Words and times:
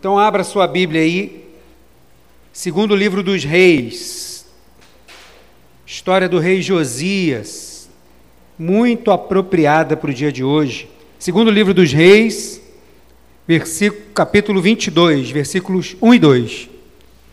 Então 0.00 0.18
abra 0.18 0.42
sua 0.42 0.66
Bíblia 0.66 1.02
aí, 1.02 1.44
segundo 2.54 2.96
livro 2.96 3.22
dos 3.22 3.44
reis, 3.44 4.46
história 5.86 6.26
do 6.26 6.38
rei 6.38 6.62
Josias, 6.62 7.90
muito 8.58 9.10
apropriada 9.10 9.98
para 9.98 10.10
o 10.10 10.14
dia 10.14 10.32
de 10.32 10.42
hoje. 10.42 10.88
Segundo 11.18 11.50
livro 11.50 11.74
dos 11.74 11.92
reis, 11.92 12.62
versículo, 13.46 14.00
capítulo 14.14 14.62
22, 14.62 15.30
versículos 15.30 15.94
1 16.00 16.14
e 16.14 16.18
2. 16.18 16.70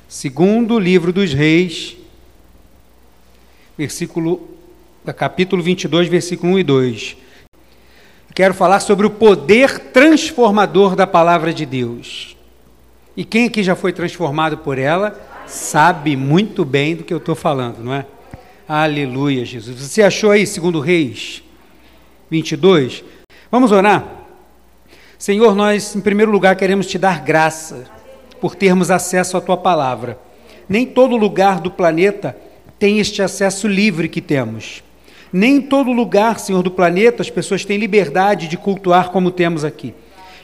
Segundo 0.10 0.78
livro 0.78 1.14
dos 1.14 1.32
reis, 1.32 1.96
versículo, 3.78 4.46
capítulo 5.16 5.64
22, 5.64 6.10
versículo 6.10 6.52
1 6.52 6.60
e 6.60 6.64
2. 6.66 7.18
Quero 8.36 8.54
falar 8.54 8.82
sobre 8.82 9.08
o 9.08 9.10
poder 9.10 9.80
transformador 9.80 10.98
da 10.98 11.08
palavra 11.08 11.54
de 11.54 11.66
Deus. 11.66 12.36
E 13.18 13.26
quem 13.26 13.48
aqui 13.48 13.64
já 13.64 13.76
foi 13.76 13.92
transformado 13.92 14.60
por 14.60 14.78
ela, 14.78 15.20
sabe 15.48 16.16
muito 16.16 16.64
bem 16.64 16.96
do 16.96 17.04
que 17.04 17.12
eu 17.12 17.18
estou 17.18 17.34
falando, 17.34 17.80
não 17.84 17.92
é? 17.92 18.06
Aleluia, 18.70 19.44
Jesus. 19.44 19.82
Você 19.82 20.04
achou 20.04 20.30
aí, 20.30 20.46
segundo 20.46 20.80
Reis 20.80 21.42
22? 22.30 23.04
Vamos 23.50 23.72
orar? 23.72 24.06
Senhor, 25.18 25.56
nós, 25.56 25.96
em 25.96 26.02
primeiro 26.02 26.32
lugar, 26.32 26.56
queremos 26.56 26.86
te 26.86 27.00
dar 27.00 27.24
graça 27.24 27.86
por 28.40 28.54
termos 28.54 28.92
acesso 28.92 29.36
à 29.36 29.42
tua 29.42 29.58
palavra. 29.58 30.20
Nem 30.70 30.86
todo 30.86 31.18
lugar 31.18 31.60
do 31.60 31.72
planeta 31.72 32.38
tem 32.78 33.00
este 33.00 33.24
acesso 33.24 33.68
livre 33.68 34.08
que 34.08 34.22
temos. 34.22 34.84
Nem 35.34 35.56
em 35.56 35.62
todo 35.62 35.92
lugar, 35.92 36.38
Senhor, 36.40 36.62
do 36.62 36.70
planeta 36.70 37.24
as 37.24 37.32
pessoas 37.32 37.66
têm 37.66 37.80
liberdade 37.80 38.48
de 38.48 38.58
cultuar 38.58 39.10
como 39.10 39.32
temos 39.32 39.64
aqui. 39.64 39.96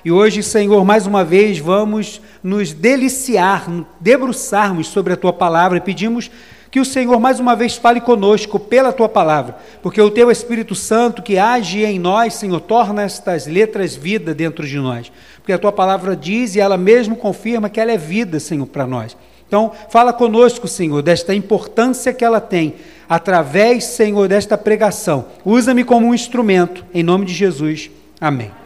E 0.05 0.11
hoje, 0.11 0.43
Senhor, 0.43 0.83
mais 0.83 1.07
uma 1.07 1.23
vez 1.23 1.59
vamos 1.59 2.19
nos 2.43 2.73
deliciar, 2.73 3.65
debruçarmos 4.01 4.87
sobre 4.87 5.13
a 5.13 5.17
tua 5.17 5.31
palavra 5.31 5.77
e 5.77 5.81
pedimos 5.81 6.29
que 6.69 6.79
o 6.79 6.85
Senhor 6.85 7.19
mais 7.19 7.39
uma 7.39 7.55
vez 7.55 7.77
fale 7.77 8.01
conosco 8.01 8.59
pela 8.59 8.91
tua 8.91 9.07
palavra, 9.07 9.57
porque 9.81 10.01
o 10.01 10.09
teu 10.09 10.31
Espírito 10.31 10.73
Santo 10.73 11.21
que 11.21 11.37
age 11.37 11.85
em 11.85 11.99
nós, 11.99 12.33
Senhor, 12.33 12.59
torna 12.59 13.03
estas 13.03 13.45
letras 13.45 13.95
vida 13.95 14.33
dentro 14.33 14.67
de 14.67 14.77
nós. 14.77 15.11
Porque 15.37 15.53
a 15.53 15.59
tua 15.59 15.71
palavra 15.71 16.15
diz 16.15 16.55
e 16.55 16.59
ela 16.59 16.75
mesmo 16.75 17.15
confirma 17.15 17.69
que 17.69 17.79
ela 17.79 17.91
é 17.91 17.97
vida, 17.97 18.39
Senhor, 18.39 18.65
para 18.65 18.87
nós. 18.87 19.15
Então, 19.47 19.71
fala 19.89 20.11
conosco, 20.11 20.67
Senhor, 20.67 21.03
desta 21.03 21.33
importância 21.33 22.11
que 22.11 22.25
ela 22.25 22.41
tem, 22.41 22.73
através, 23.07 23.83
Senhor, 23.83 24.27
desta 24.27 24.57
pregação. 24.57 25.27
Usa-me 25.45 25.83
como 25.83 26.07
um 26.07 26.13
instrumento, 26.13 26.83
em 26.91 27.03
nome 27.03 27.25
de 27.25 27.33
Jesus. 27.35 27.91
Amém. 28.19 28.62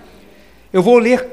Eu 0.71 0.83
vou 0.83 0.97
ler 0.97 1.25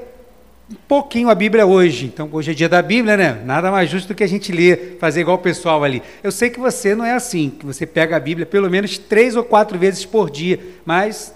um 0.70 0.76
pouquinho 0.88 1.28
a 1.28 1.34
Bíblia 1.34 1.66
hoje. 1.66 2.06
Então, 2.06 2.28
hoje 2.32 2.52
é 2.52 2.54
dia 2.54 2.68
da 2.68 2.80
Bíblia, 2.80 3.16
né? 3.16 3.42
Nada 3.44 3.70
mais 3.70 3.90
justo 3.90 4.08
do 4.08 4.14
que 4.14 4.22
a 4.22 4.28
gente 4.28 4.52
ler, 4.52 4.96
fazer 5.00 5.20
igual 5.20 5.36
o 5.36 5.40
pessoal 5.40 5.82
ali. 5.82 6.02
Eu 6.22 6.30
sei 6.30 6.50
que 6.50 6.60
você 6.60 6.94
não 6.94 7.04
é 7.04 7.12
assim, 7.12 7.50
que 7.50 7.66
você 7.66 7.84
pega 7.84 8.16
a 8.16 8.20
Bíblia 8.20 8.46
pelo 8.46 8.70
menos 8.70 8.96
três 8.96 9.36
ou 9.36 9.44
quatro 9.44 9.78
vezes 9.78 10.04
por 10.04 10.30
dia, 10.30 10.60
mas 10.84 11.34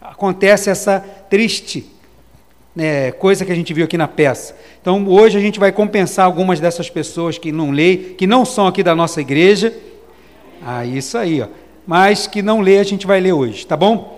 acontece 0.00 0.70
essa 0.70 1.00
triste 1.00 1.90
né, 2.76 3.10
coisa 3.12 3.44
que 3.44 3.50
a 3.50 3.54
gente 3.54 3.74
viu 3.74 3.86
aqui 3.86 3.98
na 3.98 4.06
peça. 4.06 4.54
Então, 4.80 5.04
hoje 5.08 5.36
a 5.36 5.40
gente 5.40 5.58
vai 5.58 5.72
compensar 5.72 6.26
algumas 6.26 6.60
dessas 6.60 6.88
pessoas 6.88 7.36
que 7.38 7.50
não 7.50 7.70
leem, 7.70 8.14
que 8.14 8.26
não 8.26 8.44
são 8.44 8.66
aqui 8.66 8.82
da 8.82 8.94
nossa 8.94 9.20
igreja. 9.20 9.74
Ah, 10.64 10.84
isso 10.84 11.18
aí, 11.18 11.40
ó. 11.42 11.48
Mas 11.86 12.26
que 12.26 12.42
não 12.42 12.60
lê, 12.60 12.78
a 12.78 12.84
gente 12.84 13.06
vai 13.06 13.18
ler 13.18 13.32
hoje, 13.32 13.66
tá 13.66 13.76
bom? 13.76 14.17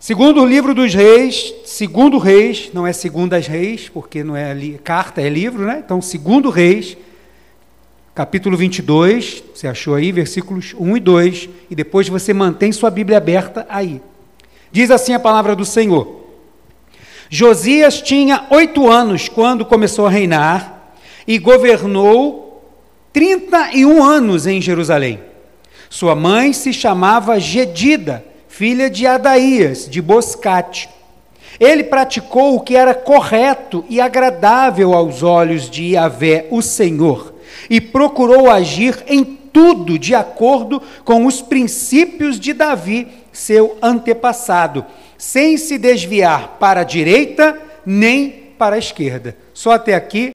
Segundo 0.00 0.40
o 0.40 0.46
livro 0.46 0.74
dos 0.74 0.94
reis, 0.94 1.52
segundo 1.64 2.18
reis, 2.18 2.70
não 2.72 2.86
é 2.86 2.92
segundas 2.92 3.48
reis, 3.48 3.88
porque 3.88 4.22
não 4.22 4.36
é 4.36 4.54
carta, 4.84 5.20
é 5.20 5.28
livro, 5.28 5.66
né? 5.66 5.82
Então, 5.84 6.00
segundo 6.00 6.50
reis, 6.50 6.96
capítulo 8.14 8.56
22, 8.56 9.42
você 9.52 9.66
achou 9.66 9.96
aí, 9.96 10.12
versículos 10.12 10.72
1 10.78 10.96
e 10.96 11.00
2, 11.00 11.48
e 11.68 11.74
depois 11.74 12.08
você 12.08 12.32
mantém 12.32 12.70
sua 12.70 12.90
Bíblia 12.90 13.18
aberta 13.18 13.66
aí. 13.68 14.00
Diz 14.70 14.92
assim 14.92 15.14
a 15.14 15.20
palavra 15.20 15.56
do 15.56 15.64
Senhor. 15.64 16.26
Josias 17.28 18.00
tinha 18.00 18.46
oito 18.50 18.88
anos 18.88 19.28
quando 19.28 19.66
começou 19.66 20.06
a 20.06 20.10
reinar 20.10 20.94
e 21.26 21.38
governou 21.38 22.64
31 23.12 24.02
anos 24.04 24.46
em 24.46 24.62
Jerusalém. 24.62 25.18
Sua 25.90 26.14
mãe 26.14 26.52
se 26.52 26.72
chamava 26.72 27.40
Gedida, 27.40 28.24
filha 28.58 28.90
de 28.90 29.06
Adaías, 29.06 29.88
de 29.88 30.02
Boscate. 30.02 30.88
Ele 31.60 31.84
praticou 31.84 32.56
o 32.56 32.60
que 32.60 32.74
era 32.74 32.92
correto 32.92 33.84
e 33.88 34.00
agradável 34.00 34.94
aos 34.94 35.22
olhos 35.22 35.70
de 35.70 35.92
Yahvé, 35.92 36.48
o 36.50 36.60
Senhor, 36.60 37.34
e 37.70 37.80
procurou 37.80 38.50
agir 38.50 38.98
em 39.06 39.22
tudo 39.22 39.96
de 39.96 40.12
acordo 40.12 40.82
com 41.04 41.24
os 41.24 41.40
princípios 41.40 42.40
de 42.40 42.52
Davi, 42.52 43.06
seu 43.32 43.78
antepassado, 43.80 44.84
sem 45.16 45.56
se 45.56 45.78
desviar 45.78 46.56
para 46.58 46.80
a 46.80 46.84
direita 46.84 47.56
nem 47.86 48.50
para 48.58 48.74
a 48.74 48.80
esquerda. 48.80 49.36
Só 49.54 49.70
até 49.70 49.94
aqui. 49.94 50.30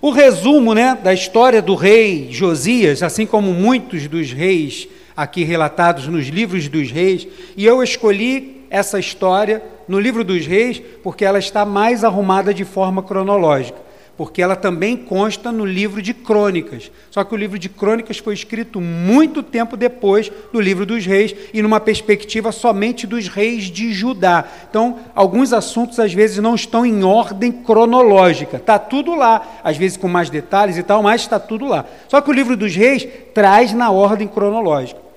O 0.00 0.10
resumo 0.10 0.72
né, 0.72 0.96
da 1.04 1.12
história 1.12 1.60
do 1.60 1.74
rei 1.74 2.28
Josias, 2.30 3.02
assim 3.02 3.26
como 3.26 3.52
muitos 3.52 4.08
dos 4.08 4.32
reis 4.32 4.88
aqui 5.18 5.42
relatados 5.42 6.06
nos 6.06 6.28
livros 6.28 6.68
dos 6.68 6.92
reis, 6.92 7.26
e 7.56 7.66
eu 7.66 7.82
escolhi 7.82 8.64
essa 8.70 9.00
história 9.00 9.60
no 9.88 9.98
livro 9.98 10.22
dos 10.22 10.46
reis 10.46 10.80
porque 11.02 11.24
ela 11.24 11.40
está 11.40 11.64
mais 11.64 12.04
arrumada 12.04 12.54
de 12.54 12.64
forma 12.64 13.02
cronológica, 13.02 13.80
porque 14.16 14.40
ela 14.40 14.54
também 14.54 14.96
consta 14.96 15.50
no 15.50 15.64
livro 15.64 16.00
de 16.00 16.14
crônicas. 16.14 16.92
Só 17.10 17.24
que 17.24 17.34
o 17.34 17.36
livro 17.36 17.58
de 17.58 17.68
crônicas 17.68 18.18
foi 18.18 18.32
escrito 18.32 18.80
muito 18.80 19.42
tempo 19.42 19.76
depois 19.76 20.30
do 20.52 20.60
livro 20.60 20.86
dos 20.86 21.04
reis 21.04 21.34
e 21.52 21.60
numa 21.62 21.80
perspectiva 21.80 22.52
somente 22.52 23.04
dos 23.04 23.26
reis 23.26 23.64
de 23.64 23.92
Judá. 23.92 24.44
Então, 24.70 25.00
alguns 25.16 25.52
assuntos 25.52 25.98
às 25.98 26.12
vezes 26.12 26.38
não 26.38 26.54
estão 26.54 26.86
em 26.86 27.02
ordem 27.02 27.50
cronológica. 27.50 28.58
Está 28.58 28.78
tudo 28.78 29.16
lá, 29.16 29.60
às 29.64 29.76
vezes 29.76 29.96
com 29.96 30.06
mais 30.06 30.30
detalhes 30.30 30.78
e 30.78 30.82
tal, 30.84 31.02
mas 31.02 31.22
está 31.22 31.40
tudo 31.40 31.66
lá. 31.66 31.84
Só 32.06 32.20
que 32.20 32.30
o 32.30 32.32
livro 32.32 32.56
dos 32.56 32.76
reis 32.76 33.04
traz 33.34 33.72
na 33.72 33.90
ordem 33.90 34.28
cronológica. 34.28 35.07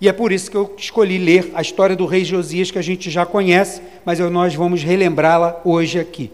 E 0.00 0.08
é 0.08 0.12
por 0.12 0.32
isso 0.32 0.50
que 0.50 0.56
eu 0.56 0.74
escolhi 0.78 1.18
ler 1.18 1.50
a 1.54 1.60
história 1.60 1.94
do 1.94 2.06
rei 2.06 2.24
Josias, 2.24 2.70
que 2.70 2.78
a 2.78 2.82
gente 2.82 3.10
já 3.10 3.26
conhece, 3.26 3.82
mas 4.04 4.18
nós 4.18 4.54
vamos 4.54 4.82
relembrá-la 4.82 5.60
hoje 5.62 5.98
aqui. 5.98 6.30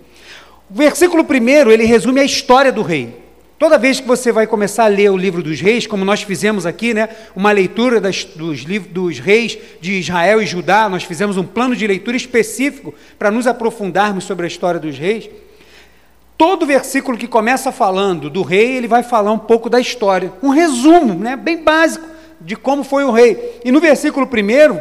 O 0.71 0.75
versículo 0.75 1.25
primeiro, 1.25 1.73
ele 1.73 1.85
resume 1.85 2.21
a 2.21 2.25
história 2.25 2.71
do 2.71 2.83
rei. 2.83 3.27
Toda 3.59 3.79
vez 3.79 3.99
que 3.99 4.07
você 4.07 4.31
vai 4.31 4.47
começar 4.47 4.85
a 4.85 4.89
ler 4.89 5.11
o 5.11 5.17
livro 5.17 5.43
dos 5.43 5.61
reis, 5.61 5.87
como 5.87 6.05
nós 6.05 6.23
fizemos 6.23 6.65
aqui, 6.65 6.95
né, 6.95 7.09
uma 7.35 7.51
leitura 7.51 8.01
das, 8.01 8.23
dos, 8.25 8.61
livros, 8.61 8.93
dos 8.93 9.19
reis 9.19 9.59
de 9.81 9.95
Israel 9.95 10.43
e 10.43 10.47
Judá, 10.47 10.89
nós 10.89 11.03
fizemos 11.03 11.37
um 11.37 11.45
plano 11.45 11.75
de 11.75 11.87
leitura 11.87 12.17
específico 12.17 12.95
para 13.19 13.31
nos 13.31 13.47
aprofundarmos 13.47 14.25
sobre 14.25 14.45
a 14.45 14.49
história 14.49 14.79
dos 14.79 14.97
reis. 14.97 15.29
Todo 16.37 16.67
versículo 16.67 17.17
que 17.17 17.27
começa 17.27 17.73
falando 17.73 18.29
do 18.29 18.43
rei, 18.43 18.77
ele 18.77 18.87
vai 18.87 19.03
falar 19.03 19.33
um 19.33 19.39
pouco 19.39 19.71
da 19.71 19.81
história, 19.81 20.33
um 20.43 20.51
resumo, 20.51 21.15
né, 21.15 21.35
bem 21.35 21.65
básico 21.65 22.16
de 22.47 22.55
como 22.55 22.85
foi 22.85 23.03
o 23.03 23.11
rei. 23.11 23.59
E 23.65 23.73
no 23.73 23.81
versículo 23.81 24.25
1, 24.25 24.81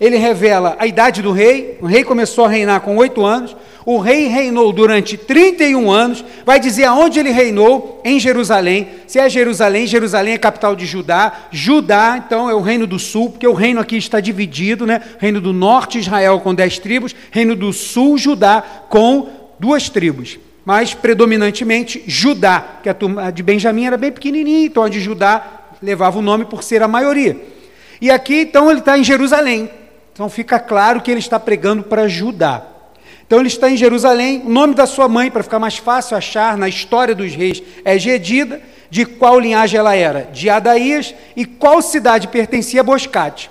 ele 0.00 0.16
revela 0.16 0.74
a 0.78 0.86
idade 0.86 1.20
do 1.20 1.32
rei. 1.32 1.76
O 1.82 1.86
rei 1.86 2.02
começou 2.02 2.46
a 2.46 2.48
reinar 2.48 2.80
com 2.80 2.96
oito 2.96 3.24
anos. 3.26 3.54
O 3.84 3.98
rei 3.98 4.26
reinou 4.26 4.72
durante 4.72 5.18
31 5.18 5.90
anos. 5.90 6.24
Vai 6.46 6.58
dizer 6.58 6.84
aonde 6.84 7.20
ele 7.20 7.30
reinou, 7.30 8.00
em 8.02 8.18
Jerusalém. 8.18 8.88
Se 9.06 9.18
é 9.18 9.28
Jerusalém, 9.28 9.86
Jerusalém 9.86 10.32
é 10.32 10.38
capital 10.38 10.74
de 10.74 10.86
Judá. 10.86 11.30
Judá, 11.52 12.22
então, 12.24 12.48
é 12.48 12.54
o 12.54 12.62
reino 12.62 12.86
do 12.86 12.98
sul, 12.98 13.28
porque 13.28 13.46
o 13.46 13.52
reino 13.52 13.82
aqui 13.82 13.98
está 13.98 14.18
dividido, 14.18 14.86
né? 14.86 15.02
Reino 15.18 15.42
do 15.42 15.52
norte, 15.52 15.98
Israel 15.98 16.40
com 16.40 16.54
dez 16.54 16.78
tribos. 16.78 17.14
Reino 17.30 17.54
do 17.54 17.70
sul, 17.70 18.16
Judá, 18.16 18.64
com 18.88 19.28
duas 19.60 19.90
tribos 19.90 20.38
mas 20.64 20.94
predominantemente 20.94 22.02
Judá, 22.06 22.78
que 22.82 22.88
a 22.88 22.94
turma 22.94 23.30
de 23.30 23.42
Benjamim 23.42 23.84
era 23.84 23.98
bem 23.98 24.10
pequenininha, 24.10 24.64
então 24.64 24.82
a 24.82 24.88
de 24.88 24.98
Judá 24.98 25.63
levava 25.84 26.18
o 26.18 26.22
nome 26.22 26.44
por 26.46 26.62
ser 26.62 26.82
a 26.82 26.88
maioria. 26.88 27.36
E 28.00 28.10
aqui, 28.10 28.40
então, 28.40 28.70
ele 28.70 28.80
está 28.80 28.98
em 28.98 29.04
Jerusalém. 29.04 29.70
Então 30.12 30.28
fica 30.28 30.58
claro 30.58 31.00
que 31.00 31.10
ele 31.10 31.20
está 31.20 31.38
pregando 31.38 31.82
para 31.82 32.08
Judá. 32.08 32.62
Então 33.26 33.40
ele 33.40 33.48
está 33.48 33.68
em 33.68 33.76
Jerusalém. 33.76 34.42
O 34.44 34.48
nome 34.48 34.74
da 34.74 34.86
sua 34.86 35.08
mãe, 35.08 35.30
para 35.30 35.42
ficar 35.42 35.58
mais 35.58 35.76
fácil 35.76 36.16
achar 36.16 36.56
na 36.56 36.68
história 36.68 37.14
dos 37.14 37.34
reis, 37.34 37.62
é 37.84 37.98
Gedida. 37.98 38.60
De 38.90 39.04
qual 39.04 39.40
linhagem 39.40 39.78
ela 39.78 39.96
era? 39.96 40.28
De 40.32 40.48
Adaías. 40.48 41.14
E 41.34 41.44
qual 41.44 41.82
cidade 41.82 42.28
pertencia 42.28 42.80
a 42.80 42.84
Boscate? 42.84 43.50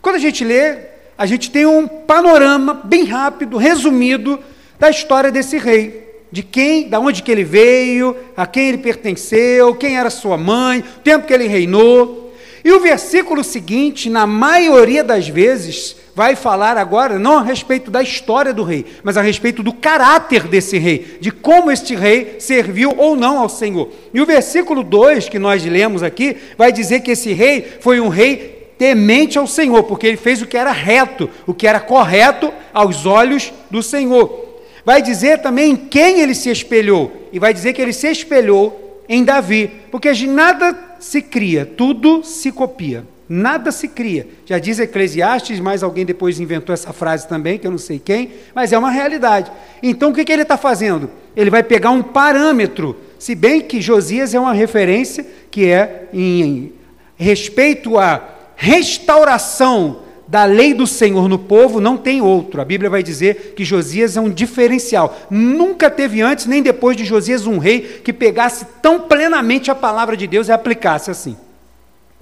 Quando 0.00 0.16
a 0.16 0.20
gente 0.20 0.44
lê, 0.44 0.76
a 1.18 1.26
gente 1.26 1.50
tem 1.50 1.66
um 1.66 1.88
panorama 1.88 2.74
bem 2.84 3.04
rápido, 3.04 3.56
resumido, 3.56 4.38
da 4.78 4.90
história 4.90 5.32
desse 5.32 5.58
rei 5.58 6.03
de 6.34 6.42
quem, 6.42 6.88
da 6.88 6.98
onde 6.98 7.22
que 7.22 7.30
ele 7.30 7.44
veio, 7.44 8.16
a 8.36 8.44
quem 8.44 8.70
ele 8.70 8.78
pertenceu, 8.78 9.72
quem 9.76 9.96
era 9.96 10.10
sua 10.10 10.36
mãe, 10.36 10.80
o 10.80 11.00
tempo 11.00 11.28
que 11.28 11.32
ele 11.32 11.46
reinou. 11.46 12.34
E 12.64 12.72
o 12.72 12.80
versículo 12.80 13.44
seguinte, 13.44 14.10
na 14.10 14.26
maioria 14.26 15.04
das 15.04 15.28
vezes, 15.28 15.94
vai 16.12 16.34
falar 16.34 16.76
agora 16.76 17.20
não 17.20 17.38
a 17.38 17.42
respeito 17.42 17.88
da 17.88 18.02
história 18.02 18.52
do 18.52 18.64
rei, 18.64 18.84
mas 19.04 19.16
a 19.16 19.22
respeito 19.22 19.62
do 19.62 19.72
caráter 19.72 20.48
desse 20.48 20.76
rei, 20.76 21.18
de 21.20 21.30
como 21.30 21.70
este 21.70 21.94
rei 21.94 22.34
serviu 22.40 22.92
ou 22.96 23.14
não 23.14 23.38
ao 23.38 23.48
Senhor. 23.48 23.88
E 24.12 24.20
o 24.20 24.26
versículo 24.26 24.82
2 24.82 25.28
que 25.28 25.38
nós 25.38 25.64
lemos 25.64 26.02
aqui 26.02 26.36
vai 26.58 26.72
dizer 26.72 27.02
que 27.02 27.12
esse 27.12 27.32
rei 27.32 27.64
foi 27.78 28.00
um 28.00 28.08
rei 28.08 28.72
temente 28.76 29.38
ao 29.38 29.46
Senhor, 29.46 29.84
porque 29.84 30.08
ele 30.08 30.16
fez 30.16 30.42
o 30.42 30.46
que 30.46 30.56
era 30.56 30.72
reto, 30.72 31.30
o 31.46 31.54
que 31.54 31.68
era 31.68 31.78
correto 31.78 32.52
aos 32.72 33.06
olhos 33.06 33.52
do 33.70 33.80
Senhor. 33.84 34.43
Vai 34.84 35.00
dizer 35.00 35.38
também 35.38 35.72
em 35.72 35.76
quem 35.76 36.20
ele 36.20 36.34
se 36.34 36.50
espelhou, 36.50 37.28
e 37.32 37.38
vai 37.38 37.54
dizer 37.54 37.72
que 37.72 37.80
ele 37.80 37.92
se 37.92 38.10
espelhou 38.10 39.02
em 39.08 39.24
Davi, 39.24 39.70
porque 39.90 40.12
nada 40.26 40.76
se 40.98 41.22
cria, 41.22 41.64
tudo 41.64 42.22
se 42.22 42.52
copia. 42.52 43.04
Nada 43.26 43.72
se 43.72 43.88
cria. 43.88 44.28
Já 44.44 44.58
diz 44.58 44.78
Eclesiastes, 44.78 45.58
mas 45.58 45.82
alguém 45.82 46.04
depois 46.04 46.38
inventou 46.38 46.74
essa 46.74 46.92
frase 46.92 47.26
também, 47.26 47.58
que 47.58 47.66
eu 47.66 47.70
não 47.70 47.78
sei 47.78 47.98
quem, 47.98 48.32
mas 48.54 48.72
é 48.72 48.78
uma 48.78 48.90
realidade. 48.90 49.50
Então 49.82 50.10
o 50.10 50.14
que, 50.14 50.24
que 50.24 50.32
ele 50.32 50.42
está 50.42 50.58
fazendo? 50.58 51.10
Ele 51.34 51.48
vai 51.48 51.62
pegar 51.62 51.90
um 51.90 52.02
parâmetro, 52.02 52.96
se 53.18 53.34
bem 53.34 53.62
que 53.62 53.80
Josias 53.80 54.34
é 54.34 54.40
uma 54.40 54.52
referência 54.52 55.26
que 55.50 55.70
é 55.70 56.08
em 56.12 56.74
respeito 57.16 57.98
à 57.98 58.22
restauração 58.56 60.03
da 60.34 60.44
lei 60.46 60.74
do 60.74 60.84
Senhor 60.84 61.28
no 61.28 61.38
povo, 61.38 61.80
não 61.80 61.96
tem 61.96 62.20
outro. 62.20 62.60
A 62.60 62.64
Bíblia 62.64 62.90
vai 62.90 63.04
dizer 63.04 63.54
que 63.54 63.64
Josias 63.64 64.16
é 64.16 64.20
um 64.20 64.28
diferencial. 64.28 65.16
Nunca 65.30 65.88
teve 65.88 66.20
antes 66.22 66.46
nem 66.46 66.60
depois 66.60 66.96
de 66.96 67.04
Josias 67.04 67.46
um 67.46 67.58
rei 67.58 68.00
que 68.02 68.12
pegasse 68.12 68.66
tão 68.82 69.02
plenamente 69.02 69.70
a 69.70 69.76
palavra 69.76 70.16
de 70.16 70.26
Deus 70.26 70.48
e 70.48 70.52
aplicasse 70.52 71.08
assim. 71.08 71.36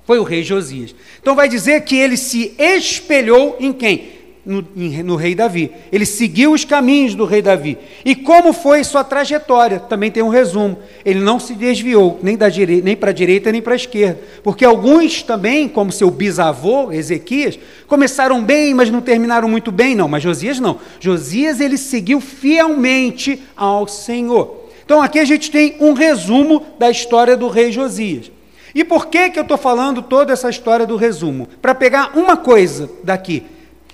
Foi 0.05 0.19
o 0.19 0.25
rei 0.25 0.43
Josias. 0.43 0.95
Então 1.23 1.35
vai 1.35 1.49
dizer 1.49 1.85
que 1.85 1.97
ele 1.97 2.19
se 2.19 2.55
espelhou 2.59 3.57
em 3.59 3.73
quem? 3.73 4.11
No, 4.45 4.67
no, 5.05 5.15
rei 5.15 5.37
Davi. 5.37 5.71
Ele 5.93 6.05
seguiu 6.05 6.53
os 6.53 6.65
caminhos 6.65 7.15
do 7.15 7.25
rei 7.25 7.41
Davi. 7.41 7.79
E 8.05 8.17
como 8.17 8.53
foi 8.53 8.83
sua 8.83 9.05
trajetória? 9.05 9.79
Também 9.79 10.11
tem 10.11 10.21
um 10.21 10.29
resumo. 10.29 10.79
Ele 11.05 11.21
não 11.21 11.39
se 11.39 11.55
desviou, 11.55 12.19
nem, 12.21 12.37
nem 12.83 12.97
para 12.97 13.11
a 13.11 13.13
direita 13.13 13.53
nem 13.53 13.63
para 13.63 13.75
a 13.75 13.77
esquerda. 13.77 14.21
Porque 14.43 14.65
alguns 14.65 15.23
também, 15.23 15.69
como 15.69 15.93
seu 15.93 16.11
bisavô, 16.11 16.91
Ezequias, 16.91 17.57
começaram 17.87 18.43
bem, 18.43 18.75
mas 18.75 18.91
não 18.91 19.01
terminaram 19.01 19.49
muito 19.49 19.71
bem. 19.71 19.95
Não, 19.95 20.09
mas 20.09 20.25
Josias 20.25 20.59
não. 20.59 20.81
Josias 20.99 21.61
ele 21.61 21.79
seguiu 21.79 22.21
fielmente 22.21 23.41
ao 23.57 23.87
Senhor. 23.87 24.63
Então 24.85 25.01
aqui 25.01 25.21
a 25.21 25.25
gente 25.25 25.53
tem 25.53 25.77
um 25.79 25.93
resumo 25.93 26.67
da 26.79 26.91
história 26.91 27.37
do 27.37 27.49
rei 27.49 27.71
Josias. 27.71 28.31
E 28.75 28.85
por 28.85 29.07
que, 29.07 29.31
que 29.31 29.39
eu 29.39 29.43
estou 29.43 29.59
falando 29.59 30.03
toda 30.03 30.33
essa 30.33 30.49
história 30.49 30.87
do 30.87 30.97
resumo? 30.97 31.49
Para 31.61 31.75
pegar 31.75 32.17
uma 32.17 32.37
coisa 32.37 32.91
daqui. 33.05 33.45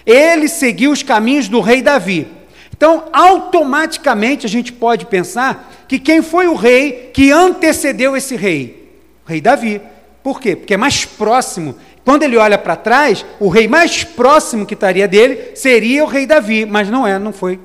Ele 0.09 0.49
seguiu 0.49 0.91
os 0.91 1.03
caminhos 1.03 1.49
do 1.49 1.61
rei 1.61 1.83
Davi. 1.83 2.27
Então, 2.75 3.05
automaticamente 3.13 4.47
a 4.47 4.49
gente 4.49 4.73
pode 4.73 5.05
pensar 5.05 5.71
que 5.87 5.99
quem 5.99 6.23
foi 6.23 6.49
o 6.49 6.55
rei 6.55 7.11
que 7.13 7.31
antecedeu 7.31 8.17
esse 8.17 8.35
rei? 8.35 8.91
O 9.27 9.29
rei 9.29 9.43
Davi. 9.43 9.83
Por 10.23 10.41
quê? 10.41 10.57
Porque 10.57 10.73
é 10.73 10.79
mais 10.79 11.05
próximo. 11.05 11.77
Quando 12.07 12.23
ele 12.23 12.39
olha 12.39 12.57
para 12.57 12.75
trás, 12.75 13.27
o 13.39 13.51
rei 13.51 13.69
mais 13.69 14.03
próximo 14.03 14.65
que 14.65 14.73
estaria 14.73 15.07
dele 15.07 15.51
seria 15.55 16.03
o 16.03 16.07
rei 16.07 16.25
Davi, 16.25 16.65
mas 16.65 16.89
não 16.89 17.07
é, 17.07 17.19
não 17.19 17.33
foi. 17.33 17.61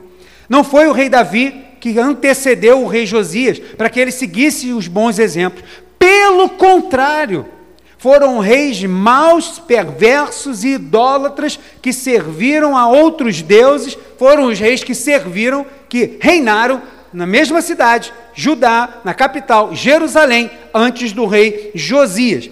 Não 0.50 0.66
foi 0.66 0.88
o 0.88 0.92
rei 0.92 1.08
Davi 1.08 1.64
que 1.80 1.98
antecedeu 1.98 2.82
o 2.82 2.88
rei 2.88 3.06
Josias 3.06 3.58
para 3.60 3.90
que 3.90 4.02
ele 4.02 4.12
seguisse 4.12 4.74
os 4.74 4.90
bons 4.90 5.18
exemplos. 5.18 5.64
Pelo 5.98 6.50
contrário, 6.50 7.46
foram 8.04 8.40
reis 8.40 8.84
maus, 8.84 9.60
perversos 9.60 10.66
e 10.66 10.74
idólatras 10.74 11.58
que 11.82 11.94
serviram 11.94 12.76
a 12.76 12.86
outros 12.86 13.42
deuses, 13.42 13.98
foram 14.20 14.48
os 14.48 14.60
reis 14.60 14.84
que 14.84 14.94
serviram, 14.94 15.66
que 15.88 16.18
reinaram 16.20 16.82
na 17.14 17.26
mesma 17.26 17.62
cidade, 17.62 18.12
Judá, 18.34 19.00
na 19.06 19.14
capital, 19.14 19.74
Jerusalém, 19.74 20.52
antes 20.74 21.14
do 21.14 21.26
rei 21.26 21.72
Josias. 21.74 22.50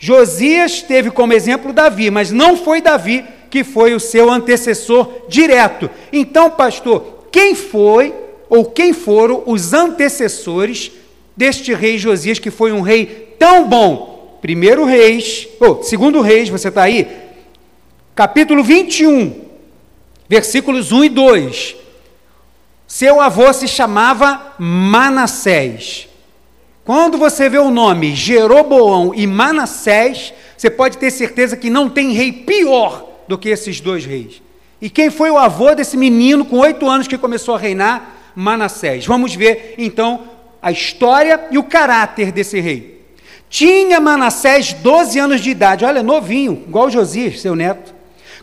Josias 0.00 0.82
teve 0.82 1.12
como 1.12 1.32
exemplo 1.32 1.72
Davi, 1.72 2.10
mas 2.10 2.32
não 2.32 2.56
foi 2.56 2.82
Davi 2.82 3.24
que 3.48 3.62
foi 3.62 3.94
o 3.94 4.00
seu 4.00 4.28
antecessor 4.28 5.08
direto. 5.28 5.88
Então, 6.12 6.50
pastor, 6.50 7.28
quem 7.30 7.54
foi 7.54 8.12
ou 8.50 8.64
quem 8.64 8.92
foram 8.92 9.44
os 9.46 9.72
antecessores 9.72 10.90
deste 11.36 11.72
rei 11.72 11.98
Josias, 11.98 12.40
que 12.40 12.50
foi 12.50 12.72
um 12.72 12.80
rei 12.80 13.36
tão 13.38 13.68
bom. 13.68 14.17
Primeiro 14.40 14.84
Reis, 14.84 15.48
ou 15.60 15.82
segundo 15.82 16.20
Reis, 16.20 16.48
você 16.48 16.68
está 16.68 16.82
aí? 16.84 17.08
Capítulo 18.14 18.62
21, 18.62 19.44
versículos 20.28 20.92
1 20.92 21.04
e 21.04 21.08
2. 21.08 21.76
Seu 22.86 23.20
avô 23.20 23.52
se 23.52 23.66
chamava 23.66 24.54
Manassés. 24.58 26.08
Quando 26.84 27.18
você 27.18 27.48
vê 27.48 27.58
o 27.58 27.70
nome 27.70 28.14
Jeroboão 28.14 29.12
e 29.14 29.26
Manassés, 29.26 30.32
você 30.56 30.70
pode 30.70 30.98
ter 30.98 31.10
certeza 31.10 31.56
que 31.56 31.68
não 31.68 31.90
tem 31.90 32.12
rei 32.12 32.32
pior 32.32 33.08
do 33.28 33.36
que 33.36 33.48
esses 33.48 33.80
dois 33.80 34.06
reis. 34.06 34.40
E 34.80 34.88
quem 34.88 35.10
foi 35.10 35.30
o 35.30 35.36
avô 35.36 35.74
desse 35.74 35.96
menino 35.96 36.44
com 36.44 36.58
oito 36.58 36.88
anos 36.88 37.06
que 37.06 37.18
começou 37.18 37.56
a 37.56 37.58
reinar? 37.58 38.14
Manassés. 38.34 39.04
Vamos 39.04 39.34
ver 39.34 39.74
então 39.76 40.28
a 40.62 40.70
história 40.70 41.48
e 41.50 41.58
o 41.58 41.64
caráter 41.64 42.32
desse 42.32 42.60
rei. 42.60 42.97
Tinha 43.50 43.98
Manassés 43.98 44.72
12 44.74 45.18
anos 45.18 45.40
de 45.40 45.50
idade, 45.50 45.84
olha, 45.84 46.02
novinho, 46.02 46.64
igual 46.66 46.90
Josias, 46.90 47.40
seu 47.40 47.54
neto, 47.54 47.94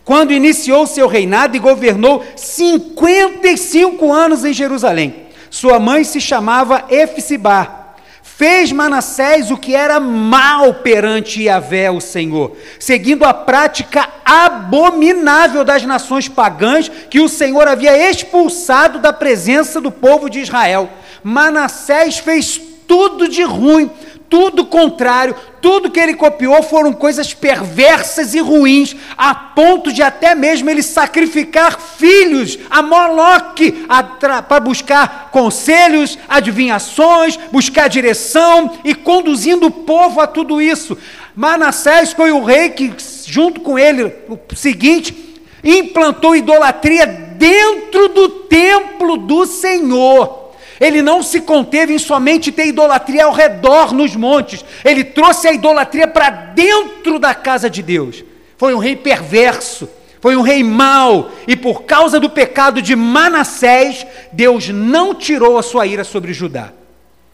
quando 0.04 0.34
iniciou 0.34 0.88
seu 0.88 1.08
reinado 1.08 1.56
e 1.56 1.60
governou 1.60 2.24
55 2.36 4.12
anos 4.12 4.44
em 4.44 4.54
Jerusalém. 4.54 5.26
Sua 5.50 5.80
mãe 5.80 6.04
se 6.04 6.20
chamava 6.20 6.86
Efsibá. 6.90 7.84
Fez 8.22 8.72
Manassés 8.72 9.50
o 9.50 9.56
que 9.56 9.74
era 9.74 9.98
mal 9.98 10.74
perante 10.74 11.44
Yahvé, 11.44 11.90
o 11.90 12.02
Senhor, 12.02 12.58
seguindo 12.78 13.24
a 13.24 13.34
prática 13.34 14.10
abominável 14.26 15.64
das 15.64 15.84
nações 15.84 16.28
pagãs 16.28 16.90
que 17.10 17.22
o 17.22 17.30
Senhor 17.30 17.66
havia 17.66 18.10
expulsado 18.10 19.00
da 19.00 19.14
presença 19.14 19.80
do 19.80 19.90
povo 19.90 20.30
de 20.30 20.42
Israel. 20.42 20.90
Manassés 21.24 22.18
fez 22.18 22.60
tudo 22.86 23.30
de 23.30 23.44
ruim, 23.44 23.90
tudo 24.30 24.66
contrário, 24.66 25.36
tudo 25.62 25.90
que 25.90 26.00
ele 26.00 26.14
copiou 26.14 26.62
foram 26.64 26.94
coisas 26.94 27.34
perversas 27.34 28.34
e 28.34 28.40
ruins, 28.40 28.96
a 29.18 29.34
ponto 29.34 29.92
de 29.92 30.02
até 30.02 30.36
mesmo 30.36 30.70
ele 30.70 30.84
sacrificar 30.84 31.80
filhos 31.80 32.58
a 32.70 32.82
Moloque 32.82 33.86
para 34.20 34.60
buscar 34.60 35.30
conselhos, 35.32 36.18
adivinhações, 36.28 37.38
buscar 37.52 37.88
direção 37.88 38.78
e 38.84 38.94
conduzindo 38.94 39.68
o 39.68 39.72
povo 39.72 40.22
a 40.22 40.28
tudo 40.28 40.62
isso. 40.62 40.98
Manassés 41.36 42.14
foi 42.14 42.32
o 42.32 42.44
rei 42.44 42.70
que, 42.70 42.94
junto 43.26 43.62
com 43.62 43.78
ele, 43.78 44.14
o 44.30 44.56
seguinte, 44.56 45.36
implantou 45.64 46.36
idolatria 46.36 47.06
dentro 47.06 48.08
do 48.10 48.30
templo 48.30 49.18
do 49.18 49.46
Senhor. 49.46 50.45
Ele 50.80 51.02
não 51.02 51.24
se 51.24 51.42
conteve 51.42 51.94
em 51.94 52.00
somente 52.00 52.52
ter 52.52 52.68
idolatria 52.68 53.26
ao 53.26 53.32
redor 53.32 53.94
nos 53.94 54.16
montes, 54.16 54.64
ele 54.84 55.04
trouxe 55.04 55.48
a 55.48 55.54
idolatria 55.54 56.08
para 56.08 56.30
dentro 56.30 57.18
da 57.18 57.34
casa 57.34 57.70
de 57.70 57.82
Deus. 57.82 58.24
Foi 58.58 58.74
um 58.74 58.80
rei 58.80 58.96
perverso, 58.96 59.88
foi 60.20 60.36
um 60.36 60.42
rei 60.42 60.64
mau, 60.64 61.32
e 61.48 61.56
por 61.56 61.84
causa 61.84 62.20
do 62.20 62.30
pecado 62.30 62.82
de 62.82 62.96
Manassés, 62.96 64.06
Deus 64.32 64.70
não 64.70 65.14
tirou 65.14 65.58
a 65.58 65.64
sua 65.64 65.86
ira 65.86 66.04
sobre 66.04 66.34
Judá. 66.34 66.72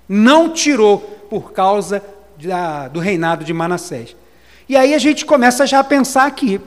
Não 0.08 0.50
tirou 0.50 1.00
por 1.30 1.54
causa 1.54 2.04
da, 2.38 2.88
do 2.88 3.00
reinado 3.00 3.46
de 3.46 3.54
Manassés. 3.54 4.16
E 4.68 4.76
aí 4.76 4.94
a 4.94 4.98
gente 4.98 5.26
começa 5.26 5.66
já 5.66 5.80
a 5.80 5.84
pensar 5.84 6.26
aqui. 6.26 6.60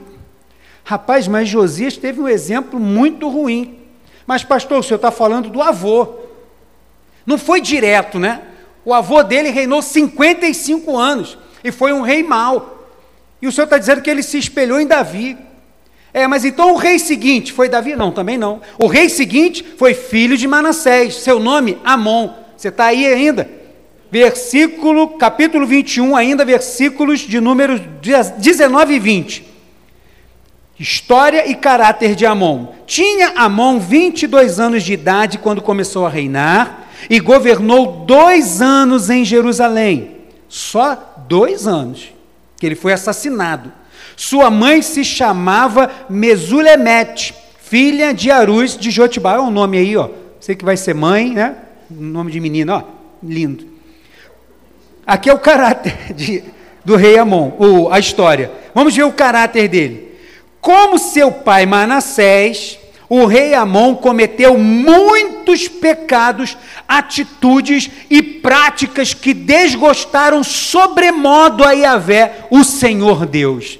Rapaz, 0.83 1.27
mas 1.27 1.49
Josias 1.49 1.97
teve 1.97 2.21
um 2.21 2.27
exemplo 2.27 2.79
muito 2.79 3.27
ruim. 3.29 3.79
Mas, 4.27 4.43
pastor, 4.43 4.79
o 4.79 4.83
senhor 4.83 4.97
está 4.97 5.11
falando 5.11 5.49
do 5.49 5.61
avô. 5.61 6.24
Não 7.25 7.37
foi 7.37 7.59
direto, 7.59 8.19
né? 8.19 8.41
O 8.83 8.93
avô 8.93 9.23
dele 9.23 9.49
reinou 9.49 9.81
55 9.81 10.95
anos 10.95 11.37
e 11.63 11.71
foi 11.71 11.91
um 11.91 12.01
rei 12.01 12.21
mau. 12.21 12.87
E 13.41 13.47
o 13.47 13.51
senhor 13.51 13.65
está 13.65 13.77
dizendo 13.77 14.01
que 14.01 14.09
ele 14.09 14.21
se 14.21 14.37
espelhou 14.37 14.79
em 14.79 14.85
Davi. 14.85 15.37
É, 16.13 16.27
mas 16.27 16.45
então 16.45 16.73
o 16.73 16.77
rei 16.77 16.99
seguinte 16.99 17.51
foi 17.51 17.67
Davi? 17.67 17.95
Não, 17.95 18.11
também 18.11 18.37
não. 18.37 18.61
O 18.79 18.87
rei 18.87 19.09
seguinte 19.09 19.65
foi 19.77 19.93
filho 19.93 20.37
de 20.37 20.47
Manassés, 20.47 21.15
seu 21.15 21.39
nome 21.39 21.77
Amon. 21.83 22.29
Você 22.55 22.69
está 22.69 22.85
aí 22.85 23.05
ainda? 23.05 23.49
Versículo, 24.11 25.09
capítulo 25.17 25.65
21, 25.65 26.15
ainda 26.15 26.45
versículos 26.45 27.21
de 27.21 27.41
números 27.41 27.81
19 28.37 28.93
e 28.93 28.99
20. 28.99 29.45
História 30.79 31.49
e 31.49 31.55
caráter 31.55 32.15
de 32.15 32.25
Amon. 32.25 32.67
Tinha 32.85 33.33
Amon 33.35 33.79
22 33.79 34.59
anos 34.59 34.83
de 34.83 34.93
idade 34.93 35.37
quando 35.37 35.61
começou 35.61 36.05
a 36.05 36.09
reinar 36.09 36.84
e 37.09 37.19
governou 37.19 38.05
dois 38.05 38.61
anos 38.61 39.09
em 39.09 39.23
Jerusalém. 39.23 40.17
Só 40.47 41.15
dois 41.27 41.67
anos. 41.67 42.13
que 42.57 42.65
ele 42.65 42.75
foi 42.75 42.93
assassinado. 42.93 43.71
Sua 44.15 44.49
mãe 44.49 44.81
se 44.81 45.03
chamava 45.03 45.91
Mesulemete, 46.09 47.35
filha 47.59 48.13
de 48.13 48.31
Arus 48.31 48.77
de 48.77 48.89
Jotibá. 48.89 49.35
É 49.35 49.39
um 49.39 49.51
nome 49.51 49.77
aí, 49.77 49.97
ó. 49.97 50.09
Você 50.39 50.55
que 50.55 50.63
vai 50.63 50.77
ser 50.77 50.93
mãe, 50.93 51.31
né? 51.33 51.55
Nome 51.89 52.31
de 52.31 52.39
menina, 52.39 52.77
ó. 52.77 52.83
Lindo. 53.21 53.67
Aqui 55.05 55.29
é 55.29 55.33
o 55.33 55.39
caráter 55.39 56.13
de, 56.15 56.43
do 56.83 56.95
rei 56.95 57.17
Amon, 57.17 57.51
ou 57.59 57.91
a 57.91 57.99
história. 57.99 58.51
Vamos 58.73 58.95
ver 58.95 59.03
o 59.03 59.11
caráter 59.11 59.67
dele. 59.67 60.15
Como 60.61 60.97
seu 60.97 61.31
pai 61.31 61.65
Manassés, 61.65 62.79
o 63.07 63.25
rei 63.25 63.53
Amon 63.53 63.95
cometeu 63.95 64.57
muitos 64.57 65.67
pecados, 65.67 66.57
atitudes 66.87 67.89
e 68.09 68.21
práticas 68.21 69.13
que 69.13 69.33
desgostaram 69.33 70.43
sobremodo 70.43 71.63
a 71.63 71.71
Yahvé, 71.71 72.47
o 72.49 72.63
Senhor 72.63 73.25
Deus. 73.25 73.79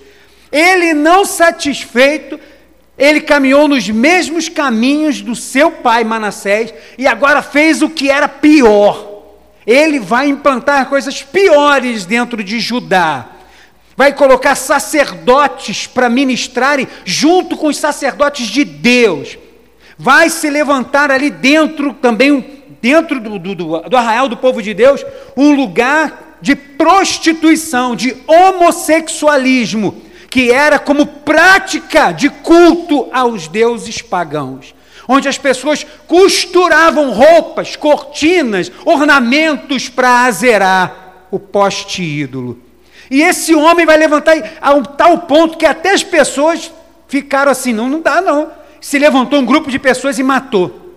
Ele, 0.52 0.94
não 0.94 1.26
satisfeito, 1.26 2.40
ele 2.98 3.20
caminhou 3.20 3.68
nos 3.68 3.90
mesmos 3.90 4.48
caminhos 4.48 5.22
do 5.22 5.36
seu 5.36 5.72
pai 5.72 6.04
Manassés 6.04 6.74
e 6.98 7.08
agora 7.08 7.42
fez 7.42 7.82
o 7.82 7.90
que 7.90 8.10
era 8.10 8.28
pior. 8.28 9.14
Ele 9.66 10.00
vai 10.00 10.28
implantar 10.28 10.88
coisas 10.88 11.24
piores 11.24 12.06
dentro 12.06 12.44
de 12.44 12.60
Judá. 12.60 13.35
Vai 13.98 14.14
colocar 14.14 14.56
sacerdotes 14.56 15.88
para 15.88 16.10
ministrarem 16.10 16.88
junto 17.06 17.56
com 17.56 17.68
os 17.68 17.78
sacerdotes 17.78 18.48
de 18.48 18.64
Deus. 18.66 19.38
Vai 19.98 20.30
se 20.30 20.50
levantar 20.50 21.10
ali 21.10 21.30
dentro 21.30 21.94
também, 21.94 22.64
dentro 22.82 23.20
do, 23.20 23.40
do, 23.40 23.56
do 23.56 23.98
arraial 23.98 24.28
do 24.28 24.36
povo 24.36 24.62
de 24.62 24.74
Deus, 24.74 25.06
um 25.38 25.56
lugar 25.56 26.38
de 26.42 26.56
prostituição, 26.56 27.96
de 27.96 28.16
homossexualismo, 28.28 30.02
que 30.30 30.52
era 30.52 30.78
como 30.78 31.06
prática 31.06 32.12
de 32.12 32.30
culto 32.30 33.08
aos 33.14 33.48
deuses 33.48 34.02
pagãos 34.02 34.76
onde 35.08 35.28
as 35.28 35.38
pessoas 35.38 35.86
costuravam 36.08 37.12
roupas, 37.12 37.76
cortinas, 37.76 38.72
ornamentos 38.84 39.88
para 39.88 40.26
azerar 40.26 41.28
o 41.30 41.40
poste 41.40 42.02
ídolo. 42.02 42.65
E 43.10 43.22
esse 43.22 43.54
homem 43.54 43.86
vai 43.86 43.98
levantar 43.98 44.36
a 44.62 44.74
um 44.74 44.84
tal 44.84 45.20
ponto 45.20 45.58
que 45.58 45.66
até 45.66 45.94
as 45.94 46.04
pessoas 46.04 46.72
ficaram 47.08 47.52
assim: 47.52 47.74
não, 47.74 47.90
não 47.90 48.02
dá 48.02 48.22
não. 48.22 48.52
Se 48.82 49.00
levantou 49.00 49.40
um 49.40 49.46
grupo 49.46 49.70
de 49.70 49.80
pessoas 49.80 50.20
e 50.20 50.24
matou 50.24 50.96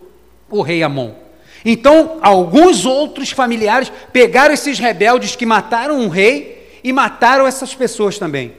o 0.50 0.62
rei 0.62 0.82
Amon. 0.82 1.12
Então, 1.64 2.18
alguns 2.22 2.86
outros 2.86 3.30
familiares 3.30 3.92
pegaram 4.12 4.54
esses 4.54 4.78
rebeldes 4.78 5.36
que 5.36 5.44
mataram 5.44 5.98
um 5.98 6.08
rei 6.08 6.78
e 6.82 6.92
mataram 6.92 7.46
essas 7.46 7.74
pessoas 7.74 8.18
também. 8.18 8.52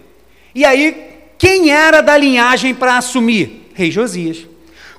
E 0.54 0.66
aí, 0.66 1.10
quem 1.38 1.72
era 1.72 2.02
da 2.02 2.18
linhagem 2.18 2.76
para 2.76 2.98
assumir? 2.98 3.72
Rei 3.74 3.90
Josias. 3.90 4.46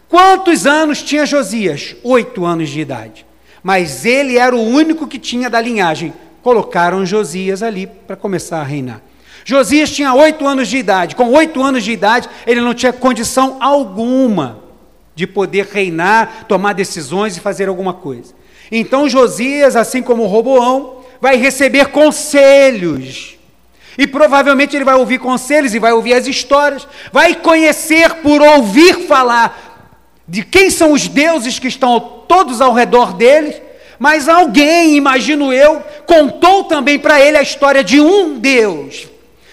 Quantos 0.09 0.66
anos 0.66 1.02
tinha 1.02 1.26
Josias? 1.26 1.95
Oito 2.02 2.45
anos 2.45 2.71
de 2.71 2.80
idade. 2.80 3.26
Mas 3.62 4.04
ele 4.04 4.38
era 4.38 4.57
o 4.57 4.66
único 4.66 5.07
que 5.07 5.19
tinha 5.19 5.50
da 5.50 5.61
linhagem. 5.61 6.12
Colocaram 6.43 7.05
Josias 7.05 7.63
ali 7.63 7.87
para 7.87 8.17
começar 8.17 8.61
a 8.61 8.65
reinar. 8.65 9.03
Josias 9.45 9.91
tinha 9.91 10.15
oito 10.15 10.47
anos 10.47 10.69
de 10.69 10.77
idade. 10.77 11.17
Com 11.17 11.33
oito 11.33 11.63
anos 11.63 11.83
de 11.83 11.93
idade, 11.93 12.29
ele 12.47 12.61
não 12.61 12.75
tinha 12.75 12.93
condição 12.93 13.57
alguma 13.61 14.59
de 15.15 15.27
poder 15.27 15.67
reinar, 15.67 16.45
tomar 16.49 16.73
decisões 16.73 17.37
e 17.37 17.41
fazer 17.41 17.69
alguma 17.69 17.93
coisa. 17.93 18.33
Então 18.71 19.09
Josias, 19.09 19.77
assim 19.77 20.03
como 20.03 20.27
Roboão, 20.27 21.01
vai 21.21 21.37
receber 21.37 21.87
conselhos. 21.87 23.37
E 23.99 24.07
provavelmente 24.07 24.75
ele 24.77 24.85
vai 24.85 24.95
ouvir 24.95 25.19
conselhos 25.19 25.75
e 25.75 25.79
vai 25.79 25.93
ouvir 25.93 26.15
as 26.15 26.27
histórias, 26.27 26.87
vai 27.13 27.35
conhecer 27.35 28.15
por 28.17 28.41
ouvir 28.41 29.07
falar 29.07 29.85
de 30.27 30.45
quem 30.45 30.71
são 30.71 30.93
os 30.93 31.09
deuses 31.09 31.59
que 31.59 31.69
estão 31.69 31.99
todos 32.27 32.61
ao 32.61 32.73
redor 32.73 33.13
deles, 33.15 33.61
mas 34.00 34.30
alguém, 34.30 34.97
imagino 34.97 35.52
eu, 35.52 35.83
contou 36.07 36.64
também 36.64 36.99
para 36.99 37.21
ele 37.21 37.37
a 37.37 37.42
história 37.42 37.85
de 37.85 38.00
um 38.00 38.38
Deus 38.38 39.07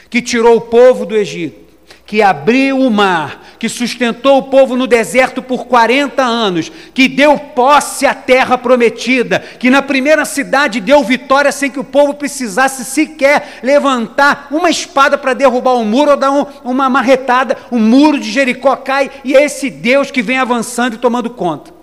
que 0.09 0.21
tirou 0.21 0.55
o 0.55 0.61
povo 0.61 1.05
do 1.05 1.17
Egito, 1.17 1.67
que 2.05 2.21
abriu 2.21 2.79
o 2.79 2.89
mar, 2.89 3.45
que 3.59 3.67
sustentou 3.67 4.37
o 4.37 4.43
povo 4.43 4.77
no 4.77 4.87
deserto 4.87 5.41
por 5.41 5.65
40 5.65 6.23
anos, 6.23 6.71
que 6.93 7.09
deu 7.09 7.37
posse 7.37 8.05
à 8.05 8.13
terra 8.13 8.57
prometida, 8.57 9.39
que 9.59 9.69
na 9.69 9.81
primeira 9.81 10.23
cidade 10.23 10.79
deu 10.79 11.03
vitória 11.03 11.51
sem 11.51 11.69
que 11.69 11.79
o 11.81 11.83
povo 11.83 12.13
precisasse 12.13 12.85
sequer 12.85 13.59
levantar 13.61 14.47
uma 14.49 14.69
espada 14.69 15.17
para 15.17 15.33
derrubar 15.33 15.75
um 15.75 15.83
muro 15.83 16.11
ou 16.11 16.17
dar 16.17 16.31
um, 16.31 16.45
uma 16.63 16.89
marretada, 16.89 17.57
o 17.69 17.77
muro 17.77 18.17
de 18.17 18.31
Jericó 18.31 18.77
cai 18.77 19.11
e 19.25 19.35
é 19.35 19.43
esse 19.43 19.69
Deus 19.69 20.09
que 20.09 20.21
vem 20.21 20.37
avançando 20.37 20.93
e 20.93 20.99
tomando 20.99 21.29
conta. 21.31 21.76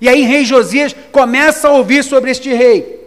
E 0.00 0.08
aí 0.08 0.22
rei 0.22 0.44
Josias 0.44 0.94
começa 1.10 1.68
a 1.68 1.72
ouvir 1.72 2.04
sobre 2.04 2.30
este 2.30 2.52
rei. 2.52 2.98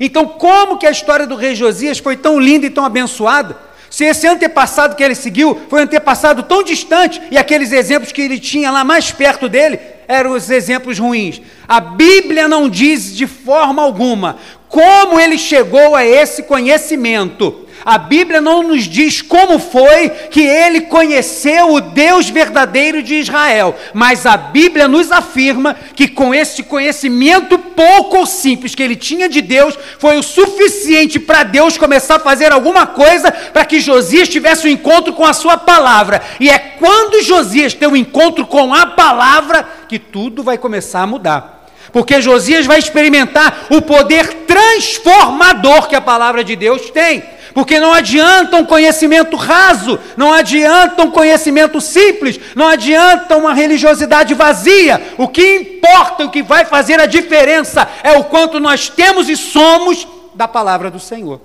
Então, 0.00 0.26
como 0.26 0.78
que 0.78 0.86
a 0.86 0.90
história 0.90 1.26
do 1.26 1.36
rei 1.36 1.54
Josias 1.54 1.98
foi 1.98 2.16
tão 2.16 2.38
linda 2.38 2.66
e 2.66 2.70
tão 2.70 2.84
abençoada? 2.84 3.58
Se 3.90 4.04
esse 4.04 4.26
antepassado 4.26 4.96
que 4.96 5.02
ele 5.02 5.14
seguiu 5.14 5.60
foi 5.68 5.80
um 5.80 5.82
antepassado 5.82 6.44
tão 6.44 6.62
distante 6.62 7.20
e 7.30 7.36
aqueles 7.36 7.72
exemplos 7.72 8.10
que 8.10 8.22
ele 8.22 8.38
tinha 8.38 8.70
lá 8.70 8.84
mais 8.84 9.12
perto 9.12 9.50
dele 9.50 9.78
eram 10.08 10.32
os 10.32 10.48
exemplos 10.50 10.98
ruins. 10.98 11.42
A 11.68 11.78
Bíblia 11.78 12.48
não 12.48 12.70
diz 12.70 13.14
de 13.14 13.26
forma 13.26 13.82
alguma 13.82 14.38
como 14.66 15.20
ele 15.20 15.36
chegou 15.36 15.94
a 15.94 16.02
esse 16.02 16.44
conhecimento. 16.44 17.61
A 17.84 17.98
Bíblia 17.98 18.40
não 18.40 18.62
nos 18.62 18.84
diz 18.84 19.20
como 19.20 19.58
foi 19.58 20.08
que 20.08 20.40
ele 20.40 20.82
conheceu 20.82 21.72
o 21.72 21.80
Deus 21.80 22.28
verdadeiro 22.28 23.02
de 23.02 23.16
Israel, 23.16 23.74
mas 23.92 24.24
a 24.24 24.36
Bíblia 24.36 24.86
nos 24.86 25.10
afirma 25.10 25.76
que 25.94 26.06
com 26.06 26.32
esse 26.32 26.62
conhecimento 26.62 27.58
pouco 27.58 28.18
ou 28.18 28.26
simples 28.26 28.74
que 28.74 28.82
ele 28.82 28.94
tinha 28.94 29.28
de 29.28 29.40
Deus, 29.40 29.76
foi 29.98 30.16
o 30.16 30.22
suficiente 30.22 31.18
para 31.18 31.42
Deus 31.42 31.76
começar 31.76 32.16
a 32.16 32.20
fazer 32.20 32.52
alguma 32.52 32.86
coisa 32.86 33.32
para 33.32 33.64
que 33.64 33.80
Josias 33.80 34.28
tivesse 34.28 34.66
um 34.66 34.70
encontro 34.70 35.12
com 35.12 35.24
a 35.24 35.32
sua 35.32 35.56
palavra. 35.56 36.22
E 36.38 36.48
é 36.48 36.58
quando 36.58 37.22
Josias 37.22 37.74
tem 37.74 37.88
um 37.88 37.96
encontro 37.96 38.46
com 38.46 38.72
a 38.72 38.86
palavra 38.86 39.66
que 39.88 39.98
tudo 39.98 40.42
vai 40.42 40.56
começar 40.56 41.02
a 41.02 41.06
mudar 41.06 41.62
porque 41.92 42.22
Josias 42.22 42.64
vai 42.64 42.78
experimentar 42.78 43.66
o 43.70 43.82
poder 43.82 44.46
transformador 44.46 45.88
que 45.88 45.94
a 45.94 46.00
palavra 46.00 46.42
de 46.42 46.56
Deus 46.56 46.90
tem. 46.90 47.22
Porque 47.52 47.78
não 47.78 47.92
adianta 47.92 48.56
um 48.56 48.64
conhecimento 48.64 49.36
raso, 49.36 49.98
não 50.16 50.32
adianta 50.32 51.02
um 51.02 51.10
conhecimento 51.10 51.80
simples, 51.80 52.40
não 52.54 52.66
adianta 52.66 53.36
uma 53.36 53.52
religiosidade 53.52 54.34
vazia. 54.34 55.00
O 55.18 55.28
que 55.28 55.56
importa, 55.56 56.24
o 56.24 56.30
que 56.30 56.42
vai 56.42 56.64
fazer 56.64 56.98
a 57.00 57.06
diferença 57.06 57.88
é 58.02 58.12
o 58.12 58.24
quanto 58.24 58.58
nós 58.58 58.88
temos 58.88 59.28
e 59.28 59.36
somos 59.36 60.06
da 60.34 60.48
palavra 60.48 60.90
do 60.90 60.98
Senhor. 60.98 61.40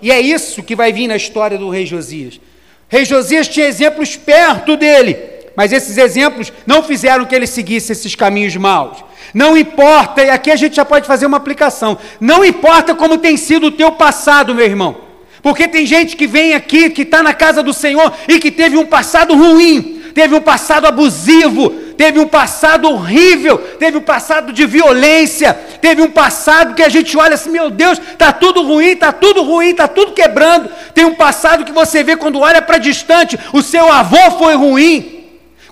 E 0.00 0.10
é 0.10 0.20
isso 0.20 0.62
que 0.62 0.76
vai 0.76 0.92
vir 0.92 1.08
na 1.08 1.16
história 1.16 1.58
do 1.58 1.70
rei 1.70 1.86
Josias. 1.86 2.40
Rei 2.88 3.04
Josias 3.04 3.48
tinha 3.48 3.66
exemplos 3.66 4.16
perto 4.16 4.76
dele, 4.76 5.16
mas 5.56 5.72
esses 5.72 5.96
exemplos 5.96 6.52
não 6.66 6.82
fizeram 6.82 7.24
que 7.24 7.34
ele 7.34 7.46
seguisse 7.46 7.92
esses 7.92 8.14
caminhos 8.14 8.54
maus. 8.56 8.98
Não 9.32 9.56
importa, 9.56 10.22
e 10.22 10.30
aqui 10.30 10.50
a 10.50 10.56
gente 10.56 10.76
já 10.76 10.84
pode 10.84 11.06
fazer 11.06 11.26
uma 11.26 11.36
aplicação. 11.36 11.96
Não 12.20 12.44
importa 12.44 12.94
como 12.94 13.18
tem 13.18 13.36
sido 13.36 13.68
o 13.68 13.72
teu 13.72 13.92
passado, 13.92 14.54
meu 14.54 14.66
irmão. 14.66 15.11
Porque 15.42 15.66
tem 15.66 15.84
gente 15.84 16.16
que 16.16 16.26
vem 16.26 16.54
aqui, 16.54 16.88
que 16.90 17.02
está 17.02 17.22
na 17.22 17.34
casa 17.34 17.62
do 17.62 17.74
Senhor 17.74 18.12
e 18.28 18.38
que 18.38 18.50
teve 18.50 18.76
um 18.76 18.86
passado 18.86 19.34
ruim, 19.34 20.00
teve 20.14 20.34
um 20.34 20.40
passado 20.40 20.86
abusivo, 20.86 21.70
teve 21.96 22.20
um 22.20 22.28
passado 22.28 22.88
horrível, 22.88 23.58
teve 23.58 23.96
um 23.96 24.02
passado 24.02 24.52
de 24.52 24.64
violência, 24.64 25.52
teve 25.80 26.00
um 26.00 26.10
passado 26.10 26.74
que 26.74 26.82
a 26.82 26.88
gente 26.88 27.16
olha 27.16 27.34
assim, 27.34 27.50
meu 27.50 27.70
Deus, 27.70 27.98
está 27.98 28.32
tudo 28.32 28.62
ruim, 28.62 28.92
está 28.92 29.12
tudo 29.12 29.42
ruim, 29.42 29.70
está 29.70 29.88
tudo 29.88 30.12
quebrando. 30.12 30.70
Tem 30.94 31.04
um 31.04 31.14
passado 31.14 31.64
que 31.64 31.72
você 31.72 32.04
vê 32.04 32.16
quando 32.16 32.38
olha 32.38 32.62
para 32.62 32.78
distante, 32.78 33.38
o 33.52 33.62
seu 33.62 33.92
avô 33.92 34.30
foi 34.38 34.54
ruim, 34.54 35.21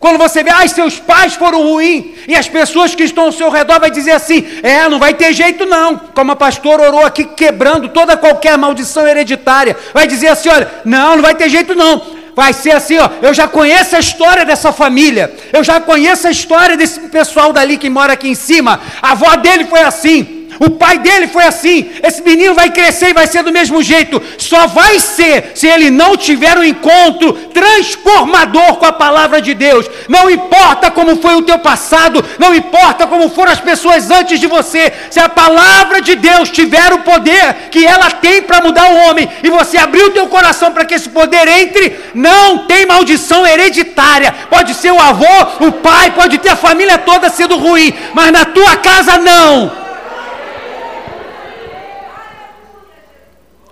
quando 0.00 0.16
você 0.16 0.42
vê, 0.42 0.48
ai, 0.50 0.66
seus 0.66 0.98
pais 0.98 1.34
foram 1.34 1.62
ruins, 1.62 2.06
e 2.26 2.34
as 2.34 2.48
pessoas 2.48 2.94
que 2.94 3.02
estão 3.02 3.24
ao 3.24 3.32
seu 3.32 3.50
redor 3.50 3.78
vai 3.78 3.90
dizer 3.90 4.12
assim: 4.12 4.46
é, 4.62 4.88
não 4.88 4.98
vai 4.98 5.12
ter 5.12 5.34
jeito 5.34 5.66
não. 5.66 5.98
Como 5.98 6.32
a 6.32 6.36
pastora 6.36 6.84
orou 6.84 7.04
aqui, 7.04 7.22
quebrando 7.24 7.90
toda 7.90 8.16
qualquer 8.16 8.56
maldição 8.56 9.06
hereditária, 9.06 9.76
vai 9.92 10.06
dizer 10.06 10.28
assim: 10.28 10.48
olha, 10.48 10.70
não, 10.86 11.16
não 11.16 11.22
vai 11.22 11.34
ter 11.34 11.50
jeito 11.50 11.74
não. 11.74 12.18
Vai 12.34 12.54
ser 12.54 12.70
assim, 12.70 12.96
ó, 12.96 13.10
eu 13.20 13.34
já 13.34 13.46
conheço 13.46 13.94
a 13.94 13.98
história 13.98 14.46
dessa 14.46 14.72
família, 14.72 15.34
eu 15.52 15.62
já 15.62 15.78
conheço 15.78 16.26
a 16.26 16.30
história 16.30 16.76
desse 16.76 17.00
pessoal 17.00 17.52
dali 17.52 17.76
que 17.76 17.90
mora 17.90 18.14
aqui 18.14 18.28
em 18.28 18.34
cima. 18.34 18.80
A 19.02 19.10
avó 19.10 19.36
dele 19.36 19.66
foi 19.66 19.80
assim, 19.80 20.39
O 20.60 20.68
pai 20.68 20.98
dele 20.98 21.26
foi 21.26 21.42
assim. 21.44 21.90
Esse 22.02 22.20
menino 22.20 22.52
vai 22.52 22.68
crescer 22.68 23.08
e 23.08 23.14
vai 23.14 23.26
ser 23.26 23.42
do 23.42 23.50
mesmo 23.50 23.82
jeito. 23.82 24.22
Só 24.36 24.66
vai 24.66 25.00
ser 25.00 25.52
se 25.54 25.66
ele 25.66 25.90
não 25.90 26.18
tiver 26.18 26.58
um 26.58 26.62
encontro 26.62 27.32
transformador 27.32 28.76
com 28.76 28.84
a 28.84 28.92
palavra 28.92 29.40
de 29.40 29.54
Deus. 29.54 29.86
Não 30.06 30.28
importa 30.28 30.90
como 30.90 31.16
foi 31.16 31.34
o 31.34 31.40
teu 31.40 31.58
passado, 31.60 32.22
não 32.38 32.54
importa 32.54 33.06
como 33.06 33.30
foram 33.30 33.52
as 33.52 33.58
pessoas 33.58 34.10
antes 34.10 34.38
de 34.38 34.46
você. 34.46 34.92
Se 35.10 35.18
a 35.18 35.30
palavra 35.30 36.02
de 36.02 36.14
Deus 36.14 36.50
tiver 36.50 36.92
o 36.92 36.98
poder 36.98 37.70
que 37.70 37.86
ela 37.86 38.10
tem 38.10 38.42
para 38.42 38.60
mudar 38.60 38.90
o 38.90 39.08
homem 39.08 39.26
e 39.42 39.48
você 39.48 39.78
abrir 39.78 40.02
o 40.02 40.10
teu 40.10 40.26
coração 40.26 40.72
para 40.72 40.84
que 40.84 40.92
esse 40.92 41.08
poder 41.08 41.48
entre, 41.48 41.98
não 42.14 42.66
tem 42.66 42.84
maldição 42.84 43.46
hereditária. 43.46 44.34
Pode 44.50 44.74
ser 44.74 44.92
o 44.92 45.00
avô, 45.00 45.24
o 45.60 45.72
pai, 45.72 46.10
pode 46.10 46.36
ter 46.36 46.50
a 46.50 46.56
família 46.56 46.98
toda 46.98 47.30
sendo 47.30 47.56
ruim, 47.56 47.94
mas 48.12 48.30
na 48.30 48.44
tua 48.44 48.76
casa 48.76 49.16
não. 49.16 49.88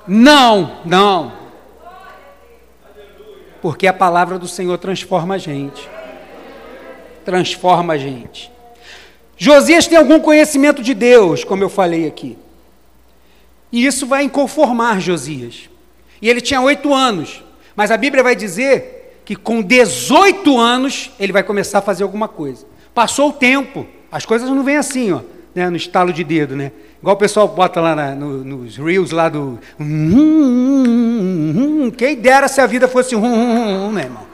Não, 0.08 0.80
não. 0.86 1.32
Porque 3.60 3.86
a 3.86 3.92
palavra 3.92 4.38
do 4.38 4.48
Senhor 4.48 4.78
transforma 4.78 5.34
a 5.34 5.38
gente. 5.38 5.88
Transforma 7.24 7.92
a 7.92 7.98
gente. 7.98 8.50
Josias 9.36 9.86
tem 9.86 9.98
algum 9.98 10.18
conhecimento 10.18 10.82
de 10.82 10.94
Deus, 10.94 11.44
como 11.44 11.62
eu 11.62 11.68
falei 11.68 12.06
aqui. 12.06 12.38
E 13.70 13.84
isso 13.84 14.06
vai 14.06 14.24
inconformar 14.24 15.00
Josias. 15.00 15.68
E 16.22 16.28
ele 16.28 16.40
tinha 16.40 16.60
oito 16.60 16.94
anos. 16.94 17.44
Mas 17.76 17.90
a 17.90 17.96
Bíblia 17.96 18.22
vai 18.22 18.34
dizer 18.34 19.20
que 19.24 19.36
com 19.36 19.60
18 19.60 20.58
anos 20.58 21.10
ele 21.20 21.32
vai 21.32 21.42
começar 21.42 21.78
a 21.78 21.82
fazer 21.82 22.02
alguma 22.02 22.26
coisa. 22.26 22.66
Passou 22.94 23.28
o 23.28 23.32
tempo. 23.32 23.86
As 24.10 24.24
coisas 24.24 24.48
não 24.48 24.64
vêm 24.64 24.76
assim, 24.76 25.12
ó, 25.12 25.20
né, 25.54 25.68
no 25.68 25.76
estalo 25.76 26.12
de 26.12 26.24
dedo, 26.24 26.56
né? 26.56 26.72
Igual 27.00 27.14
o 27.14 27.18
pessoal 27.18 27.46
bota 27.46 27.80
lá 27.80 27.94
na, 27.94 28.14
no, 28.14 28.44
nos 28.44 28.76
reels 28.76 29.12
lá 29.12 29.28
do. 29.28 29.58
Hum, 29.78 30.12
hum, 30.14 31.54
hum, 31.84 31.90
quem 31.90 32.16
dera 32.16 32.48
se 32.48 32.60
a 32.60 32.66
vida 32.66 32.88
fosse 32.88 33.14
um, 33.14 33.90
meu 33.90 34.02
irmão. 34.02 34.26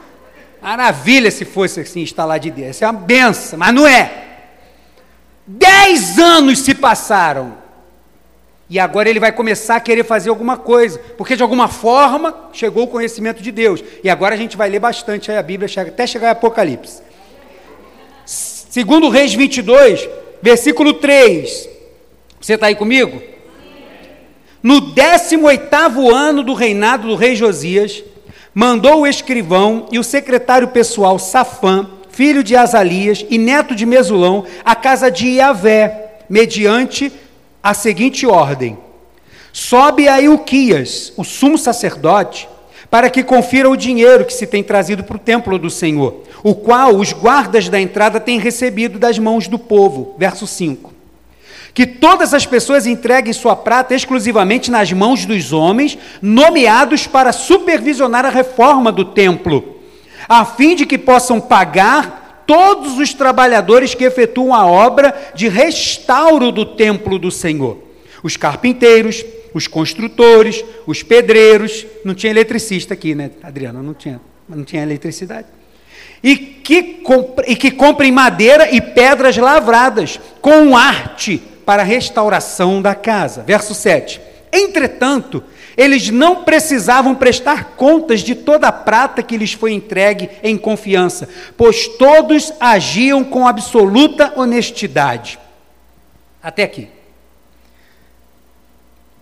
Maravilha 0.62 1.30
se 1.30 1.44
fosse 1.44 1.80
assim, 1.80 2.00
instalar 2.00 2.40
de 2.40 2.50
dedo. 2.50 2.70
Isso 2.70 2.82
é 2.82 2.86
uma 2.86 2.98
benção, 2.98 3.58
mas 3.58 3.74
não 3.74 3.86
é. 3.86 4.24
Dez 5.46 6.18
anos 6.18 6.60
se 6.60 6.74
passaram. 6.74 7.64
E 8.68 8.78
agora 8.78 9.10
ele 9.10 9.20
vai 9.20 9.30
começar 9.30 9.76
a 9.76 9.80
querer 9.80 10.04
fazer 10.04 10.30
alguma 10.30 10.56
coisa, 10.56 10.98
porque 11.18 11.36
de 11.36 11.42
alguma 11.42 11.68
forma 11.68 12.48
chegou 12.50 12.84
o 12.84 12.88
conhecimento 12.88 13.42
de 13.42 13.52
Deus. 13.52 13.84
E 14.02 14.08
agora 14.08 14.34
a 14.34 14.38
gente 14.38 14.56
vai 14.56 14.70
ler 14.70 14.78
bastante 14.78 15.30
a 15.30 15.42
Bíblia 15.42 15.68
até 15.82 16.06
chegar 16.06 16.28
em 16.28 16.30
Apocalipse. 16.30 17.02
Segundo 18.24 19.10
Reis 19.10 19.34
22, 19.34 20.08
versículo 20.40 20.94
3. 20.94 21.68
Você 22.44 22.56
está 22.56 22.66
aí 22.66 22.74
comigo? 22.74 23.22
No 24.62 24.78
18 24.92 26.14
ano 26.14 26.42
do 26.42 26.52
reinado 26.52 27.08
do 27.08 27.14
rei 27.14 27.34
Josias, 27.34 28.04
mandou 28.52 29.00
o 29.00 29.06
escrivão 29.06 29.86
e 29.90 29.98
o 29.98 30.04
secretário 30.04 30.68
pessoal 30.68 31.18
Safã, 31.18 31.88
filho 32.10 32.44
de 32.44 32.54
Azalias 32.54 33.24
e 33.30 33.38
neto 33.38 33.74
de 33.74 33.86
Mesulão, 33.86 34.44
à 34.62 34.76
casa 34.76 35.10
de 35.10 35.26
Iavé, 35.26 36.18
mediante 36.28 37.10
a 37.62 37.72
seguinte 37.72 38.26
ordem: 38.26 38.76
Sobe 39.50 40.06
a 40.06 40.20
Ilquias, 40.20 41.14
o 41.16 41.24
sumo 41.24 41.56
sacerdote, 41.56 42.46
para 42.90 43.08
que 43.08 43.24
confira 43.24 43.70
o 43.70 43.76
dinheiro 43.76 44.26
que 44.26 44.34
se 44.34 44.46
tem 44.46 44.62
trazido 44.62 45.02
para 45.02 45.16
o 45.16 45.18
templo 45.18 45.58
do 45.58 45.70
Senhor, 45.70 46.22
o 46.42 46.54
qual 46.54 46.94
os 46.94 47.10
guardas 47.10 47.70
da 47.70 47.80
entrada 47.80 48.20
têm 48.20 48.38
recebido 48.38 48.98
das 48.98 49.18
mãos 49.18 49.48
do 49.48 49.58
povo. 49.58 50.14
Verso 50.18 50.46
5. 50.46 50.93
Que 51.74 51.84
todas 51.84 52.32
as 52.32 52.46
pessoas 52.46 52.86
entreguem 52.86 53.32
sua 53.32 53.56
prata 53.56 53.96
exclusivamente 53.96 54.70
nas 54.70 54.92
mãos 54.92 55.26
dos 55.26 55.52
homens, 55.52 55.98
nomeados 56.22 57.08
para 57.08 57.32
supervisionar 57.32 58.24
a 58.24 58.30
reforma 58.30 58.92
do 58.92 59.04
templo, 59.04 59.80
a 60.28 60.44
fim 60.44 60.76
de 60.76 60.86
que 60.86 60.96
possam 60.96 61.40
pagar 61.40 62.44
todos 62.46 62.96
os 62.98 63.12
trabalhadores 63.12 63.92
que 63.92 64.04
efetuam 64.04 64.54
a 64.54 64.64
obra 64.64 65.32
de 65.34 65.48
restauro 65.48 66.52
do 66.52 66.64
templo 66.64 67.18
do 67.18 67.30
Senhor. 67.30 67.78
Os 68.22 68.36
carpinteiros, 68.36 69.24
os 69.52 69.66
construtores, 69.66 70.64
os 70.86 71.02
pedreiros, 71.02 71.84
não 72.04 72.14
tinha 72.14 72.30
eletricista 72.30 72.94
aqui, 72.94 73.16
né, 73.16 73.32
Adriana? 73.42 73.82
Não 73.82 73.94
tinha, 73.94 74.20
não 74.48 74.62
tinha 74.62 74.82
eletricidade. 74.82 75.48
E 76.22 76.36
que, 76.36 77.02
e 77.46 77.56
que 77.56 77.70
comprem 77.70 78.12
madeira 78.12 78.72
e 78.74 78.80
pedras 78.80 79.36
lavradas, 79.36 80.20
com 80.40 80.76
arte 80.76 81.42
para 81.64 81.82
a 81.82 81.84
restauração 81.84 82.80
da 82.80 82.94
casa. 82.94 83.42
Verso 83.42 83.74
7. 83.74 84.20
Entretanto, 84.52 85.42
eles 85.76 86.10
não 86.10 86.44
precisavam 86.44 87.14
prestar 87.14 87.72
contas 87.76 88.20
de 88.20 88.34
toda 88.34 88.68
a 88.68 88.72
prata 88.72 89.22
que 89.22 89.36
lhes 89.36 89.52
foi 89.52 89.72
entregue 89.72 90.30
em 90.42 90.56
confiança, 90.56 91.28
pois 91.56 91.88
todos 91.88 92.52
agiam 92.60 93.24
com 93.24 93.48
absoluta 93.48 94.32
honestidade. 94.36 95.38
Até 96.42 96.62
aqui. 96.62 96.88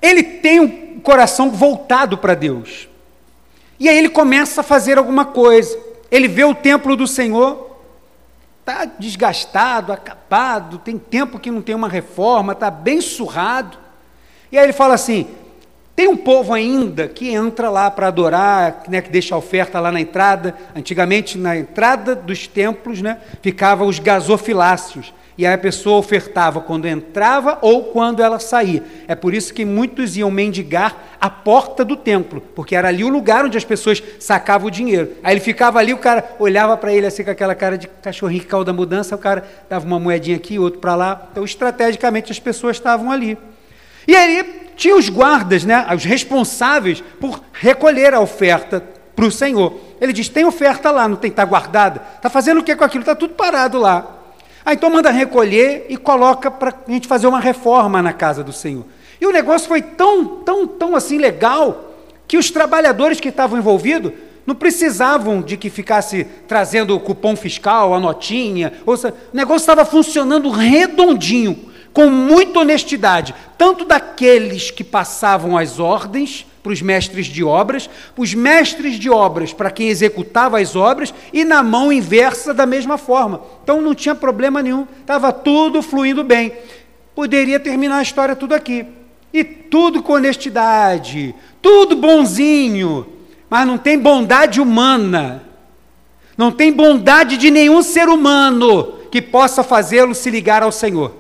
Ele 0.03 0.23
tem 0.23 0.61
um 0.61 1.01
coração 1.01 1.51
voltado 1.51 2.19
para 2.19 2.35
Deus. 2.35 2.89
E 3.79 3.89
aí 3.89 3.97
ele 3.97 4.09
começa 4.09 4.61
a 4.61 4.65
fazer 4.65 4.99
alguma 4.99 5.25
coisa. 5.25 5.79
Ele 6.11 6.29
vê 6.29 6.45
o 6.45 6.55
templo 6.55 6.95
do 6.97 7.07
Senhor, 7.07 7.72
está 8.63 8.85
desgastado, 8.85 9.93
acabado, 9.93 10.79
tem 10.79 10.97
tempo 10.97 11.39
que 11.39 11.51
não 11.51 11.61
tem 11.61 11.75
uma 11.75 11.89
reforma, 11.89 12.53
está 12.53 12.71
bem 12.71 13.01
surrado. 13.01 13.77
E 14.51 14.57
aí 14.57 14.65
ele 14.65 14.73
fala 14.73 14.95
assim: 14.95 15.27
tem 15.97 16.09
um 16.09 16.17
povo 16.17 16.55
ainda 16.55 17.09
que 17.09 17.31
entra 17.31 17.69
lá 17.69 17.91
para 17.91 18.07
adorar, 18.07 18.85
né, 18.89 19.03
que 19.03 19.11
deixa 19.11 19.35
a 19.35 19.39
oferta 19.39 19.81
lá 19.81 19.91
na 19.91 20.01
entrada. 20.01 20.55
Antigamente, 20.75 21.37
na 21.37 21.57
entrada 21.57 22.15
dos 22.15 22.47
templos, 22.47 23.03
né, 23.03 23.19
ficavam 23.43 23.89
os 23.89 23.99
gasofiláceos. 23.99 25.13
E 25.37 25.47
aí 25.47 25.55
a 25.55 25.59
pessoa 25.59 25.99
ofertava 25.99 26.61
quando 26.61 26.87
entrava 26.87 27.59
ou 27.63 27.85
quando 27.85 28.23
ela 28.23 28.39
saía. 28.39 28.83
É 29.09 29.15
por 29.15 29.35
isso 29.35 29.53
que 29.53 29.65
muitos 29.65 30.17
iam 30.17 30.31
mendigar 30.31 31.12
a 31.23 31.31
porta 31.31 31.85
do 31.85 31.97
templo, 31.97 32.43
porque 32.53 32.75
era 32.75 32.89
ali 32.89 33.05
o 33.05 33.09
lugar 33.09 33.45
onde 33.45 33.57
as 33.57 33.65
pessoas 33.65 34.03
sacavam 34.19 34.67
o 34.67 34.71
dinheiro. 34.73 35.13
Aí 35.23 35.35
ele 35.35 35.41
ficava 35.41 35.79
ali, 35.79 35.95
o 35.95 35.99
cara 35.99 36.35
olhava 36.37 36.77
para 36.77 36.93
ele 36.93 37.07
assim 37.07 37.23
com 37.23 37.31
aquela 37.31 37.55
cara 37.55 37.79
de 37.79 37.87
cachorrinho 37.87 38.43
que 38.43 38.49
caiu 38.49 38.65
da 38.65 38.73
mudança, 38.73 39.15
o 39.15 39.19
cara 39.19 39.45
dava 39.71 39.87
uma 39.87 40.01
moedinha 40.01 40.37
aqui, 40.37 40.59
outro 40.59 40.81
para 40.81 40.97
lá. 40.97 41.29
Então, 41.31 41.45
estrategicamente, 41.45 42.33
as 42.33 42.41
pessoas 42.41 42.77
estavam 42.77 43.13
ali. 43.13 43.39
E 44.09 44.17
aí 44.17 44.73
tinha 44.75 44.97
os 44.97 45.09
guardas, 45.09 45.65
né, 45.65 45.87
os 45.95 46.03
responsáveis 46.03 47.05
por 47.21 47.41
recolher 47.53 48.15
a 48.15 48.21
oferta 48.21 48.83
para 49.15 49.25
o 49.25 49.31
Senhor. 49.31 49.79
Ele 50.01 50.13
diz: 50.13 50.29
tem 50.29 50.45
oferta 50.45 50.91
lá, 50.91 51.07
não 51.07 51.15
tem, 51.15 51.31
está 51.31 51.45
guardada? 51.45 52.03
Está 52.17 52.29
fazendo 52.29 52.59
o 52.59 52.65
que 52.65 52.75
com 52.75 52.83
aquilo? 52.83 53.03
Está 53.03 53.15
tudo 53.15 53.35
parado 53.35 53.79
lá. 53.79 54.19
Ah, 54.65 54.73
então 54.73 54.91
manda 54.91 55.09
recolher 55.11 55.87
e 55.89 55.97
coloca 55.97 56.51
para 56.51 56.75
a 56.89 56.91
gente 56.91 57.07
fazer 57.07 57.29
uma 57.29 57.39
reforma 57.39 58.03
na 58.03 58.13
casa 58.13 58.43
do 58.43 58.53
Senhor. 58.53 58.85
E 59.23 59.27
o 59.27 59.31
negócio 59.31 59.69
foi 59.69 59.81
tão, 59.81 60.27
tão, 60.27 60.67
tão 60.67 60.97
assim 60.97 61.17
legal 61.17 61.95
que 62.27 62.37
os 62.37 62.51
trabalhadores 62.51 63.21
que 63.21 63.29
estavam 63.29 63.57
envolvidos 63.57 64.11
não 64.45 64.53
precisavam 64.53 65.41
de 65.41 65.57
que 65.57 65.71
ficasse 65.71 66.27
trazendo 66.49 66.93
o 66.93 66.99
cupom 66.99 67.37
fiscal, 67.37 67.95
a 67.95 68.01
notinha. 68.01 68.73
Seja, 68.85 69.15
o 69.33 69.37
negócio 69.37 69.63
estava 69.63 69.85
funcionando 69.85 70.51
redondinho 70.51 71.57
com 71.93 72.11
muita 72.11 72.59
honestidade, 72.59 73.33
tanto 73.57 73.85
daqueles 73.85 74.73
que 74.73 74.83
passavam 74.83 75.57
as 75.57 75.79
ordens 75.79 76.45
para 76.61 76.73
os 76.73 76.83
mestres 76.83 77.27
de 77.27 77.45
obras, 77.45 77.89
os 78.17 78.35
mestres 78.35 78.95
de 78.99 79.09
obras 79.09 79.53
para 79.53 79.71
quem 79.71 79.89
executava 79.89 80.59
as 80.59 80.75
obras 80.75 81.15
e 81.33 81.45
na 81.45 81.63
mão 81.63 81.93
inversa 81.93 82.53
da 82.53 82.67
mesma 82.67 82.99
forma. 82.99 83.41
Então 83.63 83.81
não 83.81 83.95
tinha 83.95 84.17
problema 84.17 84.61
nenhum, 84.61 84.85
estava 85.01 85.33
tudo 85.33 85.81
fluindo 85.81 86.25
bem. 86.25 86.53
Poderia 87.15 87.61
terminar 87.61 87.99
a 87.99 88.03
história 88.03 88.35
tudo 88.35 88.53
aqui. 88.53 88.85
E 89.33 89.43
tudo 89.43 90.03
com 90.03 90.13
honestidade, 90.13 91.35
tudo 91.61 91.97
bonzinho, 91.97 93.07
mas 93.49 93.67
não 93.67 93.79
tem 93.79 93.99
bondade 93.99 94.61
humana. 94.61 95.45
Não 96.37 96.51
tem 96.51 96.73
bondade 96.73 97.37
de 97.37 97.51
nenhum 97.51 97.83
ser 97.83 98.09
humano 98.09 98.99
que 99.11 99.23
possa 99.23 99.63
fazê-lo 99.63 100.15
se 100.15 100.31
ligar 100.31 100.63
ao 100.63 100.73
Senhor. 100.73 101.15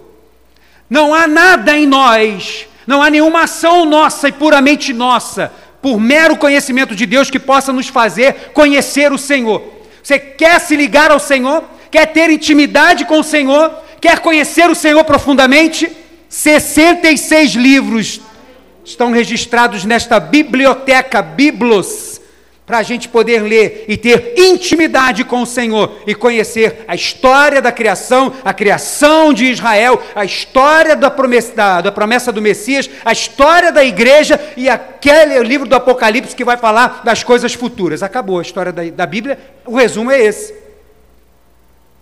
Não 0.89 1.15
há 1.15 1.27
nada 1.27 1.77
em 1.77 1.87
nós, 1.87 2.67
não 2.87 3.03
há 3.03 3.09
nenhuma 3.09 3.43
ação 3.43 3.85
nossa 3.85 4.29
e 4.29 4.33
puramente 4.33 4.93
nossa, 4.93 5.53
por 5.81 5.99
mero 5.99 6.37
conhecimento 6.37 6.95
de 6.95 7.07
Deus, 7.07 7.31
que 7.31 7.39
possa 7.39 7.73
nos 7.73 7.89
fazer 7.89 8.53
conhecer 8.53 9.13
o 9.13 9.19
Senhor. 9.19 9.63
Você 10.03 10.19
quer 10.19 10.61
se 10.61 10.77
ligar 10.77 11.11
ao 11.11 11.19
Senhor? 11.19 11.65
Quer 11.91 12.07
ter 12.07 12.31
intimidade 12.31 13.05
com 13.05 13.21
o 13.21 13.25
Senhor? 13.25 13.71
Quer 14.01 14.19
conhecer 14.19 14.69
o 14.69 14.75
Senhor 14.75 15.05
profundamente? 15.05 15.91
66 16.33 17.51
livros 17.53 18.23
estão 18.83 19.13
registrados 19.13 19.85
nesta 19.85 20.19
biblioteca, 20.19 21.21
Biblos, 21.21 22.23
para 22.65 22.79
a 22.79 22.83
gente 22.83 23.07
poder 23.07 23.43
ler 23.43 23.85
e 23.87 23.99
ter 23.99 24.33
intimidade 24.39 25.25
com 25.25 25.43
o 25.43 25.47
Senhor 25.47 25.93
e 26.07 26.15
conhecer 26.15 26.87
a 26.89 26.95
história 26.95 27.61
da 27.61 27.71
criação, 27.71 28.33
a 28.43 28.55
criação 28.55 29.35
de 29.35 29.45
Israel, 29.45 30.03
a 30.15 30.25
história 30.25 30.97
da 30.97 31.11
promessa, 31.11 31.55
da, 31.55 31.81
da 31.83 31.93
promessa 31.93 32.33
do 32.33 32.41
Messias, 32.41 32.89
a 33.05 33.13
história 33.13 33.71
da 33.71 33.85
igreja 33.85 34.41
e 34.57 34.71
aquele 34.71 35.39
livro 35.41 35.69
do 35.69 35.77
Apocalipse 35.77 36.35
que 36.35 36.47
vai 36.47 36.57
falar 36.57 37.03
das 37.05 37.23
coisas 37.23 37.53
futuras. 37.53 38.03
Acabou 38.03 38.39
a 38.39 38.43
história 38.43 38.73
da, 38.73 38.83
da 38.85 39.05
Bíblia, 39.05 39.39
o 39.67 39.77
resumo 39.77 40.11
é 40.11 40.19
esse. 40.19 40.55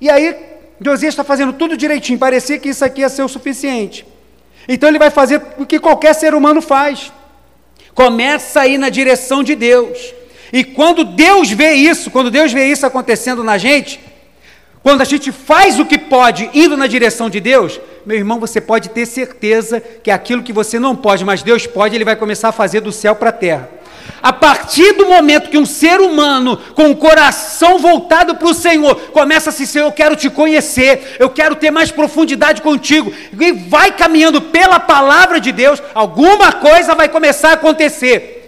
E 0.00 0.08
aí, 0.08 0.36
Josias 0.80 1.14
está 1.14 1.24
fazendo 1.24 1.52
tudo 1.52 1.76
direitinho, 1.76 2.16
parecia 2.16 2.60
que 2.60 2.68
isso 2.68 2.84
aqui 2.84 3.00
ia 3.00 3.08
ser 3.08 3.24
o 3.24 3.28
suficiente. 3.28 4.06
Então 4.68 4.88
ele 4.88 4.98
vai 4.98 5.10
fazer 5.10 5.42
o 5.58 5.66
que 5.66 5.78
qualquer 5.78 6.14
ser 6.14 6.34
humano 6.34 6.60
faz. 6.60 7.12
Começa 7.94 8.60
a 8.60 8.66
ir 8.66 8.78
na 8.78 8.88
direção 8.88 9.42
de 9.42 9.54
Deus. 9.54 10.14
E 10.52 10.64
quando 10.64 11.04
Deus 11.04 11.50
vê 11.50 11.72
isso, 11.72 12.10
quando 12.10 12.30
Deus 12.30 12.52
vê 12.52 12.66
isso 12.66 12.86
acontecendo 12.86 13.44
na 13.44 13.56
gente, 13.58 14.00
quando 14.82 15.00
a 15.00 15.04
gente 15.04 15.30
faz 15.30 15.78
o 15.78 15.84
que 15.84 15.98
pode 15.98 16.50
indo 16.54 16.76
na 16.76 16.86
direção 16.86 17.28
de 17.28 17.40
Deus, 17.40 17.80
meu 18.04 18.16
irmão, 18.16 18.40
você 18.40 18.60
pode 18.60 18.88
ter 18.90 19.06
certeza 19.06 19.80
que 19.80 20.10
aquilo 20.10 20.42
que 20.42 20.52
você 20.52 20.78
não 20.78 20.96
pode, 20.96 21.24
mas 21.24 21.42
Deus 21.42 21.66
pode, 21.66 21.94
Ele 21.94 22.04
vai 22.04 22.16
começar 22.16 22.48
a 22.48 22.52
fazer 22.52 22.80
do 22.80 22.90
céu 22.90 23.14
para 23.14 23.28
a 23.28 23.32
terra. 23.32 23.68
A 24.22 24.32
partir 24.32 24.92
do 24.94 25.06
momento 25.06 25.50
que 25.50 25.58
um 25.58 25.66
ser 25.66 26.00
humano 26.00 26.56
com 26.74 26.90
o 26.90 26.96
coração 26.96 27.78
voltado 27.78 28.34
para 28.34 28.48
o 28.48 28.54
Senhor 28.54 28.94
começa 29.12 29.50
a 29.50 29.52
se 29.52 29.66
ser, 29.66 29.80
eu 29.80 29.92
quero 29.92 30.16
te 30.16 30.28
conhecer, 30.28 31.16
eu 31.18 31.30
quero 31.30 31.54
ter 31.54 31.70
mais 31.70 31.90
profundidade 31.90 32.62
contigo, 32.62 33.12
e 33.38 33.52
vai 33.52 33.92
caminhando 33.92 34.40
pela 34.40 34.80
palavra 34.80 35.40
de 35.40 35.52
Deus, 35.52 35.82
alguma 35.94 36.52
coisa 36.52 36.94
vai 36.94 37.08
começar 37.08 37.50
a 37.50 37.54
acontecer. 37.54 38.39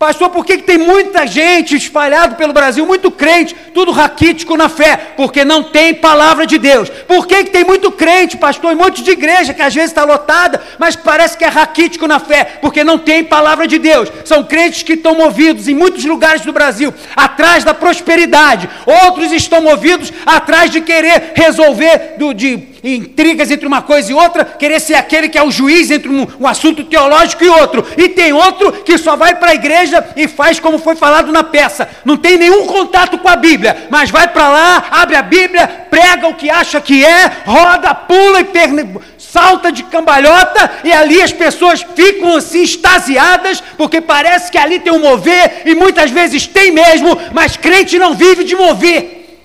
Pastor, 0.00 0.30
por 0.30 0.46
que, 0.46 0.56
que 0.56 0.62
tem 0.62 0.78
muita 0.78 1.26
gente 1.26 1.76
espalhado 1.76 2.34
pelo 2.34 2.54
Brasil, 2.54 2.86
muito 2.86 3.10
crente, 3.10 3.54
tudo 3.74 3.92
raquítico 3.92 4.56
na 4.56 4.66
fé? 4.66 4.96
Porque 5.14 5.44
não 5.44 5.62
tem 5.62 5.92
palavra 5.92 6.46
de 6.46 6.56
Deus. 6.56 6.88
Por 7.06 7.26
que, 7.26 7.44
que 7.44 7.50
tem 7.50 7.64
muito 7.64 7.92
crente, 7.92 8.38
pastor, 8.38 8.72
um 8.72 8.76
monte 8.76 9.02
de 9.02 9.10
igreja 9.10 9.52
que 9.52 9.60
às 9.60 9.74
vezes 9.74 9.90
está 9.90 10.02
lotada, 10.02 10.58
mas 10.78 10.96
parece 10.96 11.36
que 11.36 11.44
é 11.44 11.48
raquítico 11.48 12.06
na 12.06 12.18
fé? 12.18 12.44
Porque 12.62 12.82
não 12.82 12.96
tem 12.96 13.22
palavra 13.22 13.66
de 13.66 13.78
Deus. 13.78 14.10
São 14.24 14.42
crentes 14.42 14.82
que 14.82 14.94
estão 14.94 15.14
movidos 15.14 15.68
em 15.68 15.74
muitos 15.74 16.02
lugares 16.06 16.40
do 16.46 16.52
Brasil 16.52 16.94
atrás 17.14 17.62
da 17.62 17.74
prosperidade. 17.74 18.70
Outros 19.04 19.30
estão 19.32 19.60
movidos 19.60 20.10
atrás 20.24 20.70
de 20.70 20.80
querer 20.80 21.32
resolver 21.34 22.14
do, 22.16 22.32
de 22.32 22.70
intrigas 22.82 23.50
entre 23.50 23.66
uma 23.66 23.82
coisa 23.82 24.10
e 24.10 24.14
outra, 24.14 24.44
querer 24.44 24.80
ser 24.80 24.94
aquele 24.94 25.28
que 25.28 25.38
é 25.38 25.42
o 25.42 25.50
juiz 25.50 25.90
entre 25.90 26.08
um, 26.08 26.26
um 26.40 26.46
assunto 26.46 26.84
teológico 26.84 27.44
e 27.44 27.48
outro. 27.48 27.86
E 27.96 28.08
tem 28.08 28.32
outro 28.32 28.72
que 28.72 28.98
só 28.98 29.16
vai 29.16 29.34
para 29.34 29.50
a 29.50 29.54
igreja 29.54 30.06
e 30.16 30.26
faz 30.28 30.58
como 30.58 30.78
foi 30.78 30.96
falado 30.96 31.32
na 31.32 31.44
peça. 31.44 31.88
Não 32.04 32.16
tem 32.16 32.38
nenhum 32.38 32.66
contato 32.66 33.18
com 33.18 33.28
a 33.28 33.36
Bíblia, 33.36 33.88
mas 33.90 34.10
vai 34.10 34.28
para 34.28 34.48
lá, 34.48 34.84
abre 34.90 35.16
a 35.16 35.22
Bíblia, 35.22 35.86
prega 35.90 36.28
o 36.28 36.34
que 36.34 36.50
acha 36.50 36.80
que 36.80 37.04
é, 37.04 37.30
roda, 37.44 37.94
pula 37.94 38.40
e 38.40 38.44
perne... 38.44 39.00
salta 39.18 39.70
de 39.70 39.84
cambalhota, 39.84 40.70
e 40.82 40.92
ali 40.92 41.22
as 41.22 41.32
pessoas 41.32 41.86
ficam 41.94 42.36
assim 42.36 42.62
extasiadas, 42.62 43.62
porque 43.76 44.00
parece 44.00 44.50
que 44.50 44.58
ali 44.58 44.80
tem 44.80 44.92
um 44.92 44.98
mover, 44.98 45.62
e 45.64 45.74
muitas 45.74 46.10
vezes 46.10 46.48
tem 46.48 46.72
mesmo, 46.72 47.16
mas 47.32 47.56
crente 47.56 47.96
não 47.96 48.14
vive 48.14 48.42
de 48.42 48.56
mover. 48.56 49.38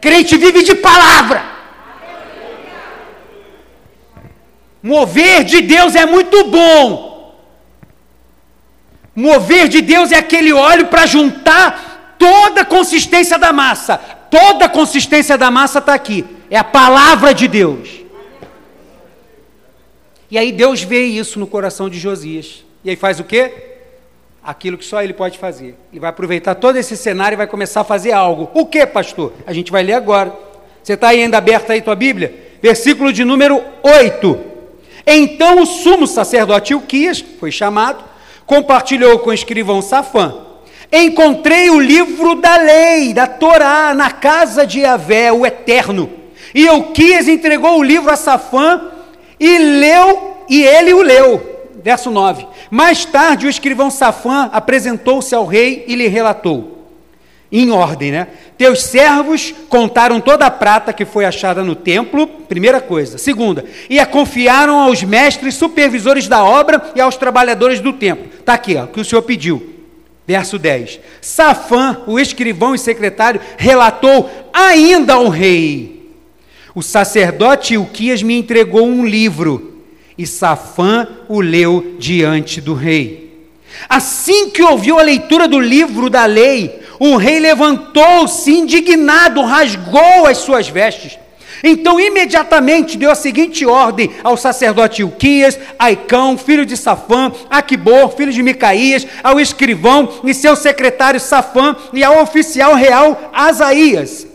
Crente 0.00 0.36
vive 0.38 0.62
de 0.62 0.74
palavra. 0.74 1.61
Mover 4.82 5.44
de 5.44 5.60
Deus 5.60 5.94
é 5.94 6.04
muito 6.04 6.44
bom. 6.44 7.12
Mover 9.14 9.68
de 9.68 9.80
Deus 9.80 10.10
é 10.10 10.16
aquele 10.16 10.52
óleo 10.52 10.86
para 10.86 11.06
juntar 11.06 12.16
toda 12.18 12.62
a 12.62 12.64
consistência 12.64 13.38
da 13.38 13.52
massa. 13.52 13.98
Toda 14.30 14.64
a 14.64 14.68
consistência 14.68 15.38
da 15.38 15.50
massa 15.50 15.78
está 15.78 15.94
aqui. 15.94 16.24
É 16.50 16.56
a 16.56 16.64
palavra 16.64 17.32
de 17.32 17.46
Deus. 17.46 18.00
E 20.30 20.38
aí 20.38 20.50
Deus 20.50 20.82
vê 20.82 21.04
isso 21.04 21.38
no 21.38 21.46
coração 21.46 21.88
de 21.88 21.98
Josias. 21.98 22.64
E 22.82 22.90
aí 22.90 22.96
faz 22.96 23.20
o 23.20 23.24
quê? 23.24 23.52
Aquilo 24.42 24.78
que 24.78 24.84
só 24.84 25.02
ele 25.02 25.12
pode 25.12 25.38
fazer. 25.38 25.76
Ele 25.92 26.00
vai 26.00 26.10
aproveitar 26.10 26.54
todo 26.54 26.76
esse 26.76 26.96
cenário 26.96 27.36
e 27.36 27.36
vai 27.36 27.46
começar 27.46 27.82
a 27.82 27.84
fazer 27.84 28.12
algo. 28.12 28.50
O 28.54 28.66
que, 28.66 28.84
pastor? 28.86 29.32
A 29.46 29.52
gente 29.52 29.70
vai 29.70 29.82
ler 29.82 29.92
agora. 29.92 30.32
Você 30.82 30.94
está 30.94 31.08
ainda 31.08 31.38
aberta 31.38 31.74
aí 31.74 31.82
tua 31.82 31.94
Bíblia? 31.94 32.56
Versículo 32.60 33.12
de 33.12 33.24
número 33.24 33.62
8. 33.82 34.51
Então 35.06 35.60
o 35.60 35.66
sumo 35.66 36.06
sacerdote 36.06 36.72
Ilquias, 36.72 37.24
foi 37.40 37.50
chamado, 37.50 38.04
compartilhou 38.46 39.18
com 39.18 39.30
o 39.30 39.34
escrivão 39.34 39.82
Safã. 39.82 40.34
Encontrei 40.92 41.70
o 41.70 41.80
livro 41.80 42.34
da 42.34 42.56
lei, 42.56 43.14
da 43.14 43.26
Torá, 43.26 43.94
na 43.94 44.10
casa 44.10 44.66
de 44.66 44.80
Yahvé, 44.80 45.32
o 45.32 45.46
Eterno. 45.46 46.10
E 46.54 46.66
Ilquias 46.66 47.28
entregou 47.28 47.78
o 47.78 47.82
livro 47.82 48.10
a 48.10 48.16
Safã 48.16 48.90
e 49.40 49.58
leu, 49.58 50.36
e 50.48 50.62
ele 50.62 50.92
o 50.92 51.02
leu. 51.02 51.70
Verso 51.82 52.10
9. 52.10 52.46
Mais 52.70 53.04
tarde 53.04 53.46
o 53.46 53.50
escrivão 53.50 53.90
Safã 53.90 54.50
apresentou-se 54.52 55.34
ao 55.34 55.46
rei 55.46 55.84
e 55.88 55.94
lhe 55.94 56.08
relatou 56.08 56.81
em 57.52 57.70
ordem, 57.70 58.10
né? 58.10 58.28
Teus 58.56 58.82
servos 58.82 59.54
contaram 59.68 60.18
toda 60.18 60.46
a 60.46 60.50
prata 60.50 60.92
que 60.92 61.04
foi 61.04 61.26
achada 61.26 61.62
no 61.62 61.74
templo, 61.74 62.26
primeira 62.26 62.80
coisa. 62.80 63.18
Segunda, 63.18 63.62
e 63.90 64.00
a 64.00 64.06
confiaram 64.06 64.80
aos 64.80 65.02
mestres 65.02 65.54
supervisores 65.54 66.26
da 66.26 66.42
obra 66.42 66.92
e 66.94 67.00
aos 67.00 67.16
trabalhadores 67.16 67.78
do 67.78 67.92
templo. 67.92 68.30
Está 68.40 68.54
aqui, 68.54 68.74
ó, 68.76 68.84
o 68.84 68.88
que 68.88 69.00
o 69.00 69.04
Senhor 69.04 69.20
pediu. 69.20 69.70
Verso 70.26 70.58
10. 70.58 70.98
Safã, 71.20 72.00
o 72.06 72.18
escrivão 72.18 72.74
e 72.74 72.78
secretário, 72.78 73.40
relatou 73.58 74.30
ainda 74.50 75.14
ao 75.14 75.28
rei: 75.28 76.10
O 76.74 76.80
sacerdote 76.80 77.74
Ilquias 77.74 78.22
me 78.22 78.38
entregou 78.38 78.86
um 78.86 79.04
livro, 79.04 79.82
e 80.16 80.26
Safã 80.26 81.06
o 81.28 81.40
leu 81.40 81.96
diante 81.98 82.62
do 82.62 82.72
rei. 82.72 83.22
Assim 83.88 84.50
que 84.50 84.62
ouviu 84.62 84.98
a 84.98 85.02
leitura 85.02 85.48
do 85.48 85.58
livro 85.58 86.08
da 86.08 86.24
lei, 86.24 86.81
o 87.04 87.16
rei 87.16 87.40
levantou-se 87.40 88.48
indignado, 88.48 89.42
rasgou 89.42 90.24
as 90.24 90.38
suas 90.38 90.68
vestes. 90.68 91.18
Então, 91.64 91.98
imediatamente 91.98 92.96
deu 92.96 93.10
a 93.10 93.16
seguinte 93.16 93.66
ordem 93.66 94.08
ao 94.22 94.36
sacerdote 94.36 95.02
Ilquias, 95.02 95.58
Aicão, 95.76 96.38
filho 96.38 96.64
de 96.64 96.76
Safã, 96.76 97.32
Aquibor, 97.50 98.10
filho 98.10 98.32
de 98.32 98.40
Micaías, 98.40 99.04
ao 99.20 99.40
escrivão 99.40 100.20
e 100.22 100.32
seu 100.32 100.54
secretário 100.54 101.18
Safã 101.18 101.74
e 101.92 102.04
ao 102.04 102.22
oficial 102.22 102.74
real 102.74 103.30
Asaías. 103.32 104.31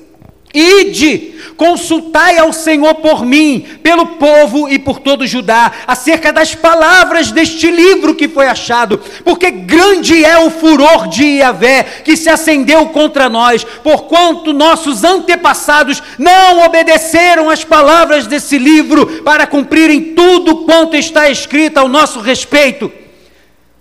Ide, 0.54 1.36
consultai 1.58 2.38
ao 2.38 2.54
Senhor 2.54 2.96
por 2.96 3.26
mim, 3.26 3.66
pelo 3.84 4.06
povo 4.06 4.70
e 4.70 4.80
por 4.80 5.00
todo 5.00 5.28
Judá, 5.28 5.72
acerca 5.86 6.32
das 6.32 6.56
palavras 6.56 7.32
deste 7.32 7.70
livro 7.70 8.16
que 8.16 8.30
foi 8.30 8.48
achado, 8.48 9.00
porque 9.26 9.52
grande 9.52 10.24
é 10.24 10.38
o 10.40 10.50
furor 10.50 11.10
de 11.10 11.24
Iavé 11.24 11.84
que 12.04 12.16
se 12.16 12.30
acendeu 12.30 12.88
contra 12.88 13.28
nós, 13.28 13.64
porquanto 13.84 14.54
nossos 14.54 15.04
antepassados 15.04 16.02
não 16.18 16.66
obedeceram 16.66 17.50
às 17.50 17.64
palavras 17.64 18.26
desse 18.26 18.58
livro 18.58 19.22
para 19.24 19.46
cumprirem 19.46 20.14
tudo 20.14 20.64
quanto 20.64 20.96
está 20.96 21.30
escrito 21.30 21.78
ao 21.78 21.90
nosso 21.90 22.20
respeito. 22.22 22.92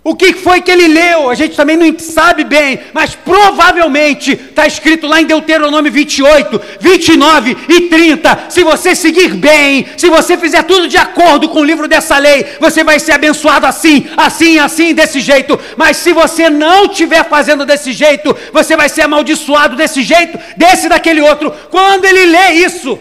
O 0.07 0.15
que 0.15 0.31
foi 0.31 0.61
que 0.61 0.71
ele 0.71 0.87
leu? 0.87 1.29
A 1.29 1.35
gente 1.35 1.53
também 1.53 1.75
não 1.75 1.99
sabe 1.99 2.45
bem, 2.45 2.79
mas 2.93 3.13
provavelmente 3.13 4.31
está 4.31 4.65
escrito 4.65 5.05
lá 5.05 5.19
em 5.19 5.25
Deuteronômio 5.25 5.91
28, 5.91 6.61
29 6.79 7.57
e 7.67 7.81
30. 7.89 8.45
Se 8.47 8.63
você 8.63 8.95
seguir 8.95 9.33
bem, 9.33 9.85
se 9.97 10.07
você 10.07 10.37
fizer 10.37 10.63
tudo 10.63 10.87
de 10.87 10.95
acordo 10.95 11.49
com 11.49 11.59
o 11.59 11.63
livro 11.65 11.89
dessa 11.89 12.17
lei, 12.17 12.55
você 12.57 12.85
vai 12.85 13.01
ser 13.01 13.11
abençoado 13.11 13.65
assim, 13.65 14.07
assim, 14.15 14.57
assim, 14.57 14.93
desse 14.93 15.19
jeito. 15.19 15.59
Mas 15.75 15.97
se 15.97 16.13
você 16.13 16.49
não 16.49 16.85
estiver 16.85 17.27
fazendo 17.27 17.65
desse 17.65 17.91
jeito, 17.91 18.33
você 18.53 18.77
vai 18.77 18.87
ser 18.87 19.01
amaldiçoado 19.01 19.75
desse 19.75 20.03
jeito, 20.03 20.39
desse 20.55 20.87
daquele 20.87 21.19
outro. 21.19 21.51
Quando 21.69 22.05
ele 22.05 22.27
lê 22.27 22.51
isso, 22.51 22.97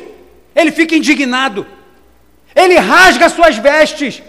ele 0.57 0.73
fica 0.73 0.97
indignado, 0.97 1.65
ele 2.53 2.77
rasga 2.79 3.29
suas 3.29 3.57
vestes. 3.57 4.21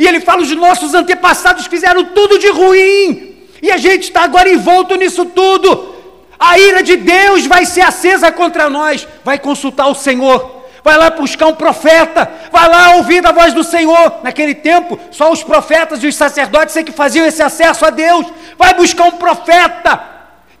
E 0.00 0.08
ele 0.08 0.18
fala: 0.18 0.40
os 0.40 0.50
nossos 0.52 0.94
antepassados 0.94 1.66
fizeram 1.66 2.02
tudo 2.06 2.38
de 2.38 2.48
ruim, 2.48 3.36
e 3.60 3.70
a 3.70 3.76
gente 3.76 4.04
está 4.04 4.22
agora 4.22 4.48
envolto 4.48 4.96
nisso 4.96 5.26
tudo. 5.26 5.94
A 6.38 6.58
ira 6.58 6.82
de 6.82 6.96
Deus 6.96 7.44
vai 7.44 7.66
ser 7.66 7.82
acesa 7.82 8.32
contra 8.32 8.70
nós. 8.70 9.06
Vai 9.22 9.38
consultar 9.38 9.88
o 9.88 9.94
Senhor, 9.94 10.64
vai 10.82 10.96
lá 10.96 11.10
buscar 11.10 11.48
um 11.48 11.54
profeta, 11.54 12.32
vai 12.50 12.66
lá 12.66 12.96
ouvir 12.96 13.26
a 13.26 13.30
voz 13.30 13.52
do 13.52 13.62
Senhor. 13.62 14.20
Naquele 14.22 14.54
tempo, 14.54 14.98
só 15.10 15.30
os 15.30 15.42
profetas 15.42 16.02
e 16.02 16.06
os 16.06 16.16
sacerdotes 16.16 16.74
é 16.78 16.82
que 16.82 16.92
faziam 16.92 17.26
esse 17.26 17.42
acesso 17.42 17.84
a 17.84 17.90
Deus. 17.90 18.24
Vai 18.56 18.72
buscar 18.72 19.04
um 19.04 19.18
profeta 19.18 20.02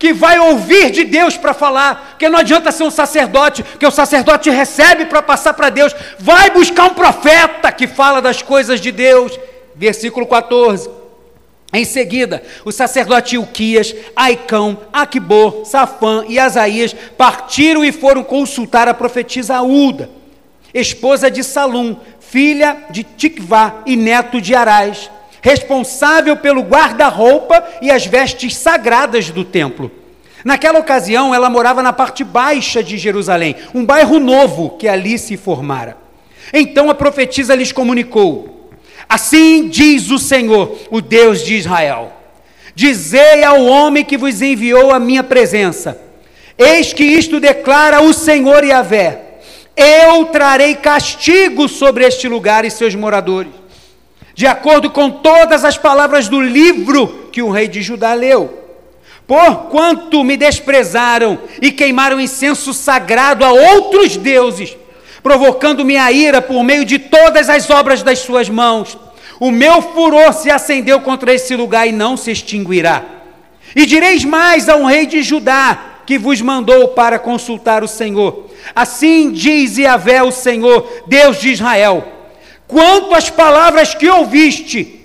que 0.00 0.14
vai 0.14 0.38
ouvir 0.40 0.90
de 0.90 1.04
Deus 1.04 1.36
para 1.36 1.52
falar, 1.52 2.12
porque 2.12 2.26
não 2.26 2.38
adianta 2.38 2.72
ser 2.72 2.84
um 2.84 2.90
sacerdote, 2.90 3.62
que 3.62 3.86
o 3.86 3.90
sacerdote 3.90 4.48
recebe 4.48 5.04
para 5.04 5.20
passar 5.20 5.52
para 5.52 5.68
Deus, 5.68 5.94
vai 6.18 6.48
buscar 6.50 6.84
um 6.84 6.94
profeta 6.94 7.70
que 7.70 7.86
fala 7.86 8.22
das 8.22 8.40
coisas 8.40 8.80
de 8.80 8.90
Deus. 8.90 9.38
Versículo 9.76 10.26
14. 10.26 10.88
Em 11.70 11.84
seguida, 11.84 12.42
o 12.64 12.72
sacerdote 12.72 13.36
Ilquias, 13.36 13.94
Aicão, 14.16 14.78
Aquibor, 14.90 15.66
Safã 15.66 16.24
e 16.26 16.38
Asaías 16.38 16.96
partiram 17.18 17.84
e 17.84 17.92
foram 17.92 18.24
consultar 18.24 18.88
a 18.88 18.94
profetisa 18.94 19.60
Uda, 19.60 20.08
esposa 20.72 21.30
de 21.30 21.44
Salum, 21.44 21.94
filha 22.18 22.84
de 22.88 23.04
Tikvá 23.04 23.82
e 23.84 23.96
neto 23.96 24.40
de 24.40 24.54
Arás, 24.54 25.10
responsável 25.42 26.36
pelo 26.36 26.62
guarda-roupa 26.62 27.64
e 27.80 27.90
as 27.90 28.06
vestes 28.06 28.56
sagradas 28.56 29.30
do 29.30 29.44
templo. 29.44 29.90
Naquela 30.44 30.78
ocasião, 30.78 31.34
ela 31.34 31.50
morava 31.50 31.82
na 31.82 31.92
parte 31.92 32.24
baixa 32.24 32.82
de 32.82 32.96
Jerusalém, 32.96 33.56
um 33.74 33.84
bairro 33.84 34.18
novo 34.18 34.70
que 34.70 34.88
ali 34.88 35.18
se 35.18 35.36
formara. 35.36 35.96
Então 36.52 36.90
a 36.90 36.94
profetisa 36.94 37.54
lhes 37.54 37.72
comunicou: 37.72 38.70
Assim 39.08 39.68
diz 39.68 40.10
o 40.10 40.18
Senhor, 40.18 40.78
o 40.90 41.00
Deus 41.00 41.44
de 41.44 41.54
Israel: 41.54 42.12
Dizei 42.74 43.44
ao 43.44 43.64
homem 43.64 44.04
que 44.04 44.16
vos 44.16 44.40
enviou 44.40 44.92
a 44.92 44.98
minha 44.98 45.22
presença: 45.22 46.00
Eis 46.56 46.92
que 46.92 47.04
isto 47.04 47.38
declara 47.38 48.00
o 48.00 48.12
Senhor 48.14 48.64
Yahvé: 48.64 49.40
Eu 49.76 50.26
trarei 50.26 50.74
castigo 50.74 51.68
sobre 51.68 52.06
este 52.06 52.28
lugar 52.28 52.64
e 52.64 52.70
seus 52.70 52.94
moradores, 52.94 53.52
de 54.40 54.46
acordo 54.46 54.88
com 54.88 55.10
todas 55.10 55.66
as 55.66 55.76
palavras 55.76 56.26
do 56.26 56.40
livro 56.40 57.28
que 57.30 57.42
o 57.42 57.50
rei 57.50 57.68
de 57.68 57.82
Judá 57.82 58.14
leu. 58.14 58.58
Porquanto 59.26 60.24
me 60.24 60.34
desprezaram 60.34 61.38
e 61.60 61.70
queimaram 61.70 62.18
incenso 62.18 62.72
sagrado 62.72 63.44
a 63.44 63.52
outros 63.52 64.16
deuses, 64.16 64.74
provocando 65.22 65.84
minha 65.84 66.10
ira 66.10 66.40
por 66.40 66.64
meio 66.64 66.86
de 66.86 66.98
todas 66.98 67.50
as 67.50 67.68
obras 67.68 68.02
das 68.02 68.20
suas 68.20 68.48
mãos. 68.48 68.96
O 69.38 69.50
meu 69.50 69.82
furor 69.82 70.32
se 70.32 70.50
acendeu 70.50 71.00
contra 71.00 71.34
esse 71.34 71.54
lugar 71.54 71.86
e 71.86 71.92
não 71.92 72.16
se 72.16 72.30
extinguirá. 72.30 73.04
E 73.76 73.84
direis 73.84 74.24
mais 74.24 74.70
ao 74.70 74.86
rei 74.86 75.04
de 75.04 75.22
Judá, 75.22 75.98
que 76.06 76.16
vos 76.16 76.40
mandou 76.40 76.88
para 76.88 77.18
consultar 77.18 77.84
o 77.84 77.88
Senhor. 77.88 78.46
Assim 78.74 79.32
diz 79.32 79.76
Yahvé 79.76 80.22
o 80.22 80.32
Senhor, 80.32 81.04
Deus 81.06 81.38
de 81.38 81.50
Israel: 81.50 82.19
quanto 82.70 83.14
às 83.14 83.28
palavras 83.28 83.94
que 83.94 84.08
ouviste, 84.08 85.00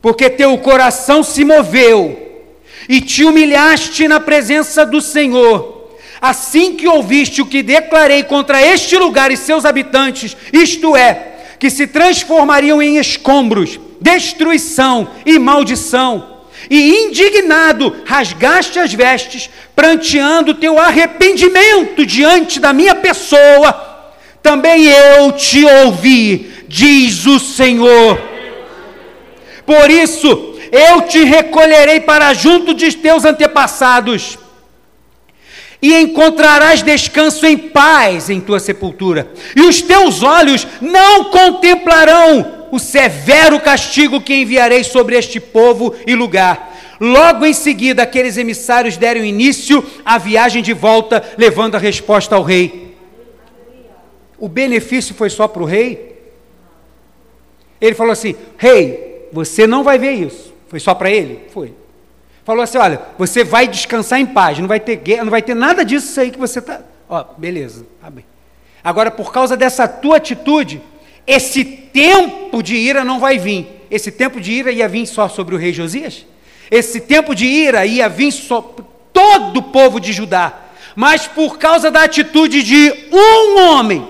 porque 0.00 0.30
teu 0.30 0.56
coração 0.58 1.22
se 1.22 1.44
moveu 1.44 2.16
e 2.88 3.00
te 3.00 3.24
humilhaste 3.24 4.06
na 4.06 4.20
presença 4.20 4.86
do 4.86 5.00
Senhor, 5.00 5.80
Assim 6.20 6.76
que 6.76 6.86
ouviste 6.86 7.40
o 7.40 7.46
que 7.46 7.62
declarei 7.62 8.22
contra 8.22 8.60
este 8.62 8.96
lugar 8.98 9.32
e 9.32 9.38
seus 9.38 9.64
habitantes, 9.64 10.36
isto 10.52 10.94
é, 10.94 11.28
que 11.58 11.70
se 11.70 11.86
transformariam 11.86 12.82
em 12.82 12.98
escombros, 12.98 13.80
destruição 13.98 15.08
e 15.24 15.38
maldição, 15.38 16.28
e 16.68 17.06
indignado 17.06 18.02
rasgaste 18.04 18.78
as 18.78 18.92
vestes, 18.92 19.48
pranteando 19.74 20.52
teu 20.52 20.78
arrependimento 20.78 22.04
diante 22.04 22.60
da 22.60 22.74
minha 22.74 22.94
pessoa, 22.94 23.88
também 24.42 24.84
eu 24.84 25.32
te 25.32 25.64
ouvi, 25.64 26.59
diz 26.70 27.26
o 27.26 27.40
Senhor. 27.40 28.16
Por 29.66 29.90
isso, 29.90 30.54
eu 30.70 31.02
te 31.02 31.24
recolherei 31.24 32.00
para 32.00 32.32
junto 32.32 32.72
de 32.72 32.92
teus 32.96 33.24
antepassados 33.24 34.38
e 35.82 35.96
encontrarás 35.96 36.80
descanso 36.80 37.44
em 37.44 37.58
paz 37.58 38.30
em 38.30 38.40
tua 38.40 38.60
sepultura, 38.60 39.32
e 39.56 39.62
os 39.62 39.82
teus 39.82 40.22
olhos 40.22 40.66
não 40.80 41.24
contemplarão 41.24 42.68
o 42.70 42.78
severo 42.78 43.58
castigo 43.58 44.20
que 44.20 44.34
enviarei 44.34 44.84
sobre 44.84 45.16
este 45.16 45.40
povo 45.40 45.94
e 46.06 46.14
lugar. 46.14 46.68
Logo 47.00 47.46
em 47.46 47.54
seguida, 47.54 48.02
aqueles 48.02 48.36
emissários 48.36 48.96
deram 48.96 49.24
início 49.24 49.84
à 50.04 50.18
viagem 50.18 50.62
de 50.62 50.74
volta, 50.74 51.24
levando 51.36 51.74
a 51.74 51.78
resposta 51.78 52.36
ao 52.36 52.42
rei. 52.42 52.94
O 54.38 54.48
benefício 54.48 55.14
foi 55.14 55.30
só 55.30 55.48
para 55.48 55.62
o 55.62 55.66
rei? 55.66 56.10
Ele 57.80 57.94
falou 57.94 58.12
assim: 58.12 58.34
Rei, 58.56 59.28
você 59.32 59.66
não 59.66 59.82
vai 59.82 59.98
ver 59.98 60.12
isso. 60.12 60.52
Foi 60.68 60.78
só 60.78 60.94
para 60.94 61.10
ele? 61.10 61.46
Foi. 61.52 61.72
Falou 62.44 62.62
assim: 62.62 62.78
olha, 62.78 63.00
você 63.18 63.44
vai 63.44 63.66
descansar 63.68 64.20
em 64.20 64.26
paz, 64.26 64.58
não 64.58 64.68
vai 64.68 64.80
ter 64.80 64.96
guerra, 64.96 65.24
não 65.24 65.30
vai 65.30 65.42
ter 65.42 65.54
nada 65.54 65.84
disso 65.84 66.20
aí 66.20 66.30
que 66.30 66.38
você 66.38 66.58
está. 66.58 66.80
Ó, 67.08 67.24
beleza, 67.36 67.86
tá 68.00 68.10
bem. 68.10 68.24
Agora, 68.82 69.10
por 69.10 69.32
causa 69.32 69.56
dessa 69.56 69.86
tua 69.86 70.16
atitude, 70.16 70.80
esse 71.26 71.64
tempo 71.64 72.62
de 72.62 72.76
ira 72.76 73.04
não 73.04 73.20
vai 73.20 73.38
vir. 73.38 73.66
Esse 73.90 74.10
tempo 74.10 74.40
de 74.40 74.52
ira 74.52 74.70
ia 74.70 74.88
vir 74.88 75.06
só 75.06 75.28
sobre 75.28 75.54
o 75.54 75.58
rei 75.58 75.72
Josias? 75.72 76.24
Esse 76.70 77.00
tempo 77.00 77.34
de 77.34 77.44
ira 77.44 77.84
ia 77.84 78.08
vir 78.08 78.30
só 78.32 78.60
todo 79.12 79.58
o 79.58 79.62
povo 79.62 80.00
de 80.00 80.12
Judá. 80.12 80.54
Mas 80.94 81.26
por 81.26 81.58
causa 81.58 81.90
da 81.90 82.04
atitude 82.04 82.62
de 82.62 82.92
um 83.12 83.60
homem, 83.60 84.06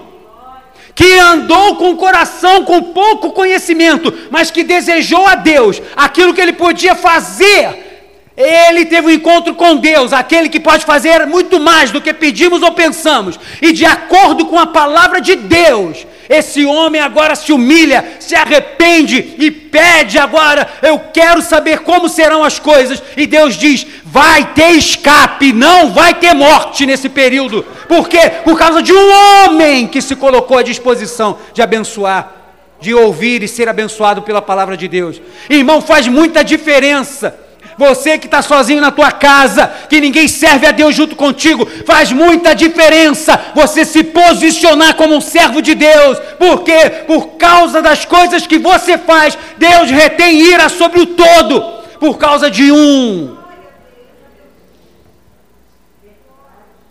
que 1.01 1.19
andou 1.19 1.77
com 1.77 1.93
o 1.93 1.97
coração 1.97 2.63
com 2.63 2.93
pouco 2.93 3.33
conhecimento, 3.33 4.13
mas 4.31 4.51
que 4.51 4.63
desejou 4.63 5.27
a 5.27 5.35
Deus 5.35 5.81
aquilo 5.97 6.35
que 6.35 6.43
ele 6.43 6.53
podia 6.53 6.95
fazer. 6.95 8.03
Ele 8.37 8.85
teve 8.85 9.07
um 9.07 9.11
encontro 9.11 9.55
com 9.55 9.77
Deus, 9.77 10.13
aquele 10.13 10.51
que 10.51 10.61
pode 10.61 10.85
fazer 10.85 11.27
muito 11.27 11.59
mais 11.59 11.91
do 11.91 12.03
que 12.03 12.13
pedimos 12.13 12.61
ou 12.61 12.73
pensamos, 12.73 13.41
e 13.63 13.73
de 13.73 13.87
acordo 13.87 14.45
com 14.45 14.59
a 14.59 14.67
palavra 14.67 15.23
de 15.23 15.37
Deus, 15.37 16.07
esse 16.31 16.64
homem 16.64 17.01
agora 17.01 17.35
se 17.35 17.53
humilha, 17.53 18.16
se 18.21 18.37
arrepende 18.37 19.35
e 19.37 19.51
pede 19.51 20.16
agora: 20.16 20.66
eu 20.81 20.97
quero 21.12 21.43
saber 21.43 21.81
como 21.81 22.09
serão 22.09 22.45
as 22.45 22.57
coisas. 22.57 23.03
E 23.16 23.27
Deus 23.27 23.57
diz: 23.57 23.85
vai 24.05 24.55
ter 24.55 24.71
escape, 24.71 25.53
não 25.53 25.90
vai 25.93 26.14
ter 26.14 26.33
morte 26.33 26.87
nesse 26.87 27.09
período. 27.09 27.66
Por 27.88 28.09
quê? 28.09 28.31
Por 28.45 28.57
causa 28.57 28.81
de 28.81 28.93
um 28.93 29.11
homem 29.12 29.88
que 29.88 30.01
se 30.01 30.14
colocou 30.14 30.57
à 30.57 30.62
disposição 30.62 31.37
de 31.53 31.62
abençoar, 31.62 32.33
de 32.81 32.95
ouvir 32.95 33.43
e 33.43 33.49
ser 33.49 33.69
abençoado 33.69 34.23
pela 34.23 34.40
palavra 34.40 34.77
de 34.77 34.87
Deus. 34.87 35.21
Irmão, 35.49 35.83
faz 35.83 36.07
muita 36.07 36.45
diferença 36.45 37.37
você 37.77 38.18
que 38.18 38.27
está 38.27 38.42
sozinho 38.42 38.81
na 38.81 38.90
tua 38.90 39.11
casa, 39.11 39.66
que 39.88 40.01
ninguém 40.01 40.29
serve 40.29 40.66
a 40.66 40.70
Deus 40.70 40.94
junto 40.94 41.16
contigo, 41.16 41.66
faz 41.87 42.12
muita 42.12 42.55
diferença 42.55 43.40
você 43.55 43.85
se 43.85 44.05
posicionar 44.05 44.94
como 44.96 45.14
um 45.14 45.20
servo 45.20 45.62
de 45.62 45.75
Deus. 45.75 46.18
Por 46.38 46.62
quê? 46.62 47.05
Por 47.07 47.38
causa 47.38 47.81
das 47.81 48.05
coisas 48.05 48.46
que 48.46 48.59
você 48.59 48.99
faz, 48.99 49.37
Deus 49.57 49.90
retém 49.90 50.40
ira 50.40 50.68
sobre 50.68 51.01
o 51.01 51.07
todo, 51.07 51.61
por 51.99 52.18
causa 52.18 52.51
de 52.51 52.70
um. 52.70 53.37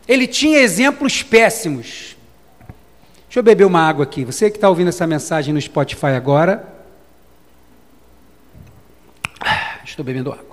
Ele 0.07 0.25
tinha 0.25 0.57
exemplos 0.57 1.21
péssimos. 1.21 2.17
Deixa 3.27 3.37
eu 3.37 3.43
beber 3.43 3.65
uma 3.65 3.87
água 3.87 4.05
aqui. 4.05 4.25
Você 4.25 4.49
que 4.49 4.57
está 4.57 4.67
ouvindo 4.67 4.87
essa 4.87 5.05
mensagem 5.05 5.53
no 5.53 5.61
Spotify 5.61 6.07
agora. 6.07 6.67
Estou 9.85 10.03
bebendo 10.03 10.31
água. 10.31 10.48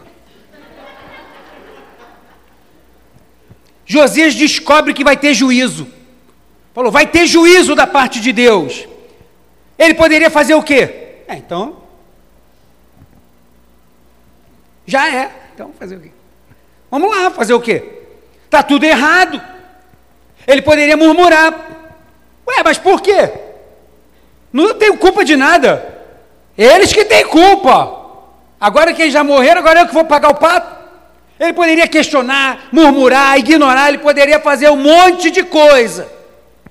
Josias 3.87 4.35
descobre 4.35 4.93
que 4.93 5.05
vai 5.05 5.17
ter 5.17 5.33
juízo. 5.33 5.87
Falou, 6.75 6.91
vai 6.91 7.07
ter 7.07 7.27
juízo 7.27 7.75
da 7.75 7.87
parte 7.87 8.21
de 8.21 8.33
Deus. 8.33 8.87
Ele 9.79 9.95
poderia 9.95 10.29
fazer 10.29 10.55
o 10.55 10.63
quê? 10.63 11.23
É, 11.29 11.37
então. 11.37 11.77
Já 14.85 15.09
é. 15.09 15.31
Então, 15.55 15.73
fazer 15.79 15.97
o 15.97 16.01
quê? 16.01 16.11
Vamos 16.91 17.11
lá, 17.11 17.31
fazer 17.31 17.55
o 17.55 17.61
quê? 17.61 17.83
Está 18.45 18.63
tudo 18.63 18.85
errado. 18.85 19.41
Ele 20.47 20.63
poderia 20.63 20.97
murmurar. 20.97 21.53
Ué, 22.47 22.63
mas 22.65 22.79
por 22.79 23.01
quê? 23.01 23.33
Não 24.53 24.75
tenho 24.75 24.97
culpa 24.99 25.25
de 25.25 25.37
nada. 25.37 25.95
Eles 26.59 26.93
que 26.93 27.05
têm 27.05 27.27
culpa. 27.27 28.05
Agora 28.61 28.93
que 28.93 29.03
eles 29.03 29.13
já 29.13 29.23
morreram, 29.23 29.61
agora 29.61 29.81
eu 29.81 29.87
que 29.87 29.95
vou 29.95 30.05
pagar 30.05 30.31
o 30.31 30.35
pato. 30.35 30.76
Ele 31.39 31.53
poderia 31.53 31.87
questionar, 31.87 32.69
murmurar, 32.73 33.39
ignorar, 33.39 33.89
ele 33.89 33.99
poderia 33.99 34.41
fazer 34.41 34.71
um 34.71 34.77
monte 34.77 35.31
de 35.31 35.43
coisa, 35.43 36.09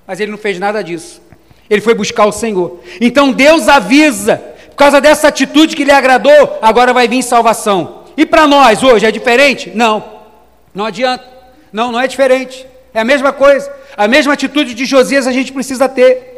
mas 0.08 0.19
ele 0.19 0.32
não 0.32 0.38
fez 0.38 0.60
nada 0.60 0.84
disso. 0.84 1.21
Ele 1.69 1.82
foi 1.82 1.93
buscar 1.93 2.25
o 2.25 2.32
Senhor. 2.32 2.80
Então 2.99 3.32
Deus 3.32 3.67
avisa, 3.67 4.38
por 4.69 4.75
causa 4.75 4.99
dessa 4.99 5.28
atitude 5.28 5.75
que 5.75 5.84
lhe 5.84 5.91
agradou, 5.91 6.60
agora 6.62 6.93
vai 6.93 7.08
vir 7.08 7.21
salvação. 7.23 8.06
E 8.17 8.25
para 8.25 8.47
nós 8.47 8.82
hoje 8.82 9.06
é 9.06 9.12
diferente? 9.12 9.71
Não, 9.75 10.04
não 10.73 10.86
adianta. 10.86 11.25
Não, 11.71 11.91
não 11.91 11.99
é 11.99 12.08
diferente. 12.08 12.65
É 12.93 13.01
a 13.01 13.06
mesma 13.06 13.34
coisa. 13.34 13.71
A 13.97 14.08
mesma 14.08 14.34
atitude 14.34 14.73
de 14.73 14.86
Josias 14.86 15.28
a 15.28 15.32
gente 15.32 15.51
precisa 15.51 15.88
ter. 15.88 16.35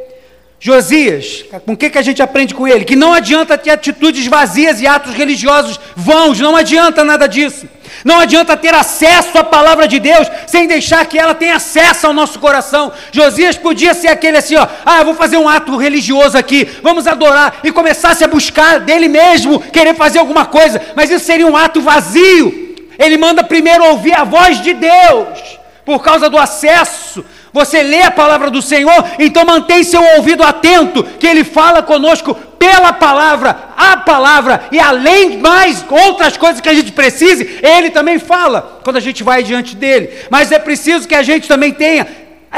Josias, 0.60 1.46
com 1.65 1.74
o 1.74 1.78
que, 1.78 1.88
que 1.88 2.00
a 2.00 2.02
gente 2.02 2.22
aprende 2.22 2.56
com 2.56 2.67
ele? 2.67 2.84
Que 2.84 2.96
não 2.96 3.13
adianta 3.13 3.58
ter 3.60 3.70
atitudes 3.70 4.26
vazias 4.26 4.82
e 4.82 4.88
atos 4.88 5.13
religiosos 5.13 5.80
vãos, 5.96 6.39
não 6.39 6.56
adianta 6.56 7.04
nada 7.04 7.28
disso. 7.28 7.70
Não 8.04 8.20
adianta 8.20 8.58
ter 8.58 8.74
acesso 8.74 9.38
à 9.38 9.43
palavra 9.43 9.88
de 9.88 10.00
Deus 10.00 10.28
sem 10.48 10.67
deixar 10.67 11.06
que 11.06 11.17
ela 11.17 11.36
tenha 11.36 11.58
acesso 11.58 12.08
ao 12.08 12.13
nosso 12.13 12.39
coração. 12.39 12.91
Josias 13.12 13.56
podia 13.56 13.93
ser 13.93 14.08
aquele 14.08 14.38
assim, 14.38 14.56
ó, 14.56 14.67
ah, 14.84 15.00
eu 15.00 15.06
vou 15.06 15.13
fazer 15.13 15.38
um 15.38 15.48
ato 15.48 15.78
religioso 15.78 16.36
aqui, 16.36 16.67
vamos 16.82 17.06
adorar 17.06 17.60
e 17.63 17.72
começasse 17.72 18.24
a 18.24 18.28
buscar 18.28 18.80
dele 18.80 19.08
mesmo, 19.08 19.60
querer 19.60 19.93
fazer 19.93 20.17
alguma 20.17 20.46
coisa, 20.46 20.82
mas 20.96 21.12
isso 21.12 21.26
seria 21.26 21.46
um 21.46 21.56
ato 21.56 21.82
vazio. 21.82 22.76
Ele 22.98 23.15
manda 23.15 23.43
primeiro 23.43 23.86
ouvir 23.86 24.13
a 24.13 24.24
voz 24.24 24.60
de 24.60 24.74
Deus, 24.74 25.60
por 25.86 26.02
causa 26.02 26.30
do 26.30 26.38
acesso 26.38 27.24
você 27.58 27.82
lê 27.82 28.04
a 28.04 28.12
palavra 28.12 28.50
do 28.52 28.62
Senhor, 28.62 29.04
então 29.17 29.43
mantém 29.43 29.84
seu 29.84 30.02
ouvido 30.15 30.43
atento, 30.43 31.04
que 31.04 31.26
Ele 31.26 31.43
fala 31.43 31.82
conosco 31.82 32.36
pela 32.60 32.93
palavra, 32.93 33.56
a 33.76 33.98
palavra, 33.98 34.65
e 34.72 34.80
além 34.80 35.38
mais 35.39 35.84
outras 35.89 36.38
coisas 36.38 36.62
que 36.62 36.70
a 36.70 36.74
gente 36.74 36.91
precise, 36.91 37.60
Ele 37.63 37.89
também 37.89 38.20
fala 38.20 38.80
quando 38.84 38.98
a 38.98 39.02
gente 39.02 39.24
vai 39.24 39.41
diante 39.41 39.76
dele. 39.76 40.10
Mas 40.30 40.52
é 40.52 40.60
preciso 40.60 41.08
que 41.08 41.15
a 41.15 41.24
gente 41.24 41.48
também 41.48 41.74
tenha 41.74 42.06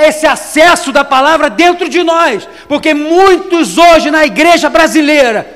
esse 0.01 0.27
acesso 0.27 0.91
da 0.91 1.03
palavra 1.03 1.49
dentro 1.49 1.87
de 1.87 2.03
nós, 2.03 2.47
porque 2.67 2.93
muitos 2.93 3.77
hoje 3.77 4.11
na 4.11 4.25
igreja 4.25 4.69
brasileira 4.69 5.47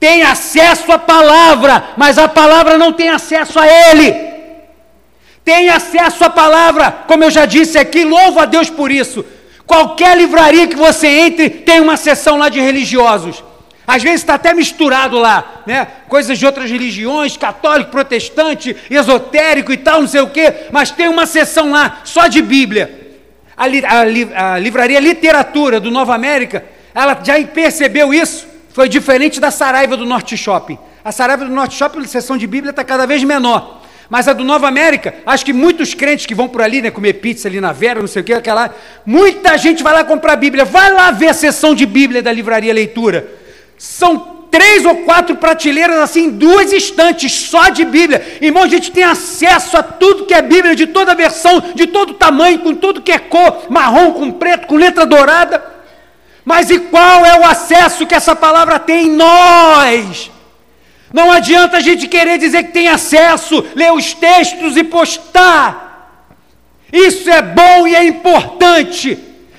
têm 0.00 0.22
acesso 0.22 0.90
à 0.90 0.98
palavra, 0.98 1.84
mas 1.96 2.18
a 2.18 2.28
palavra 2.28 2.76
não 2.76 2.92
tem 2.92 3.08
acesso 3.08 3.58
a 3.58 3.66
Ele. 3.66 4.31
Tem 5.44 5.70
acesso 5.70 6.24
à 6.24 6.30
palavra, 6.30 6.90
como 7.06 7.24
eu 7.24 7.30
já 7.30 7.46
disse 7.46 7.76
aqui, 7.76 8.04
louvo 8.04 8.38
a 8.38 8.44
Deus 8.44 8.70
por 8.70 8.90
isso. 8.90 9.24
Qualquer 9.66 10.16
livraria 10.16 10.66
que 10.66 10.76
você 10.76 11.06
entre, 11.08 11.50
tem 11.50 11.80
uma 11.80 11.96
seção 11.96 12.38
lá 12.38 12.48
de 12.48 12.60
religiosos. 12.60 13.42
Às 13.86 14.02
vezes 14.02 14.20
está 14.20 14.34
até 14.34 14.54
misturado 14.54 15.18
lá, 15.18 15.62
né? 15.66 15.86
Coisas 16.08 16.38
de 16.38 16.46
outras 16.46 16.70
religiões, 16.70 17.36
católico, 17.36 17.90
protestante, 17.90 18.76
esotérico 18.88 19.72
e 19.72 19.76
tal, 19.76 20.00
não 20.00 20.08
sei 20.08 20.20
o 20.20 20.30
quê, 20.30 20.54
mas 20.70 20.92
tem 20.92 21.08
uma 21.08 21.26
seção 21.26 21.72
lá 21.72 22.00
só 22.04 22.28
de 22.28 22.40
Bíblia. 22.40 23.16
A, 23.56 23.64
a, 23.64 24.54
a 24.54 24.58
livraria 24.58 25.00
Literatura 25.00 25.80
do 25.80 25.90
Nova 25.90 26.14
América, 26.14 26.64
ela 26.94 27.18
já 27.22 27.34
percebeu 27.44 28.14
isso. 28.14 28.46
Foi 28.72 28.88
diferente 28.88 29.40
da 29.40 29.50
Saraiva 29.50 29.96
do 29.96 30.06
Norte 30.06 30.36
Shopping. 30.36 30.78
A 31.04 31.10
Saraiva 31.10 31.44
do 31.44 31.50
Norte 31.50 31.74
Shopping, 31.74 32.00
a 32.00 32.06
seção 32.06 32.36
de 32.36 32.46
Bíblia 32.46 32.70
está 32.70 32.84
cada 32.84 33.06
vez 33.06 33.24
menor. 33.24 33.81
Mas 34.08 34.28
a 34.28 34.32
do 34.32 34.44
Nova 34.44 34.68
América, 34.68 35.14
acho 35.24 35.44
que 35.44 35.52
muitos 35.52 35.94
crentes 35.94 36.26
que 36.26 36.34
vão 36.34 36.48
por 36.48 36.60
ali, 36.60 36.82
né, 36.82 36.90
comer 36.90 37.14
pizza 37.14 37.48
ali 37.48 37.60
na 37.60 37.72
Vera, 37.72 38.00
não 38.00 38.06
sei 38.06 38.22
o 38.22 38.24
que, 38.24 38.32
aquela, 38.32 38.74
muita 39.06 39.56
gente 39.56 39.82
vai 39.82 39.92
lá 39.92 40.04
comprar 40.04 40.36
Bíblia. 40.36 40.64
Vai 40.64 40.92
lá 40.92 41.10
ver 41.10 41.28
a 41.28 41.34
sessão 41.34 41.74
de 41.74 41.86
Bíblia 41.86 42.22
da 42.22 42.32
livraria 42.32 42.74
leitura. 42.74 43.26
São 43.78 44.42
três 44.50 44.84
ou 44.84 44.96
quatro 44.96 45.34
prateleiras 45.36 45.96
assim, 45.96 46.28
duas 46.28 46.72
estantes 46.72 47.32
só 47.32 47.70
de 47.70 47.86
Bíblia. 47.86 48.38
Irmão, 48.40 48.64
a 48.64 48.68
gente 48.68 48.92
tem 48.92 49.02
acesso 49.02 49.78
a 49.78 49.82
tudo 49.82 50.26
que 50.26 50.34
é 50.34 50.42
Bíblia, 50.42 50.76
de 50.76 50.86
toda 50.88 51.14
versão, 51.14 51.60
de 51.74 51.86
todo 51.86 52.14
tamanho, 52.14 52.58
com 52.58 52.74
tudo 52.74 53.00
que 53.00 53.10
é 53.10 53.18
cor, 53.18 53.66
marrom 53.70 54.12
com 54.12 54.30
preto, 54.30 54.66
com 54.66 54.76
letra 54.76 55.06
dourada. 55.06 55.64
Mas 56.44 56.70
e 56.70 56.78
qual 56.80 57.24
é 57.24 57.38
o 57.38 57.44
acesso 57.44 58.06
que 58.06 58.14
essa 58.14 58.36
palavra 58.36 58.78
tem 58.78 59.06
em 59.06 59.10
nós? 59.10 60.31
Não 61.12 61.30
adianta 61.30 61.76
a 61.76 61.80
gente 61.80 62.08
querer 62.08 62.38
dizer 62.38 62.64
que 62.64 62.72
tem 62.72 62.88
acesso, 62.88 63.64
ler 63.74 63.92
os 63.92 64.14
textos 64.14 64.76
e 64.76 64.84
postar. 64.84 65.82
Isso 66.92 67.28
é 67.28 67.42
bom 67.42 67.86
e 67.86 67.94
é 67.94 68.04
importante. 68.04 69.18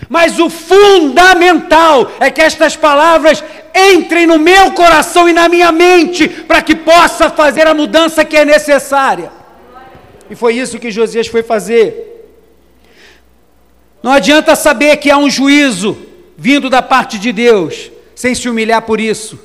Mas 0.10 0.40
o 0.40 0.50
fundamental 0.50 2.12
é 2.20 2.30
que 2.30 2.42
estas 2.42 2.76
palavras 2.76 3.44
entrem 3.74 4.28
no 4.28 4.38
meu 4.38 4.72
coração 4.72 5.28
e 5.28 5.34
na 5.34 5.48
minha 5.50 5.72
mente, 5.72 6.28
para 6.28 6.62
que 6.62 6.76
possa 6.76 7.30
fazer 7.30 7.68
a 7.68 7.74
mudança 7.74 8.26
que 8.26 8.38
é 8.38 8.46
necessária. 8.46 9.32
E 10.30 10.36
foi 10.36 10.56
isso 10.56 10.80
que 10.80 10.92
Josias 10.92 11.28
foi 11.28 11.44
fazer. 11.44 12.12
Não 14.02 14.12
adianta 14.12 14.56
saber 14.56 14.98
que 14.98 15.10
há 15.10 15.18
um 15.18 15.30
juízo 15.30 15.98
vindo 16.38 16.70
da 16.70 16.82
parte 16.82 17.18
de 17.18 17.32
Deus, 17.32 17.92
sem 18.16 18.36
se 18.36 18.50
humilhar 18.50 18.82
por 18.82 19.00
isso. 19.00 19.40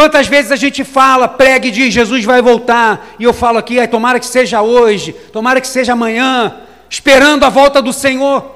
Quantas 0.00 0.28
vezes 0.28 0.50
a 0.50 0.56
gente 0.56 0.82
fala, 0.82 1.28
prega 1.28 1.66
e 1.66 1.70
diz, 1.70 1.92
Jesus 1.92 2.24
vai 2.24 2.40
voltar, 2.40 3.06
e 3.18 3.24
eu 3.24 3.34
falo 3.34 3.58
aqui, 3.58 3.78
ai, 3.78 3.86
tomara 3.86 4.18
que 4.18 4.24
seja 4.24 4.62
hoje, 4.62 5.12
tomara 5.30 5.60
que 5.60 5.68
seja 5.68 5.92
amanhã, 5.92 6.56
esperando 6.88 7.44
a 7.44 7.50
volta 7.50 7.82
do 7.82 7.92
Senhor. 7.92 8.50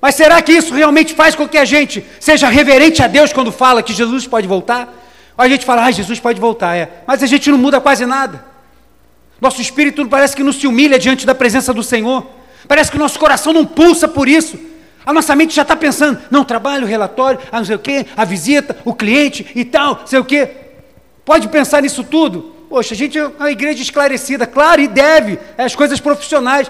Mas 0.00 0.16
será 0.16 0.42
que 0.42 0.50
isso 0.50 0.74
realmente 0.74 1.14
faz 1.14 1.36
com 1.36 1.46
que 1.46 1.56
a 1.56 1.64
gente 1.64 2.04
seja 2.18 2.48
reverente 2.48 3.00
a 3.00 3.06
Deus 3.06 3.32
quando 3.32 3.52
fala 3.52 3.80
que 3.80 3.92
Jesus 3.92 4.26
pode 4.26 4.48
voltar? 4.48 4.92
Ou 5.38 5.44
a 5.44 5.48
gente 5.48 5.64
fala, 5.64 5.84
ah, 5.84 5.90
Jesus 5.92 6.18
pode 6.18 6.40
voltar, 6.40 6.74
é. 6.74 7.04
Mas 7.06 7.22
a 7.22 7.26
gente 7.26 7.48
não 7.48 7.58
muda 7.58 7.80
quase 7.80 8.04
nada. 8.04 8.44
Nosso 9.40 9.60
espírito 9.60 10.04
parece 10.08 10.34
que 10.34 10.42
não 10.42 10.52
se 10.52 10.66
humilha 10.66 10.98
diante 10.98 11.24
da 11.24 11.32
presença 11.32 11.72
do 11.72 11.84
Senhor. 11.84 12.26
Parece 12.66 12.90
que 12.90 12.96
o 12.96 13.00
nosso 13.00 13.20
coração 13.20 13.52
não 13.52 13.64
pulsa 13.64 14.08
por 14.08 14.26
isso. 14.26 14.58
A 15.06 15.12
nossa 15.12 15.36
mente 15.36 15.54
já 15.54 15.62
está 15.62 15.76
pensando, 15.76 16.18
não, 16.32 16.44
trabalho, 16.44 16.84
relatório, 16.84 17.38
a 17.52 17.58
não 17.58 17.64
sei 17.64 17.76
o 17.76 17.78
quê, 17.78 18.04
a 18.16 18.24
visita, 18.24 18.76
o 18.84 18.92
cliente 18.92 19.46
e 19.54 19.64
tal, 19.64 20.02
sei 20.04 20.18
o 20.18 20.24
quê. 20.24 20.50
Pode 21.24 21.46
pensar 21.46 21.80
nisso 21.80 22.02
tudo? 22.02 22.52
Poxa, 22.68 22.92
a 22.92 22.96
gente 22.96 23.16
é 23.16 23.24
uma 23.24 23.52
igreja 23.52 23.80
esclarecida, 23.80 24.48
claro, 24.48 24.80
e 24.80 24.88
deve, 24.88 25.38
é 25.56 25.62
as 25.62 25.76
coisas 25.76 26.00
profissionais. 26.00 26.68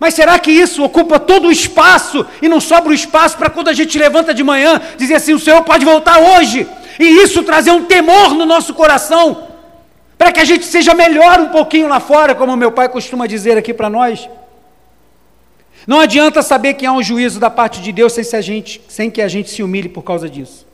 Mas 0.00 0.14
será 0.14 0.36
que 0.40 0.50
isso 0.50 0.82
ocupa 0.82 1.20
todo 1.20 1.46
o 1.46 1.52
espaço 1.52 2.26
e 2.42 2.48
não 2.48 2.60
sobra 2.60 2.90
o 2.90 2.94
espaço 2.94 3.38
para 3.38 3.48
quando 3.48 3.68
a 3.68 3.72
gente 3.72 3.96
levanta 3.96 4.34
de 4.34 4.42
manhã 4.42 4.80
dizer 4.96 5.14
assim: 5.14 5.32
o 5.32 5.38
Senhor 5.38 5.62
pode 5.62 5.84
voltar 5.84 6.18
hoje? 6.18 6.66
E 6.98 7.22
isso 7.22 7.44
trazer 7.44 7.70
um 7.70 7.84
temor 7.84 8.34
no 8.34 8.44
nosso 8.44 8.74
coração, 8.74 9.46
para 10.18 10.32
que 10.32 10.40
a 10.40 10.44
gente 10.44 10.66
seja 10.66 10.94
melhor 10.94 11.38
um 11.40 11.48
pouquinho 11.48 11.86
lá 11.86 12.00
fora, 12.00 12.34
como 12.34 12.56
meu 12.56 12.72
pai 12.72 12.88
costuma 12.88 13.28
dizer 13.28 13.56
aqui 13.56 13.72
para 13.72 13.88
nós. 13.88 14.28
Não 15.86 16.00
adianta 16.00 16.42
saber 16.42 16.74
que 16.74 16.84
há 16.84 16.92
um 16.92 17.02
juízo 17.02 17.38
da 17.38 17.48
parte 17.48 17.80
de 17.80 17.92
Deus 17.92 18.12
sem, 18.12 18.24
a 18.38 18.42
gente, 18.42 18.80
sem 18.88 19.10
que 19.10 19.22
a 19.22 19.28
gente 19.28 19.50
se 19.50 19.62
humilhe 19.62 19.88
por 19.88 20.02
causa 20.02 20.28
disso. 20.28 20.66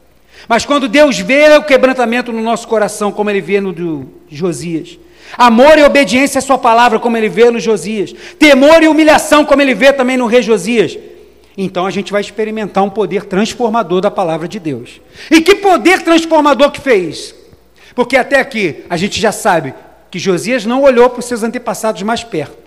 Mas 0.48 0.64
quando 0.64 0.88
Deus 0.88 1.18
vê 1.18 1.56
o 1.56 1.62
quebrantamento 1.62 2.32
no 2.32 2.42
nosso 2.42 2.66
coração, 2.66 3.12
como 3.12 3.28
ele 3.30 3.40
vê 3.40 3.60
no 3.60 3.72
do 3.72 4.08
Josias, 4.28 4.98
amor 5.36 5.78
e 5.78 5.82
obediência 5.82 6.38
à 6.38 6.42
sua 6.42 6.58
palavra, 6.58 6.98
como 6.98 7.16
ele 7.16 7.28
vê 7.28 7.50
no 7.50 7.60
Josias, 7.60 8.14
temor 8.38 8.82
e 8.82 8.88
humilhação, 8.88 9.44
como 9.44 9.60
ele 9.60 9.74
vê 9.74 9.92
também 9.92 10.16
no 10.16 10.26
rei 10.26 10.42
Josias, 10.42 10.98
então 11.56 11.86
a 11.86 11.90
gente 11.90 12.10
vai 12.10 12.22
experimentar 12.22 12.82
um 12.82 12.90
poder 12.90 13.24
transformador 13.26 14.00
da 14.00 14.10
palavra 14.10 14.48
de 14.48 14.58
Deus. 14.58 15.00
E 15.30 15.40
que 15.42 15.56
poder 15.56 16.02
transformador 16.02 16.70
que 16.70 16.80
fez? 16.80 17.34
Porque 17.94 18.16
até 18.16 18.40
aqui 18.40 18.84
a 18.88 18.96
gente 18.96 19.20
já 19.20 19.30
sabe 19.30 19.74
que 20.10 20.18
Josias 20.18 20.64
não 20.64 20.82
olhou 20.82 21.10
para 21.10 21.20
os 21.20 21.26
seus 21.26 21.42
antepassados 21.42 22.02
mais 22.02 22.24
perto. 22.24 22.61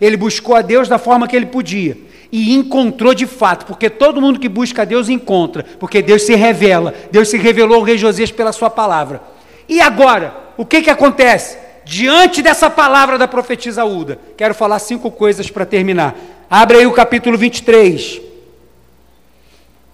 Ele 0.00 0.16
buscou 0.16 0.54
a 0.56 0.62
Deus 0.62 0.88
da 0.88 0.98
forma 0.98 1.28
que 1.28 1.36
ele 1.36 1.46
podia 1.46 1.96
e 2.32 2.52
encontrou 2.52 3.14
de 3.14 3.26
fato, 3.26 3.64
porque 3.64 3.88
todo 3.88 4.20
mundo 4.20 4.40
que 4.40 4.48
busca 4.48 4.82
a 4.82 4.84
Deus 4.84 5.08
encontra, 5.08 5.64
porque 5.78 6.02
Deus 6.02 6.22
se 6.22 6.34
revela. 6.34 6.92
Deus 7.12 7.28
se 7.28 7.38
revelou 7.38 7.76
ao 7.76 7.82
rei 7.82 7.96
Josias 7.96 8.32
pela 8.32 8.50
sua 8.50 8.68
palavra. 8.68 9.22
E 9.68 9.80
agora, 9.80 10.34
o 10.56 10.66
que 10.66 10.82
que 10.82 10.90
acontece? 10.90 11.56
Diante 11.84 12.42
dessa 12.42 12.68
palavra 12.68 13.16
da 13.18 13.28
profetisa 13.28 13.84
Uda, 13.84 14.18
quero 14.36 14.52
falar 14.52 14.80
cinco 14.80 15.10
coisas 15.12 15.48
para 15.48 15.64
terminar. 15.64 16.16
Abre 16.50 16.78
aí 16.78 16.86
o 16.86 16.92
capítulo 16.92 17.38
23. 17.38 18.20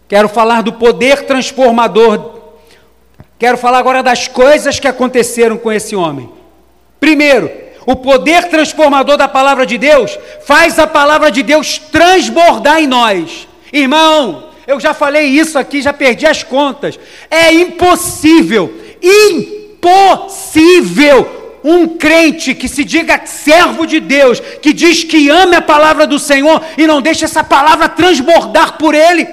Quero 0.08 0.28
falar 0.28 0.62
do 0.62 0.72
poder 0.72 1.26
transformador. 1.26 2.40
Quero 3.38 3.58
falar 3.58 3.78
agora 3.78 4.02
das 4.02 4.28
coisas 4.28 4.78
que 4.80 4.88
aconteceram 4.88 5.58
com 5.58 5.70
esse 5.70 5.94
homem. 5.94 6.30
Primeiro, 6.98 7.50
o 7.86 7.96
poder 7.96 8.48
transformador 8.48 9.16
da 9.16 9.26
palavra 9.28 9.64
de 9.64 9.78
Deus 9.78 10.18
faz 10.44 10.78
a 10.78 10.86
palavra 10.86 11.30
de 11.30 11.42
Deus 11.42 11.78
transbordar 11.78 12.80
em 12.80 12.86
nós. 12.86 13.48
Irmão, 13.72 14.50
eu 14.66 14.78
já 14.78 14.92
falei 14.92 15.26
isso 15.26 15.58
aqui, 15.58 15.80
já 15.80 15.92
perdi 15.92 16.26
as 16.26 16.42
contas. 16.42 16.98
É 17.30 17.52
impossível, 17.52 18.72
impossível 19.80 21.38
um 21.62 21.86
crente 21.98 22.54
que 22.54 22.68
se 22.68 22.84
diga 22.84 23.20
servo 23.26 23.86
de 23.86 24.00
Deus, 24.00 24.40
que 24.40 24.72
diz 24.72 25.04
que 25.04 25.28
ama 25.28 25.58
a 25.58 25.62
palavra 25.62 26.06
do 26.06 26.18
Senhor 26.18 26.62
e 26.76 26.86
não 26.86 27.02
deixa 27.02 27.24
essa 27.26 27.44
palavra 27.44 27.88
transbordar 27.88 28.78
por 28.78 28.94
ele. 28.94 29.26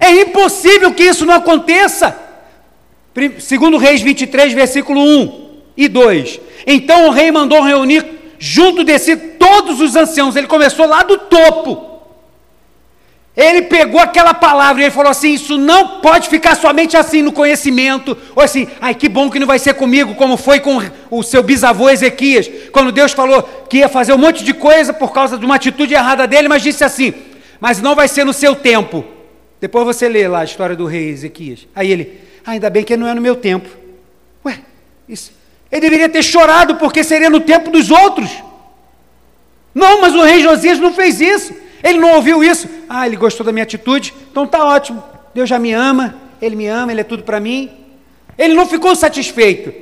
É 0.00 0.10
impossível 0.22 0.92
que 0.92 1.04
isso 1.04 1.26
não 1.26 1.34
aconteça. 1.34 2.16
Segundo 3.40 3.76
Reis 3.78 4.00
23, 4.00 4.52
versículo 4.52 5.00
1 5.00 5.47
e 5.78 5.86
2. 5.86 6.40
Então 6.66 7.06
o 7.06 7.10
rei 7.10 7.30
mandou 7.30 7.62
reunir 7.62 8.04
junto 8.36 8.82
de 8.82 8.98
si 8.98 9.16
todos 9.16 9.80
os 9.80 9.94
anciãos. 9.94 10.34
Ele 10.34 10.48
começou 10.48 10.86
lá 10.86 11.04
do 11.04 11.16
topo. 11.16 11.86
Ele 13.36 13.62
pegou 13.62 14.00
aquela 14.00 14.34
palavra 14.34 14.82
e 14.82 14.86
ele 14.86 14.90
falou 14.90 15.12
assim: 15.12 15.32
Isso 15.32 15.56
não 15.56 16.00
pode 16.00 16.28
ficar 16.28 16.56
somente 16.56 16.96
assim 16.96 17.22
no 17.22 17.30
conhecimento, 17.30 18.18
ou 18.34 18.42
assim, 18.42 18.66
ai 18.80 18.96
que 18.96 19.08
bom 19.08 19.30
que 19.30 19.38
não 19.38 19.46
vai 19.46 19.60
ser 19.60 19.74
comigo, 19.74 20.16
como 20.16 20.36
foi 20.36 20.58
com 20.58 20.82
o 21.08 21.22
seu 21.22 21.40
bisavô 21.40 21.88
Ezequias, 21.88 22.50
quando 22.72 22.90
Deus 22.90 23.12
falou 23.12 23.40
que 23.70 23.76
ia 23.76 23.88
fazer 23.88 24.12
um 24.12 24.18
monte 24.18 24.42
de 24.42 24.52
coisa 24.52 24.92
por 24.92 25.12
causa 25.12 25.38
de 25.38 25.46
uma 25.46 25.54
atitude 25.54 25.94
errada 25.94 26.26
dele, 26.26 26.48
mas 26.48 26.64
disse 26.64 26.82
assim: 26.82 27.14
Mas 27.60 27.80
não 27.80 27.94
vai 27.94 28.08
ser 28.08 28.24
no 28.24 28.32
seu 28.32 28.56
tempo. 28.56 29.04
Depois 29.60 29.84
você 29.84 30.08
lê 30.08 30.26
lá 30.26 30.40
a 30.40 30.44
história 30.44 30.74
do 30.74 30.86
rei 30.86 31.08
Ezequias. 31.10 31.68
Aí 31.76 31.92
ele, 31.92 32.20
ah, 32.44 32.52
ainda 32.52 32.68
bem 32.68 32.82
que 32.82 32.96
não 32.96 33.06
é 33.06 33.14
no 33.14 33.20
meu 33.20 33.36
tempo. 33.36 33.68
Ué, 34.44 34.58
isso. 35.08 35.37
Ele 35.70 35.80
deveria 35.80 36.08
ter 36.08 36.22
chorado 36.22 36.76
porque 36.76 37.04
seria 37.04 37.28
no 37.28 37.40
tempo 37.40 37.70
dos 37.70 37.90
outros. 37.90 38.30
Não, 39.74 40.00
mas 40.00 40.14
o 40.14 40.22
rei 40.22 40.42
Josias 40.42 40.78
não 40.78 40.92
fez 40.92 41.20
isso. 41.20 41.54
Ele 41.82 41.98
não 41.98 42.14
ouviu 42.14 42.42
isso. 42.42 42.68
Ah, 42.88 43.06
ele 43.06 43.16
gostou 43.16 43.44
da 43.44 43.52
minha 43.52 43.62
atitude. 43.62 44.14
Então 44.30 44.46
tá 44.46 44.64
ótimo. 44.64 45.02
Deus 45.34 45.48
já 45.48 45.58
me 45.58 45.72
ama. 45.72 46.16
Ele 46.40 46.56
me 46.56 46.66
ama, 46.66 46.92
ele 46.92 47.00
é 47.00 47.04
tudo 47.04 47.22
para 47.22 47.38
mim. 47.38 47.70
Ele 48.36 48.54
não 48.54 48.66
ficou 48.66 48.94
satisfeito. 48.96 49.72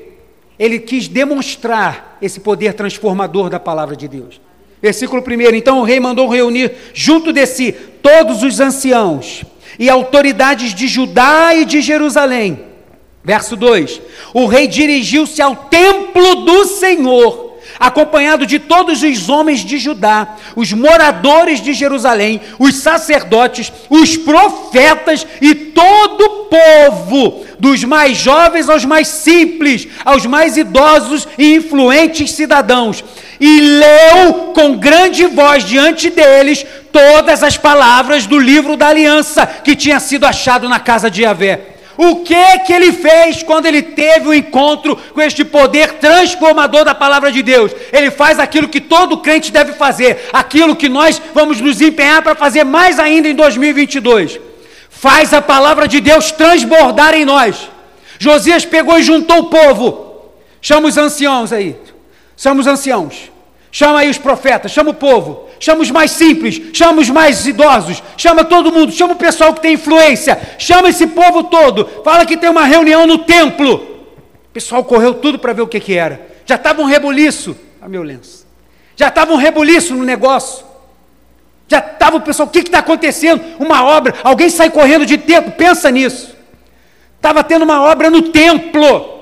Ele 0.59 0.79
quis 0.79 1.07
demonstrar 1.07 2.17
esse 2.21 2.41
poder 2.41 2.75
transformador 2.75 3.51
da 3.51 3.61
palavra 3.61 3.95
de 3.95 4.09
Deus. 4.09 4.41
Versículo 4.81 5.23
1: 5.23 5.55
Então 5.55 5.81
o 5.81 5.83
rei 5.85 6.01
mandou 6.01 6.29
reunir 6.29 6.73
junto 6.95 7.33
de 7.33 7.47
si 7.47 7.73
todos 8.03 8.43
os 8.43 8.61
anciãos 8.61 9.45
e 9.79 9.91
autoridades 9.91 10.75
de 10.75 10.89
Judá 10.89 11.55
e 11.55 11.65
de 11.65 11.81
Jerusalém. 11.81 12.61
Verso 13.27 13.57
2: 13.57 14.01
O 14.33 14.47
rei 14.47 14.69
dirigiu-se 14.69 15.43
ao 15.43 15.57
templo 15.57 16.45
do 16.45 16.65
Senhor 16.65 17.45
acompanhado 17.79 18.47
de 18.47 18.61
todos 18.61 19.03
os 19.03 19.29
homens 19.29 19.61
de 19.61 19.79
Judá, 19.79 20.37
os 20.55 20.73
moradores 20.73 21.61
de 21.61 21.75
Jerusalém, 21.75 22.41
os 22.57 22.77
sacerdotes, 22.77 23.71
os 23.91 24.17
profetas 24.17 25.27
e 25.43 25.55
todo 25.55 26.23
o 26.23 26.47
povo, 26.47 27.45
dos 27.59 27.83
mais 27.83 28.17
jovens 28.17 28.69
aos 28.69 28.85
mais 28.85 29.09
simples, 29.09 29.89
aos 30.05 30.25
mais 30.25 30.57
idosos 30.57 31.27
e 31.37 31.57
influentes 31.57 32.31
cidadãos, 32.31 33.05
e 33.41 33.61
leu 33.61 34.53
com 34.55 34.79
grande 34.79 35.27
voz 35.27 35.65
diante 35.65 36.09
deles 36.11 36.65
todas 36.93 37.43
as 37.43 37.59
palavras 37.59 38.25
do 38.25 38.39
livro 38.39 38.77
da 38.77 38.87
aliança 38.87 39.45
que 39.45 39.75
tinha 39.75 39.99
sido 39.99 40.25
achado 40.25 40.69
na 40.69 40.79
casa 40.79 41.11
de 41.11 41.23
Yahvé. 41.23 41.76
O 41.97 42.17
que 42.17 42.59
que 42.61 42.73
ele 42.73 42.93
fez 42.93 43.43
quando 43.43 43.67
ele 43.67 43.83
teve 43.83 44.27
o 44.27 44.31
um 44.31 44.35
encontro 44.35 44.97
com 45.15 45.21
este 45.21 45.45
poder 45.45 45.95
transformador 45.95 46.85
da 46.85 46.95
palavra 46.95 47.33
de 47.33 47.43
Deus? 47.43 47.73
Ele 47.93 48.11
faz 48.11 48.39
aquilo 48.39 48.69
que 48.69 48.81
todo 48.81 49.19
crente 49.19 49.51
deve 49.51 49.73
fazer, 49.73 50.29
aquilo 50.33 50.77
que 50.77 50.89
nós 50.89 51.21
vamos 51.33 51.61
nos 51.61 51.81
empenhar 51.81 52.23
para 52.23 52.35
fazer 52.35 52.65
mais 52.65 52.99
ainda 52.99 53.29
em 53.29 53.35
2022. 53.35 54.39
Faz 54.91 55.33
a 55.33 55.41
palavra 55.41 55.89
de 55.89 56.01
Deus 56.01 56.31
transbordar 56.31 57.15
em 57.15 57.25
nós. 57.25 57.71
Josias 58.19 58.65
pegou 58.65 58.99
e 58.99 59.03
juntou 59.03 59.39
o 59.39 59.51
povo. 59.51 60.33
Chama 60.61 60.89
os 60.89 60.99
anciãos 60.99 61.53
aí. 61.53 61.77
Chama 62.37 62.61
os 62.61 62.67
anciãos. 62.67 63.36
Chama 63.77 63.99
aí 63.99 64.09
os 64.09 64.17
profetas, 64.17 64.73
chama 64.73 64.89
o 64.89 64.95
povo 64.95 65.47
chama 65.61 65.83
os 65.83 65.91
mais 65.91 66.13
simples, 66.13 66.61
chama 66.73 67.01
os 67.01 67.11
mais 67.11 67.47
idosos, 67.47 68.03
chama 68.17 68.43
todo 68.43 68.73
mundo, 68.73 68.91
chama 68.91 69.13
o 69.15 69.17
pessoal 69.17 69.53
que 69.55 69.61
tem 69.61 69.75
influência, 69.75 70.39
chama 70.59 70.89
esse 70.89 71.07
povo 71.07 71.45
todo, 71.45 71.87
fala 72.05 72.27
que 72.27 72.37
tem 72.37 72.49
uma 72.49 72.65
reunião 72.65 73.07
no 73.07 73.19
templo. 73.19 73.75
O 73.75 74.53
pessoal 74.53 74.83
correu 74.85 75.15
tudo 75.15 75.39
para 75.39 75.53
ver 75.53 75.63
o 75.63 75.67
que, 75.67 75.79
que 75.81 75.95
era. 75.95 76.27
Já 76.47 76.55
estava 76.55 76.81
um 76.81 76.87
rebuliço, 76.87 77.57
a 77.81 77.89
meu 77.89 78.03
lenço. 78.03 78.47
Já 78.97 79.09
estava 79.09 79.33
um 79.33 79.37
rebuliço 79.37 79.95
no 79.95 80.05
negócio. 80.05 80.65
Já 81.69 81.79
estava 81.79 82.17
o 82.17 82.21
pessoal, 82.21 82.49
o 82.49 82.51
que 82.51 82.61
está 82.61 82.79
acontecendo? 82.79 83.43
Uma 83.59 83.85
obra, 83.85 84.15
alguém 84.23 84.49
sai 84.49 84.71
correndo 84.71 85.05
de 85.05 85.19
templo, 85.19 85.53
pensa 85.53 85.91
nisso. 85.91 86.35
Estava 87.17 87.43
tendo 87.43 87.65
uma 87.65 87.83
obra 87.83 88.09
no 88.09 88.23
templo. 88.23 89.16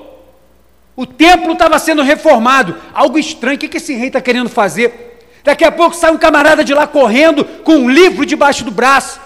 O 0.95 1.05
templo 1.05 1.53
estava 1.53 1.77
sendo 1.77 2.01
reformado. 2.01 2.75
Algo 2.93 3.19
estranho, 3.19 3.57
o 3.57 3.59
que, 3.59 3.77
esse 3.77 3.93
rei 3.93 4.07
está 4.07 4.21
querendo 4.21 4.49
fazer? 4.49 5.19
Daqui 5.43 5.63
a 5.63 5.71
pouco 5.71 5.95
sai 5.95 6.11
um 6.11 6.17
camarada 6.17 6.63
de 6.63 6.73
lá 6.73 6.87
correndo 6.87 7.43
com 7.63 7.73
um 7.75 7.89
livro 7.89 8.25
debaixo 8.25 8.63
do 8.63 8.71
braço, 8.71 9.19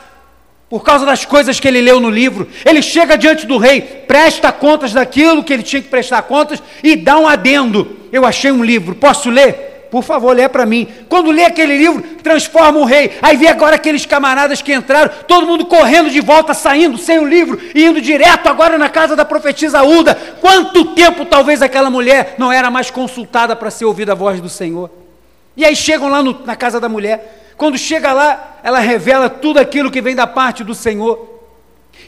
por 0.70 0.84
causa 0.84 1.06
das 1.06 1.24
coisas 1.24 1.60
que 1.60 1.68
ele 1.68 1.82
leu 1.82 2.00
no 2.00 2.10
livro. 2.10 2.48
Ele 2.66 2.82
chega 2.82 3.18
diante 3.18 3.46
do 3.46 3.58
rei, 3.58 3.82
presta 3.82 4.52
contas 4.52 4.92
daquilo 4.92 5.44
que 5.44 5.54
ele 5.54 5.64
tinha 5.64 5.82
que 5.82 5.88
prestar 5.88 6.24
contas 6.24 6.62
e 6.84 6.96
dá 6.96 7.18
um 7.18 7.28
adendo. 7.28 7.98
Eu 8.12 8.26
achei 8.26 8.52
um 8.52 8.64
livro, 8.64 8.96
posso 8.96 9.30
ler? 9.30 9.79
Por 9.90 10.04
favor, 10.04 10.36
lê 10.36 10.48
para 10.48 10.66
mim. 10.66 10.88
Quando 11.08 11.32
lê 11.32 11.46
aquele 11.46 11.78
livro, 11.78 12.02
transforma 12.22 12.80
o 12.80 12.86
rei. 12.86 13.18
Aí 13.22 13.36
vê 13.36 13.48
agora 13.48 13.76
aqueles 13.76 14.06
camaradas 14.06 14.62
que 14.62 14.74
entraram, 14.74 15.12
todo 15.28 15.48
mundo 15.48 15.66
correndo 15.66 16.10
de 16.10 16.22
volta, 16.22 16.54
saindo 16.54 16.98
sem 16.98 17.20
o 17.20 17.28
livro, 17.28 17.60
e 17.74 17.86
indo 17.86 18.00
direto 18.00 18.48
agora 18.48 18.78
na 18.78 18.90
casa 18.90 19.16
da 19.16 19.26
profetisa 19.26 19.82
Uda. 19.84 20.16
Quanto 20.40 20.94
tempo 20.94 21.26
talvez 21.26 21.62
aquela 21.62 21.90
mulher 21.90 22.36
não 22.38 22.52
era 22.52 22.70
mais 22.70 22.92
consultada 22.92 23.56
para 23.56 23.72
ser 23.72 23.86
ouvida 23.86 24.12
a 24.12 24.16
voz 24.16 24.40
do 24.40 24.50
Senhor? 24.50 24.92
E 25.58 25.66
aí 25.66 25.76
chegam 25.76 26.10
lá 26.10 26.22
no, 26.22 26.46
na 26.46 26.56
casa 26.56 26.80
da 26.80 26.88
mulher. 26.88 27.54
Quando 27.58 27.78
chega 27.78 28.14
lá, 28.14 28.60
ela 28.64 28.80
revela 28.80 29.30
tudo 29.30 29.60
aquilo 29.60 29.92
que 29.92 30.02
vem 30.02 30.16
da 30.16 30.28
parte 30.28 30.64
do 30.64 30.76
Senhor. 30.76 31.39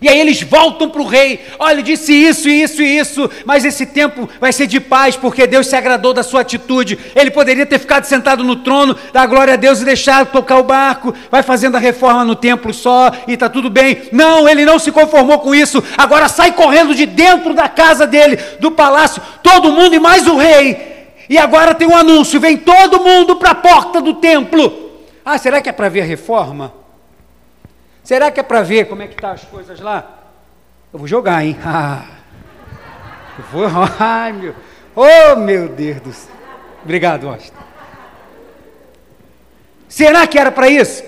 E 0.02 0.10
aí 0.10 0.20
eles 0.20 0.42
voltam 0.42 0.90
para 0.90 1.02
o 1.02 1.06
rei: 1.06 1.40
olha, 1.60 1.84
disse 1.84 2.12
isso, 2.12 2.50
isso 2.50 2.82
e 2.82 2.98
isso, 2.98 3.30
mas 3.46 3.64
esse 3.64 3.86
tempo 3.86 4.28
vai 4.40 4.52
ser 4.52 4.66
de 4.66 4.80
paz, 4.80 5.16
porque 5.16 5.46
Deus 5.46 5.68
se 5.68 5.76
agradou 5.76 6.12
da 6.12 6.24
sua 6.24 6.42
atitude. 6.42 6.98
Ele 7.16 7.30
poderia 7.30 7.68
ter 7.68 7.78
ficado 7.78 8.06
sentado 8.06 8.44
no 8.44 8.56
trono, 8.56 8.98
dar 9.14 9.28
glória 9.28 9.54
a 9.54 9.58
Deus 9.58 9.80
e 9.80 9.86
deixar 9.86 10.26
tocar 10.26 10.58
o 10.58 10.64
barco, 10.64 11.14
vai 11.30 11.44
fazendo 11.44 11.78
a 11.78 11.80
reforma 11.80 12.26
no 12.26 12.36
templo 12.36 12.74
só 12.74 13.12
e 13.28 13.34
está 13.34 13.48
tudo 13.48 13.70
bem. 13.70 14.02
Não, 14.12 14.50
ele 14.50 14.66
não 14.66 14.80
se 14.80 14.92
conformou 14.92 15.38
com 15.38 15.54
isso. 15.54 15.84
Agora 15.96 16.28
sai 16.28 16.54
correndo 16.54 16.96
de 16.96 17.06
dentro 17.06 17.54
da 17.54 17.70
casa 17.70 18.08
dele, 18.08 18.38
do 18.60 18.72
palácio, 18.72 19.22
todo 19.44 19.72
mundo 19.72 19.94
e 19.94 20.00
mais 20.00 20.26
o 20.26 20.36
rei. 20.36 20.90
E 21.30 21.38
agora 21.38 21.76
tem 21.76 21.88
um 21.88 21.96
anúncio: 21.96 22.40
vem 22.40 22.58
todo 22.58 23.04
mundo 23.04 23.36
para 23.36 23.52
a 23.52 23.56
porta 23.56 24.02
do 24.02 24.16
templo. 24.16 24.90
Ah, 25.24 25.38
será 25.38 25.62
que 25.62 25.70
é 25.70 25.72
para 25.72 25.90
ver 25.90 26.02
a 26.02 26.06
reforma? 26.06 26.81
Será 28.04 28.32
que 28.32 28.40
é 28.40 28.44
para 28.44 28.62
ver 28.62 28.86
como 28.86 29.02
é 29.02 29.08
que 29.08 29.16
tá 29.16 29.32
as 29.32 29.44
coisas 29.44 29.80
lá? 29.80 30.20
Eu 30.92 31.00
vou 31.00 31.08
jogar, 31.08 31.44
hein? 31.46 31.58
Ah, 31.66 32.06
eu 33.38 33.46
vou. 33.46 33.66
Ai, 34.00 34.34
meu. 34.34 34.54
Oh, 34.96 35.36
meu 35.38 35.70
Deus 35.70 36.02
do 36.02 36.12
céu. 36.12 36.36
Obrigado, 36.84 37.30
Austin. 37.30 37.54
Será 39.88 40.26
que 40.28 40.38
era 40.38 40.52
para 40.52 40.68
isso? 40.68 41.04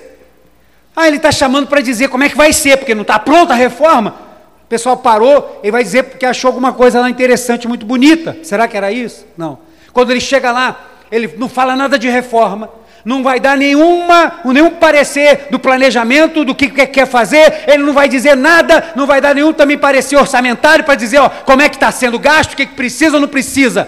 Ah, 0.96 1.08
ele 1.08 1.18
está 1.18 1.32
chamando 1.32 1.68
para 1.68 1.82
dizer 1.82 2.08
como 2.10 2.24
é 2.24 2.30
que 2.30 2.38
vai 2.38 2.54
ser, 2.54 2.78
porque 2.78 2.94
não 2.94 3.02
está 3.02 3.18
pronta 3.18 3.54
a 3.54 3.56
reforma. 3.56 4.16
O 4.64 4.68
pessoal 4.68 4.98
parou, 4.98 5.60
ele 5.64 5.72
vai 5.72 5.84
dizer 5.84 6.04
porque 6.04 6.26
achou 6.26 6.50
alguma 6.50 6.74
coisa 6.74 7.00
lá 7.00 7.10
interessante, 7.10 7.68
muito 7.68 7.86
bonita. 7.86 8.38
Será 8.44 8.68
que 8.68 8.78
era 8.78 8.92
isso? 8.92 9.26
Não. 9.38 9.60
Quando 9.92 10.12
ele 10.12 10.22
chega 10.22 10.52
lá, 10.52 10.88
ele 11.12 11.34
não 11.38 11.50
fala 11.50 11.76
nada 11.76 11.98
de 11.98 12.10
reforma, 12.10 12.70
não 13.06 13.22
vai 13.22 13.40
dar 13.40 13.58
nenhuma, 13.58 14.40
nenhum 14.46 14.72
parecer 14.72 15.48
do 15.50 15.60
planejamento, 15.60 16.46
do 16.46 16.56
que 16.56 16.70
quer 16.70 17.06
fazer, 17.06 17.64
ele 17.68 17.84
não 17.84 17.94
vai 17.94 18.08
dizer 18.08 18.36
nada, 18.36 18.94
não 18.96 19.06
vai 19.06 19.20
dar 19.20 19.36
nenhum 19.36 19.52
também 19.52 19.78
parecer 19.78 20.16
orçamentário 20.16 20.86
para 20.86 20.96
dizer 20.96 21.20
ó, 21.20 21.30
como 21.30 21.62
é 21.62 21.70
que 21.70 21.76
está 21.76 21.92
sendo 21.92 22.18
gasto, 22.18 22.54
o 22.54 22.56
que, 22.56 22.66
que 22.66 22.76
precisa 22.76 23.16
ou 23.16 23.22
não 23.22 23.28
precisa. 23.28 23.88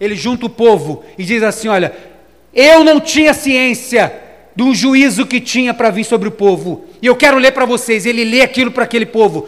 Ele 0.00 0.14
junta 0.14 0.46
o 0.46 0.50
povo 0.50 1.04
e 1.18 1.24
diz 1.24 1.42
assim: 1.42 1.68
olha, 1.68 1.92
eu 2.54 2.84
não 2.84 3.00
tinha 3.00 3.34
ciência 3.34 4.12
do 4.56 4.74
juízo 4.74 5.26
que 5.26 5.40
tinha 5.40 5.74
para 5.74 5.90
vir 5.90 6.04
sobre 6.04 6.28
o 6.28 6.32
povo, 6.32 6.84
e 7.02 7.06
eu 7.06 7.16
quero 7.16 7.38
ler 7.38 7.52
para 7.52 7.66
vocês. 7.66 8.06
Ele 8.06 8.24
lê 8.24 8.40
aquilo 8.40 8.70
para 8.70 8.84
aquele 8.84 9.06
povo, 9.06 9.46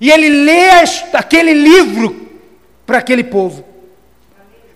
e 0.00 0.10
ele 0.10 0.28
lê 0.28 0.70
aquele 1.12 1.52
livro 1.52 2.28
para 2.86 2.98
aquele 2.98 3.22
povo 3.22 3.73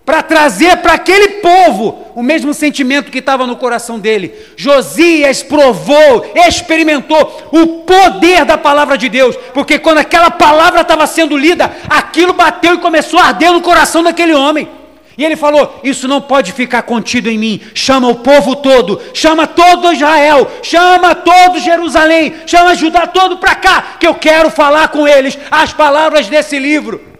para 0.09 0.23
trazer 0.23 0.77
para 0.77 0.93
aquele 0.93 1.33
povo 1.33 2.03
o 2.15 2.23
mesmo 2.23 2.51
sentimento 2.51 3.11
que 3.11 3.19
estava 3.19 3.45
no 3.45 3.55
coração 3.55 3.99
dele. 3.99 4.33
Josias 4.57 5.43
provou, 5.43 6.33
experimentou 6.47 7.49
o 7.51 7.83
poder 7.83 8.43
da 8.43 8.57
palavra 8.57 8.97
de 8.97 9.07
Deus, 9.07 9.35
porque 9.53 9.77
quando 9.77 9.99
aquela 9.99 10.31
palavra 10.31 10.81
estava 10.81 11.05
sendo 11.05 11.37
lida, 11.37 11.71
aquilo 11.87 12.33
bateu 12.33 12.73
e 12.73 12.79
começou 12.79 13.19
a 13.19 13.25
arder 13.25 13.51
no 13.51 13.61
coração 13.61 14.01
daquele 14.01 14.33
homem. 14.33 14.67
E 15.15 15.23
ele 15.23 15.35
falou: 15.35 15.79
Isso 15.83 16.07
não 16.07 16.19
pode 16.19 16.53
ficar 16.53 16.81
contido 16.81 17.29
em 17.29 17.37
mim. 17.37 17.61
Chama 17.75 18.07
o 18.07 18.15
povo 18.15 18.55
todo, 18.55 18.99
chama 19.13 19.45
todo 19.45 19.93
Israel, 19.93 20.49
chama 20.63 21.13
todo 21.13 21.59
Jerusalém, 21.59 22.33
chama 22.47 22.73
Judá 22.73 23.05
todo 23.05 23.37
para 23.37 23.53
cá, 23.53 23.97
que 23.99 24.07
eu 24.07 24.15
quero 24.15 24.49
falar 24.49 24.87
com 24.87 25.07
eles 25.07 25.37
as 25.51 25.71
palavras 25.71 26.27
desse 26.27 26.57
livro. 26.57 27.18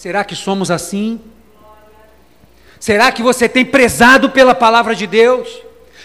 Será 0.00 0.24
que 0.24 0.34
somos 0.34 0.70
assim? 0.70 1.20
Será 2.78 3.12
que 3.12 3.22
você 3.22 3.46
tem 3.46 3.66
prezado 3.66 4.30
pela 4.30 4.54
palavra 4.54 4.94
de 4.94 5.06
Deus? 5.06 5.46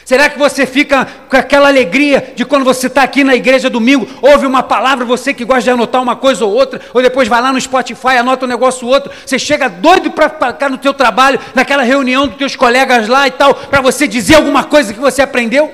Será 0.03 0.29
que 0.29 0.37
você 0.37 0.65
fica 0.65 1.07
com 1.29 1.37
aquela 1.37 1.69
alegria 1.69 2.33
de 2.35 2.43
quando 2.43 2.65
você 2.65 2.87
está 2.87 3.03
aqui 3.03 3.23
na 3.23 3.37
igreja 3.37 3.69
domingo, 3.69 4.05
ouve 4.21 4.45
uma 4.45 4.61
palavra, 4.61 5.05
você 5.05 5.33
que 5.33 5.45
gosta 5.45 5.61
de 5.61 5.69
anotar 5.69 6.01
uma 6.01 6.17
coisa 6.17 6.43
ou 6.43 6.51
outra, 6.51 6.81
ou 6.93 7.01
depois 7.01 7.29
vai 7.29 7.41
lá 7.41 7.53
no 7.53 7.61
Spotify, 7.61 8.17
anota 8.17 8.43
um 8.43 8.49
negócio 8.49 8.85
ou 8.85 8.93
outro, 8.93 9.13
você 9.25 9.39
chega 9.39 9.69
doido 9.69 10.11
para 10.11 10.27
ficar 10.29 10.69
no 10.69 10.77
teu 10.77 10.93
trabalho, 10.93 11.39
naquela 11.55 11.83
reunião 11.83 12.27
dos 12.27 12.35
teus 12.35 12.53
colegas 12.53 13.07
lá 13.07 13.29
e 13.29 13.31
tal, 13.31 13.55
para 13.55 13.79
você 13.79 14.09
dizer 14.09 14.35
alguma 14.35 14.65
coisa 14.65 14.93
que 14.93 14.99
você 14.99 15.21
aprendeu? 15.21 15.73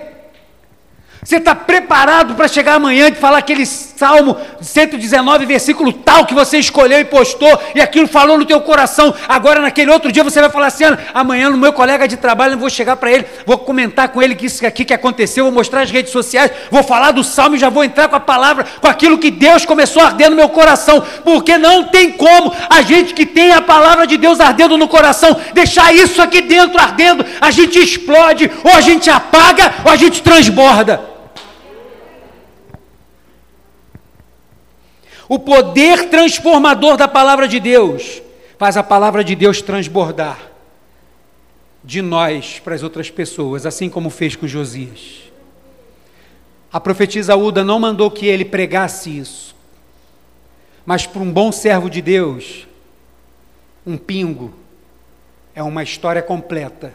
Você 1.23 1.37
está 1.37 1.55
preparado 1.55 2.35
para 2.35 2.47
chegar 2.47 2.75
amanhã 2.75 3.07
e 3.07 3.15
falar 3.15 3.39
aquele 3.39 3.65
Salmo 4.01 4.35
119, 4.59 5.45
versículo 5.45 5.93
tal 5.93 6.25
que 6.25 6.33
você 6.33 6.57
escolheu 6.57 6.99
e 6.99 7.05
postou, 7.05 7.61
e 7.75 7.79
aquilo 7.79 8.07
falou 8.07 8.35
no 8.35 8.45
teu 8.45 8.59
coração. 8.59 9.13
Agora, 9.27 9.61
naquele 9.61 9.91
outro 9.91 10.11
dia, 10.11 10.23
você 10.23 10.41
vai 10.41 10.49
falar 10.49 10.67
assim: 10.67 10.85
amanhã, 11.13 11.51
no 11.51 11.57
meu 11.57 11.71
colega 11.71 12.07
de 12.07 12.17
trabalho, 12.17 12.55
eu 12.55 12.57
vou 12.57 12.67
chegar 12.67 12.95
para 12.95 13.11
ele, 13.11 13.27
vou 13.45 13.59
comentar 13.59 14.09
com 14.09 14.19
ele 14.19 14.33
que 14.33 14.47
isso 14.47 14.65
aqui 14.65 14.83
que 14.83 14.93
aconteceu, 14.95 15.45
vou 15.45 15.53
mostrar 15.53 15.81
as 15.81 15.91
redes 15.91 16.11
sociais, 16.11 16.49
vou 16.71 16.81
falar 16.81 17.11
do 17.11 17.23
Salmo 17.23 17.55
e 17.55 17.59
já 17.59 17.69
vou 17.69 17.83
entrar 17.83 18.07
com 18.07 18.15
a 18.15 18.19
palavra, 18.19 18.65
com 18.81 18.87
aquilo 18.87 19.19
que 19.19 19.29
Deus 19.29 19.67
começou 19.67 20.01
a 20.01 20.07
arder 20.07 20.31
no 20.31 20.35
meu 20.35 20.49
coração, 20.49 21.03
porque 21.23 21.59
não 21.59 21.83
tem 21.83 22.13
como 22.13 22.51
a 22.71 22.81
gente 22.81 23.13
que 23.13 23.27
tem 23.27 23.51
a 23.51 23.61
palavra 23.61 24.07
de 24.07 24.17
Deus 24.17 24.39
ardendo 24.39 24.79
no 24.79 24.87
coração, 24.87 25.37
deixar 25.53 25.93
isso 25.93 26.19
aqui 26.23 26.41
dentro 26.41 26.81
ardendo, 26.81 27.23
a 27.39 27.51
gente 27.51 27.77
explode, 27.77 28.49
ou 28.63 28.73
a 28.73 28.81
gente 28.81 29.11
apaga, 29.11 29.75
ou 29.85 29.91
a 29.91 29.95
gente 29.95 30.23
transborda. 30.23 31.10
O 35.31 35.39
poder 35.39 36.09
transformador 36.09 36.97
da 36.97 37.07
palavra 37.07 37.47
de 37.47 37.57
Deus 37.57 38.21
faz 38.57 38.75
a 38.75 38.83
palavra 38.83 39.23
de 39.23 39.33
Deus 39.33 39.61
transbordar 39.61 40.37
de 41.81 42.01
nós 42.01 42.59
para 42.59 42.75
as 42.75 42.83
outras 42.83 43.09
pessoas, 43.09 43.65
assim 43.65 43.89
como 43.89 44.09
fez 44.09 44.35
com 44.35 44.45
Josias. 44.45 45.31
A 46.69 46.81
profetisa 46.81 47.33
Uda 47.33 47.63
não 47.63 47.79
mandou 47.79 48.11
que 48.11 48.25
ele 48.25 48.43
pregasse 48.43 49.17
isso, 49.17 49.55
mas 50.85 51.07
para 51.07 51.21
um 51.21 51.31
bom 51.31 51.49
servo 51.49 51.89
de 51.89 52.01
Deus, 52.01 52.67
um 53.87 53.95
pingo 53.95 54.53
é 55.55 55.63
uma 55.63 55.81
história 55.81 56.21
completa. 56.21 56.93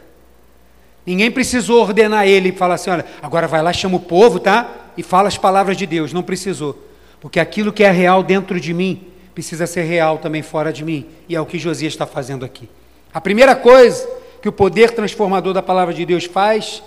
Ninguém 1.06 1.30
precisou 1.30 1.80
ordenar 1.80 2.28
ele 2.28 2.50
e 2.50 2.52
falar 2.52 2.74
assim: 2.74 2.90
olha, 2.90 3.06
agora 3.22 3.48
vai 3.48 3.62
lá, 3.62 3.72
chama 3.72 3.96
o 3.96 4.00
povo, 4.00 4.38
tá? 4.38 4.90
E 4.94 5.02
fala 5.02 5.26
as 5.26 5.38
palavras 5.38 5.78
de 5.78 5.86
Deus. 5.86 6.12
Não 6.12 6.22
precisou. 6.22 6.85
Porque 7.20 7.40
aquilo 7.40 7.72
que 7.72 7.82
é 7.82 7.90
real 7.90 8.22
dentro 8.22 8.60
de 8.60 8.72
mim 8.72 9.08
precisa 9.34 9.66
ser 9.66 9.82
real 9.82 10.18
também 10.18 10.42
fora 10.42 10.72
de 10.72 10.84
mim. 10.84 11.06
E 11.28 11.36
é 11.36 11.40
o 11.40 11.46
que 11.46 11.58
Josias 11.58 11.92
está 11.92 12.06
fazendo 12.06 12.44
aqui. 12.44 12.68
A 13.12 13.20
primeira 13.20 13.54
coisa 13.54 14.08
que 14.40 14.48
o 14.48 14.52
poder 14.52 14.92
transformador 14.92 15.52
da 15.52 15.62
palavra 15.62 15.92
de 15.92 16.04
Deus 16.06 16.24
faz 16.24 16.82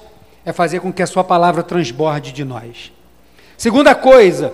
é 0.46 0.54
fazer 0.54 0.80
com 0.80 0.92
que 0.94 1.02
a 1.02 1.08
sua 1.08 1.24
palavra 1.24 1.62
transborde 1.62 2.32
de 2.32 2.44
nós. 2.44 2.92
Segunda 3.58 3.94
coisa, 3.94 4.54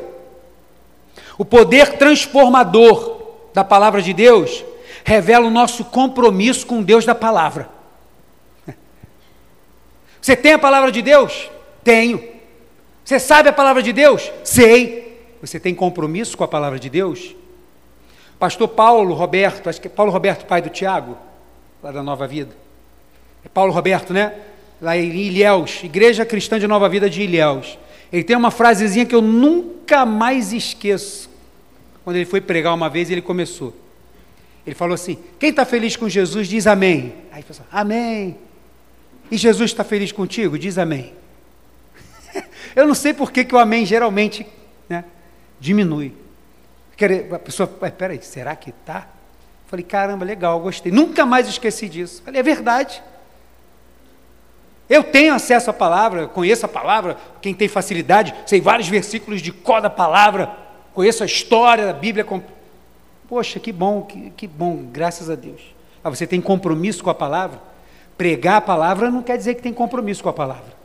o 1.38 1.46
poder 1.46 1.98
transformador 1.98 3.22
da 3.54 3.64
palavra 3.64 4.02
de 4.02 4.14
Deus 4.14 4.64
revela 5.04 5.46
o 5.46 5.52
nosso 5.52 5.86
compromisso 5.86 6.66
com 6.66 6.82
Deus 6.82 7.06
da 7.06 7.14
palavra. 7.14 7.70
Você 10.20 10.36
tem 10.36 10.54
a 10.54 10.60
palavra 10.60 10.92
de 10.92 11.04
Deus? 11.04 11.52
Tenho. 11.84 12.36
Você 13.04 13.20
sabe 13.20 13.48
a 13.48 13.54
palavra 13.54 13.84
de 13.84 13.94
Deus? 13.94 14.32
Sei. 14.44 15.05
Você 15.46 15.60
tem 15.60 15.76
compromisso 15.76 16.36
com 16.38 16.44
a 16.44 16.48
palavra 16.48 16.80
de 16.80 16.90
Deus? 16.90 17.36
Pastor 18.40 18.68
Paulo 18.68 19.14
Roberto, 19.14 19.70
acho 19.70 19.80
que 19.80 19.88
é 19.88 19.90
Paulo 19.90 20.12
Roberto, 20.12 20.46
pai 20.46 20.62
do 20.62 20.70
Tiago, 20.70 21.18
lá 21.84 21.92
da 21.92 22.02
Nova 22.02 22.28
Vida. 22.28 22.56
É 23.44 23.48
Paulo 23.48 23.72
Roberto, 23.72 24.12
né? 24.12 24.34
Lá 24.82 24.98
em 24.98 25.10
Ilhéus, 25.16 25.84
Igreja 25.84 26.26
Cristã 26.26 26.60
de 26.60 26.68
Nova 26.68 26.90
Vida 26.90 27.10
de 27.10 27.22
Ilhéus. 27.22 27.78
Ele 28.12 28.24
tem 28.24 28.36
uma 28.36 28.52
frasezinha 28.52 29.06
que 29.06 29.16
eu 29.16 29.22
nunca 29.22 30.06
mais 30.06 30.52
esqueço. 30.52 31.30
Quando 32.04 32.18
ele 32.18 32.26
foi 32.26 32.42
pregar 32.42 32.74
uma 32.74 32.90
vez, 32.90 33.10
ele 33.10 33.22
começou. 33.22 33.74
Ele 34.66 34.76
falou 34.76 34.96
assim: 34.96 35.18
Quem 35.40 35.52
está 35.52 35.64
feliz 35.64 35.96
com 35.96 36.10
Jesus, 36.10 36.48
diz 36.48 36.68
amém. 36.68 37.14
Aí 37.32 37.40
ele 37.40 37.44
falou 37.44 37.62
assim, 37.62 37.64
Amém. 37.72 38.38
E 39.30 39.38
Jesus 39.38 39.72
está 39.72 39.84
feliz 39.84 40.12
contigo? 40.12 40.58
Diz 40.58 40.78
amém. 40.78 41.14
eu 42.76 42.88
não 42.88 42.96
sei 42.96 43.14
por 43.14 43.32
que, 43.32 43.46
que 43.46 43.56
o 43.56 43.60
amém 43.60 43.86
geralmente 43.86 44.46
diminui. 45.60 46.14
A 47.34 47.40
pessoa, 47.40 47.68
peraí, 47.68 48.22
será 48.22 48.56
que 48.56 48.70
está? 48.70 49.08
Falei, 49.68 49.84
caramba, 49.84 50.24
legal, 50.24 50.60
gostei. 50.60 50.92
Nunca 50.92 51.26
mais 51.26 51.48
esqueci 51.48 51.90
disso. 51.90 52.22
Falei, 52.24 52.40
é 52.40 52.44
verdade. 52.44 53.04
Eu 54.88 55.04
tenho 55.04 55.34
acesso 55.34 55.70
à 55.70 55.74
palavra, 55.74 56.28
conheço 56.28 56.66
a 56.66 56.70
palavra, 56.70 57.18
quem 57.42 57.54
tem 57.54 57.68
facilidade, 57.68 58.36
sei 58.46 58.62
vários 58.62 58.88
versículos 58.88 59.42
de 59.42 59.52
cor 59.52 59.82
da 59.82 59.90
palavra, 59.90 60.56
conheço 60.94 61.24
a 61.24 61.26
história 61.26 61.88
da 61.88 61.94
Bíblia. 61.94 62.26
Poxa, 63.28 63.60
que 63.60 63.72
bom, 63.72 64.04
que, 64.04 64.30
que 64.32 64.48
bom, 64.48 64.86
graças 64.92 65.30
a 65.30 65.36
Deus. 65.36 65.62
Ah, 66.04 66.10
você 66.10 66.28
tem 66.28 66.40
compromisso 66.40 67.04
com 67.04 67.10
a 67.10 67.16
palavra? 67.16 67.60
Pregar 68.16 68.58
a 68.58 68.62
palavra 68.62 69.10
não 69.10 69.24
quer 69.24 69.38
dizer 69.38 69.56
que 69.56 69.62
tem 69.64 69.74
compromisso 69.74 70.22
com 70.22 70.30
a 70.30 70.34
palavra. 70.34 70.76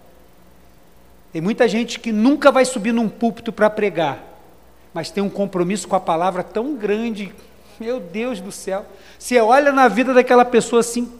Tem 1.30 1.42
muita 1.42 1.68
gente 1.68 2.00
que 2.00 2.10
nunca 2.10 2.50
vai 2.50 2.64
subir 2.64 2.92
num 2.92 3.08
púlpito 3.08 3.52
para 3.52 3.68
pregar, 3.68 4.18
mas 4.92 5.10
tem 5.10 5.22
um 5.22 5.30
compromisso 5.30 5.86
com 5.88 5.96
a 5.96 6.00
palavra 6.00 6.42
tão 6.42 6.74
grande. 6.74 7.32
Meu 7.78 8.00
Deus 8.00 8.40
do 8.40 8.52
céu. 8.52 8.84
Você 9.18 9.38
olha 9.40 9.72
na 9.72 9.88
vida 9.88 10.12
daquela 10.12 10.44
pessoa 10.44 10.80
assim, 10.80 11.10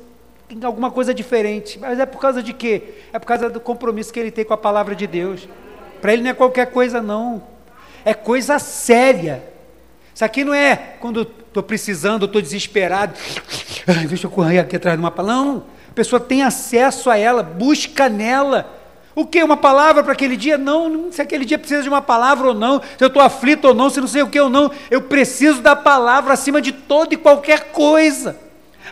tem 0.49 0.63
alguma 0.65 0.91
coisa 0.91 1.15
diferente. 1.15 1.79
Mas 1.79 1.99
é 1.99 2.07
por 2.07 2.21
causa 2.21 2.43
de 2.43 2.53
quê? 2.53 2.95
É 3.13 3.19
por 3.19 3.27
causa 3.27 3.49
do 3.49 3.61
compromisso 3.61 4.13
que 4.13 4.19
ele 4.19 4.31
tem 4.31 4.45
com 4.45 4.55
a 4.55 4.59
palavra 4.59 4.95
de 4.95 5.07
Deus. 5.07 5.49
Para 6.01 6.13
ele 6.13 6.23
não 6.23 6.31
é 6.31 6.35
qualquer 6.35 6.67
coisa, 6.67 7.01
não. 7.01 7.43
É 8.05 8.15
coisa 8.15 8.59
séria. 8.59 9.43
Isso 10.15 10.25
aqui 10.25 10.45
não 10.45 10.53
é 10.53 10.77
quando 11.01 11.23
estou 11.23 11.63
precisando, 11.63 12.27
estou 12.27 12.43
desesperado. 12.43 13.15
Deixa 14.09 14.27
eu 14.27 14.31
correr 14.31 14.59
aqui 14.59 14.77
atrás 14.77 14.97
de 14.97 15.03
uma 15.03 15.11
palavra. 15.11 15.45
Não. 15.45 15.65
A 15.89 15.93
pessoa 15.95 16.21
tem 16.21 16.43
acesso 16.43 17.11
a 17.11 17.17
ela, 17.17 17.43
busca 17.43 18.09
nela. 18.09 18.80
O 19.15 19.27
que? 19.27 19.43
Uma 19.43 19.57
palavra 19.57 20.03
para 20.03 20.13
aquele 20.13 20.37
dia? 20.37 20.57
Não, 20.57 21.11
se 21.11 21.21
aquele 21.21 21.45
dia 21.45 21.59
precisa 21.59 21.83
de 21.83 21.89
uma 21.89 22.01
palavra 22.01 22.49
ou 22.49 22.55
não, 22.55 22.81
se 22.81 23.03
eu 23.03 23.09
estou 23.09 23.23
aflito 23.23 23.67
ou 23.67 23.75
não, 23.75 23.91
se 23.91 24.01
não 24.01 24.09
sei 24.09 24.23
o 24.23 24.29
que 24.29 24.41
ou 24.41 24.49
não. 24.49 24.71
Eu 24.91 25.03
preciso 25.03 25.61
da 25.61 25.75
palavra 25.75 26.33
acima 26.33 26.61
de 26.61 26.73
toda 26.73 27.15
e 27.15 27.17
qualquer 27.17 27.73
coisa. 27.73 28.37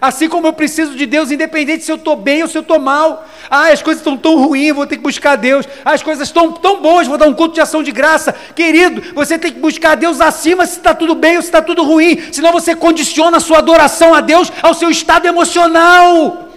Assim 0.01 0.29
como 0.29 0.47
eu 0.47 0.53
preciso 0.53 0.95
de 0.95 1.07
Deus, 1.07 1.31
independente 1.31 1.85
se 1.85 1.91
eu 1.91 1.97
estou 1.97 2.15
bem 2.15 2.43
ou 2.43 2.49
se 2.49 2.57
eu 2.57 2.63
estou 2.63 2.79
mal. 2.79 3.27
Ah, 3.51 3.69
as 3.69 3.83
coisas 3.83 4.01
estão 4.01 4.17
tão 4.17 4.37
ruins, 4.37 4.75
vou 4.75 4.87
ter 4.87 4.97
que 4.97 5.03
buscar 5.03 5.37
Deus. 5.37 5.67
Ah, 5.85 5.93
as 5.93 6.03
coisas 6.03 6.29
estão 6.29 6.53
tão 6.53 6.81
boas, 6.81 7.07
vou 7.07 7.19
dar 7.19 7.27
um 7.27 7.35
culto 7.35 7.55
de 7.55 7.61
ação 7.61 7.83
de 7.83 7.91
graça. 7.91 8.35
Querido, 8.55 9.03
você 9.15 9.39
tem 9.39 9.53
que 9.53 9.59
buscar 9.59 9.97
Deus 9.97 10.21
acima 10.21 10.67
se 10.67 10.79
está 10.79 10.95
tudo 10.95 11.15
bem 11.15 11.37
ou 11.37 11.43
se 11.43 11.49
está 11.49 11.61
tudo 11.61 11.83
ruim. 11.83 12.21
Senão 12.33 12.53
você 12.53 12.77
condiciona 12.77 13.39
a 13.39 13.41
sua 13.41 13.59
adoração 13.59 14.15
a 14.15 14.21
Deus 14.21 14.53
ao 14.63 14.75
seu 14.75 14.91
estado 14.91 15.27
emocional. 15.27 16.48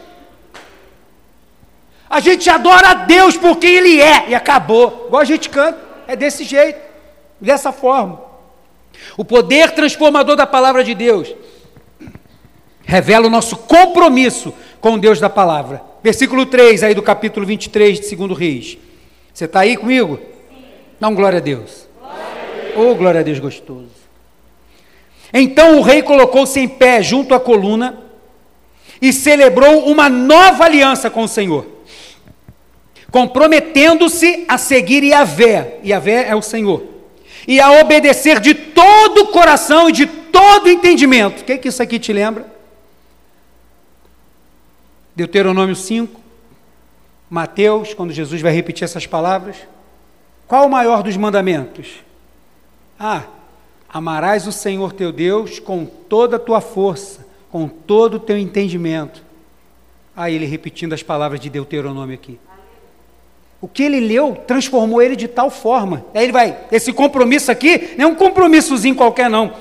A 2.11 2.19
gente 2.19 2.49
adora 2.49 2.89
a 2.89 2.93
Deus 2.93 3.37
porque 3.37 3.65
Ele 3.65 4.01
é, 4.01 4.27
e 4.27 4.35
acabou. 4.35 5.05
Igual 5.07 5.21
a 5.21 5.25
gente 5.25 5.49
canta, 5.49 5.79
é 6.05 6.13
desse 6.13 6.43
jeito, 6.43 6.77
dessa 7.39 7.71
forma. 7.71 8.21
O 9.15 9.23
poder 9.23 9.71
transformador 9.71 10.35
da 10.35 10.45
palavra 10.45 10.83
de 10.83 10.93
Deus 10.93 11.33
revela 12.83 13.27
o 13.27 13.29
nosso 13.29 13.55
compromisso 13.55 14.53
com 14.81 14.95
o 14.95 14.97
Deus 14.99 15.21
da 15.21 15.29
palavra. 15.29 15.81
Versículo 16.03 16.45
3 16.45 16.83
aí 16.83 16.93
do 16.93 17.01
capítulo 17.01 17.45
23 17.45 18.01
de 18.01 18.13
2 18.13 18.37
Reis. 18.37 18.77
Você 19.33 19.45
está 19.45 19.61
aí 19.61 19.77
comigo? 19.77 20.17
Sim. 20.17 20.63
Dá 20.99 21.07
um 21.07 21.15
glória 21.15 21.37
a 21.37 21.41
Deus. 21.41 21.87
Ô 22.75 22.91
oh, 22.91 22.95
glória 22.95 23.21
a 23.21 23.23
Deus 23.23 23.39
gostoso. 23.39 23.87
Então 25.33 25.79
o 25.79 25.81
rei 25.81 26.03
colocou-se 26.03 26.59
em 26.59 26.67
pé 26.67 27.01
junto 27.01 27.33
à 27.33 27.39
coluna 27.39 28.01
e 29.01 29.13
celebrou 29.13 29.85
uma 29.85 30.09
nova 30.09 30.65
aliança 30.65 31.09
com 31.09 31.23
o 31.23 31.27
Senhor 31.29 31.79
comprometendo-se 33.11 34.45
a 34.47 34.57
seguir 34.57 35.03
Yahvé, 35.03 35.79
Yahvé 35.85 36.29
é 36.29 36.35
o 36.35 36.41
Senhor, 36.41 36.83
e 37.45 37.59
a 37.59 37.81
obedecer 37.81 38.39
de 38.39 38.55
todo 38.55 39.23
o 39.23 39.27
coração 39.27 39.89
e 39.89 39.91
de 39.91 40.07
todo 40.07 40.67
o 40.67 40.69
entendimento. 40.69 41.41
O 41.41 41.43
que, 41.43 41.51
é 41.51 41.57
que 41.57 41.67
isso 41.67 41.83
aqui 41.83 41.99
te 41.99 42.13
lembra? 42.13 42.45
Deuteronômio 45.13 45.75
5, 45.75 46.19
Mateus, 47.29 47.93
quando 47.93 48.13
Jesus 48.13 48.41
vai 48.41 48.53
repetir 48.53 48.85
essas 48.85 49.05
palavras. 49.05 49.57
Qual 50.47 50.65
o 50.65 50.69
maior 50.69 51.03
dos 51.03 51.17
mandamentos? 51.17 52.03
Ah, 52.99 53.23
amarás 53.89 54.47
o 54.47 54.51
Senhor 54.51 54.93
teu 54.93 55.11
Deus 55.11 55.59
com 55.59 55.85
toda 55.85 56.37
a 56.37 56.39
tua 56.39 56.61
força, 56.61 57.25
com 57.49 57.67
todo 57.67 58.15
o 58.15 58.19
teu 58.19 58.37
entendimento. 58.37 59.23
Aí 60.15 60.33
ah, 60.33 60.35
ele 60.35 60.45
repetindo 60.45 60.93
as 60.93 61.03
palavras 61.03 61.39
de 61.39 61.49
Deuteronômio 61.49 62.15
aqui. 62.15 62.39
O 63.61 63.67
que 63.67 63.83
ele 63.83 63.99
leu 63.99 64.35
transformou 64.47 65.03
ele 65.03 65.15
de 65.15 65.27
tal 65.27 65.51
forma. 65.51 66.03
Aí 66.15 66.23
ele 66.23 66.31
vai, 66.31 66.57
esse 66.71 66.91
compromisso 66.91 67.51
aqui 67.51 67.91
não 67.95 68.05
é 68.05 68.07
um 68.07 68.15
compromissozinho 68.15 68.95
qualquer, 68.95 69.29
não. 69.29 69.53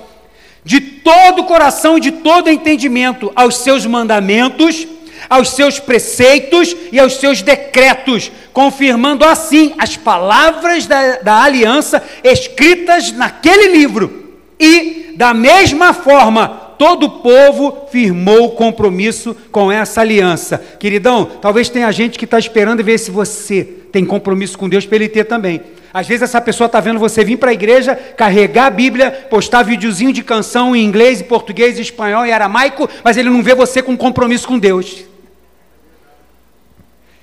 De 0.64 0.80
todo 0.80 1.40
o 1.40 1.44
coração 1.44 1.98
e 1.98 2.01
de 2.01 2.11
todo 2.11 2.51
entendimento 2.51 3.30
aos 3.36 3.59
seus 3.59 3.84
mandamentos, 3.84 4.86
aos 5.28 5.51
seus 5.51 5.78
preceitos 5.78 6.74
e 6.90 6.98
aos 6.98 7.16
seus 7.16 7.42
decretos, 7.42 8.32
confirmando 8.55 9.22
assim 9.22 9.74
as 9.78 9.98
palavras 9.98 10.86
da, 10.86 11.16
da 11.16 11.42
aliança 11.42 12.03
escritas 12.24 13.12
naquele 13.12 13.68
livro. 13.68 14.38
E, 14.59 15.12
da 15.16 15.34
mesma 15.34 15.92
forma, 15.92 16.59
todo 16.80 17.04
o 17.04 17.10
povo 17.10 17.88
firmou 17.92 18.46
o 18.46 18.50
compromisso 18.52 19.36
com 19.52 19.70
essa 19.70 20.00
aliança. 20.00 20.56
Queridão, 20.78 21.26
talvez 21.26 21.68
tenha 21.68 21.92
gente 21.92 22.18
que 22.18 22.24
está 22.24 22.38
esperando 22.38 22.82
ver 22.82 22.96
se 22.96 23.10
você 23.10 23.62
tem 23.92 24.02
compromisso 24.02 24.56
com 24.56 24.66
Deus 24.66 24.86
para 24.86 24.96
ele 24.96 25.10
ter 25.10 25.24
também. 25.24 25.60
Às 25.92 26.08
vezes 26.08 26.22
essa 26.22 26.40
pessoa 26.40 26.64
está 26.64 26.80
vendo 26.80 26.98
você 26.98 27.22
vir 27.22 27.36
para 27.36 27.50
a 27.50 27.52
igreja, 27.52 27.94
carregar 27.94 28.64
a 28.64 28.70
Bíblia, 28.70 29.10
postar 29.28 29.62
videozinho 29.62 30.10
de 30.10 30.24
canção 30.24 30.74
em 30.74 30.82
inglês, 30.82 31.20
português, 31.20 31.78
espanhol 31.78 32.24
e 32.24 32.32
aramaico, 32.32 32.88
mas 33.04 33.18
ele 33.18 33.28
não 33.28 33.42
vê 33.42 33.54
você 33.54 33.82
com 33.82 33.94
compromisso 33.94 34.48
com 34.48 34.58
Deus. 34.58 35.04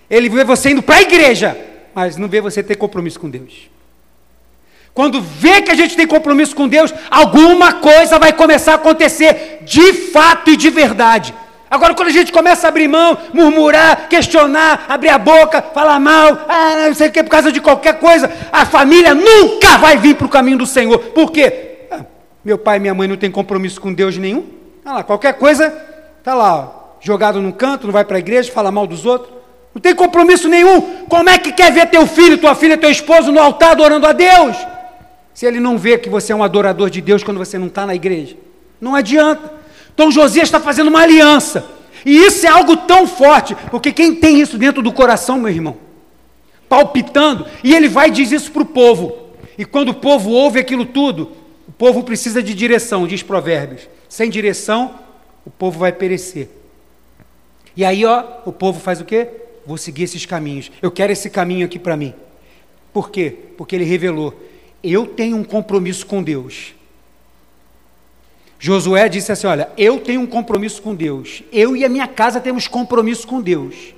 Ele 0.07 0.29
vê 0.29 0.43
você 0.43 0.69
indo 0.69 0.83
para 0.83 0.97
a 0.97 1.01
igreja, 1.01 1.57
mas 1.95 2.15
não 2.15 2.27
vê 2.27 2.41
você 2.41 2.61
ter 2.61 2.75
compromisso 2.75 3.19
com 3.19 3.27
Deus. 3.27 3.71
Quando 4.97 5.21
vê 5.21 5.61
que 5.61 5.69
a 5.69 5.75
gente 5.75 5.95
tem 5.95 6.07
compromisso 6.07 6.55
com 6.55 6.67
Deus, 6.67 6.91
alguma 7.11 7.73
coisa 7.73 8.17
vai 8.17 8.33
começar 8.33 8.71
a 8.71 8.75
acontecer 8.77 9.59
de 9.61 9.93
fato 9.93 10.49
e 10.49 10.57
de 10.57 10.71
verdade. 10.71 11.35
Agora, 11.69 11.93
quando 11.93 12.07
a 12.07 12.11
gente 12.11 12.31
começa 12.31 12.65
a 12.65 12.69
abrir 12.69 12.87
mão, 12.87 13.15
murmurar, 13.31 14.09
questionar, 14.09 14.85
abrir 14.89 15.09
a 15.09 15.19
boca, 15.19 15.61
falar 15.61 15.99
mal, 15.99 16.45
ah, 16.49 16.87
não 16.87 16.95
sei 16.95 17.09
o 17.09 17.11
que, 17.11 17.21
por 17.21 17.29
causa 17.29 17.51
de 17.51 17.61
qualquer 17.61 17.99
coisa, 17.99 18.27
a 18.51 18.65
família 18.65 19.13
nunca 19.13 19.77
vai 19.77 19.97
vir 19.97 20.15
para 20.15 20.25
o 20.25 20.29
caminho 20.29 20.57
do 20.57 20.65
Senhor. 20.65 20.97
Por 20.97 21.31
quê? 21.31 21.85
Ah, 21.91 21.99
meu 22.43 22.57
pai 22.57 22.77
e 22.77 22.79
minha 22.79 22.95
mãe 22.95 23.07
não 23.07 23.17
têm 23.17 23.29
compromisso 23.29 23.79
com 23.79 23.93
Deus 23.93 24.17
nenhum. 24.17 24.47
Ah 24.83 24.93
lá, 24.93 25.03
qualquer 25.03 25.35
coisa, 25.35 25.71
está 26.17 26.33
lá, 26.33 26.73
jogado 26.99 27.39
num 27.39 27.51
canto, 27.51 27.85
não 27.85 27.93
vai 27.93 28.03
para 28.03 28.17
a 28.17 28.19
igreja, 28.19 28.51
fala 28.51 28.71
mal 28.71 28.87
dos 28.87 29.05
outros. 29.05 29.31
Não 29.75 29.79
tem 29.79 29.93
compromisso 29.93 30.47
nenhum. 30.49 31.05
Como 31.07 31.29
é 31.29 31.37
que 31.37 31.51
quer 31.51 31.71
ver 31.71 31.85
teu 31.85 32.07
filho, 32.07 32.39
tua 32.39 32.55
filha, 32.55 32.75
teu 32.75 32.89
esposo 32.89 33.31
no 33.31 33.39
altar 33.39 33.73
adorando 33.73 34.07
a 34.07 34.11
Deus? 34.11 34.57
Se 35.38 35.45
ele 35.45 35.59
não 35.59 35.77
vê 35.77 35.99
que 35.99 36.09
você 36.09 36.33
é 36.33 36.35
um 36.35 36.41
adorador 36.41 36.89
de 36.89 36.99
Deus 36.99 37.23
quando 37.23 37.38
você 37.38 37.59
não 37.59 37.67
está 37.67 37.85
na 37.85 37.93
igreja. 37.93 38.35
Não 38.81 38.95
adianta. 38.95 39.53
Então 39.93 40.09
Josias 40.09 40.47
está 40.47 40.59
fazendo 40.59 40.88
uma 40.88 41.01
aliança. 41.01 41.63
E 42.03 42.17
isso 42.25 42.47
é 42.47 42.49
algo 42.49 42.75
tão 42.75 43.05
forte, 43.05 43.55
porque 43.69 43.91
quem 43.91 44.15
tem 44.15 44.41
isso 44.41 44.57
dentro 44.57 44.81
do 44.81 44.91
coração, 44.91 45.38
meu 45.38 45.51
irmão, 45.51 45.77
palpitando, 46.67 47.45
e 47.63 47.75
ele 47.75 47.88
vai 47.88 48.07
e 48.07 48.11
diz 48.13 48.31
isso 48.31 48.51
para 48.51 48.63
o 48.63 48.65
povo. 48.65 49.15
E 49.55 49.63
quando 49.63 49.89
o 49.89 49.93
povo 49.93 50.31
ouve 50.31 50.59
aquilo 50.59 50.88
tudo, 50.88 51.31
o 51.67 51.71
povo 51.71 52.01
precisa 52.01 52.41
de 52.41 52.55
direção, 52.55 53.05
diz 53.05 53.21
Provérbios. 53.21 53.88
Sem 54.09 54.31
direção, 54.31 54.95
o 55.45 55.51
povo 55.51 55.77
vai 55.77 55.91
perecer. 55.91 56.49
E 57.75 57.85
aí, 57.85 58.03
ó, 58.03 58.23
o 58.43 58.51
povo 58.51 58.79
faz 58.79 58.99
o 58.99 59.05
quê? 59.05 59.27
Vou 59.67 59.77
seguir 59.77 60.01
esses 60.01 60.25
caminhos. 60.25 60.71
Eu 60.81 60.89
quero 60.89 61.13
esse 61.13 61.29
caminho 61.29 61.67
aqui 61.67 61.77
para 61.77 61.95
mim. 61.95 62.15
Por 62.91 63.11
quê? 63.11 63.35
Porque 63.55 63.75
ele 63.75 63.85
revelou: 63.85 64.33
eu 64.84 65.05
tenho 65.05 65.38
um 65.38 65.43
compromisso 65.43 66.05
com 66.05 66.21
Deus. 66.21 66.73
Josué 68.59 69.07
disse 69.07 69.32
assim: 69.32 69.47
Olha, 69.47 69.69
eu 69.78 69.99
tenho 69.99 70.21
um 70.21 70.28
compromisso 70.28 70.82
com 70.82 70.95
Deus. 70.95 71.43
Eu 71.51 71.75
e 71.75 71.86
a 71.86 71.89
minha 71.89 72.07
casa 72.07 72.39
temos 72.39 72.67
compromisso 72.67 73.28
com 73.28 73.41
Deus. 73.41 73.93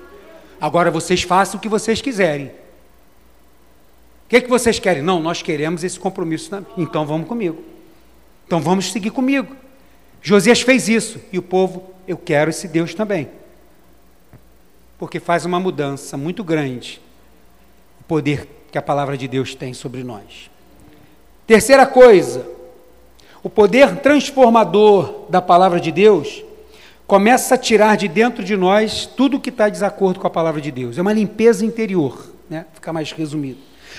Agora 0.60 0.92
vocês 0.92 1.24
façam 1.24 1.58
o 1.58 1.62
que 1.62 1.70
vocês 1.70 2.02
quiserem. 2.02 2.48
O 2.48 4.30
que, 4.30 4.36
é 4.36 4.42
que 4.42 4.50
vocês 4.50 4.78
querem? 4.78 5.02
Não, 5.02 5.20
nós 5.20 5.42
queremos 5.42 5.84
esse 5.84 6.00
compromisso. 6.00 6.66
Então 6.78 7.06
vamos 7.06 7.28
comigo. 7.28 7.64
Então 8.46 8.60
vamos 8.60 8.92
seguir 8.92 9.12
comigo. 9.12 9.56
Josias 10.22 10.62
fez 10.62 10.90
isso. 10.90 11.20
E 11.32 11.40
o 11.40 11.42
povo, 11.42 11.94
eu 12.08 12.18
quero 12.18 12.50
esse 12.50 12.68
Deus 12.68 12.94
também. 12.94 13.30
Porque 14.98 15.20
faz 15.20 15.46
uma 15.46 15.60
mudança 15.60 16.18
muito 16.18 16.44
grande. 16.44 17.02
O 18.02 18.04
poder 18.04 18.48
que 18.72 18.78
a 18.78 18.82
palavra 18.82 19.18
de 19.18 19.28
Deus 19.28 19.56
tem 19.56 19.74
sobre 19.74 20.04
nós. 20.04 20.52
Terceira 21.50 21.84
coisa, 21.88 22.46
o 23.42 23.50
poder 23.50 23.96
transformador 24.02 25.26
da 25.30 25.42
palavra 25.42 25.80
de 25.80 25.92
Deus 25.92 26.44
começa 27.08 27.56
a 27.56 27.58
tirar 27.58 27.98
de 27.98 28.08
dentro 28.08 28.44
de 28.44 28.56
nós 28.56 29.08
tudo 29.08 29.40
que 29.40 29.50
está 29.50 29.68
em 29.68 29.72
desacordo 29.72 30.20
com 30.20 30.28
a 30.28 30.30
palavra 30.30 30.62
de 30.62 30.70
Deus. 30.70 31.00
É 31.00 31.02
uma 31.02 31.12
limpeza 31.12 31.66
interior, 31.66 32.24
né? 32.48 32.68
fica 32.76 32.94
mais 32.94 33.12
resumido. 33.12 33.58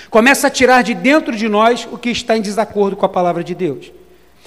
Começa 0.09 0.47
a 0.47 0.49
tirar 0.49 0.81
de 0.81 0.93
dentro 0.93 1.35
de 1.35 1.49
nós 1.49 1.85
o 1.91 1.97
que 1.97 2.09
está 2.09 2.37
em 2.37 2.41
desacordo 2.41 2.95
com 2.95 3.05
a 3.05 3.09
palavra 3.09 3.43
de 3.43 3.53
Deus. 3.53 3.91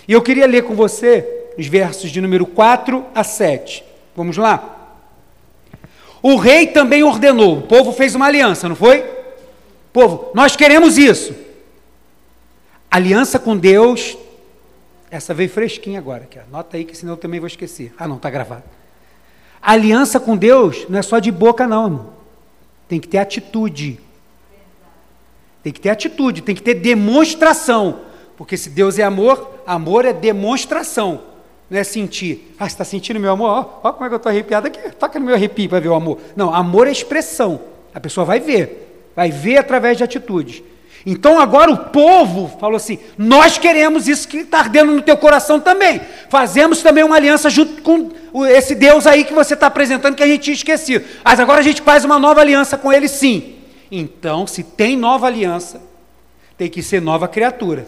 E 0.08 0.12
eu 0.14 0.22
queria 0.22 0.46
ler 0.46 0.62
com 0.62 0.74
você 0.74 1.50
os 1.58 1.66
versos 1.66 2.10
de 2.10 2.22
número 2.22 2.46
4 2.46 3.04
a 3.14 3.22
7. 3.22 3.84
Vamos 4.16 4.38
lá? 4.38 4.96
O 6.22 6.36
rei 6.36 6.68
também 6.68 7.02
ordenou, 7.02 7.58
o 7.58 7.62
povo 7.64 7.92
fez 7.92 8.14
uma 8.14 8.28
aliança, 8.28 8.66
não 8.66 8.74
foi? 8.74 9.04
Povo, 9.92 10.30
nós 10.32 10.56
queremos 10.56 10.96
isso. 10.96 11.43
Aliança 12.94 13.40
com 13.40 13.56
Deus 13.56 14.16
essa 15.10 15.34
veio 15.34 15.50
fresquinha 15.50 15.98
agora, 15.98 16.22
aqui, 16.22 16.38
anota 16.38 16.76
aí 16.76 16.84
que 16.84 16.96
senão 16.96 17.14
eu 17.14 17.16
também 17.16 17.40
vou 17.40 17.48
esquecer. 17.48 17.92
Ah, 17.98 18.06
não, 18.06 18.14
está 18.14 18.30
gravado. 18.30 18.62
Aliança 19.60 20.20
com 20.20 20.36
Deus 20.36 20.86
não 20.88 20.96
é 20.96 21.02
só 21.02 21.18
de 21.18 21.32
boca, 21.32 21.66
não, 21.66 21.86
irmão. 21.86 22.10
Tem 22.86 23.00
que 23.00 23.08
ter 23.08 23.18
atitude. 23.18 23.98
Tem 25.60 25.72
que 25.72 25.80
ter 25.80 25.90
atitude, 25.90 26.40
tem 26.42 26.54
que 26.54 26.62
ter 26.62 26.74
demonstração. 26.74 28.02
Porque 28.36 28.56
se 28.56 28.70
Deus 28.70 28.96
é 28.96 29.02
amor, 29.02 29.60
amor 29.66 30.04
é 30.04 30.12
demonstração. 30.12 31.20
Não 31.68 31.80
é 31.80 31.82
sentir. 31.82 32.54
Ah, 32.56 32.68
você 32.68 32.74
está 32.74 32.84
sentindo 32.84 33.18
meu 33.18 33.32
amor? 33.32 33.80
Olha 33.82 33.92
como 33.92 34.04
é 34.04 34.08
que 34.08 34.14
eu 34.14 34.18
estou 34.18 34.30
arrepiado 34.30 34.68
aqui. 34.68 34.78
Toca 34.92 35.18
no 35.18 35.26
meu 35.26 35.34
arrepio 35.34 35.68
para 35.68 35.80
ver 35.80 35.88
o 35.88 35.94
amor. 35.94 36.20
Não, 36.36 36.54
amor 36.54 36.86
é 36.86 36.92
expressão. 36.92 37.60
A 37.92 37.98
pessoa 37.98 38.24
vai 38.24 38.38
ver. 38.38 39.10
Vai 39.16 39.32
ver 39.32 39.56
através 39.56 39.98
de 39.98 40.04
atitudes. 40.04 40.62
Então 41.06 41.38
agora 41.38 41.70
o 41.70 41.76
povo 41.76 42.56
falou 42.58 42.76
assim: 42.76 42.98
nós 43.18 43.58
queremos 43.58 44.08
isso 44.08 44.26
que 44.26 44.38
está 44.38 44.60
ardendo 44.60 44.92
no 44.92 45.02
teu 45.02 45.16
coração 45.16 45.60
também. 45.60 46.00
Fazemos 46.30 46.82
também 46.82 47.04
uma 47.04 47.16
aliança 47.16 47.50
junto 47.50 47.82
com 47.82 48.10
esse 48.46 48.74
Deus 48.74 49.06
aí 49.06 49.24
que 49.24 49.34
você 49.34 49.54
está 49.54 49.66
apresentando 49.66 50.14
que 50.14 50.22
a 50.22 50.26
gente 50.26 50.42
tinha 50.42 50.54
esquecido. 50.54 51.04
Mas 51.22 51.38
agora 51.38 51.60
a 51.60 51.64
gente 51.64 51.82
faz 51.82 52.04
uma 52.04 52.18
nova 52.18 52.40
aliança 52.40 52.78
com 52.78 52.92
ele 52.92 53.06
sim. 53.06 53.56
Então, 53.90 54.46
se 54.46 54.62
tem 54.62 54.96
nova 54.96 55.26
aliança, 55.26 55.80
tem 56.56 56.70
que 56.70 56.82
ser 56.82 57.02
nova 57.02 57.28
criatura. 57.28 57.86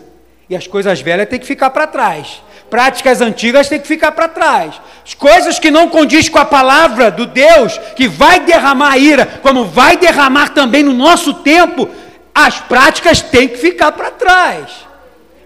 E 0.49 0.55
as 0.55 0.67
coisas 0.67 1.01
velhas 1.01 1.29
têm 1.29 1.41
que 1.41 1.47
ficar 1.47 1.71
para 1.71 1.87
trás. 1.87 2.43
Práticas 2.71 3.21
antigas 3.21 3.69
têm 3.69 3.81
que 3.81 3.87
ficar 3.87 4.13
para 4.13 4.29
trás. 4.29 4.81
As 5.05 5.15
coisas 5.15 5.59
que 5.59 5.71
não 5.71 5.89
condiz 5.89 6.29
com 6.29 6.39
a 6.39 6.45
palavra 6.45 7.11
do 7.11 7.27
Deus, 7.27 7.79
que 7.97 8.07
vai 8.07 8.41
derramar 8.41 8.99
ira, 8.99 9.27
como 9.43 9.65
vai 9.65 9.97
derramar 9.97 10.51
também 10.51 10.83
no 10.83 10.93
nosso 10.93 11.35
tempo, 11.35 11.89
as 12.37 12.61
práticas 12.61 13.23
têm 13.23 13.49
que 13.49 13.57
ficar 13.57 13.93
para 13.93 14.11
trás. 14.11 14.87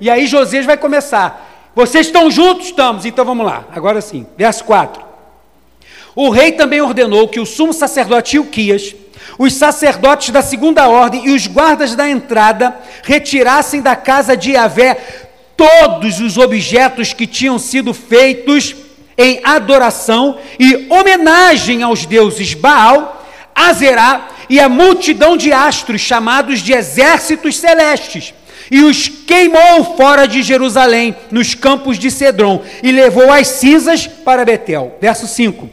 E 0.00 0.10
aí 0.10 0.26
Josias 0.26 0.66
vai 0.66 0.76
começar. 0.76 1.70
Vocês 1.72 2.08
estão 2.08 2.28
juntos? 2.28 2.66
Estamos. 2.66 3.06
Então 3.06 3.24
vamos 3.24 3.46
lá. 3.46 3.62
Agora 3.72 4.00
sim. 4.00 4.26
Verso 4.36 4.64
4. 4.64 5.00
O 6.16 6.30
rei 6.30 6.50
também 6.50 6.80
ordenou 6.80 7.28
que 7.28 7.38
o 7.38 7.46
sumo 7.46 7.72
sacerdote 7.72 8.36
Ilquias, 8.36 8.96
os 9.38 9.54
sacerdotes 9.54 10.30
da 10.30 10.42
segunda 10.42 10.88
ordem 10.88 11.28
e 11.28 11.30
os 11.30 11.46
guardas 11.46 11.94
da 11.94 12.10
entrada 12.10 12.76
retirassem 13.04 13.80
da 13.80 13.94
casa 13.94 14.36
de 14.36 14.50
Yahvé 14.50 14.96
todos 15.56 16.18
os 16.18 16.36
objetos 16.38 17.12
que 17.12 17.26
tinham 17.28 17.56
sido 17.56 17.94
feitos 17.94 18.74
em 19.16 19.40
adoração 19.44 20.38
e 20.58 20.88
homenagem 20.90 21.84
aos 21.84 22.04
deuses 22.04 22.52
Baal, 22.52 23.19
Azerá 23.68 24.28
e 24.48 24.58
a 24.58 24.68
multidão 24.68 25.36
de 25.36 25.52
astros, 25.52 26.00
chamados 26.00 26.60
de 26.60 26.72
exércitos 26.72 27.56
celestes, 27.56 28.34
e 28.70 28.82
os 28.82 29.08
queimou 29.08 29.96
fora 29.96 30.26
de 30.26 30.42
Jerusalém, 30.42 31.14
nos 31.30 31.54
campos 31.54 31.98
de 31.98 32.10
Cedron, 32.10 32.62
e 32.82 32.90
levou 32.90 33.32
as 33.32 33.46
cinzas 33.48 34.06
para 34.06 34.44
Betel. 34.44 34.96
Verso 35.00 35.26
5. 35.26 35.68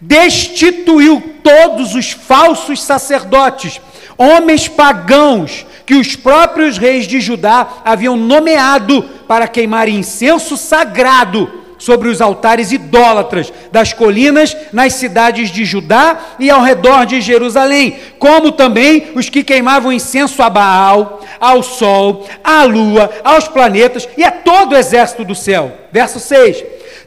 Destituiu 0.00 1.22
todos 1.42 1.94
os 1.94 2.10
falsos 2.10 2.82
sacerdotes, 2.82 3.80
homens 4.16 4.66
pagãos, 4.66 5.66
que 5.84 5.94
os 5.94 6.14
próprios 6.16 6.78
reis 6.78 7.06
de 7.06 7.20
Judá 7.20 7.82
haviam 7.84 8.16
nomeado 8.16 9.02
para 9.26 9.48
queimar 9.48 9.88
incenso 9.88 10.56
sagrado 10.56 11.59
sobre 11.80 12.08
os 12.08 12.20
altares 12.20 12.70
idólatras 12.70 13.50
das 13.72 13.92
colinas 13.94 14.54
nas 14.70 14.92
cidades 14.92 15.50
de 15.50 15.64
Judá 15.64 16.16
e 16.38 16.50
ao 16.50 16.60
redor 16.60 17.06
de 17.06 17.22
Jerusalém, 17.22 17.98
como 18.18 18.52
também 18.52 19.08
os 19.16 19.30
que 19.30 19.42
queimavam 19.42 19.90
incenso 19.90 20.42
a 20.42 20.50
Baal, 20.50 21.20
ao 21.40 21.62
sol, 21.62 22.28
à 22.44 22.62
lua, 22.64 23.10
aos 23.24 23.48
planetas 23.48 24.06
e 24.16 24.22
a 24.22 24.30
todo 24.30 24.72
o 24.72 24.76
exército 24.76 25.24
do 25.24 25.34
céu. 25.34 25.72
Verso 25.90 26.20
6. 26.20 26.62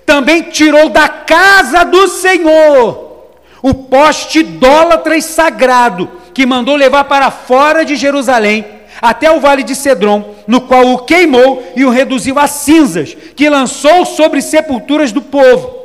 Também 0.08 0.42
tirou 0.42 0.90
da 0.90 1.08
casa 1.08 1.86
do 1.86 2.08
Senhor 2.08 3.14
o 3.62 3.74
poste 3.74 4.40
idólatra 4.40 5.16
e 5.16 5.22
sagrado 5.22 6.10
que 6.34 6.48
mandou 6.48 6.76
levar 6.76 7.04
para 7.04 7.30
fora 7.30 7.86
de 7.86 7.96
Jerusalém 7.96 8.66
até 9.02 9.32
o 9.32 9.40
vale 9.40 9.64
de 9.64 9.76
Cedron, 9.76 10.36
no 10.48 10.62
qual 10.62 10.86
o 10.88 11.00
queimou 11.00 11.64
e 11.76 11.86
o 11.86 11.90
reduziu 11.90 12.40
a 12.40 12.48
cinzas, 12.48 13.16
que 13.36 13.50
lançou 13.50 14.06
sobre 14.06 14.42
sepulturas 14.42 15.12
do 15.12 15.22
povo. 15.22 15.84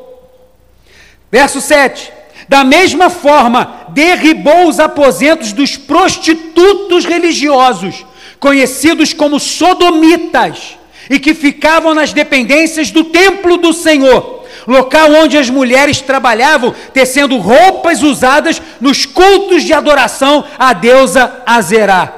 Verso 1.30 1.60
7. 1.60 2.12
Da 2.48 2.64
mesma 2.64 3.10
forma, 3.10 3.86
derribou 3.90 4.68
os 4.68 4.80
aposentos 4.80 5.52
dos 5.52 5.76
prostitutos 5.76 7.04
religiosos, 7.04 8.06
conhecidos 8.40 9.12
como 9.12 9.38
sodomitas, 9.38 10.78
e 11.10 11.18
que 11.18 11.34
ficavam 11.34 11.94
nas 11.94 12.12
dependências 12.12 12.90
do 12.90 13.04
templo 13.04 13.56
do 13.58 13.72
Senhor, 13.72 14.44
local 14.66 15.10
onde 15.12 15.36
as 15.36 15.48
mulheres 15.50 16.00
trabalhavam 16.00 16.74
tecendo 16.92 17.38
roupas 17.38 18.02
usadas 18.02 18.60
nos 18.80 19.06
cultos 19.06 19.62
de 19.62 19.72
adoração 19.72 20.44
à 20.58 20.72
deusa 20.72 21.42
Azerá. 21.46 22.17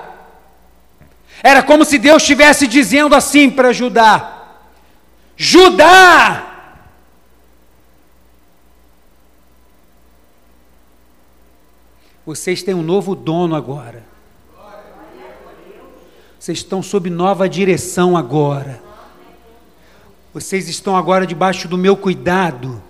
Era 1.42 1.62
como 1.62 1.84
se 1.84 1.98
Deus 1.98 2.22
estivesse 2.22 2.66
dizendo 2.66 3.14
assim 3.14 3.50
para 3.50 3.72
Judá: 3.72 4.58
Judá! 5.36 6.46
Vocês 12.24 12.62
têm 12.62 12.74
um 12.74 12.82
novo 12.82 13.14
dono 13.14 13.56
agora. 13.56 14.04
Vocês 16.38 16.58
estão 16.58 16.82
sob 16.82 17.10
nova 17.10 17.48
direção 17.48 18.16
agora. 18.16 18.80
Vocês 20.32 20.68
estão 20.68 20.96
agora 20.96 21.26
debaixo 21.26 21.66
do 21.66 21.76
meu 21.76 21.96
cuidado. 21.96 22.82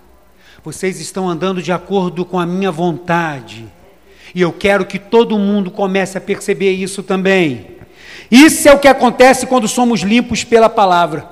Vocês 0.63 1.01
estão 1.01 1.29
andando 1.29 1.63
de 1.63 1.73
acordo 1.73 2.25
com 2.25 2.39
a 2.39 2.45
minha 2.45 2.71
vontade. 2.71 3.67
E 4.35 4.41
eu 4.41 4.53
quero 4.53 4.85
que 4.85 4.99
todo 4.99 5.39
mundo 5.39 5.71
comece 5.71 6.19
a 6.19 6.21
perceber 6.21 6.73
isso 6.73 7.03
também. 7.03 7.80
Isso 8.31 8.69
é 8.69 8.73
o 8.73 8.79
que 8.79 8.89
acontece 8.89 9.47
quando 9.47 9.67
somos 9.67 10.01
limpos 10.01 10.45
pela 10.45 10.69
palavra. 10.69 11.29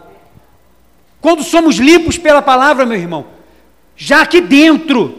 Quando 1.20 1.42
somos 1.42 1.76
limpos 1.76 2.18
pela 2.18 2.40
palavra, 2.40 2.86
meu 2.86 2.98
irmão, 2.98 3.26
já 3.96 4.22
aqui 4.22 4.40
dentro, 4.40 5.18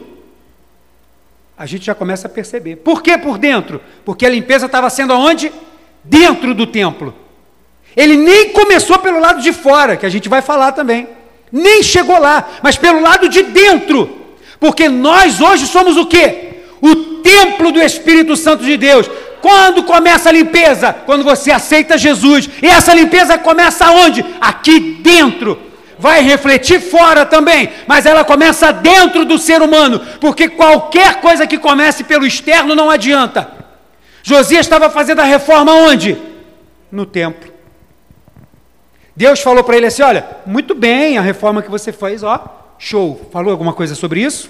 a 1.57 1.66
gente 1.66 1.86
já 1.86 1.93
começa 1.93 2.28
a 2.28 2.32
perceber. 2.32 2.78
Por 2.78 3.03
que 3.03 3.18
por 3.18 3.38
dentro? 3.38 3.82
Porque 4.05 4.26
a 4.26 4.30
limpeza 4.30 4.66
estava 4.66 4.89
sendo 4.89 5.12
aonde? 5.12 5.51
Dentro 6.03 6.53
do 6.53 6.66
templo. 6.66 7.14
Ele 7.95 8.16
nem 8.16 8.53
começou 8.53 8.99
pelo 8.99 9.20
lado 9.20 9.41
de 9.41 9.51
fora, 9.51 9.97
que 9.97 10.05
a 10.05 10.10
gente 10.10 10.30
vai 10.30 10.41
falar 10.41 10.72
também. 10.72 11.07
Nem 11.51 11.84
chegou 11.84 12.18
lá, 12.18 12.47
mas 12.64 12.78
pelo 12.78 13.01
lado 13.01 13.28
de 13.28 13.41
dentro. 13.43 14.18
Porque 14.60 14.88
nós 14.88 15.41
hoje 15.41 15.68
somos 15.68 15.97
o 15.97 16.05
quê? 16.05 16.62
O 16.82 16.95
templo 17.22 17.72
do 17.72 17.82
Espírito 17.82 18.38
Santo 18.38 18.64
de 18.64 18.78
Deus. 18.78 19.10
Quando 19.41 19.83
começa 19.83 20.29
a 20.29 20.31
limpeza? 20.31 20.93
Quando 21.05 21.23
você 21.23 21.51
aceita 21.51 21.97
Jesus. 21.97 22.49
E 22.61 22.67
essa 22.67 22.93
limpeza 22.93 23.37
começa 23.37 23.89
onde? 23.91 24.25
Aqui 24.39 24.79
dentro 25.01 25.69
vai 25.99 26.21
refletir 26.21 26.79
fora 26.79 27.25
também, 27.25 27.69
mas 27.85 28.05
ela 28.05 28.23
começa 28.23 28.71
dentro 28.71 29.25
do 29.25 29.37
ser 29.37 29.61
humano, 29.61 29.99
porque 30.21 30.47
qualquer 30.47 31.19
coisa 31.19 31.45
que 31.45 31.57
comece 31.57 32.05
pelo 32.05 32.25
externo 32.25 32.73
não 32.73 32.89
adianta. 32.89 33.51
Josias 34.23 34.65
estava 34.65 34.89
fazendo 34.89 35.19
a 35.19 35.25
reforma 35.25 35.73
onde? 35.73 36.17
No 36.89 37.05
templo. 37.05 37.51
Deus 39.13 39.41
falou 39.41 39.63
para 39.63 39.75
ele 39.75 39.87
assim: 39.87 40.01
Olha, 40.01 40.25
muito 40.45 40.73
bem 40.73 41.17
a 41.17 41.21
reforma 41.21 41.61
que 41.61 41.69
você 41.69 41.91
fez, 41.91 42.23
ó, 42.23 42.73
show. 42.77 43.29
Falou 43.31 43.51
alguma 43.51 43.73
coisa 43.73 43.93
sobre 43.93 44.21
isso? 44.21 44.49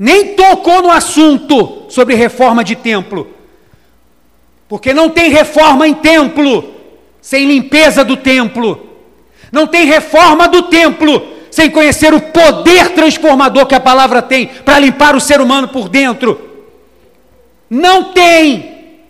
Nem 0.00 0.34
tocou 0.34 0.80
no 0.80 0.90
assunto 0.90 1.84
sobre 1.90 2.14
reforma 2.14 2.64
de 2.64 2.74
templo, 2.74 3.36
porque 4.66 4.94
não 4.94 5.10
tem 5.10 5.28
reforma 5.28 5.86
em 5.86 5.92
templo 5.92 6.72
sem 7.20 7.46
limpeza 7.46 8.02
do 8.02 8.16
templo. 8.16 8.88
Não 9.52 9.66
tem 9.66 9.84
reforma 9.84 10.48
do 10.48 10.62
templo 10.62 11.22
sem 11.50 11.68
conhecer 11.68 12.14
o 12.14 12.20
poder 12.20 12.94
transformador 12.94 13.66
que 13.66 13.74
a 13.74 13.80
palavra 13.80 14.22
tem 14.22 14.46
para 14.46 14.78
limpar 14.78 15.14
o 15.14 15.20
ser 15.20 15.38
humano 15.38 15.68
por 15.68 15.86
dentro. 15.86 16.48
Não 17.68 18.04
tem. 18.04 19.02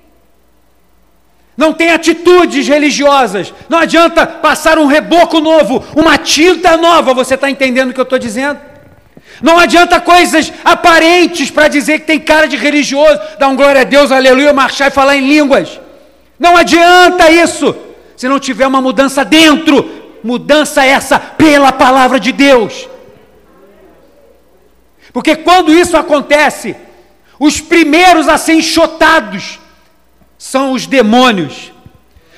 Não 1.57 1.73
tem 1.73 1.93
atitudes 1.93 2.67
religiosas. 2.67 3.55
Não 3.69 3.79
adianta 3.79 4.27
passar 4.27 4.77
um 4.77 4.87
reboco 4.87 5.39
novo, 5.39 5.85
uma 5.95 6.19
tinta 6.19 6.77
nova. 6.77 7.15
Você 7.15 7.37
está 7.37 7.49
entendendo 7.49 7.91
o 7.91 7.95
que 7.95 8.01
eu 8.01 8.03
estou 8.03 8.19
dizendo? 8.19 8.70
Não 9.43 9.59
adianta 9.59 10.01
coisas 10.01 10.53
aparentes 10.65 11.51
para 11.51 11.69
dizer 11.69 12.01
que 12.01 12.07
tem 12.07 12.21
cara 12.21 12.47
de 12.47 12.57
religioso, 12.57 13.21
dar 13.39 13.49
um 13.49 13.57
glória 13.57 13.81
a 13.81 13.85
Deus, 13.85 14.13
aleluia, 14.13 14.53
marchar 14.53 14.89
e 14.89 14.95
falar 14.95 15.17
em 15.17 15.27
línguas. 15.27 15.81
Não 16.39 16.57
adianta 16.57 17.31
isso 17.31 17.75
se 18.17 18.29
não 18.29 18.39
tiver 18.39 18.67
uma 18.67 18.83
mudança 18.83 19.25
dentro, 19.25 20.19
mudança 20.23 20.85
essa 20.85 21.19
pela 21.19 21.73
palavra 21.73 22.21
de 22.21 22.33
Deus. 22.33 22.87
Porque 25.13 25.37
quando 25.37 25.73
isso 25.73 25.97
acontece, 25.97 26.77
os 27.39 27.61
primeiros 27.61 28.29
a 28.29 28.37
ser 28.37 28.53
enxotados 28.55 29.59
são 30.37 30.73
os 30.73 30.87
demônios. 30.87 31.73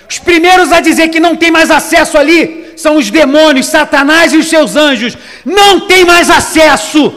Os 0.08 0.18
primeiros 0.20 0.70
a 0.70 0.80
dizer 0.80 1.08
que 1.08 1.18
não 1.18 1.34
tem 1.34 1.50
mais 1.50 1.70
acesso 1.70 2.16
ali 2.16 2.61
são 2.76 2.96
os 2.96 3.10
demônios, 3.10 3.66
Satanás 3.66 4.32
e 4.32 4.36
os 4.36 4.48
seus 4.48 4.76
anjos. 4.76 5.16
Não 5.44 5.80
tem 5.80 6.04
mais 6.04 6.30
acesso. 6.30 7.12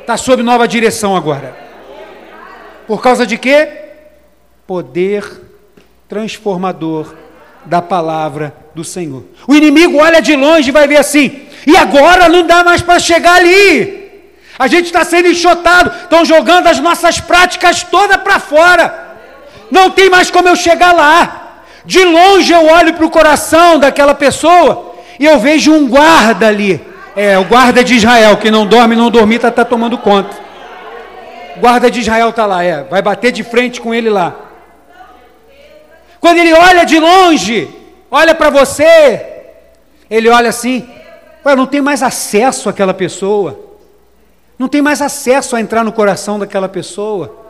Está 0.00 0.16
sob 0.16 0.42
nova 0.42 0.68
direção 0.68 1.16
agora. 1.16 1.56
Por 2.86 3.02
causa 3.02 3.26
de 3.26 3.38
quê? 3.38 3.68
Poder 4.66 5.24
transformador 6.08 7.14
da 7.64 7.80
palavra 7.80 8.54
do 8.74 8.84
Senhor. 8.84 9.24
O 9.48 9.54
inimigo 9.54 9.98
olha 9.98 10.20
de 10.20 10.36
longe 10.36 10.68
e 10.68 10.72
vai 10.72 10.86
ver 10.86 10.98
assim, 10.98 11.46
e 11.66 11.76
agora 11.76 12.28
não 12.28 12.46
dá 12.46 12.62
mais 12.62 12.82
para 12.82 12.98
chegar 12.98 13.36
ali. 13.36 14.04
A 14.58 14.66
gente 14.66 14.86
está 14.86 15.04
sendo 15.04 15.28
enxotado, 15.28 15.90
estão 16.02 16.24
jogando 16.24 16.68
as 16.68 16.78
nossas 16.78 17.20
práticas 17.20 17.82
todas 17.82 18.18
para 18.18 18.38
fora. 18.38 19.16
Não 19.70 19.90
tem 19.90 20.08
mais 20.08 20.30
como 20.30 20.48
eu 20.48 20.54
chegar 20.54 20.92
lá. 20.92 21.43
De 21.84 22.04
longe 22.04 22.52
eu 22.52 22.66
olho 22.66 22.94
para 22.94 23.04
o 23.04 23.10
coração 23.10 23.78
daquela 23.78 24.14
pessoa 24.14 24.94
e 25.18 25.24
eu 25.26 25.38
vejo 25.38 25.72
um 25.72 25.88
guarda 25.88 26.48
ali. 26.48 26.80
É, 27.16 27.38
o 27.38 27.44
guarda 27.44 27.84
de 27.84 27.94
Israel, 27.94 28.36
que 28.38 28.50
não 28.50 28.66
dorme, 28.66 28.96
não 28.96 29.10
dormita, 29.10 29.48
está 29.48 29.64
tomando 29.64 29.96
conta. 29.98 30.36
O 31.56 31.60
guarda 31.60 31.90
de 31.90 32.00
Israel 32.00 32.30
está 32.30 32.46
lá, 32.46 32.64
é, 32.64 32.82
vai 32.82 33.00
bater 33.00 33.30
de 33.30 33.44
frente 33.44 33.80
com 33.80 33.94
ele 33.94 34.10
lá. 34.10 34.34
Quando 36.20 36.38
ele 36.38 36.52
olha 36.52 36.84
de 36.84 36.98
longe, 36.98 37.68
olha 38.10 38.34
para 38.34 38.50
você, 38.50 39.24
ele 40.10 40.28
olha 40.28 40.48
assim, 40.48 40.88
Ué, 41.44 41.54
não 41.54 41.66
tem 41.66 41.82
mais 41.82 42.02
acesso 42.02 42.68
àquela 42.68 42.94
pessoa, 42.94 43.60
não 44.58 44.66
tem 44.66 44.80
mais 44.80 45.02
acesso 45.02 45.54
a 45.54 45.60
entrar 45.60 45.84
no 45.84 45.92
coração 45.92 46.38
daquela 46.38 46.68
pessoa. 46.68 47.44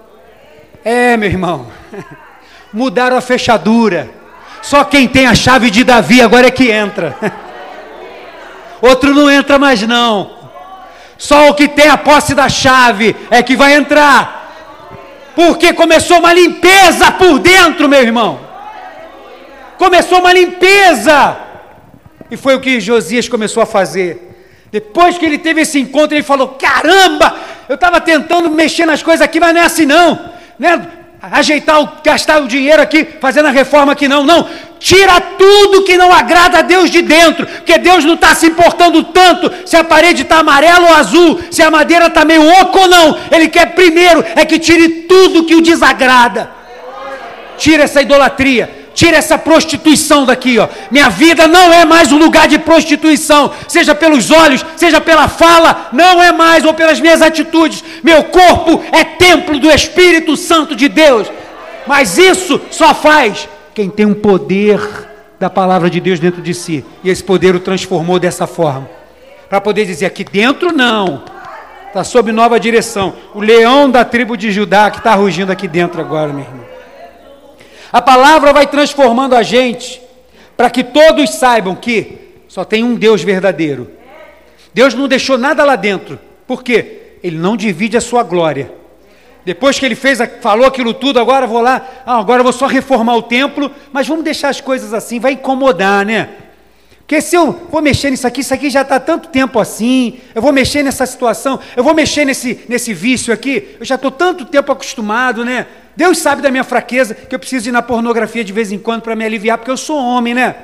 É, 0.85 1.17
meu 1.17 1.29
irmão, 1.29 1.69
mudaram 2.73 3.17
a 3.17 3.21
fechadura. 3.21 4.11
Só 4.65 4.83
quem 4.85 5.07
tem 5.07 5.27
a 5.27 5.35
chave 5.35 5.71
de 5.71 5.85
Davi 5.85 6.21
agora 6.21 6.49
é 6.49 6.51
que 6.51 6.71
entra. 6.71 7.17
Outro 8.83 9.15
não 9.15 9.31
entra 9.31 9.59
mais 9.59 9.81
não. 9.83 10.33
Só 11.17 11.49
o 11.49 11.55
que 11.55 11.69
tem 11.69 11.89
a 11.89 11.97
posse 11.97 12.35
da 12.35 12.49
chave 12.49 13.15
é 13.31 13.43
que 13.43 13.57
vai 13.57 13.75
entrar. 13.75 14.43
Porque 15.35 15.73
começou 15.73 16.19
uma 16.19 16.33
limpeza 16.33 17.13
por 17.13 17.39
dentro, 17.39 17.89
meu 17.89 18.01
irmão 18.01 18.45
começou 19.85 20.19
uma 20.21 20.33
limpeza. 20.33 21.37
E 22.31 22.37
foi 22.37 22.55
o 22.55 22.61
que 22.61 22.81
Josias 22.81 23.29
começou 23.29 23.63
a 23.63 23.67
fazer. 23.67 24.31
Depois 24.73 25.19
que 25.19 25.25
ele 25.25 25.39
teve 25.39 25.61
esse 25.61 25.79
encontro, 25.79 26.17
ele 26.17 26.25
falou: 26.25 26.49
Caramba, 26.49 27.37
eu 27.69 27.75
estava 27.75 28.01
tentando 28.01 28.51
mexer 28.51 28.87
nas 28.87 29.03
coisas 29.03 29.23
aqui, 29.23 29.39
mas 29.39 29.55
não 29.55 29.61
é 29.61 29.65
assim 29.65 29.87
não. 29.87 30.33
Né? 30.59 30.89
Ajeitar, 31.31 31.83
o, 31.83 31.89
gastar 32.03 32.43
o 32.43 32.49
dinheiro 32.49 32.83
aqui, 32.83 33.07
fazendo 33.21 33.47
a 33.47 33.51
reforma 33.51 33.93
aqui, 33.93 34.07
não, 34.09 34.25
não. 34.25 34.49
Tira 34.79 35.21
tudo 35.21 35.85
que 35.85 35.97
não 35.97 36.13
agrada 36.13 36.59
a 36.59 36.63
Deus 36.63 36.91
de 36.91 37.01
dentro, 37.01 37.47
porque 37.47 37.79
Deus 37.79 38.05
não 38.05 38.15
está 38.15 38.35
se 38.35 38.47
importando 38.47 39.03
tanto 39.05 39.51
se 39.67 39.77
a 39.77 39.85
parede 39.85 40.23
está 40.23 40.39
amarela 40.41 40.89
ou 40.89 40.95
azul, 40.95 41.41
se 41.51 41.63
a 41.63 41.71
madeira 41.71 42.07
está 42.07 42.25
meio 42.25 42.47
oco 42.61 42.79
ou 42.79 42.89
não. 42.89 43.19
Ele 43.31 43.49
quer 43.49 43.75
primeiro 43.75 44.25
é 44.37 44.45
que 44.45 44.59
tire 44.59 44.89
tudo 45.09 45.45
que 45.45 45.55
o 45.55 45.63
desagrada. 45.63 46.51
Tira 47.57 47.85
essa 47.85 48.03
idolatria, 48.03 48.84
Tira 48.95 49.17
essa 49.17 49.37
prostituição 49.37 50.25
daqui, 50.25 50.57
ó. 50.59 50.69
Minha 50.91 51.11
vida 51.11 51.49
não 51.49 51.73
é 51.73 51.85
mais 51.85 52.13
um 52.13 52.17
lugar 52.17 52.47
de 52.47 52.59
prostituição, 52.59 53.53
seja 53.67 53.95
pelos 53.95 54.31
olhos, 54.31 54.65
seja 54.77 55.01
pela 55.01 55.27
fala, 55.27 55.89
não 55.93 56.23
é 56.23 56.31
mais, 56.31 56.65
ou 56.65 56.73
pelas 56.73 57.01
minhas 57.01 57.21
atitudes. 57.21 57.83
Meu 58.05 58.23
corpo 58.25 58.83
é 58.93 59.03
templo 59.03 59.59
do 59.59 59.69
Espírito 59.69 60.37
Santo 60.37 60.77
de 60.77 60.89
Deus. 60.89 61.31
Mas 61.87 62.17
isso 62.17 62.61
só 62.71 62.95
faz 62.95 63.49
quem 63.75 63.91
tem 63.91 64.07
um 64.07 64.15
poder 64.15 64.81
da 65.41 65.51
palavra 65.51 65.91
de 65.91 66.01
Deus 66.01 66.21
dentro 66.21 66.41
de 66.41 66.55
si. 66.55 66.85
E 67.03 67.11
esse 67.11 67.23
poder 67.23 67.55
o 67.55 67.61
transformou 67.61 68.21
dessa 68.21 68.47
forma. 68.47 68.89
Para 69.49 69.61
poder 69.61 69.85
dizer 69.85 70.07
aqui 70.07 70.23
dentro 70.23 70.73
não. 70.73 71.25
Está 71.89 72.05
sob 72.05 72.31
nova 72.31 72.59
direção. 72.61 73.15
O 73.35 73.41
leão 73.41 73.91
da 73.91 74.05
tribo 74.05 74.37
de 74.37 74.53
Judá 74.53 74.91
que 74.91 74.99
está 74.99 75.15
rugindo 75.15 75.51
aqui 75.51 75.67
dentro 75.67 76.01
agora, 76.01 76.33
meu 76.33 76.45
irmão. 76.45 76.74
A 77.95 78.03
palavra 78.03 78.53
vai 78.53 78.67
transformando 78.67 79.37
a 79.37 79.45
gente 79.45 80.03
para 80.57 80.69
que 80.69 80.83
todos 80.83 81.31
saibam 81.31 81.77
que 81.77 82.43
só 82.49 82.65
tem 82.65 82.83
um 82.83 82.97
Deus 82.97 83.23
verdadeiro. 83.23 83.89
Deus 84.75 84.95
não 84.95 85.07
deixou 85.07 85.39
nada 85.39 85.63
lá 85.63 85.77
dentro. 85.77 86.19
Por 86.45 86.65
quê? 86.65 87.19
Ele 87.23 87.39
não 87.39 87.57
divide 87.57 87.97
a 87.97 88.01
sua 88.01 88.25
glória. 88.25 88.75
Depois 89.45 89.79
que 89.79 89.87
ele 89.87 89.95
fez, 89.95 90.19
falou 90.41 90.67
aquilo 90.67 90.93
tudo, 90.93 91.21
agora 91.21 91.47
vou 91.47 91.61
lá, 91.61 91.89
ah, 92.05 92.19
agora 92.19 92.43
vou 92.43 92.53
só 92.53 92.67
reformar 92.67 93.15
o 93.15 93.23
templo, 93.23 93.71
mas 93.93 94.09
vamos 94.09 94.25
deixar 94.25 94.49
as 94.49 94.61
coisas 94.61 94.93
assim, 94.93 95.21
vai 95.21 95.35
incomodar, 95.35 96.05
né? 96.05 96.31
Porque 96.99 97.21
se 97.21 97.37
eu 97.37 97.53
vou 97.71 97.81
mexer 97.81 98.11
nisso 98.11 98.27
aqui, 98.27 98.41
isso 98.41 98.53
aqui 98.53 98.71
já 98.71 98.83
está 98.83 98.99
tanto 98.99 99.29
tempo 99.29 99.61
assim, 99.61 100.19
eu 100.35 100.43
vou 100.43 100.53
mexer 100.53 100.83
nessa 100.83 101.07
situação, 101.07 101.61
eu 101.77 101.85
vou 101.85 101.95
mexer 101.95 102.25
nesse, 102.25 102.65
nesse 102.69 102.93
vício 102.93 103.33
aqui, 103.33 103.77
eu 103.79 103.87
já 103.87 103.95
estou 103.95 104.11
tanto 104.11 104.45
tempo 104.45 104.73
acostumado, 104.73 105.45
né? 105.45 105.69
Deus 105.97 106.19
sabe 106.19 106.43
da 106.43 106.51
minha 106.51 106.65
fraqueza, 106.65 107.15
que 107.15 107.35
eu 107.35 107.39
preciso 107.39 107.69
ir 107.69 107.73
na 107.73 107.83
pornografia 107.83 108.45
de 108.45 108.53
vez 108.53 108.73
em 108.73 108.79
quando 108.79 109.03
para 109.03 109.15
me 109.15 109.25
aliviar, 109.25 109.59
porque 109.59 109.71
eu 109.71 109.77
sou 109.77 109.97
homem, 109.97 110.35
né? 110.35 110.55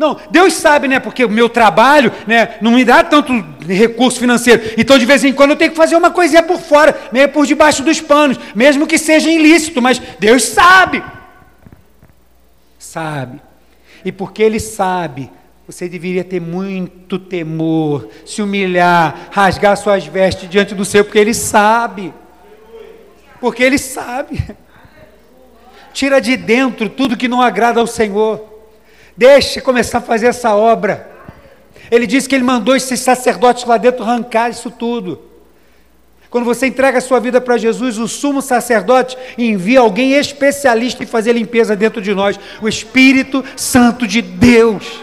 Não, 0.00 0.18
Deus 0.30 0.54
sabe, 0.54 0.88
né? 0.88 0.98
Porque 0.98 1.22
o 1.22 1.28
meu 1.28 1.46
trabalho 1.46 2.10
né, 2.26 2.56
não 2.62 2.70
me 2.72 2.86
dá 2.86 3.04
tanto 3.04 3.32
recurso 3.68 4.18
financeiro. 4.18 4.72
Então, 4.78 4.98
de 4.98 5.04
vez 5.04 5.22
em 5.22 5.30
quando, 5.30 5.50
eu 5.50 5.56
tenho 5.56 5.72
que 5.72 5.76
fazer 5.76 5.94
uma 5.94 6.10
coisinha 6.10 6.42
por 6.42 6.58
fora, 6.58 6.98
meio 7.12 7.28
por 7.28 7.44
debaixo 7.44 7.82
dos 7.82 8.00
panos, 8.00 8.40
mesmo 8.54 8.86
que 8.86 8.96
seja 8.96 9.30
ilícito, 9.30 9.82
mas 9.82 10.00
Deus 10.18 10.42
sabe. 10.44 11.04
Sabe. 12.78 13.42
E 14.02 14.10
porque 14.10 14.42
Ele 14.42 14.58
sabe, 14.58 15.30
você 15.66 15.86
deveria 15.86 16.24
ter 16.24 16.40
muito 16.40 17.18
temor, 17.18 18.08
se 18.24 18.40
humilhar, 18.40 19.28
rasgar 19.30 19.76
suas 19.76 20.06
vestes 20.06 20.48
diante 20.48 20.74
do 20.74 20.84
Senhor, 20.86 21.04
porque 21.04 21.18
Ele 21.18 21.34
sabe. 21.34 22.14
Porque 23.38 23.62
Ele 23.62 23.76
sabe. 23.76 24.42
Tira 25.92 26.20
de 26.20 26.36
dentro 26.36 26.88
tudo 26.88 27.16
que 27.16 27.28
não 27.28 27.42
agrada 27.42 27.80
ao 27.80 27.86
Senhor. 27.86 28.44
Deixa 29.16 29.60
começar 29.60 29.98
a 29.98 30.02
fazer 30.02 30.28
essa 30.28 30.54
obra. 30.54 31.10
Ele 31.90 32.06
disse 32.06 32.28
que 32.28 32.34
ele 32.34 32.44
mandou 32.44 32.76
esses 32.76 33.00
sacerdotes 33.00 33.64
lá 33.64 33.76
dentro 33.76 34.02
arrancar 34.02 34.50
isso 34.50 34.70
tudo. 34.70 35.30
Quando 36.30 36.44
você 36.44 36.68
entrega 36.68 36.98
a 36.98 37.00
sua 37.00 37.18
vida 37.18 37.40
para 37.40 37.58
Jesus, 37.58 37.98
o 37.98 38.06
sumo 38.06 38.40
sacerdote 38.40 39.18
envia 39.36 39.80
alguém 39.80 40.12
especialista 40.12 41.02
em 41.02 41.06
fazer 41.06 41.32
limpeza 41.32 41.74
dentro 41.74 42.00
de 42.00 42.14
nós, 42.14 42.38
o 42.62 42.68
Espírito 42.68 43.44
Santo 43.56 44.06
de 44.06 44.22
Deus. 44.22 45.02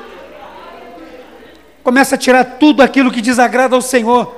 Começa 1.83 2.15
a 2.15 2.17
tirar 2.17 2.43
tudo 2.43 2.81
aquilo 2.81 3.11
que 3.11 3.21
desagrada 3.21 3.75
ao 3.75 3.81
Senhor. 3.81 4.35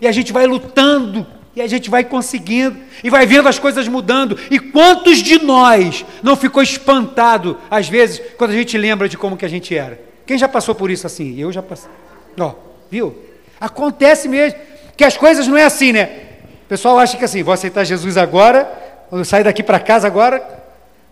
E 0.00 0.08
a 0.08 0.12
gente 0.12 0.32
vai 0.32 0.46
lutando 0.46 1.26
e 1.56 1.62
a 1.62 1.66
gente 1.66 1.88
vai 1.88 2.04
conseguindo 2.04 2.76
e 3.02 3.08
vai 3.08 3.24
vendo 3.24 3.48
as 3.48 3.58
coisas 3.58 3.88
mudando. 3.88 4.38
E 4.50 4.58
quantos 4.58 5.18
de 5.18 5.42
nós 5.42 6.04
não 6.22 6.36
ficou 6.36 6.62
espantado 6.62 7.58
às 7.70 7.88
vezes 7.88 8.20
quando 8.36 8.50
a 8.50 8.54
gente 8.54 8.76
lembra 8.76 9.08
de 9.08 9.16
como 9.16 9.38
que 9.38 9.44
a 9.46 9.48
gente 9.48 9.74
era? 9.74 9.98
Quem 10.26 10.36
já 10.36 10.46
passou 10.46 10.74
por 10.74 10.90
isso 10.90 11.06
assim? 11.06 11.40
Eu 11.40 11.50
já 11.50 11.62
passei. 11.62 11.90
Ó, 12.38 12.52
viu? 12.90 13.16
Acontece 13.58 14.28
mesmo 14.28 14.58
que 14.94 15.02
as 15.02 15.16
coisas 15.16 15.48
não 15.48 15.56
é 15.56 15.64
assim, 15.64 15.92
né? 15.92 16.24
O 16.64 16.68
pessoal 16.68 16.98
acha 16.98 17.16
que 17.16 17.24
assim, 17.24 17.42
vou 17.42 17.54
aceitar 17.54 17.84
Jesus 17.84 18.18
agora, 18.18 18.70
eu 19.10 19.24
sair 19.24 19.44
daqui 19.44 19.62
para 19.62 19.80
casa 19.80 20.06
agora, 20.06 20.38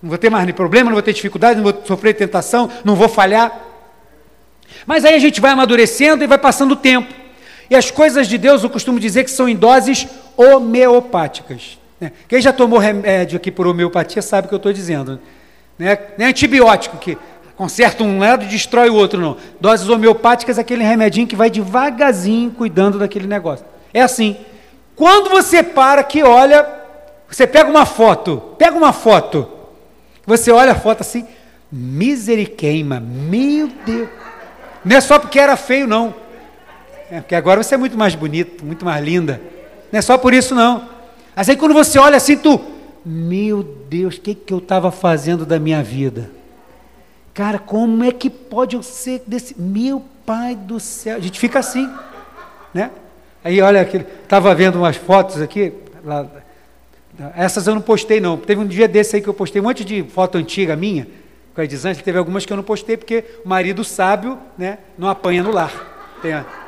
não 0.02 0.10
vou 0.10 0.18
ter 0.18 0.28
mais 0.28 0.44
nem 0.44 0.54
problema, 0.54 0.90
não 0.90 0.94
vou 0.94 1.02
ter 1.02 1.14
dificuldade, 1.14 1.56
não 1.58 1.72
vou 1.72 1.82
sofrer 1.86 2.12
tentação, 2.12 2.70
não 2.84 2.94
vou 2.94 3.08
falhar. 3.08 3.50
Mas 4.84 5.06
aí 5.06 5.14
a 5.14 5.18
gente 5.18 5.40
vai 5.40 5.52
amadurecendo 5.52 6.22
e 6.22 6.26
vai 6.26 6.36
passando 6.36 6.72
o 6.72 6.76
tempo. 6.76 7.23
E 7.68 7.74
as 7.74 7.90
coisas 7.90 8.26
de 8.28 8.38
Deus, 8.38 8.62
eu 8.62 8.70
costumo 8.70 9.00
dizer 9.00 9.24
que 9.24 9.30
são 9.30 9.48
em 9.48 9.56
doses 9.56 10.06
homeopáticas. 10.36 11.78
Né? 12.00 12.12
Quem 12.28 12.40
já 12.40 12.52
tomou 12.52 12.78
remédio 12.78 13.36
aqui 13.36 13.50
por 13.50 13.66
homeopatia 13.66 14.20
sabe 14.20 14.46
o 14.46 14.48
que 14.48 14.54
eu 14.54 14.58
estou 14.58 14.72
dizendo. 14.72 15.20
Né? 15.78 15.98
Nem 16.18 16.28
antibiótico, 16.28 16.96
que 16.98 17.16
conserta 17.56 18.02
um 18.02 18.18
lado 18.18 18.44
e 18.44 18.48
destrói 18.48 18.90
o 18.90 18.94
outro, 18.94 19.20
não. 19.20 19.36
Doses 19.60 19.88
homeopáticas 19.88 20.58
é 20.58 20.60
aquele 20.60 20.84
remedinho 20.84 21.26
que 21.26 21.36
vai 21.36 21.50
devagarzinho 21.50 22.50
cuidando 22.50 22.98
daquele 22.98 23.26
negócio. 23.26 23.64
É 23.92 24.00
assim. 24.00 24.36
Quando 24.96 25.30
você 25.30 25.62
para 25.62 26.04
que 26.04 26.22
olha, 26.22 26.66
você 27.28 27.46
pega 27.46 27.68
uma 27.68 27.84
foto, 27.84 28.54
pega 28.58 28.76
uma 28.76 28.92
foto, 28.92 29.48
você 30.24 30.52
olha 30.52 30.72
a 30.72 30.76
foto 30.76 31.00
assim, 31.00 31.26
miseriqueima, 31.70 33.00
meu 33.00 33.68
Deus. 33.84 34.08
Não 34.84 34.96
é 34.96 35.00
só 35.00 35.18
porque 35.18 35.38
era 35.38 35.56
feio, 35.56 35.86
não. 35.86 36.14
É, 37.14 37.20
porque 37.20 37.36
agora 37.36 37.62
você 37.62 37.76
é 37.76 37.78
muito 37.78 37.96
mais 37.96 38.16
bonito, 38.16 38.64
muito 38.66 38.84
mais 38.84 39.04
linda. 39.04 39.40
Não 39.92 40.00
é 40.00 40.02
só 40.02 40.18
por 40.18 40.34
isso, 40.34 40.52
não. 40.52 40.88
Mas 41.36 41.48
aí 41.48 41.56
quando 41.56 41.72
você 41.72 41.96
olha 41.96 42.16
assim, 42.16 42.36
tu, 42.36 42.60
meu 43.06 43.62
Deus, 43.62 44.16
o 44.16 44.20
que, 44.20 44.34
que 44.34 44.52
eu 44.52 44.58
estava 44.58 44.90
fazendo 44.90 45.46
da 45.46 45.60
minha 45.60 45.80
vida? 45.80 46.32
Cara, 47.32 47.56
como 47.56 48.02
é 48.02 48.10
que 48.10 48.28
pode 48.28 48.74
eu 48.74 48.82
ser 48.82 49.22
desse. 49.28 49.54
Meu 49.56 50.02
pai 50.26 50.56
do 50.56 50.80
céu. 50.80 51.16
A 51.16 51.20
gente 51.20 51.38
fica 51.38 51.60
assim, 51.60 51.88
né? 52.74 52.90
Aí 53.44 53.60
olha, 53.60 53.88
estava 54.20 54.52
vendo 54.52 54.74
umas 54.80 54.96
fotos 54.96 55.40
aqui. 55.40 55.72
Lá, 56.04 56.26
essas 57.36 57.68
eu 57.68 57.76
não 57.76 57.82
postei, 57.82 58.18
não. 58.18 58.36
Teve 58.36 58.60
um 58.60 58.66
dia 58.66 58.88
desse 58.88 59.14
aí 59.14 59.22
que 59.22 59.28
eu 59.28 59.34
postei 59.34 59.60
um 59.60 59.64
monte 59.66 59.84
de 59.84 60.02
foto 60.02 60.36
antiga 60.36 60.74
minha, 60.74 61.06
com 61.54 61.60
a 61.60 61.64
Edisante. 61.64 62.02
Teve 62.02 62.18
algumas 62.18 62.44
que 62.44 62.52
eu 62.52 62.56
não 62.56 62.64
postei, 62.64 62.96
porque 62.96 63.22
o 63.44 63.48
marido 63.48 63.84
sábio 63.84 64.36
né, 64.58 64.78
não 64.98 65.08
apanha 65.08 65.44
no 65.44 65.52
lar. 65.52 65.92
Tem 66.20 66.32
a, 66.32 66.63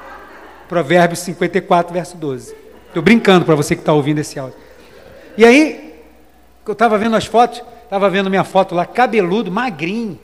Provérbios 0.68 1.20
54, 1.20 1.92
verso 1.92 2.16
12. 2.16 2.54
Estou 2.88 3.02
brincando 3.02 3.44
para 3.44 3.54
você 3.54 3.74
que 3.74 3.82
está 3.82 3.92
ouvindo 3.92 4.18
esse 4.18 4.38
áudio. 4.38 4.58
E 5.36 5.44
aí, 5.44 6.02
eu 6.66 6.72
estava 6.72 6.98
vendo 6.98 7.14
as 7.14 7.26
fotos, 7.26 7.62
estava 7.84 8.08
vendo 8.10 8.30
minha 8.30 8.44
foto 8.44 8.74
lá, 8.74 8.84
cabeludo, 8.84 9.52
magrinho, 9.52 10.18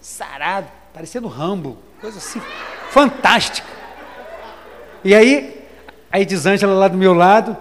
sarado, 0.00 0.68
parecendo 0.94 1.26
Rambo, 1.26 1.78
coisa 2.00 2.18
assim, 2.18 2.40
fantástica. 2.90 3.66
E 5.02 5.14
aí, 5.14 5.66
a 6.10 6.20
Edisângela 6.20 6.74
lá 6.74 6.88
do 6.88 6.96
meu 6.96 7.14
lado, 7.14 7.56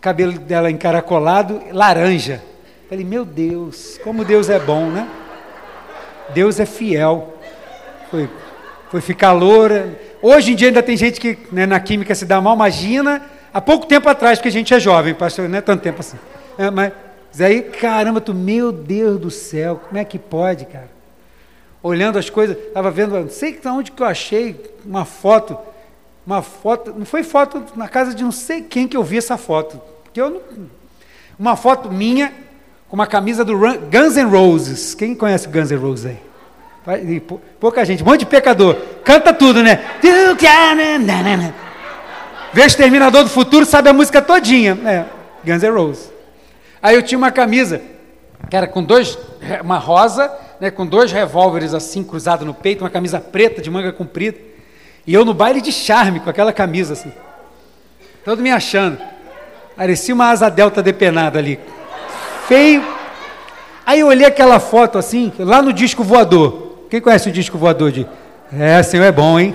cabelo 0.00 0.32
dela 0.32 0.70
encaracolado, 0.70 1.62
laranja. 1.72 2.42
Falei, 2.88 3.04
meu 3.04 3.24
Deus, 3.24 4.00
como 4.02 4.24
Deus 4.24 4.48
é 4.48 4.58
bom, 4.58 4.86
né? 4.86 5.08
Deus 6.30 6.58
é 6.58 6.66
fiel. 6.66 7.34
Foi, 8.10 8.28
foi 8.90 9.00
ficar 9.00 9.32
loura, 9.32 9.98
Hoje 10.20 10.52
em 10.52 10.56
dia 10.56 10.68
ainda 10.68 10.82
tem 10.82 10.96
gente 10.96 11.20
que 11.20 11.38
né, 11.52 11.66
na 11.66 11.78
química 11.78 12.14
se 12.14 12.24
dá 12.24 12.40
mal, 12.40 12.54
imagina 12.54 13.22
há 13.52 13.60
pouco 13.60 13.86
tempo 13.86 14.08
atrás, 14.08 14.38
porque 14.38 14.48
a 14.48 14.52
gente 14.52 14.74
é 14.74 14.80
jovem, 14.80 15.14
pastor, 15.14 15.48
não 15.48 15.58
é 15.58 15.60
tanto 15.60 15.82
tempo 15.82 16.00
assim. 16.00 16.16
É, 16.56 16.70
mas, 16.70 16.92
mas 17.30 17.40
aí, 17.40 17.62
caramba, 17.62 18.20
tu, 18.20 18.34
meu 18.34 18.72
Deus 18.72 19.20
do 19.20 19.30
céu, 19.30 19.76
como 19.76 19.98
é 19.98 20.04
que 20.04 20.18
pode, 20.18 20.66
cara? 20.66 20.90
Olhando 21.82 22.18
as 22.18 22.28
coisas, 22.28 22.56
estava 22.56 22.90
vendo, 22.90 23.18
não 23.18 23.30
sei 23.30 23.58
onde 23.66 23.92
que 23.92 24.02
eu 24.02 24.06
achei 24.06 24.60
uma 24.84 25.04
foto, 25.04 25.56
uma 26.26 26.42
foto, 26.42 26.92
não 26.96 27.06
foi 27.06 27.22
foto 27.22 27.64
na 27.76 27.88
casa 27.88 28.12
de 28.12 28.24
não 28.24 28.32
sei 28.32 28.62
quem 28.62 28.88
que 28.88 28.96
eu 28.96 29.04
vi 29.04 29.18
essa 29.18 29.36
foto, 29.36 29.80
porque 30.02 30.20
eu 30.20 30.30
não, 30.30 30.40
uma 31.38 31.54
foto 31.54 31.90
minha 31.90 32.32
com 32.88 32.96
uma 32.96 33.06
camisa 33.06 33.44
do 33.44 33.56
Guns 33.56 34.16
N' 34.16 34.28
Roses. 34.28 34.94
Quem 34.94 35.14
conhece 35.14 35.46
Guns 35.46 35.70
N' 35.70 35.76
Roses 35.76 36.06
aí? 36.06 36.27
Pouca 37.60 37.84
gente, 37.84 38.02
um 38.02 38.06
monte 38.06 38.20
de 38.20 38.26
pecador. 38.26 38.74
Canta 39.04 39.32
tudo, 39.34 39.62
né? 39.62 39.76
Vê 42.52 42.64
Exterminador 42.64 43.24
do 43.24 43.30
Futuro, 43.30 43.66
sabe 43.66 43.90
a 43.90 43.92
música 43.92 44.22
todinha. 44.22 44.78
É, 44.86 45.04
Guns 45.44 45.62
N' 45.62 45.70
Roses. 45.70 46.10
Aí 46.82 46.94
eu 46.94 47.02
tinha 47.02 47.18
uma 47.18 47.30
camisa, 47.30 47.82
que 48.48 48.56
era 48.56 48.66
com 48.66 48.82
dois, 48.82 49.18
uma 49.62 49.78
rosa, 49.78 50.32
né, 50.60 50.70
com 50.70 50.86
dois 50.86 51.12
revólveres 51.12 51.74
assim 51.74 52.02
cruzados 52.02 52.46
no 52.46 52.54
peito, 52.54 52.84
uma 52.84 52.90
camisa 52.90 53.20
preta 53.20 53.60
de 53.60 53.70
manga 53.70 53.92
comprida. 53.92 54.38
E 55.06 55.12
eu 55.12 55.24
no 55.24 55.34
baile 55.34 55.60
de 55.60 55.72
charme 55.72 56.20
com 56.20 56.30
aquela 56.30 56.52
camisa 56.52 56.94
assim. 56.94 57.12
Todo 58.24 58.42
me 58.42 58.50
achando. 58.50 58.98
Parecia 59.76 60.14
uma 60.14 60.30
asa 60.30 60.48
delta 60.48 60.82
depenada 60.82 61.38
ali. 61.38 61.58
Feio. 62.46 62.84
Aí 63.84 64.00
eu 64.00 64.06
olhei 64.06 64.26
aquela 64.26 64.58
foto 64.58 64.98
assim, 64.98 65.32
lá 65.38 65.60
no 65.60 65.72
disco 65.72 66.02
voador. 66.02 66.67
Quem 66.88 67.00
conhece 67.00 67.28
o 67.28 67.32
disco 67.32 67.58
voador 67.58 67.92
de? 67.92 68.06
É, 68.52 68.82
Senhor 68.82 69.04
é 69.04 69.12
bom, 69.12 69.38
hein? 69.38 69.54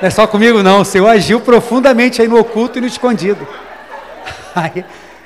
Não 0.00 0.08
é 0.08 0.10
só 0.10 0.26
comigo 0.26 0.62
não, 0.62 0.82
o 0.82 0.84
Senhor 0.84 1.08
agiu 1.08 1.40
profundamente 1.40 2.22
aí 2.22 2.28
no 2.28 2.38
oculto 2.38 2.78
e 2.78 2.80
no 2.80 2.86
escondido. 2.86 3.46
Aí 4.54 4.84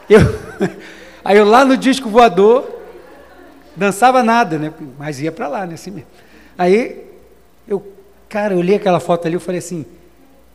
eu, 0.09 0.21
aí 1.23 1.37
eu 1.37 1.45
lá 1.45 1.63
no 1.63 1.77
disco 1.77 2.09
voador, 2.09 2.67
dançava 3.77 4.23
nada, 4.23 4.59
né? 4.59 4.73
Mas 4.99 5.21
ia 5.21 5.31
para 5.31 5.47
lá, 5.49 5.67
né? 5.67 5.75
Assim 5.75 5.91
mesmo. 5.91 6.09
Aí 6.57 7.05
eu, 7.69 7.87
cara, 8.27 8.55
eu 8.55 8.59
olhei 8.59 8.77
aquela 8.77 8.99
foto 9.01 9.27
ali, 9.27 9.35
eu 9.35 9.41
falei 9.41 9.59
assim, 9.59 9.85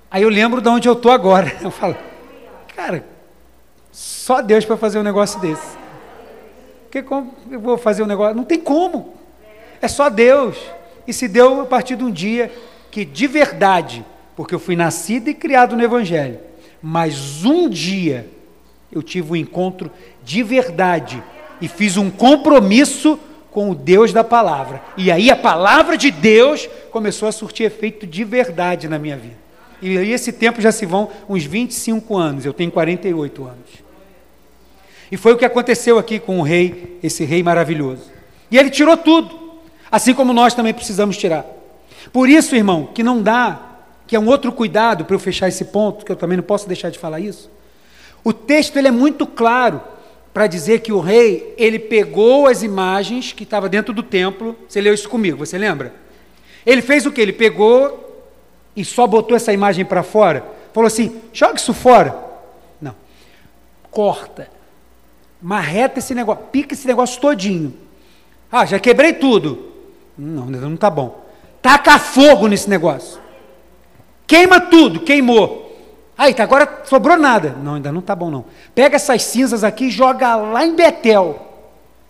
aí 0.10 0.24
eu 0.24 0.30
lembro 0.30 0.60
de 0.60 0.70
onde 0.70 0.90
eu 0.90 0.96
tô 0.96 1.12
agora. 1.12 1.54
Eu 1.62 1.70
falo, 1.70 1.96
cara, 2.76 3.06
só 3.92 4.42
Deus 4.42 4.66
para 4.66 4.76
fazer 4.76 4.98
um 4.98 5.04
negócio 5.04 5.40
desse. 5.40 5.78
Porque 6.86 7.04
como 7.04 7.32
eu 7.52 7.60
vou 7.60 7.78
fazer 7.78 8.02
um 8.02 8.08
negócio? 8.08 8.36
Não 8.36 8.44
tem 8.44 8.60
como. 8.60 9.14
É 9.84 9.88
só 9.90 10.10
Deus. 10.10 10.56
E 11.06 11.12
se 11.12 11.28
deu 11.28 11.60
a 11.60 11.66
partir 11.66 11.98
de 11.98 12.06
um 12.06 12.10
dia 12.10 12.50
que 12.90 13.04
de 13.04 13.28
verdade, 13.28 14.06
porque 14.34 14.56
eu 14.56 14.60
fui 14.60 14.78
nascido 14.78 15.28
e 15.28 15.34
criado 15.34 15.76
no 15.76 15.84
Evangelho, 15.84 16.40
mas 16.82 17.44
um 17.44 17.68
dia 17.68 18.30
eu 18.90 19.04
tive 19.04 19.34
um 19.34 19.36
encontro 19.36 19.92
de 20.24 20.42
verdade 20.42 21.22
e 21.60 21.68
fiz 21.68 21.98
um 21.98 22.10
compromisso 22.10 23.20
com 23.52 23.72
o 23.72 23.76
Deus 23.76 24.14
da 24.14 24.24
palavra. 24.24 24.82
E 24.96 25.12
aí 25.12 25.30
a 25.30 25.36
palavra 25.36 25.98
de 25.98 26.10
Deus 26.10 26.70
começou 26.90 27.28
a 27.28 27.34
surtir 27.34 27.66
efeito 27.66 28.08
de 28.08 28.24
verdade 28.24 28.88
na 28.88 28.98
minha 28.98 29.18
vida. 29.18 29.38
E 29.82 29.98
aí 29.98 30.14
esse 30.14 30.32
tempo 30.32 30.62
já 30.62 30.72
se 30.72 30.86
vão 30.86 31.10
uns 31.28 31.44
25 31.44 32.16
anos, 32.16 32.46
eu 32.46 32.54
tenho 32.54 32.72
48 32.72 33.44
anos. 33.44 33.84
E 35.12 35.18
foi 35.18 35.34
o 35.34 35.38
que 35.38 35.44
aconteceu 35.44 36.00
aqui 36.00 36.20
com 36.20 36.40
o 36.40 36.42
rei, 36.42 36.98
esse 37.04 37.26
rei 37.26 37.44
maravilhoso. 37.44 38.10
E 38.50 38.58
ele 38.58 38.70
tirou 38.70 38.96
tudo. 38.96 39.43
Assim 39.94 40.16
como 40.16 40.34
nós 40.34 40.56
também 40.56 40.74
precisamos 40.74 41.16
tirar. 41.16 41.46
Por 42.12 42.28
isso, 42.28 42.56
irmão, 42.56 42.90
que 42.96 43.04
não 43.04 43.22
dá, 43.22 43.60
que 44.08 44.16
é 44.16 44.20
um 44.20 44.28
outro 44.28 44.52
cuidado 44.52 45.06
para 45.06 45.16
eu 45.16 45.20
fechar 45.20 45.48
esse 45.48 45.66
ponto, 45.66 46.04
que 46.04 46.12
eu 46.12 46.16
também 46.16 46.36
não 46.36 46.44
posso 46.44 46.68
deixar 46.68 46.90
de 46.90 46.98
falar 46.98 47.20
isso. 47.20 47.48
O 48.24 48.34
texto 48.34 48.76
ele 48.78 48.88
é 48.88 48.92
muito 48.92 49.28
claro 49.28 49.80
para 50.34 50.48
dizer 50.48 50.80
que 50.80 50.92
o 50.92 51.00
rei, 51.00 51.54
ele 51.60 51.78
pegou 51.78 52.48
as 52.48 52.64
imagens 52.64 53.34
que 53.34 53.44
estavam 53.44 53.70
dentro 53.70 53.94
do 53.94 54.02
templo. 54.02 54.56
Você 54.68 54.82
leu 54.82 54.96
isso 54.96 55.08
comigo, 55.08 55.38
você 55.38 55.60
lembra? 55.60 55.94
Ele 56.66 56.82
fez 56.82 57.06
o 57.06 57.12
que? 57.12 57.22
Ele 57.22 57.32
pegou 57.32 58.26
e 58.76 58.84
só 58.84 59.06
botou 59.06 59.38
essa 59.38 59.54
imagem 59.54 59.86
para 59.86 60.02
fora. 60.02 60.44
Falou 60.74 60.88
assim: 60.88 61.22
joga 61.32 61.58
isso 61.58 61.72
fora. 61.72 62.18
Não. 62.82 62.96
Corta. 63.92 64.50
Marreta 65.40 66.00
esse 66.00 66.16
negócio, 66.16 66.46
pica 66.46 66.74
esse 66.74 66.88
negócio 66.88 67.22
todinho. 67.22 67.76
Ah, 68.52 68.66
já 68.66 68.80
quebrei 68.80 69.14
tudo. 69.14 69.73
Não, 70.18 70.46
não 70.46 70.76
está 70.76 70.90
bom. 70.90 71.26
Taca 71.62 71.98
fogo 71.98 72.48
nesse 72.48 72.70
negócio. 72.70 73.20
Queima 74.28 74.60
tudo, 74.60 75.00
queimou. 75.02 75.64
Aí, 76.18 76.34
tá, 76.34 76.44
agora 76.44 76.84
sobrou 76.86 77.18
nada. 77.18 77.56
Não, 77.62 77.76
ainda 77.76 77.92
não 77.92 78.00
está 78.00 78.16
bom 78.16 78.30
não. 78.30 78.46
Pega 78.76 78.96
essas 78.96 79.24
cinzas 79.24 79.64
aqui 79.64 79.86
e 79.86 79.90
joga 79.90 80.36
lá 80.36 80.66
em 80.66 80.76
Betel. 80.76 81.54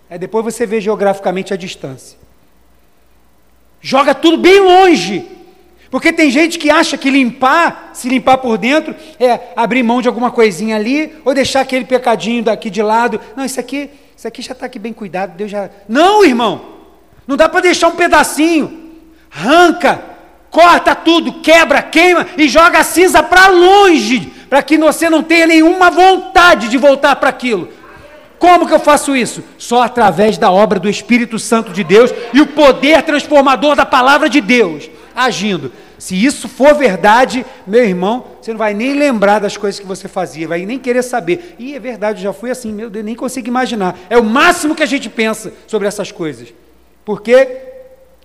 Aí 0.09 0.19
depois 0.19 0.43
você 0.43 0.65
vê 0.65 0.81
geograficamente 0.81 1.53
a 1.53 1.57
distância. 1.57 2.17
Joga 3.81 4.13
tudo 4.13 4.37
bem 4.37 4.59
longe. 4.59 5.25
Porque 5.89 6.11
tem 6.11 6.31
gente 6.31 6.57
que 6.57 6.71
acha 6.71 6.97
que 6.97 7.09
limpar, 7.09 7.91
se 7.93 8.09
limpar 8.09 8.39
por 8.39 8.57
dentro, 8.57 8.95
é 9.19 9.51
abrir 9.55 9.83
mão 9.83 10.01
de 10.01 10.07
alguma 10.07 10.31
coisinha 10.31 10.75
ali, 10.75 11.15
ou 11.23 11.35
deixar 11.35 11.61
aquele 11.61 11.85
pecadinho 11.85 12.43
daqui 12.43 12.69
de 12.69 12.81
lado. 12.81 13.21
Não, 13.35 13.45
isso 13.45 13.59
aqui, 13.59 13.91
isso 14.17 14.27
aqui 14.27 14.41
já 14.41 14.53
está 14.53 14.65
aqui 14.65 14.79
bem 14.79 14.91
cuidado, 14.91 15.35
Deus 15.37 15.51
já. 15.51 15.69
Não, 15.87 16.25
irmão! 16.25 16.82
Não 17.27 17.37
dá 17.37 17.47
para 17.47 17.61
deixar 17.61 17.87
um 17.87 17.95
pedacinho. 17.95 18.91
Arranca, 19.35 20.01
corta 20.49 20.93
tudo, 20.93 21.33
quebra, 21.33 21.81
queima 21.81 22.27
e 22.37 22.47
joga 22.47 22.79
a 22.79 22.83
cinza 22.83 23.23
para 23.23 23.47
longe, 23.47 24.31
para 24.49 24.61
que 24.61 24.77
você 24.77 25.09
não 25.09 25.23
tenha 25.23 25.47
nenhuma 25.47 25.89
vontade 25.89 26.69
de 26.69 26.77
voltar 26.77 27.15
para 27.15 27.29
aquilo. 27.29 27.69
Como 28.37 28.67
que 28.67 28.73
eu 28.73 28.79
faço 28.79 29.15
isso? 29.15 29.43
Só 29.57 29.81
através 29.81 30.37
da 30.37 30.51
obra 30.51 30.79
do 30.79 30.89
Espírito 30.89 31.39
Santo 31.39 31.71
de 31.71 31.83
Deus 31.83 32.11
e 32.33 32.41
o 32.41 32.47
poder 32.47 33.01
transformador 33.03 33.75
da 33.75 33.85
palavra 33.85 34.29
de 34.29 34.41
Deus 34.41 34.89
agindo. 35.15 35.71
Se 35.97 36.21
isso 36.21 36.49
for 36.49 36.73
verdade, 36.73 37.45
meu 37.65 37.83
irmão, 37.83 38.25
você 38.41 38.51
não 38.51 38.57
vai 38.57 38.73
nem 38.73 38.93
lembrar 38.93 39.39
das 39.39 39.55
coisas 39.55 39.79
que 39.79 39.85
você 39.85 40.07
fazia, 40.07 40.47
vai 40.47 40.65
nem 40.65 40.77
querer 40.77 41.03
saber. 41.03 41.55
E 41.57 41.75
é 41.75 41.79
verdade, 41.79 42.21
já 42.21 42.33
fui 42.33 42.51
assim, 42.51 42.73
meu 42.73 42.89
Deus, 42.89 43.05
nem 43.05 43.15
consigo 43.15 43.47
imaginar. 43.47 43.97
É 44.09 44.17
o 44.17 44.23
máximo 44.23 44.75
que 44.75 44.83
a 44.83 44.87
gente 44.87 45.09
pensa 45.09 45.53
sobre 45.67 45.87
essas 45.87 46.11
coisas. 46.11 46.53
Por 47.05 47.21
quê? 47.21 47.45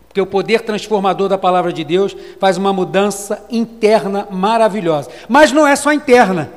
Porque 0.06 0.20
o 0.20 0.26
poder 0.26 0.62
transformador 0.62 1.28
da 1.28 1.36
palavra 1.36 1.72
de 1.72 1.84
Deus 1.84 2.16
faz 2.40 2.56
uma 2.56 2.72
mudança 2.72 3.44
interna 3.50 4.26
maravilhosa. 4.30 5.10
Mas 5.28 5.52
não 5.52 5.66
é 5.66 5.76
só 5.76 5.92
interna. 5.92 6.52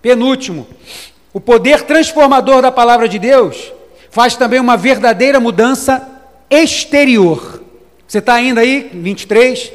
Penúltimo, 0.00 0.66
o 1.32 1.40
poder 1.40 1.82
transformador 1.82 2.62
da 2.62 2.70
palavra 2.72 3.08
de 3.08 3.18
Deus 3.18 3.72
faz 4.10 4.36
também 4.36 4.60
uma 4.60 4.76
verdadeira 4.76 5.40
mudança 5.40 6.06
exterior. 6.50 7.62
Você 8.06 8.18
está 8.18 8.34
ainda 8.34 8.60
aí? 8.60 8.90
23, 8.92 9.72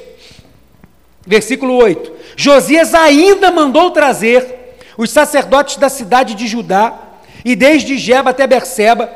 versículo 1.25 1.75
8. 1.75 2.11
Josias 2.35 2.93
ainda 2.93 3.51
mandou 3.51 3.89
trazer 3.89 4.77
os 4.97 5.09
sacerdotes 5.09 5.77
da 5.77 5.89
cidade 5.89 6.35
de 6.35 6.47
Judá, 6.47 6.93
e 7.45 7.55
desde 7.55 7.97
Jeba 7.97 8.31
até 8.31 8.45
Berseba, 8.45 9.09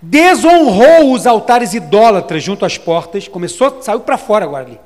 desonrou 0.00 1.12
os 1.12 1.26
altares 1.26 1.74
idólatras 1.74 2.42
junto 2.42 2.64
às 2.64 2.76
portas, 2.78 3.28
começou, 3.28 3.82
saiu 3.82 4.00
para 4.00 4.18
fora 4.18 4.44
agora 4.44 4.64
ali. 4.64 4.80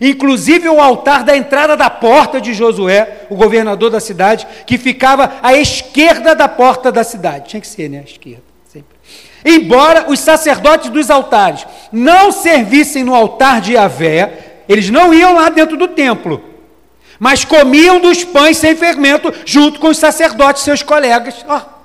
Inclusive 0.00 0.68
o 0.68 0.80
altar 0.80 1.24
da 1.24 1.36
entrada 1.36 1.76
da 1.76 1.90
porta 1.90 2.40
de 2.40 2.54
Josué, 2.54 3.26
o 3.28 3.34
governador 3.34 3.90
da 3.90 3.98
cidade, 3.98 4.46
que 4.66 4.78
ficava 4.78 5.32
à 5.42 5.54
esquerda 5.54 6.34
da 6.34 6.46
porta 6.48 6.92
da 6.92 7.02
cidade. 7.02 7.48
Tinha 7.48 7.60
que 7.60 7.66
ser, 7.66 7.88
né? 7.88 7.98
À 7.98 8.02
esquerda, 8.02 8.44
sempre. 8.66 8.96
Embora 9.44 10.06
os 10.08 10.20
sacerdotes 10.20 10.90
dos 10.90 11.10
altares 11.10 11.66
não 11.90 12.30
servissem 12.30 13.02
no 13.02 13.14
altar 13.14 13.60
de 13.60 13.72
Yahvé, 13.72 14.62
eles 14.68 14.88
não 14.88 15.12
iam 15.12 15.34
lá 15.34 15.48
dentro 15.48 15.76
do 15.76 15.88
templo, 15.88 16.44
mas 17.18 17.44
comiam 17.44 17.98
dos 17.98 18.22
pães 18.22 18.56
sem 18.56 18.76
fermento 18.76 19.32
junto 19.44 19.80
com 19.80 19.88
os 19.88 19.98
sacerdotes, 19.98 20.62
seus 20.62 20.82
colegas. 20.82 21.44
Oh, 21.48 21.77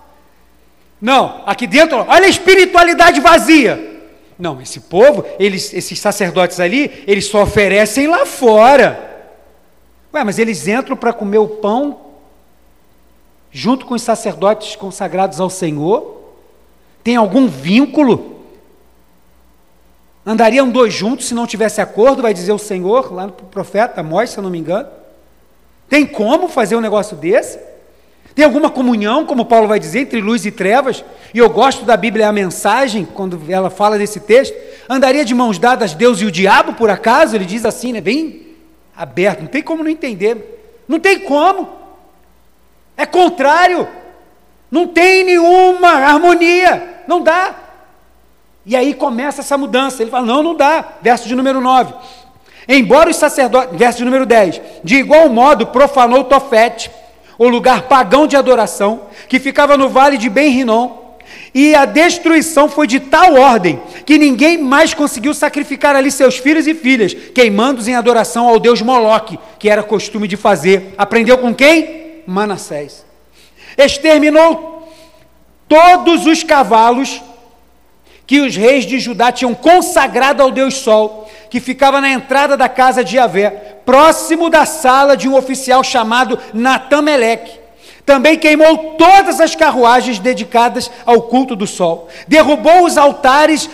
não, 1.04 1.44
aqui 1.46 1.68
dentro, 1.68 1.98
olha 1.98 2.28
a 2.28 2.30
espiritualidade 2.30 3.20
vazia. 3.20 4.02
Não, 4.40 4.62
esse 4.62 4.80
povo, 4.80 5.26
eles, 5.38 5.74
esses 5.74 6.00
sacerdotes 6.00 6.62
ali, 6.62 7.04
eles 7.06 7.26
só 7.26 7.44
oferecem 7.44 8.08
lá 8.08 8.26
fora. 8.26 9.28
Ué, 10.14 10.24
mas 10.24 10.40
eles 10.40 10.66
entram 10.66 10.96
para 10.96 11.12
comer 11.12 11.40
o 11.40 11.48
pão 11.48 12.00
junto 13.52 13.86
com 13.86 13.96
os 13.96 14.02
sacerdotes 14.02 14.78
consagrados 14.78 15.42
ao 15.42 15.50
Senhor? 15.50 16.22
Tem 17.04 17.18
algum 17.18 17.48
vínculo? 17.50 18.46
Andariam 20.26 20.70
dois 20.70 20.94
juntos 20.94 21.28
se 21.28 21.34
não 21.34 21.46
tivesse 21.46 21.82
acordo, 21.82 22.22
vai 22.22 22.34
dizer 22.34 22.54
o 22.54 22.58
Senhor, 22.58 23.14
lá 23.14 23.28
no 23.28 23.34
profeta 23.34 24.00
Amós, 24.00 24.30
se 24.30 24.38
eu 24.38 24.44
não 24.44 24.50
me 24.50 24.58
engano. 24.58 24.88
Tem 25.90 26.06
como 26.06 26.48
fazer 26.48 26.78
um 26.78 26.82
negócio 26.82 27.18
desse? 27.18 27.73
Tem 28.36 28.44
alguma 28.44 28.70
comunhão, 28.70 29.26
como 29.26 29.46
Paulo 29.46 29.68
vai 29.68 29.80
dizer, 29.80 30.00
entre 30.00 30.20
luz 30.20 30.46
e 30.46 30.52
trevas? 30.52 31.06
E 31.34 31.38
eu 31.38 31.50
gosto 31.50 31.86
da 31.86 31.96
Bíblia, 31.96 32.28
a 32.28 32.32
mensagem, 32.32 33.06
quando 33.06 33.40
ela 33.48 33.70
fala 33.70 33.98
desse 33.98 34.20
texto. 34.20 34.56
Andaria 34.90 35.24
de 35.24 35.36
mãos 35.36 35.60
dadas 35.60 35.94
Deus 35.94 36.20
e 36.20 36.26
o 36.26 36.32
diabo, 36.32 36.74
por 36.74 36.90
acaso? 36.90 37.36
Ele 37.36 37.46
diz 37.46 37.64
assim, 37.64 37.94
né? 37.94 38.02
Bem 38.02 38.48
aberto, 38.96 39.42
não 39.42 39.48
tem 39.48 39.62
como 39.62 39.84
não 39.84 39.92
entender. 39.92 40.84
Não 40.88 41.00
tem 41.00 41.20
como. 41.20 41.70
É 42.98 43.06
contrário. 43.06 43.88
Não 44.72 44.88
tem 44.88 45.24
nenhuma 45.24 45.90
harmonia. 45.90 47.04
Não 47.08 47.22
dá. 47.22 47.56
E 48.66 48.76
aí 48.76 48.96
começa 48.96 49.42
essa 49.42 49.58
mudança. 49.58 50.02
Ele 50.02 50.10
fala: 50.10 50.26
não, 50.26 50.42
não 50.42 50.56
dá. 50.56 50.94
Verso 51.02 51.28
de 51.28 51.36
número 51.36 51.62
9. 51.62 51.94
Embora 52.68 53.10
os 53.10 53.18
sacerdotes, 53.18 53.78
verso 53.78 54.00
de 54.00 54.06
número 54.06 54.26
10, 54.26 54.62
de 54.84 54.96
igual 54.96 55.30
modo 55.30 55.68
profanou 55.68 56.24
Tofete 56.24 56.90
o 57.38 57.48
lugar 57.48 57.84
pagão 57.84 58.28
de 58.28 58.36
adoração, 58.36 59.08
que 59.28 59.40
ficava 59.40 59.78
no 59.78 59.90
vale 59.90 60.18
de 60.18 60.30
Ben-Rinom, 60.30 61.04
e 61.54 61.76
a 61.76 61.86
destruição 61.86 62.68
foi 62.68 62.88
de 62.88 63.00
tal 63.00 63.36
ordem 63.36 63.80
que 64.06 64.18
ninguém 64.18 64.58
mais 64.58 64.94
conseguiu 64.94 65.34
sacrificar 65.34 65.96
ali 65.96 66.12
seus 66.12 66.38
filhos 66.38 66.68
e 66.68 66.74
filhas, 66.74 67.14
queimando-os 67.14 67.88
em 67.88 67.96
adoração 67.96 68.48
ao 68.48 68.60
deus 68.60 68.82
Moloque, 68.82 69.38
que 69.60 69.70
era 69.70 69.84
costume 69.84 70.28
de 70.28 70.36
fazer. 70.36 70.96
Aprendeu 70.98 71.38
com 71.38 71.54
quem? 71.54 72.24
Manassés. 72.26 73.06
Exterminou 73.78 74.92
todos 75.68 76.26
os 76.26 76.44
cavalos 76.44 77.22
que 78.26 78.40
os 78.40 78.56
reis 78.56 78.86
de 78.86 79.00
Judá 79.00 79.32
tinham 79.32 79.54
consagrado 79.54 80.42
ao 80.42 80.52
deus 80.52 80.76
Sol, 80.76 81.30
que 81.50 81.60
ficava 81.60 82.02
na 82.02 82.10
entrada 82.10 82.58
da 82.58 82.68
casa 82.68 83.04
de 83.04 83.14
Javé, 83.14 83.50
próximo 83.86 84.50
da 84.50 84.66
sala 84.66 85.16
de 85.16 85.28
um 85.28 85.36
oficial 85.36 85.84
chamado 85.84 86.40
Natameleque. 86.54 87.64
Também 88.06 88.38
queimou 88.38 88.96
todas 88.98 89.40
as 89.40 89.56
carruagens 89.56 90.20
dedicadas 90.20 90.92
ao 91.06 91.22
culto 91.22 91.56
do 91.56 91.66
sol. 91.66 92.10
Derrubou 92.28 92.84
os 92.86 92.98
altares 92.98 93.70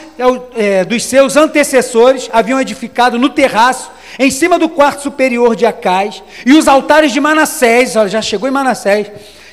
é, 0.56 0.86
dos 0.86 1.04
seus 1.06 1.36
antecessores, 1.36 2.30
haviam 2.32 2.62
edificado 2.62 3.18
no 3.18 3.30
terraço, 3.30 3.90
em 4.20 4.30
cima 4.30 4.60
do 4.60 4.70
quarto 4.70 5.02
superior 5.02 5.56
de 5.56 5.66
Acais, 5.66 6.22
e 6.46 6.54
os 6.54 6.68
altares 6.68 7.12
de 7.12 7.20
Manassés, 7.20 7.96
olha, 7.96 8.10
já 8.10 8.22
chegou 8.22 8.48
em 8.48 8.52
Manassés, 8.52 9.08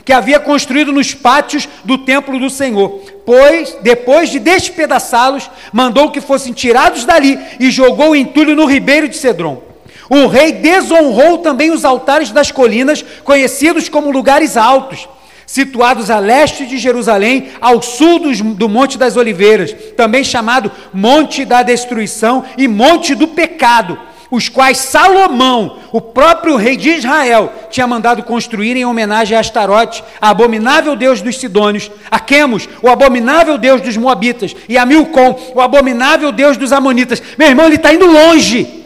que 0.07 0.13
havia 0.13 0.39
construído 0.39 0.93
nos 0.93 1.13
pátios 1.13 1.69
do 1.85 1.99
templo 1.99 2.39
do 2.39 2.49
Senhor. 2.49 3.03
Pois, 3.27 3.77
depois 3.83 4.31
de 4.31 4.39
despedaçá-los, 4.39 5.51
mandou 5.73 6.13
que 6.13 6.21
fossem 6.21 6.53
tirados 6.53 7.05
dali 7.05 7.37
e 7.59 7.73
jogou 7.73 8.11
o 8.11 8.17
entulho 8.17 8.55
no 8.55 8.67
ribeiro 8.67 9.09
de 9.09 9.17
Cedron. 9.17 9.61
O 10.09 10.29
rei 10.29 10.53
desonrou 10.53 11.39
também 11.39 11.73
os 11.73 11.85
altares 11.85 12.31
das 12.31 12.53
colinas, 12.53 13.05
conhecidos 13.25 13.89
como 13.89 14.13
lugares 14.13 14.57
altos, 14.57 15.09
situados 15.45 16.09
a 16.09 16.21
leste 16.21 16.67
de 16.67 16.79
Jerusalém, 16.79 17.49
ao 17.61 17.83
sul 17.83 18.21
dos, 18.21 18.41
do 18.41 18.69
Monte 18.69 18.97
das 18.97 19.17
Oliveiras, 19.17 19.75
também 19.97 20.23
chamado 20.23 20.71
Monte 20.95 21.45
da 21.45 21.65
Destruição 21.65 22.45
e 22.57 22.69
Monte 22.69 23.13
do 23.13 23.27
Pecado, 23.27 23.99
os 24.31 24.49
quais 24.49 24.79
Salomão, 24.79 25.79
o 25.93 26.01
próprio 26.01 26.57
rei 26.57 26.77
de 26.77 26.91
Israel, 26.91 27.53
tinha 27.71 27.87
mandado 27.87 28.23
construir 28.23 28.77
em 28.77 28.85
homenagem 28.85 29.37
a 29.37 29.41
Astarote, 29.41 30.03
a 30.21 30.31
abominável 30.31 30.97
deus 30.97 31.21
dos 31.21 31.39
Sidônios, 31.39 31.91
a 32.11 32.19
Quemos, 32.19 32.69
o 32.83 32.89
abominável 32.89 33.57
deus 33.57 33.81
dos 33.81 33.97
Moabitas, 33.97 34.55
e 34.69 34.77
a 34.77 34.85
Milcom, 34.85 35.39
o 35.55 35.61
abominável 35.61 36.33
deus 36.33 36.57
dos 36.57 36.73
Amonitas. 36.73 37.23
Meu 37.39 37.49
irmão, 37.49 37.67
ele 37.67 37.77
está 37.77 37.93
indo 37.93 38.07
longe. 38.07 38.85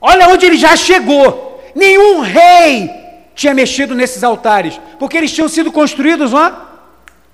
Olha 0.00 0.28
onde 0.28 0.46
ele 0.46 0.56
já 0.56 0.74
chegou. 0.76 1.62
Nenhum 1.74 2.20
rei 2.20 2.90
tinha 3.34 3.54
mexido 3.54 3.94
nesses 3.94 4.24
altares, 4.24 4.80
porque 4.98 5.16
eles 5.16 5.32
tinham 5.32 5.48
sido 5.48 5.70
construídos 5.70 6.32
ó, 6.34 6.69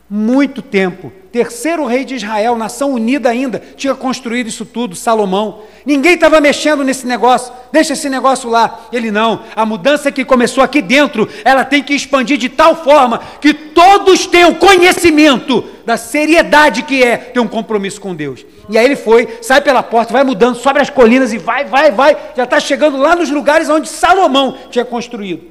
Muito 0.09 0.63
tempo. 0.63 1.13
Terceiro 1.33 1.85
rei 1.85 2.05
de 2.05 2.15
Israel, 2.15 2.57
nação 2.57 2.93
unida 2.93 3.29
ainda, 3.29 3.61
tinha 3.77 3.93
construído 3.93 4.47
isso 4.47 4.65
tudo, 4.65 4.95
Salomão. 4.95 5.63
Ninguém 5.85 6.15
estava 6.15 6.41
mexendo 6.41 6.85
nesse 6.85 7.07
negócio, 7.07 7.53
deixa 7.73 7.93
esse 7.93 8.09
negócio 8.09 8.49
lá. 8.49 8.87
Ele 8.93 9.11
não. 9.11 9.43
A 9.57 9.67
mudança 9.67 10.13
que 10.13 10.25
começou 10.25 10.63
aqui 10.63 10.81
dentro, 10.81 11.29
ela 11.45 11.65
tem 11.65 11.83
que 11.83 11.93
expandir 11.93 12.39
de 12.39 12.49
tal 12.49 12.77
forma 12.85 13.21
que 13.41 13.53
todos 13.53 14.27
tenham 14.27 14.55
conhecimento 14.55 15.65
da 15.85 15.97
seriedade 15.97 16.85
que 16.85 17.03
é 17.03 17.17
ter 17.17 17.41
um 17.41 17.49
compromisso 17.49 18.01
com 18.01 18.15
Deus. 18.15 18.47
E 18.69 18.79
aí 18.79 18.85
ele 18.85 18.97
foi, 18.97 19.39
sai 19.43 19.61
pela 19.61 19.83
porta, 19.83 20.13
vai 20.13 20.23
mudando, 20.23 20.57
sobe 20.57 20.81
as 20.81 20.89
colinas 20.89 21.33
e 21.33 21.39
vai, 21.39 21.65
vai, 21.65 21.91
vai. 21.91 22.17
Já 22.37 22.45
está 22.45 22.61
chegando 22.61 22.97
lá 22.97 23.17
nos 23.17 23.29
lugares 23.29 23.69
onde 23.69 23.89
Salomão 23.89 24.57
tinha 24.71 24.85
construído. 24.85 25.43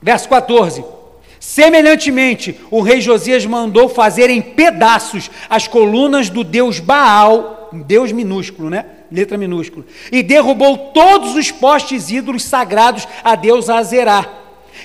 Verso 0.00 0.28
14. 0.28 0.97
Semelhantemente, 1.40 2.58
o 2.70 2.80
rei 2.80 3.00
Josias 3.00 3.46
mandou 3.46 3.88
fazer 3.88 4.28
em 4.30 4.42
pedaços 4.42 5.30
as 5.48 5.68
colunas 5.68 6.28
do 6.28 6.42
deus 6.42 6.80
Baal, 6.80 7.70
deus 7.72 8.12
minúsculo, 8.12 8.68
né? 8.70 8.84
Letra 9.10 9.38
minúscula. 9.38 9.84
E 10.10 10.22
derrubou 10.22 10.76
todos 10.92 11.34
os 11.34 11.50
postes 11.50 12.10
ídolos 12.10 12.44
sagrados 12.44 13.06
a 13.22 13.34
deus 13.34 13.70
Azerá. 13.70 14.26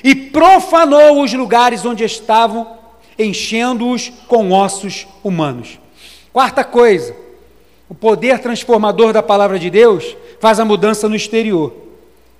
E 0.03 0.15
profanou 0.15 1.21
os 1.21 1.33
lugares 1.33 1.85
onde 1.85 2.03
estavam, 2.03 2.67
enchendo-os 3.17 4.11
com 4.27 4.51
ossos 4.51 5.07
humanos. 5.23 5.79
Quarta 6.31 6.63
coisa, 6.63 7.15
o 7.89 7.93
poder 7.93 8.39
transformador 8.39 9.13
da 9.13 9.21
palavra 9.21 9.59
de 9.59 9.69
Deus 9.69 10.15
faz 10.39 10.59
a 10.59 10.65
mudança 10.65 11.07
no 11.07 11.15
exterior. 11.15 11.73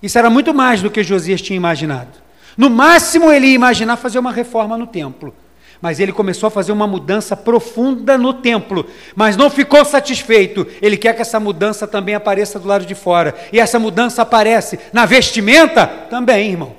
Isso 0.02 0.18
era 0.18 0.30
muito 0.30 0.54
mais 0.54 0.82
do 0.82 0.90
que 0.90 1.04
Josias 1.04 1.42
tinha 1.42 1.58
imaginado. 1.58 2.23
No 2.58 2.70
máximo 2.70 3.32
ele 3.32 3.48
ia 3.48 3.56
imaginar 3.56 3.98
fazer 3.98 4.20
uma 4.20 4.32
reforma 4.32 4.78
no 4.78 4.88
templo. 4.88 5.34
Mas 5.82 6.00
ele 6.00 6.14
começou 6.14 6.48
a 6.48 6.52
fazer 6.52 6.72
uma 6.72 6.88
mudança 6.88 7.36
profunda 7.36 8.18
no 8.18 8.34
templo, 8.34 8.86
mas 9.18 9.36
não 9.36 9.50
ficou 9.50 9.84
satisfeito. 9.84 10.66
Ele 10.82 10.96
quer 10.96 11.14
que 11.14 11.22
essa 11.22 11.42
mudança 11.42 11.86
também 11.86 12.16
apareça 12.16 12.58
do 12.58 12.70
lado 12.70 12.86
de 12.86 12.96
fora. 12.96 13.36
E 13.52 13.60
essa 13.60 13.78
mudança 13.78 14.22
aparece 14.22 14.80
na 14.94 15.06
vestimenta 15.06 15.86
também, 15.86 16.52
irmão. 16.52 16.74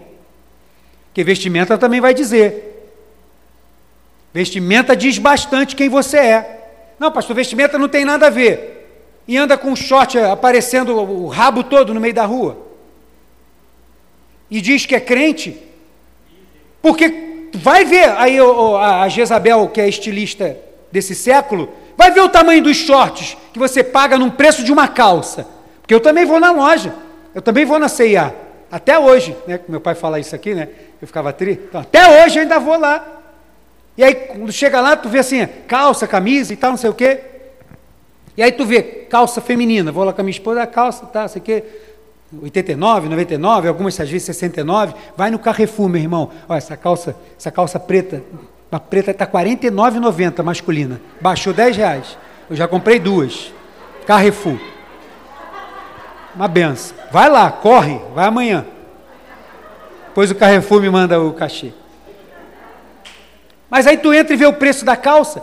Que 1.12 1.22
vestimenta 1.22 1.76
também 1.76 2.00
vai 2.00 2.14
dizer. 2.14 2.90
Vestimenta 4.32 4.96
diz 4.96 5.18
bastante 5.18 5.76
quem 5.76 5.90
você 5.90 6.16
é. 6.16 6.94
Não, 6.98 7.12
pastor, 7.12 7.36
vestimenta 7.36 7.78
não 7.78 7.88
tem 7.88 8.06
nada 8.06 8.28
a 8.28 8.30
ver. 8.30 9.20
E 9.28 9.36
anda 9.36 9.58
com 9.58 9.70
um 9.70 9.76
short 9.76 10.18
aparecendo 10.18 10.98
o 10.98 11.28
rabo 11.28 11.62
todo 11.62 11.92
no 11.92 12.00
meio 12.00 12.14
da 12.14 12.24
rua 12.24 12.63
e 14.50 14.60
diz 14.60 14.86
que 14.86 14.94
é 14.94 15.00
crente, 15.00 15.60
porque 16.82 17.50
vai 17.54 17.84
ver 17.84 18.10
aí 18.10 18.36
a 18.80 19.08
Jezabel, 19.08 19.68
que 19.68 19.80
é 19.80 19.88
estilista 19.88 20.56
desse 20.92 21.14
século, 21.14 21.72
vai 21.96 22.10
ver 22.10 22.20
o 22.20 22.28
tamanho 22.28 22.62
dos 22.62 22.76
shorts 22.76 23.36
que 23.52 23.58
você 23.58 23.82
paga 23.82 24.18
num 24.18 24.30
preço 24.30 24.62
de 24.62 24.72
uma 24.72 24.88
calça. 24.88 25.46
Porque 25.80 25.94
eu 25.94 26.00
também 26.00 26.24
vou 26.24 26.40
na 26.40 26.50
loja, 26.50 26.94
eu 27.34 27.42
também 27.42 27.64
vou 27.64 27.78
na 27.78 27.88
CIA. 27.88 28.34
Até 28.70 28.98
hoje, 28.98 29.36
né? 29.46 29.60
Meu 29.68 29.80
pai 29.80 29.94
fala 29.94 30.18
isso 30.18 30.34
aqui, 30.34 30.54
né? 30.54 30.68
Eu 31.00 31.06
ficava 31.06 31.32
triste. 31.32 31.62
Então, 31.68 31.80
até 31.80 32.24
hoje 32.24 32.38
eu 32.38 32.42
ainda 32.42 32.58
vou 32.58 32.78
lá. 32.78 33.22
E 33.96 34.02
aí, 34.02 34.14
quando 34.14 34.50
chega 34.50 34.80
lá, 34.80 34.96
tu 34.96 35.08
vê 35.08 35.20
assim, 35.20 35.46
calça, 35.68 36.06
camisa 36.06 36.52
e 36.52 36.56
tal, 36.56 36.70
não 36.70 36.76
sei 36.76 36.90
o 36.90 36.94
quê. 36.94 37.20
E 38.36 38.42
aí 38.42 38.50
tu 38.50 38.64
vê 38.64 38.82
calça 38.82 39.40
feminina, 39.40 39.92
vou 39.92 40.02
lá 40.02 40.12
com 40.12 40.20
a 40.20 40.24
minha 40.24 40.32
esposa, 40.32 40.66
calça, 40.66 41.06
tá, 41.06 41.28
sei 41.28 41.40
o 41.40 41.44
quê. 41.44 41.64
89, 42.32 43.08
99, 43.08 43.68
algumas 43.68 43.98
às 44.00 44.10
vezes 44.10 44.26
69, 44.26 44.94
vai 45.16 45.30
no 45.30 45.38
Carrefour, 45.38 45.88
meu 45.88 46.00
irmão. 46.00 46.30
Olha, 46.48 46.58
essa 46.58 46.76
calça, 46.76 47.16
essa 47.38 47.50
calça 47.50 47.78
preta, 47.78 48.22
a 48.72 48.80
preta 48.80 49.12
está 49.12 49.24
R$ 49.24 49.30
49,90 49.32 50.42
masculina. 50.42 51.00
Baixou 51.20 51.52
10 51.52 51.76
reais. 51.76 52.18
Eu 52.50 52.56
já 52.56 52.66
comprei 52.66 52.98
duas. 52.98 53.52
Carrefour. 54.06 54.58
Uma 56.34 56.48
benção. 56.48 56.96
Vai 57.12 57.28
lá, 57.28 57.50
corre, 57.50 58.00
vai 58.14 58.26
amanhã. 58.26 58.66
Depois 60.08 60.30
o 60.30 60.34
Carrefour 60.34 60.80
me 60.80 60.90
manda 60.90 61.20
o 61.20 61.32
cachê. 61.32 61.72
Mas 63.70 63.86
aí 63.86 63.96
tu 63.96 64.12
entra 64.12 64.34
e 64.34 64.36
vê 64.36 64.46
o 64.46 64.52
preço 64.52 64.84
da 64.84 64.96
calça. 64.96 65.42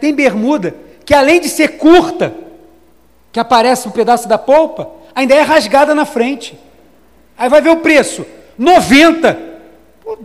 Tem 0.00 0.14
bermuda 0.14 0.74
que 1.04 1.14
além 1.14 1.40
de 1.40 1.48
ser 1.48 1.78
curta, 1.78 2.32
que 3.32 3.40
aparece 3.40 3.88
um 3.88 3.90
pedaço 3.90 4.28
da 4.28 4.38
polpa, 4.38 4.88
ainda 5.14 5.34
é 5.34 5.42
rasgada 5.42 5.94
na 5.94 6.04
frente. 6.04 6.58
Aí 7.36 7.48
vai 7.48 7.60
ver 7.60 7.70
o 7.70 7.80
preço: 7.80 8.26
90. 8.58 9.52
Pô, 10.02 10.18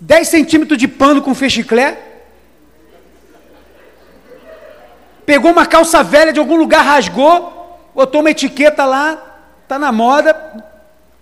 10 0.00 0.28
centímetros 0.28 0.78
de 0.78 0.88
pano 0.88 1.22
com 1.22 1.34
fechiclé. 1.34 1.98
Pegou 5.24 5.52
uma 5.52 5.66
calça 5.66 6.02
velha 6.02 6.32
de 6.32 6.40
algum 6.40 6.56
lugar, 6.56 6.84
rasgou, 6.84 7.78
botou 7.94 8.20
uma 8.20 8.30
etiqueta 8.30 8.84
lá, 8.84 9.40
está 9.62 9.78
na 9.78 9.92
moda, 9.92 10.64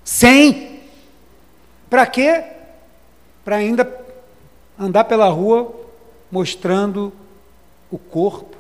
100. 0.02 0.80
Para 1.88 2.06
quê? 2.06 2.42
Para 3.44 3.56
ainda 3.56 4.00
andar 4.78 5.04
pela 5.04 5.28
rua 5.28 5.74
mostrando 6.30 7.12
o 7.90 7.98
corpo. 7.98 8.56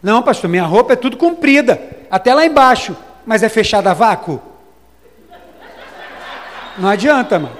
Não, 0.00 0.22
pastor, 0.22 0.48
minha 0.48 0.64
roupa 0.64 0.92
é 0.92 0.96
tudo 0.96 1.16
comprida, 1.16 1.80
até 2.10 2.32
lá 2.32 2.46
embaixo 2.46 2.96
mas 3.24 3.42
é 3.42 3.48
fechada 3.48 3.90
a 3.90 3.94
vácuo? 3.94 4.40
Não 6.78 6.88
adianta, 6.88 7.38
mano. 7.38 7.56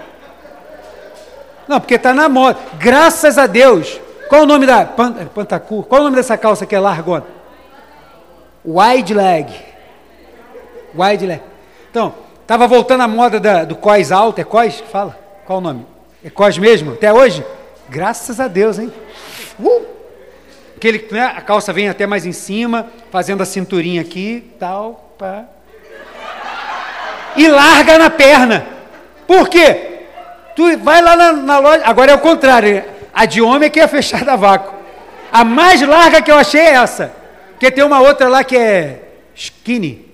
Não, 1.68 1.78
porque 1.78 1.94
está 1.94 2.12
na 2.12 2.28
moda. 2.28 2.58
Graças 2.78 3.38
a 3.38 3.46
Deus. 3.46 4.00
Qual 4.28 4.42
o 4.42 4.46
nome 4.46 4.66
da. 4.66 4.84
Pantacur? 4.84 5.84
Qual 5.84 6.00
o 6.00 6.04
nome 6.04 6.16
dessa 6.16 6.36
calça 6.36 6.66
que 6.66 6.74
é 6.74 6.80
largona? 6.80 7.26
Wide 8.64 9.14
leg. 9.14 9.52
Wide 10.94 11.26
leg. 11.26 11.42
Então, 11.90 12.14
estava 12.42 12.66
voltando 12.66 13.02
a 13.02 13.08
moda 13.08 13.38
da, 13.38 13.64
do 13.64 13.76
cós 13.76 14.10
alto. 14.10 14.40
É 14.40 14.44
cós 14.44 14.80
fala? 14.90 15.18
Qual 15.46 15.58
o 15.58 15.60
nome? 15.60 15.86
É 16.24 16.30
cós 16.30 16.58
mesmo? 16.58 16.92
Até 16.92 17.12
hoje? 17.12 17.44
Graças 17.88 18.40
a 18.40 18.48
Deus, 18.48 18.78
hein? 18.78 18.92
Uh! 19.58 19.84
Aquele, 20.76 21.06
né, 21.10 21.24
a 21.36 21.40
calça 21.40 21.72
vem 21.72 21.88
até 21.88 22.06
mais 22.06 22.24
em 22.24 22.32
cima, 22.32 22.86
fazendo 23.10 23.42
a 23.42 23.46
cinturinha 23.46 24.00
aqui, 24.00 24.50
tal. 24.58 25.09
E 27.36 27.48
larga 27.48 27.98
na 27.98 28.10
perna. 28.10 28.66
Por 29.26 29.48
quê? 29.48 30.06
Tu 30.56 30.78
vai 30.78 31.00
lá 31.00 31.16
na, 31.16 31.32
na 31.32 31.58
loja. 31.58 31.82
Agora 31.84 32.12
é 32.12 32.14
o 32.14 32.18
contrário. 32.18 32.84
A 33.12 33.24
de 33.24 33.40
homem 33.40 33.66
é 33.66 33.70
que 33.70 33.80
é 33.80 33.86
fechada 33.88 34.32
a 34.32 34.36
vácuo. 34.36 34.74
A 35.32 35.44
mais 35.44 35.80
larga 35.82 36.22
que 36.22 36.30
eu 36.30 36.36
achei 36.36 36.60
é 36.60 36.74
essa. 36.74 37.12
Porque 37.50 37.70
tem 37.70 37.84
uma 37.84 38.00
outra 38.00 38.28
lá 38.28 38.42
que 38.42 38.56
é 38.56 39.02
skinny. 39.34 40.06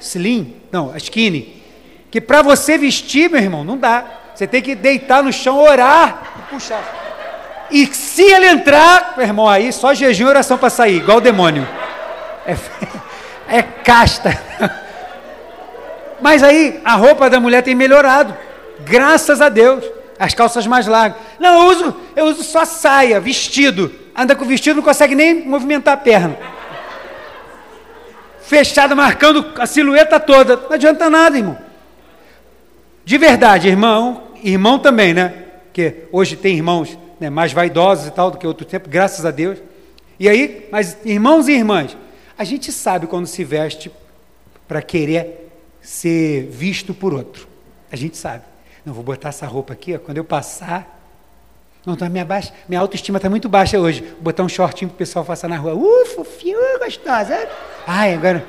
Slim? 0.00 0.56
Não, 0.70 0.92
a 0.92 0.96
skinny. 0.98 1.62
Que 2.10 2.20
para 2.20 2.42
você 2.42 2.78
vestir, 2.78 3.28
meu 3.30 3.40
irmão, 3.40 3.64
não 3.64 3.76
dá. 3.76 4.04
Você 4.34 4.46
tem 4.46 4.62
que 4.62 4.74
deitar 4.74 5.22
no 5.22 5.32
chão, 5.32 5.58
orar 5.58 6.34
e 6.38 6.54
puxar. 6.54 6.82
E 7.70 7.86
se 7.86 8.22
ele 8.22 8.46
entrar, 8.46 9.14
meu 9.16 9.26
irmão, 9.26 9.48
aí 9.48 9.72
só 9.72 9.92
jejum 9.92 10.26
e 10.26 10.28
oração 10.28 10.56
para 10.56 10.70
sair, 10.70 10.96
igual 10.96 11.18
o 11.18 11.20
demônio. 11.20 11.66
É, 12.46 12.54
é 13.48 13.62
casta. 13.62 14.38
Mas 16.20 16.42
aí 16.42 16.80
a 16.84 16.94
roupa 16.94 17.28
da 17.28 17.38
mulher 17.38 17.62
tem 17.62 17.74
melhorado, 17.74 18.36
graças 18.80 19.40
a 19.40 19.48
Deus. 19.48 19.84
As 20.18 20.32
calças 20.32 20.66
mais 20.66 20.86
largas. 20.86 21.20
Não, 21.38 21.60
eu 21.60 21.76
uso, 21.76 21.96
eu 22.16 22.24
uso 22.26 22.42
só 22.42 22.64
saia, 22.64 23.20
vestido. 23.20 23.92
Anda 24.16 24.34
com 24.34 24.46
vestido, 24.46 24.76
não 24.76 24.82
consegue 24.82 25.14
nem 25.14 25.46
movimentar 25.46 25.92
a 25.92 25.96
perna. 25.98 26.36
Fechado, 28.40 28.96
marcando 28.96 29.52
a 29.58 29.66
silhueta 29.66 30.18
toda. 30.18 30.56
Não 30.56 30.72
adianta 30.72 31.10
nada, 31.10 31.36
irmão. 31.36 31.58
De 33.04 33.18
verdade, 33.18 33.68
irmão, 33.68 34.22
irmão 34.42 34.78
também, 34.78 35.12
né? 35.12 35.34
Porque 35.66 36.04
hoje 36.10 36.34
tem 36.34 36.56
irmãos 36.56 36.96
né, 37.20 37.28
mais 37.28 37.52
vaidosos 37.52 38.06
e 38.06 38.10
tal 38.10 38.30
do 38.30 38.38
que 38.38 38.46
outro 38.46 38.64
tempo, 38.64 38.88
graças 38.88 39.26
a 39.26 39.30
Deus. 39.30 39.58
E 40.18 40.28
aí, 40.28 40.66
mas 40.72 40.96
irmãos 41.04 41.46
e 41.46 41.52
irmãs, 41.52 41.96
a 42.38 42.44
gente 42.44 42.70
sabe 42.70 43.06
quando 43.06 43.26
se 43.26 43.42
veste 43.44 43.90
para 44.68 44.82
querer 44.82 45.50
ser 45.80 46.48
visto 46.50 46.92
por 46.92 47.14
outro. 47.14 47.48
A 47.90 47.96
gente 47.96 48.16
sabe. 48.16 48.44
Não, 48.84 48.92
vou 48.92 49.02
botar 49.02 49.30
essa 49.30 49.46
roupa 49.46 49.72
aqui, 49.72 49.94
ó, 49.94 49.98
quando 49.98 50.18
eu 50.18 50.24
passar. 50.24 50.94
Não, 51.84 51.96
tá, 51.96 52.08
minha, 52.08 52.24
baixa, 52.24 52.52
minha 52.68 52.80
autoestima 52.80 53.18
está 53.18 53.30
muito 53.30 53.48
baixa 53.48 53.78
hoje. 53.78 54.02
Vou 54.02 54.22
botar 54.22 54.42
um 54.42 54.48
shortinho 54.48 54.88
para 54.90 54.96
o 54.96 54.98
pessoal 54.98 55.24
passar 55.24 55.48
na 55.48 55.56
rua. 55.56 55.74
Uh, 55.74 56.06
fofinho, 56.06 56.58
uh, 56.58 56.78
gostosa. 56.84 57.48
Ai, 57.86 58.14
agora. 58.14 58.44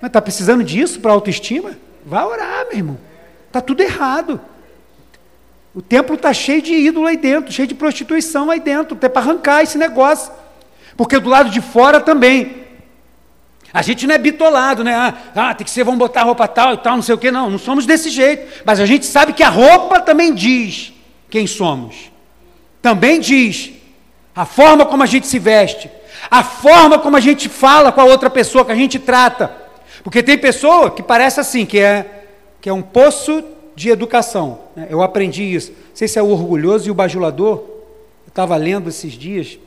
Mas 0.00 0.08
está 0.08 0.22
precisando 0.22 0.62
disso 0.62 1.00
para 1.00 1.12
autoestima? 1.12 1.72
Vá 2.06 2.24
orar, 2.24 2.66
meu 2.68 2.76
irmão. 2.76 2.98
Está 3.48 3.60
tudo 3.60 3.82
errado. 3.82 4.40
O 5.74 5.82
templo 5.82 6.14
está 6.14 6.32
cheio 6.32 6.62
de 6.62 6.72
ídolo 6.72 7.06
aí 7.06 7.16
dentro, 7.16 7.52
cheio 7.52 7.66
de 7.66 7.74
prostituição 7.74 8.50
aí 8.50 8.60
dentro, 8.60 8.96
até 8.96 9.08
para 9.08 9.22
arrancar 9.22 9.62
esse 9.62 9.76
negócio. 9.76 10.32
Porque 10.96 11.18
do 11.18 11.28
lado 11.28 11.50
de 11.50 11.60
fora 11.60 12.00
também 12.00 12.63
a 13.74 13.82
gente 13.82 14.06
não 14.06 14.14
é 14.14 14.18
bitolado, 14.18 14.84
né? 14.84 14.94
Ah, 14.94 15.14
ah, 15.34 15.54
tem 15.54 15.64
que 15.64 15.70
ser, 15.70 15.82
vamos 15.82 15.98
botar 15.98 16.22
roupa 16.22 16.46
tal 16.46 16.74
e 16.74 16.76
tal, 16.76 16.94
não 16.94 17.02
sei 17.02 17.16
o 17.16 17.18
quê. 17.18 17.32
Não, 17.32 17.50
não 17.50 17.58
somos 17.58 17.84
desse 17.84 18.08
jeito. 18.08 18.62
Mas 18.64 18.78
a 18.78 18.86
gente 18.86 19.04
sabe 19.04 19.32
que 19.32 19.42
a 19.42 19.48
roupa 19.48 20.00
também 20.00 20.32
diz 20.32 20.92
quem 21.28 21.44
somos. 21.48 22.12
também 22.80 23.18
diz 23.18 23.72
a 24.36 24.44
forma 24.44 24.86
como 24.86 25.02
a 25.02 25.06
gente 25.06 25.26
se 25.26 25.40
veste, 25.40 25.90
a 26.30 26.44
forma 26.44 27.00
como 27.00 27.16
a 27.16 27.20
gente 27.20 27.48
fala 27.48 27.90
com 27.90 28.00
a 28.00 28.04
outra 28.04 28.30
pessoa, 28.30 28.64
que 28.64 28.70
a 28.70 28.76
gente 28.76 28.98
trata. 29.00 29.52
Porque 30.04 30.22
tem 30.22 30.38
pessoa 30.38 30.92
que 30.92 31.02
parece 31.02 31.40
assim, 31.40 31.66
que 31.66 31.80
é, 31.80 32.24
que 32.60 32.68
é 32.68 32.72
um 32.72 32.82
poço 32.82 33.42
de 33.74 33.88
educação. 33.88 34.60
Né? 34.76 34.86
Eu 34.88 35.02
aprendi 35.02 35.42
isso. 35.42 35.72
Não 35.72 35.96
sei 35.96 36.06
se 36.06 36.16
é 36.16 36.22
o 36.22 36.28
orgulhoso 36.28 36.86
e 36.86 36.90
o 36.92 36.94
bajulador. 36.94 37.58
Eu 37.58 38.28
estava 38.28 38.54
lendo 38.56 38.88
esses 38.88 39.14
dias. 39.14 39.58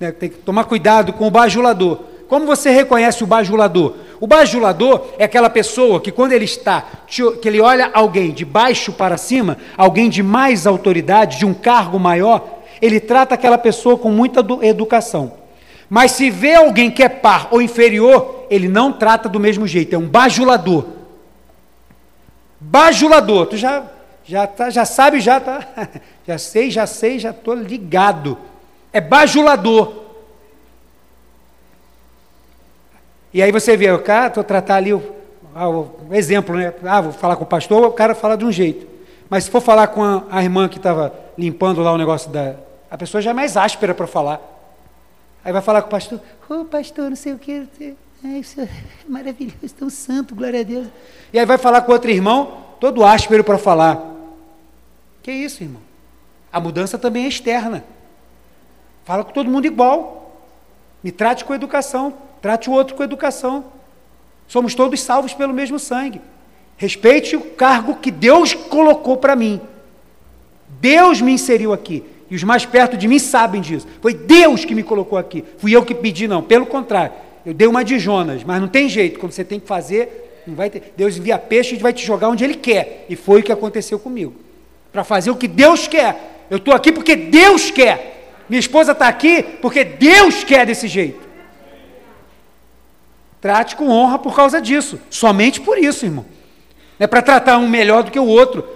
Né? 0.00 0.10
Tem 0.10 0.28
que 0.28 0.38
tomar 0.38 0.64
cuidado 0.64 1.12
com 1.12 1.26
o 1.26 1.30
bajulador. 1.30 2.00
Como 2.28 2.44
você 2.44 2.70
reconhece 2.70 3.24
o 3.24 3.26
bajulador? 3.26 3.94
O 4.20 4.26
bajulador 4.26 5.06
é 5.18 5.24
aquela 5.24 5.48
pessoa 5.48 6.00
que 6.00 6.12
quando 6.12 6.32
ele 6.32 6.44
está, 6.44 6.84
que 7.06 7.48
ele 7.48 7.60
olha 7.60 7.90
alguém 7.94 8.32
de 8.32 8.44
baixo 8.44 8.92
para 8.92 9.16
cima, 9.16 9.56
alguém 9.76 10.10
de 10.10 10.22
mais 10.22 10.66
autoridade, 10.66 11.38
de 11.38 11.46
um 11.46 11.54
cargo 11.54 11.98
maior, 11.98 12.58
ele 12.82 13.00
trata 13.00 13.34
aquela 13.34 13.56
pessoa 13.56 13.96
com 13.96 14.10
muita 14.10 14.44
educação. 14.62 15.32
Mas 15.88 16.12
se 16.12 16.28
vê 16.28 16.54
alguém 16.54 16.90
que 16.90 17.02
é 17.02 17.08
par 17.08 17.48
ou 17.50 17.62
inferior, 17.62 18.46
ele 18.50 18.68
não 18.68 18.92
trata 18.92 19.28
do 19.28 19.40
mesmo 19.40 19.66
jeito, 19.66 19.94
é 19.94 19.98
um 19.98 20.06
bajulador. 20.06 20.84
Bajulador, 22.60 23.46
tu 23.46 23.56
já 23.56 23.84
já 24.24 24.46
tá, 24.46 24.68
já 24.68 24.84
sabe, 24.84 25.20
já 25.20 25.40
tá, 25.40 25.66
já 26.26 26.36
sei, 26.36 26.70
já 26.70 26.86
sei, 26.86 27.18
já 27.18 27.30
estou 27.30 27.54
ligado. 27.54 28.36
É 28.92 29.00
bajulador. 29.00 30.07
E 33.32 33.42
aí 33.42 33.52
você 33.52 33.76
vê, 33.76 33.90
o 33.90 33.98
cara, 33.98 34.28
estou 34.28 34.42
tratar 34.42 34.76
ali 34.76 34.92
o, 34.94 35.02
ah, 35.54 35.68
o, 35.68 36.08
exemplo, 36.12 36.56
né? 36.56 36.72
Ah, 36.84 37.00
vou 37.00 37.12
falar 37.12 37.36
com 37.36 37.44
o 37.44 37.46
pastor, 37.46 37.84
o 37.84 37.92
cara 37.92 38.14
fala 38.14 38.36
de 38.36 38.44
um 38.44 38.52
jeito. 38.52 38.86
Mas 39.28 39.44
se 39.44 39.50
for 39.50 39.60
falar 39.60 39.88
com 39.88 40.02
a, 40.02 40.24
a 40.30 40.42
irmã 40.42 40.68
que 40.68 40.78
estava 40.78 41.12
limpando 41.36 41.82
lá 41.82 41.92
o 41.92 41.98
negócio 41.98 42.30
da. 42.30 42.54
A 42.90 42.96
pessoa 42.96 43.20
já 43.20 43.30
é 43.30 43.34
mais 43.34 43.56
áspera 43.56 43.94
para 43.94 44.06
falar. 44.06 44.40
Aí 45.44 45.52
vai 45.52 45.62
falar 45.62 45.82
com 45.82 45.88
o 45.88 45.90
pastor, 45.90 46.20
ô 46.48 46.54
oh, 46.54 46.64
pastor, 46.64 47.10
não 47.10 47.16
sei 47.16 47.32
o 47.32 47.38
que, 47.38 47.66
é, 48.24 48.28
isso 48.38 48.60
é 48.60 48.68
maravilhoso, 49.08 49.74
tão 49.78 49.88
santo, 49.88 50.34
glória 50.34 50.60
a 50.60 50.62
Deus. 50.64 50.88
E 51.32 51.38
aí 51.38 51.46
vai 51.46 51.58
falar 51.58 51.82
com 51.82 51.92
outro 51.92 52.10
irmão, 52.10 52.64
todo 52.80 53.04
áspero 53.04 53.44
para 53.44 53.58
falar. 53.58 54.02
Que 55.22 55.30
isso, 55.30 55.62
irmão? 55.62 55.82
A 56.52 56.58
mudança 56.58 56.98
também 56.98 57.24
é 57.24 57.28
externa. 57.28 57.84
Fala 59.04 59.22
com 59.22 59.32
todo 59.32 59.50
mundo 59.50 59.66
igual. 59.66 60.34
Me 61.02 61.12
trate 61.12 61.44
com 61.44 61.54
educação. 61.54 62.14
Trate 62.40 62.70
o 62.70 62.72
outro 62.72 62.94
com 62.94 63.02
educação. 63.02 63.64
Somos 64.46 64.74
todos 64.74 65.00
salvos 65.00 65.34
pelo 65.34 65.52
mesmo 65.52 65.78
sangue. 65.78 66.20
Respeite 66.76 67.36
o 67.36 67.40
cargo 67.40 67.96
que 67.96 68.10
Deus 68.10 68.54
colocou 68.54 69.16
para 69.16 69.34
mim. 69.36 69.60
Deus 70.80 71.20
me 71.20 71.32
inseriu 71.32 71.72
aqui. 71.72 72.04
E 72.30 72.34
os 72.36 72.44
mais 72.44 72.64
perto 72.64 72.96
de 72.96 73.08
mim 73.08 73.18
sabem 73.18 73.60
disso. 73.60 73.86
Foi 74.00 74.14
Deus 74.14 74.64
que 74.64 74.74
me 74.74 74.82
colocou 74.82 75.18
aqui. 75.18 75.44
Fui 75.58 75.74
eu 75.74 75.84
que 75.84 75.94
pedi, 75.94 76.28
não. 76.28 76.42
Pelo 76.42 76.66
contrário. 76.66 77.12
Eu 77.44 77.54
dei 77.54 77.66
uma 77.66 77.84
de 77.84 77.98
Jonas, 77.98 78.44
mas 78.44 78.60
não 78.60 78.68
tem 78.68 78.88
jeito. 78.88 79.18
Quando 79.18 79.32
você 79.32 79.44
tem 79.44 79.58
que 79.58 79.66
fazer, 79.66 80.42
não 80.46 80.54
vai 80.54 80.70
ter. 80.70 80.92
Deus 80.96 81.16
envia 81.16 81.38
peixe 81.38 81.74
e 81.74 81.78
vai 81.78 81.92
te 81.92 82.04
jogar 82.04 82.28
onde 82.28 82.44
Ele 82.44 82.54
quer. 82.54 83.06
E 83.08 83.16
foi 83.16 83.40
o 83.40 83.42
que 83.42 83.52
aconteceu 83.52 83.98
comigo. 83.98 84.34
Para 84.92 85.04
fazer 85.04 85.30
o 85.30 85.36
que 85.36 85.48
Deus 85.48 85.88
quer. 85.88 86.46
Eu 86.50 86.58
estou 86.58 86.74
aqui 86.74 86.92
porque 86.92 87.16
Deus 87.16 87.70
quer. 87.70 88.32
Minha 88.48 88.60
esposa 88.60 88.92
está 88.92 89.08
aqui 89.08 89.42
porque 89.60 89.84
Deus 89.84 90.44
quer 90.44 90.64
desse 90.64 90.88
jeito. 90.88 91.27
Trate 93.40 93.76
com 93.76 93.88
honra 93.88 94.18
por 94.18 94.34
causa 94.34 94.60
disso. 94.60 94.98
Somente 95.10 95.60
por 95.60 95.78
isso, 95.78 96.04
irmão. 96.04 96.26
Não 96.98 97.04
é 97.04 97.06
para 97.06 97.22
tratar 97.22 97.58
um 97.58 97.68
melhor 97.68 98.02
do 98.02 98.10
que 98.10 98.18
o 98.18 98.26
outro. 98.26 98.66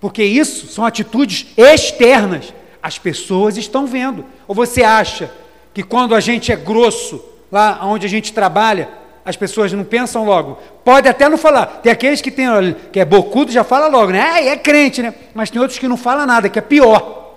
Porque 0.00 0.22
isso 0.22 0.66
são 0.66 0.84
atitudes 0.84 1.46
externas. 1.56 2.52
As 2.82 2.98
pessoas 2.98 3.56
estão 3.56 3.86
vendo. 3.86 4.24
Ou 4.46 4.54
você 4.54 4.82
acha 4.82 5.30
que 5.72 5.82
quando 5.82 6.14
a 6.14 6.20
gente 6.20 6.52
é 6.52 6.56
grosso, 6.56 7.24
lá 7.50 7.80
onde 7.84 8.04
a 8.04 8.08
gente 8.08 8.32
trabalha, 8.32 8.88
as 9.24 9.36
pessoas 9.36 9.72
não 9.72 9.84
pensam 9.84 10.24
logo? 10.24 10.58
Pode 10.84 11.08
até 11.08 11.28
não 11.28 11.38
falar. 11.38 11.66
Tem 11.66 11.92
aqueles 11.92 12.20
que 12.20 12.30
tem, 12.30 12.46
que 12.92 13.00
é 13.00 13.04
bocudo 13.04 13.52
já 13.52 13.64
fala 13.64 13.86
logo, 13.86 14.12
né? 14.12 14.20
Ah, 14.20 14.42
é 14.42 14.56
crente, 14.56 15.00
né? 15.00 15.14
Mas 15.32 15.48
tem 15.48 15.60
outros 15.60 15.78
que 15.78 15.88
não 15.88 15.96
falam 15.96 16.26
nada, 16.26 16.48
que 16.48 16.58
é 16.58 16.62
pior. 16.62 17.36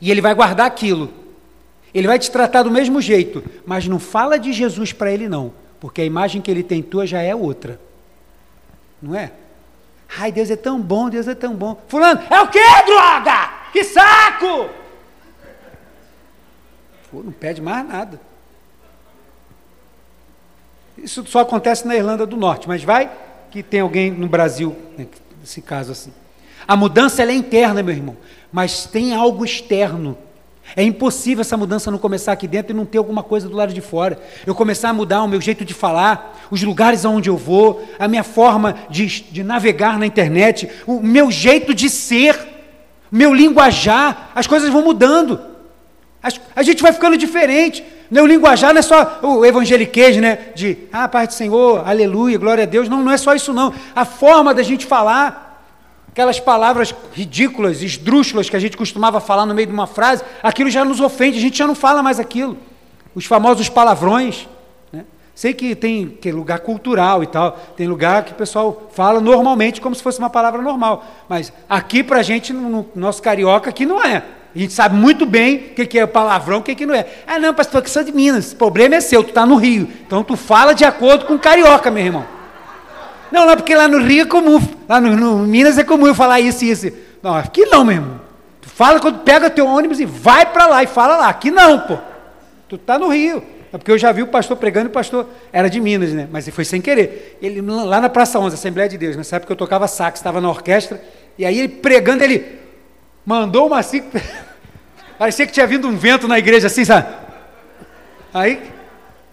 E 0.00 0.10
ele 0.10 0.20
vai 0.20 0.34
guardar 0.34 0.66
aquilo. 0.66 1.21
Ele 1.94 2.06
vai 2.06 2.18
te 2.18 2.30
tratar 2.30 2.62
do 2.62 2.70
mesmo 2.70 3.00
jeito, 3.00 3.44
mas 3.66 3.86
não 3.86 3.98
fala 3.98 4.38
de 4.38 4.52
Jesus 4.52 4.92
para 4.92 5.12
ele 5.12 5.28
não, 5.28 5.52
porque 5.78 6.00
a 6.00 6.04
imagem 6.04 6.40
que 6.40 6.50
ele 6.50 6.62
tem 6.62 6.82
tua 6.82 7.06
já 7.06 7.20
é 7.20 7.34
outra. 7.34 7.78
Não 9.00 9.14
é? 9.14 9.32
Ai, 10.18 10.30
Deus 10.30 10.50
é 10.50 10.56
tão 10.56 10.80
bom, 10.80 11.08
Deus 11.10 11.28
é 11.28 11.34
tão 11.34 11.54
bom. 11.54 11.80
Fulano, 11.88 12.20
é 12.30 12.40
o 12.40 12.48
que, 12.48 12.60
droga? 12.84 13.50
Que 13.72 13.84
saco! 13.84 14.70
Pô, 17.10 17.22
não 17.22 17.32
pede 17.32 17.60
mais 17.60 17.86
nada. 17.86 18.20
Isso 20.96 21.26
só 21.26 21.40
acontece 21.40 21.86
na 21.86 21.96
Irlanda 21.96 22.26
do 22.26 22.36
Norte, 22.36 22.68
mas 22.68 22.84
vai 22.84 23.10
que 23.50 23.62
tem 23.62 23.80
alguém 23.80 24.10
no 24.10 24.26
Brasil, 24.26 24.74
né, 24.96 25.06
nesse 25.38 25.60
caso 25.60 25.92
assim. 25.92 26.12
A 26.66 26.74
mudança 26.74 27.22
é 27.22 27.32
interna, 27.32 27.82
meu 27.82 27.94
irmão, 27.94 28.16
mas 28.50 28.86
tem 28.86 29.14
algo 29.14 29.44
externo 29.44 30.16
é 30.74 30.82
impossível 30.82 31.42
essa 31.42 31.56
mudança 31.56 31.90
não 31.90 31.98
começar 31.98 32.32
aqui 32.32 32.48
dentro 32.48 32.72
e 32.72 32.76
não 32.76 32.84
ter 32.84 32.98
alguma 32.98 33.22
coisa 33.22 33.48
do 33.48 33.56
lado 33.56 33.72
de 33.72 33.80
fora. 33.80 34.18
Eu 34.46 34.54
começar 34.54 34.90
a 34.90 34.92
mudar 34.92 35.22
o 35.22 35.28
meu 35.28 35.40
jeito 35.40 35.64
de 35.64 35.74
falar, 35.74 36.38
os 36.50 36.62
lugares 36.62 37.04
aonde 37.04 37.28
eu 37.28 37.36
vou, 37.36 37.84
a 37.98 38.08
minha 38.08 38.22
forma 38.22 38.74
de, 38.88 39.06
de 39.06 39.42
navegar 39.42 39.98
na 39.98 40.06
internet, 40.06 40.68
o 40.86 41.00
meu 41.00 41.30
jeito 41.30 41.74
de 41.74 41.90
ser, 41.90 42.38
meu 43.10 43.34
linguajar, 43.34 44.30
as 44.34 44.46
coisas 44.46 44.70
vão 44.70 44.82
mudando. 44.82 45.40
As, 46.22 46.40
a 46.54 46.62
gente 46.62 46.82
vai 46.82 46.92
ficando 46.92 47.16
diferente. 47.16 47.84
Meu 48.10 48.26
linguajar 48.26 48.72
não 48.72 48.78
é 48.78 48.82
só 48.82 49.20
o 49.22 49.44
evangeliquez, 49.44 50.16
né? 50.18 50.38
De, 50.54 50.78
ah, 50.92 51.08
Pai 51.08 51.26
do 51.26 51.32
Senhor, 51.32 51.86
aleluia, 51.86 52.38
glória 52.38 52.62
a 52.62 52.66
Deus. 52.66 52.88
Não, 52.88 53.02
não 53.02 53.10
é 53.10 53.16
só 53.16 53.34
isso 53.34 53.52
não. 53.52 53.74
A 53.94 54.04
forma 54.04 54.54
da 54.54 54.62
gente 54.62 54.86
falar, 54.86 55.51
Aquelas 56.12 56.38
palavras 56.38 56.94
ridículas, 57.14 57.82
esdrúxulas 57.82 58.50
que 58.50 58.54
a 58.54 58.60
gente 58.60 58.76
costumava 58.76 59.18
falar 59.18 59.46
no 59.46 59.54
meio 59.54 59.66
de 59.66 59.72
uma 59.72 59.86
frase, 59.86 60.22
aquilo 60.42 60.68
já 60.68 60.84
nos 60.84 61.00
ofende, 61.00 61.38
a 61.38 61.40
gente 61.40 61.56
já 61.56 61.66
não 61.66 61.74
fala 61.74 62.02
mais 62.02 62.20
aquilo. 62.20 62.58
Os 63.14 63.24
famosos 63.24 63.70
palavrões. 63.70 64.46
Né? 64.92 65.06
Sei 65.34 65.54
que 65.54 65.74
tem 65.74 66.06
que 66.06 66.30
lugar 66.30 66.60
cultural 66.60 67.22
e 67.22 67.26
tal, 67.26 67.52
tem 67.78 67.88
lugar 67.88 68.24
que 68.24 68.32
o 68.32 68.34
pessoal 68.34 68.90
fala 68.92 69.20
normalmente 69.22 69.80
como 69.80 69.94
se 69.94 70.02
fosse 70.02 70.18
uma 70.18 70.28
palavra 70.28 70.60
normal. 70.60 71.02
Mas 71.30 71.50
aqui 71.66 72.04
para 72.04 72.18
a 72.18 72.22
gente, 72.22 72.52
no 72.52 72.86
nosso 72.94 73.22
carioca, 73.22 73.70
aqui 73.70 73.86
não 73.86 74.04
é. 74.04 74.22
A 74.54 74.58
gente 74.58 74.74
sabe 74.74 74.94
muito 74.94 75.24
bem 75.24 75.56
o 75.56 75.74
que, 75.74 75.86
que 75.86 75.98
é 75.98 76.06
palavrão, 76.06 76.58
o 76.58 76.62
que, 76.62 76.74
que 76.74 76.84
não 76.84 76.94
é. 76.94 77.06
Ah, 77.26 77.38
não, 77.38 77.54
pastor, 77.54 77.80
que 77.80 77.88
sou 77.88 78.04
de 78.04 78.12
Minas. 78.12 78.52
O 78.52 78.56
problema 78.56 78.96
é 78.96 79.00
seu, 79.00 79.24
tu 79.24 79.30
está 79.30 79.46
no 79.46 79.56
Rio. 79.56 79.88
Então 80.06 80.22
tu 80.22 80.36
fala 80.36 80.74
de 80.74 80.84
acordo 80.84 81.24
com 81.24 81.36
o 81.36 81.38
carioca, 81.38 81.90
meu 81.90 82.04
irmão. 82.04 82.41
Não, 83.32 83.46
não, 83.46 83.56
porque 83.56 83.74
lá 83.74 83.88
no 83.88 83.98
Rio 83.98 84.22
é 84.22 84.26
comum, 84.26 84.60
lá 84.86 85.00
no, 85.00 85.16
no 85.16 85.38
Minas 85.38 85.78
é 85.78 85.84
comum 85.84 86.06
eu 86.06 86.14
falar 86.14 86.38
isso 86.38 86.64
e 86.64 86.70
isso. 86.70 86.92
Não, 87.22 87.34
aqui 87.34 87.64
não, 87.64 87.82
meu 87.82 87.94
irmão. 87.94 88.20
Tu 88.60 88.68
fala 88.68 89.00
quando 89.00 89.20
pega 89.20 89.48
teu 89.48 89.66
ônibus 89.66 89.98
e 90.00 90.04
vai 90.04 90.44
para 90.44 90.66
lá 90.66 90.82
e 90.82 90.86
fala 90.86 91.16
lá. 91.16 91.28
Aqui 91.28 91.50
não, 91.50 91.80
pô. 91.80 91.96
Tu 92.68 92.76
tá 92.76 92.98
no 92.98 93.08
Rio. 93.08 93.42
É 93.72 93.78
porque 93.78 93.90
eu 93.90 93.96
já 93.96 94.12
vi 94.12 94.22
o 94.22 94.26
pastor 94.26 94.54
pregando 94.58 94.88
e 94.88 94.90
o 94.90 94.92
pastor 94.92 95.26
era 95.50 95.70
de 95.70 95.80
Minas, 95.80 96.12
né? 96.12 96.28
Mas 96.30 96.46
foi 96.50 96.64
sem 96.64 96.82
querer. 96.82 97.38
Ele 97.40 97.62
lá 97.62 98.02
na 98.02 98.10
Praça 98.10 98.38
11, 98.38 98.54
Assembleia 98.54 98.86
de 98.86 98.98
Deus, 98.98 99.16
nessa 99.16 99.36
época 99.36 99.50
eu 99.50 99.56
tocava 99.56 99.88
sax, 99.88 100.18
estava 100.18 100.38
na 100.38 100.50
orquestra, 100.50 101.02
e 101.38 101.46
aí 101.46 101.58
ele 101.58 101.68
pregando, 101.68 102.22
ele 102.22 102.60
mandou 103.24 103.66
uma 103.66 103.78
assim, 103.78 104.02
parecia 105.18 105.46
que 105.46 105.52
tinha 105.52 105.66
vindo 105.66 105.88
um 105.88 105.96
vento 105.96 106.28
na 106.28 106.38
igreja 106.38 106.66
assim, 106.66 106.84
sabe? 106.84 107.08
Aí, 108.34 108.60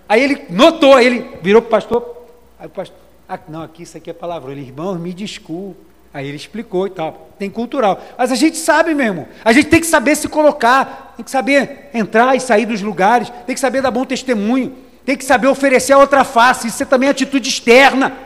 aí 0.08 0.24
ele 0.24 0.46
notou, 0.50 0.94
aí 0.94 1.06
ele 1.06 1.30
virou 1.42 1.62
para 1.62 1.68
o 1.68 1.72
pastor, 1.72 2.26
aí 2.58 2.68
o 2.68 2.70
pastor, 2.70 2.98
ah, 3.30 3.40
não, 3.48 3.62
aqui 3.62 3.84
isso 3.84 3.96
aqui 3.96 4.10
é 4.10 4.14
palavrão. 4.14 4.52
Ele, 4.52 4.62
irmão, 4.62 4.96
me 4.96 5.14
desculpe. 5.14 5.88
Aí 6.12 6.28
ele 6.28 6.38
explicou 6.38 6.88
e 6.88 6.90
tal. 6.90 7.30
Tem 7.38 7.48
cultural. 7.48 8.04
Mas 8.18 8.32
a 8.32 8.36
gente 8.36 8.58
sabe 8.58 8.96
mesmo. 8.96 9.28
A 9.46 9.54
gente 9.54 9.68
tem 9.68 9.80
que 9.80 9.86
saber 9.86 10.16
se 10.16 10.28
colocar, 10.28 11.14
tem 11.16 11.24
que 11.24 11.30
saber 11.30 11.92
entrar 11.94 12.36
e 12.36 12.40
sair 12.40 12.66
dos 12.66 12.82
lugares, 12.82 13.32
tem 13.46 13.54
que 13.54 13.60
saber 13.60 13.84
dar 13.84 13.92
bom 13.92 14.04
testemunho, 14.04 14.76
tem 15.06 15.16
que 15.16 15.24
saber 15.24 15.46
oferecer 15.46 15.94
a 15.94 16.00
outra 16.00 16.24
face. 16.24 16.68
Isso 16.68 16.82
é 16.82 16.86
também 16.88 17.08
atitude 17.08 17.48
externa. 17.48 18.18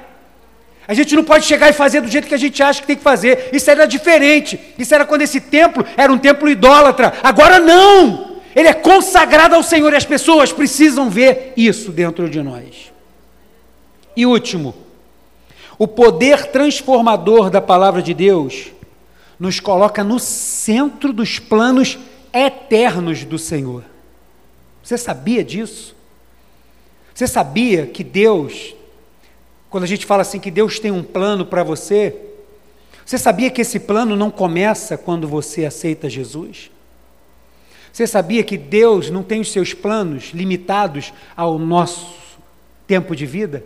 A 0.88 0.94
gente 0.94 1.14
não 1.18 1.24
pode 1.26 1.46
chegar 1.46 1.70
e 1.70 1.74
fazer 1.74 2.00
do 2.00 2.08
jeito 2.08 2.28
que 2.28 2.36
a 2.36 2.40
gente 2.40 2.64
acha 2.64 2.80
que 2.80 2.88
tem 2.88 2.96
que 2.96 3.04
fazer. 3.04 3.50
Isso 3.52 3.70
era 3.70 3.86
diferente. 3.86 4.58
Isso 4.80 4.96
era 4.96 5.06
quando 5.06 5.24
esse 5.24 5.42
templo 5.42 5.86
era 5.98 6.12
um 6.14 6.18
templo 6.18 6.50
idólatra. 6.50 7.14
Agora 7.22 7.60
não! 7.60 8.38
Ele 8.56 8.70
é 8.70 8.74
consagrado 8.74 9.56
ao 9.56 9.64
Senhor 9.64 9.92
e 9.92 9.98
as 9.98 10.06
pessoas 10.06 10.54
precisam 10.54 11.10
ver 11.10 11.52
isso 11.58 11.92
dentro 11.92 12.30
de 12.30 12.42
nós. 12.42 12.94
E 14.16 14.26
último, 14.26 14.83
o 15.78 15.88
poder 15.88 16.48
transformador 16.52 17.50
da 17.50 17.62
palavra 17.62 18.02
de 18.02 18.14
Deus 18.14 18.72
nos 19.40 19.60
coloca 19.60 20.04
no 20.04 20.20
centro 20.20 21.12
dos 21.12 21.40
planos 21.40 21.98
eternos 22.34 23.24
do 23.26 23.38
Senhor. 23.38 23.84
Você 24.84 24.98
sabia 24.98 25.44
disso? 25.44 25.96
Você 27.14 27.28
sabia 27.28 27.86
que 27.86 28.04
Deus, 28.04 28.76
quando 29.70 29.84
a 29.84 29.88
gente 29.88 30.06
fala 30.06 30.22
assim 30.22 30.40
que 30.40 30.52
Deus 30.52 30.80
tem 30.80 30.92
um 30.92 31.04
plano 31.04 31.46
para 31.46 31.64
você, 31.64 32.16
você 33.06 33.18
sabia 33.18 33.50
que 33.50 33.62
esse 33.62 33.80
plano 33.80 34.16
não 34.16 34.32
começa 34.32 34.98
quando 34.98 35.28
você 35.28 35.66
aceita 35.66 36.10
Jesus? 36.10 36.72
Você 37.92 38.08
sabia 38.08 38.44
que 38.44 38.58
Deus 38.58 39.10
não 39.10 39.22
tem 39.22 39.42
os 39.42 39.52
seus 39.52 39.74
planos 39.74 40.32
limitados 40.34 41.14
ao 41.36 41.60
nosso 41.60 42.16
tempo 42.88 43.16
de 43.16 43.26
vida? 43.26 43.64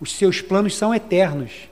Os 0.00 0.12
seus 0.12 0.40
planos 0.40 0.74
são 0.74 0.94
eternos. 0.94 1.68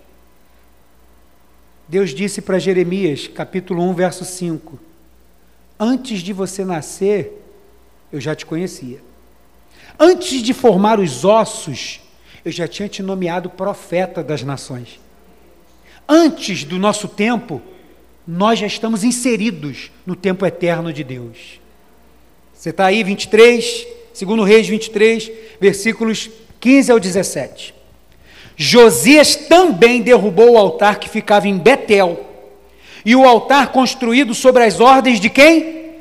Deus 1.88 2.10
disse 2.10 2.42
para 2.42 2.58
Jeremias, 2.58 3.26
capítulo 3.26 3.82
1, 3.82 3.94
verso 3.94 4.24
5: 4.24 4.78
Antes 5.80 6.20
de 6.20 6.34
você 6.34 6.64
nascer, 6.64 7.42
eu 8.12 8.20
já 8.20 8.34
te 8.34 8.44
conhecia. 8.44 9.00
Antes 9.98 10.42
de 10.42 10.52
formar 10.52 11.00
os 11.00 11.24
ossos, 11.24 12.00
eu 12.44 12.52
já 12.52 12.68
tinha 12.68 12.88
te 12.88 13.02
nomeado 13.02 13.48
profeta 13.48 14.22
das 14.22 14.42
nações. 14.42 15.00
Antes 16.06 16.64
do 16.64 16.78
nosso 16.78 17.08
tempo, 17.08 17.62
nós 18.26 18.58
já 18.58 18.66
estamos 18.66 19.04
inseridos 19.04 19.90
no 20.04 20.14
tempo 20.14 20.44
eterno 20.44 20.92
de 20.92 21.02
Deus. 21.02 21.60
Você 22.52 22.70
está 22.70 22.86
aí, 22.86 23.02
23, 23.02 23.86
segundo 24.12 24.42
Reis 24.42 24.68
23, 24.68 25.30
versículos 25.58 26.28
15 26.60 26.92
ao 26.92 27.00
17. 27.00 27.77
Josias 28.60 29.36
também 29.36 30.02
derrubou 30.02 30.50
o 30.50 30.58
altar 30.58 30.98
que 30.98 31.08
ficava 31.08 31.46
em 31.46 31.56
Betel, 31.56 32.26
e 33.04 33.14
o 33.14 33.24
altar 33.24 33.68
construído 33.68 34.34
sobre 34.34 34.64
as 34.64 34.80
ordens 34.80 35.20
de 35.20 35.30
quem? 35.30 35.92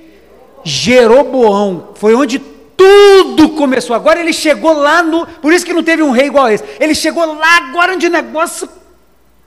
Jeroboão. 0.63 1.89
Foi 1.93 2.15
onde 2.15 2.39
tudo 2.39 3.49
começou. 3.49 3.95
Agora 3.95 4.19
ele 4.19 4.33
chegou 4.33 4.73
lá 4.73 5.03
no. 5.03 5.25
Por 5.25 5.53
isso 5.53 5.65
que 5.65 5.71
não 5.71 5.83
teve 5.83 6.01
um 6.01 6.09
rei 6.09 6.25
igual 6.25 6.45
a 6.45 6.53
esse. 6.53 6.63
Ele 6.79 6.95
chegou 6.95 7.23
lá 7.25 7.57
agora 7.57 7.93
onde 7.93 8.07
o 8.07 8.09
negócio 8.09 8.67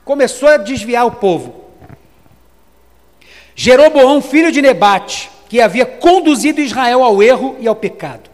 começou 0.05 0.47
a 0.47 0.57
desviar 0.57 1.05
o 1.05 1.11
povo. 1.11 1.53
Jeroboão, 3.53 4.21
filho 4.21 4.51
de 4.51 4.61
Nebate, 4.61 5.29
que 5.49 5.59
havia 5.59 5.85
conduzido 5.85 6.61
Israel 6.61 7.03
ao 7.03 7.21
erro 7.21 7.57
e 7.59 7.67
ao 7.67 7.75
pecado. 7.75 8.29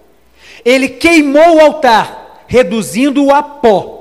Ele 0.64 0.88
queimou 0.88 1.56
o 1.56 1.60
altar, 1.60 2.46
reduzindo-o 2.48 3.34
a 3.34 3.42
pó, 3.42 3.97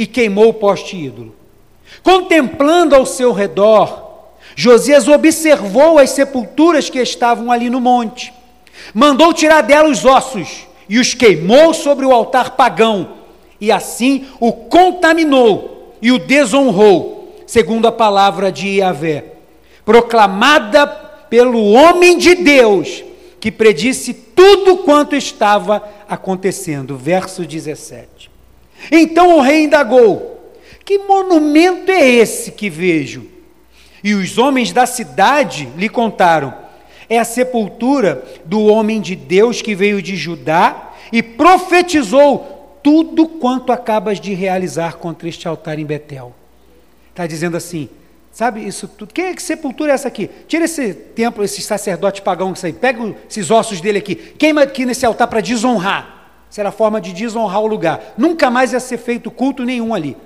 e 0.00 0.06
queimou 0.06 0.48
o 0.48 0.54
poste 0.54 0.96
ídolo. 0.96 1.36
Contemplando 2.02 2.96
ao 2.96 3.06
seu 3.06 3.32
redor, 3.32 4.08
Josias 4.56 5.06
observou 5.06 5.98
as 5.98 6.10
sepulturas 6.10 6.90
que 6.90 6.98
estavam 6.98 7.52
ali 7.52 7.70
no 7.70 7.80
monte 7.80 8.32
Mandou 8.94 9.32
tirar 9.32 9.62
dela 9.62 9.88
os 9.88 10.04
ossos 10.04 10.66
e 10.88 10.98
os 10.98 11.14
queimou 11.14 11.72
sobre 11.72 12.04
o 12.04 12.12
altar 12.12 12.56
pagão, 12.56 13.18
e 13.60 13.70
assim 13.70 14.26
o 14.40 14.52
contaminou 14.52 15.94
e 16.02 16.10
o 16.10 16.18
desonrou, 16.18 17.44
segundo 17.46 17.86
a 17.86 17.92
palavra 17.92 18.50
de 18.50 18.78
Yahvé, 18.78 19.34
proclamada 19.84 20.86
pelo 20.86 21.72
homem 21.72 22.18
de 22.18 22.34
Deus, 22.34 23.04
que 23.38 23.52
predisse 23.52 24.12
tudo 24.12 24.78
quanto 24.78 25.14
estava 25.14 25.82
acontecendo. 26.08 26.96
Verso 26.96 27.44
17. 27.44 28.29
Então 28.90 29.38
o 29.38 29.40
rei 29.40 29.64
indagou: 29.64 30.52
Que 30.84 30.98
monumento 30.98 31.90
é 31.90 32.08
esse 32.08 32.52
que 32.52 32.70
vejo? 32.70 33.26
E 34.02 34.14
os 34.14 34.38
homens 34.38 34.72
da 34.72 34.86
cidade 34.86 35.68
lhe 35.76 35.88
contaram: 35.88 36.54
é 37.08 37.18
a 37.18 37.24
sepultura 37.24 38.24
do 38.44 38.64
homem 38.66 39.00
de 39.00 39.16
Deus 39.16 39.60
que 39.60 39.74
veio 39.74 40.00
de 40.00 40.16
Judá 40.16 40.92
e 41.12 41.22
profetizou 41.22 42.78
tudo 42.82 43.26
quanto 43.26 43.72
acabas 43.72 44.20
de 44.20 44.32
realizar 44.32 44.96
contra 44.96 45.28
este 45.28 45.48
altar 45.48 45.78
em 45.78 45.84
Betel. 45.84 46.32
Está 47.10 47.26
dizendo 47.26 47.56
assim, 47.56 47.88
sabe 48.32 48.64
isso 48.64 48.86
tudo? 48.86 49.12
Quem 49.12 49.26
é 49.26 49.34
que 49.34 49.42
sepultura 49.42 49.90
é 49.90 49.94
essa 49.94 50.08
aqui? 50.08 50.30
Tira 50.46 50.64
esse 50.64 50.94
templo, 50.94 51.44
esse 51.44 51.60
sacerdote 51.60 52.22
pagão 52.22 52.52
que 52.52 52.64
aí, 52.64 52.72
pega 52.72 53.14
esses 53.28 53.50
ossos 53.50 53.80
dele 53.80 53.98
aqui, 53.98 54.14
queima 54.14 54.62
aqui 54.62 54.86
nesse 54.86 55.04
altar 55.04 55.26
para 55.26 55.40
desonrar. 55.40 56.19
Será 56.50 56.72
forma 56.72 57.00
de 57.00 57.12
desonrar 57.12 57.62
o 57.62 57.66
lugar. 57.66 58.14
Nunca 58.18 58.50
mais 58.50 58.72
ia 58.72 58.80
ser 58.80 58.98
feito 58.98 59.30
culto 59.30 59.64
nenhum 59.64 59.94
ali. 59.94 60.16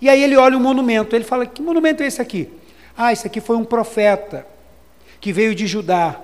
E 0.00 0.08
aí 0.08 0.22
ele 0.22 0.36
olha 0.36 0.56
o 0.56 0.60
monumento, 0.60 1.16
ele 1.16 1.24
fala: 1.24 1.44
Que 1.44 1.60
monumento 1.60 2.02
é 2.02 2.06
esse 2.06 2.22
aqui? 2.22 2.48
Ah, 2.96 3.12
esse 3.12 3.26
aqui 3.26 3.40
foi 3.40 3.56
um 3.56 3.64
profeta 3.64 4.46
que 5.20 5.32
veio 5.32 5.54
de 5.54 5.66
Judá. 5.66 6.20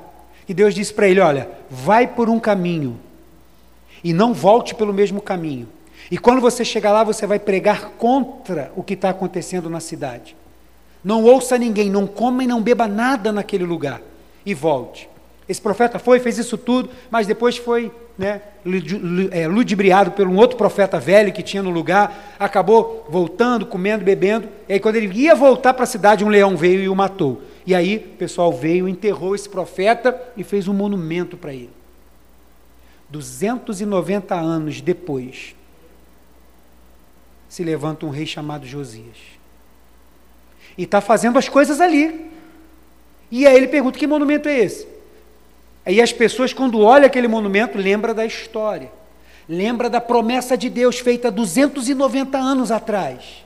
E 0.48 0.54
Deus 0.54 0.74
disse 0.74 0.94
para 0.94 1.08
ele: 1.08 1.18
Olha, 1.20 1.50
vai 1.68 2.06
por 2.06 2.28
um 2.28 2.38
caminho 2.38 3.00
e 4.02 4.12
não 4.12 4.32
volte 4.32 4.74
pelo 4.74 4.92
mesmo 4.92 5.20
caminho. 5.20 5.68
E 6.10 6.18
quando 6.18 6.40
você 6.40 6.64
chegar 6.64 6.92
lá, 6.92 7.04
você 7.04 7.26
vai 7.26 7.38
pregar 7.38 7.90
contra 7.98 8.72
o 8.76 8.82
que 8.82 8.94
está 8.94 9.10
acontecendo 9.10 9.68
na 9.68 9.80
cidade. 9.80 10.36
Não 11.02 11.24
ouça 11.24 11.56
ninguém, 11.56 11.88
não 11.88 12.06
coma 12.06 12.44
e 12.44 12.46
não 12.46 12.60
beba 12.60 12.86
nada 12.86 13.32
naquele 13.32 13.64
lugar. 13.64 14.00
E 14.44 14.54
volte. 14.54 15.08
Esse 15.50 15.60
profeta 15.60 15.98
foi, 15.98 16.20
fez 16.20 16.38
isso 16.38 16.56
tudo, 16.56 16.90
mas 17.10 17.26
depois 17.26 17.56
foi 17.56 17.90
né, 18.16 18.40
é, 19.32 19.48
ludibriado 19.48 20.12
por 20.12 20.28
um 20.28 20.36
outro 20.36 20.56
profeta 20.56 21.00
velho 21.00 21.32
que 21.32 21.42
tinha 21.42 21.60
no 21.60 21.70
lugar, 21.70 22.36
acabou 22.38 23.04
voltando, 23.10 23.66
comendo, 23.66 24.04
bebendo. 24.04 24.48
E 24.68 24.74
aí, 24.74 24.78
quando 24.78 24.94
ele 24.94 25.12
ia 25.12 25.34
voltar 25.34 25.74
para 25.74 25.82
a 25.82 25.88
cidade, 25.88 26.24
um 26.24 26.28
leão 26.28 26.56
veio 26.56 26.80
e 26.80 26.88
o 26.88 26.94
matou. 26.94 27.42
E 27.66 27.74
aí 27.74 27.96
o 27.96 28.16
pessoal 28.16 28.52
veio, 28.52 28.88
enterrou 28.88 29.34
esse 29.34 29.48
profeta 29.48 30.16
e 30.36 30.44
fez 30.44 30.68
um 30.68 30.72
monumento 30.72 31.36
para 31.36 31.52
ele. 31.52 31.70
290 33.08 34.36
anos 34.36 34.80
depois, 34.80 35.56
se 37.48 37.64
levanta 37.64 38.06
um 38.06 38.10
rei 38.10 38.24
chamado 38.24 38.64
Josias. 38.64 39.16
E 40.78 40.84
está 40.84 41.00
fazendo 41.00 41.40
as 41.40 41.48
coisas 41.48 41.80
ali. 41.80 42.30
E 43.32 43.48
aí 43.48 43.56
ele 43.56 43.66
pergunta: 43.66 43.98
que 43.98 44.06
monumento 44.06 44.48
é 44.48 44.56
esse? 44.56 44.99
Aí 45.90 46.00
as 46.00 46.12
pessoas, 46.12 46.52
quando 46.52 46.78
olham 46.78 47.06
aquele 47.06 47.26
monumento, 47.26 47.76
lembram 47.76 48.14
da 48.14 48.24
história. 48.24 48.92
Lembra 49.48 49.90
da 49.90 50.00
promessa 50.00 50.56
de 50.56 50.70
Deus 50.70 51.00
feita 51.00 51.32
290 51.32 52.38
anos 52.38 52.70
atrás. 52.70 53.44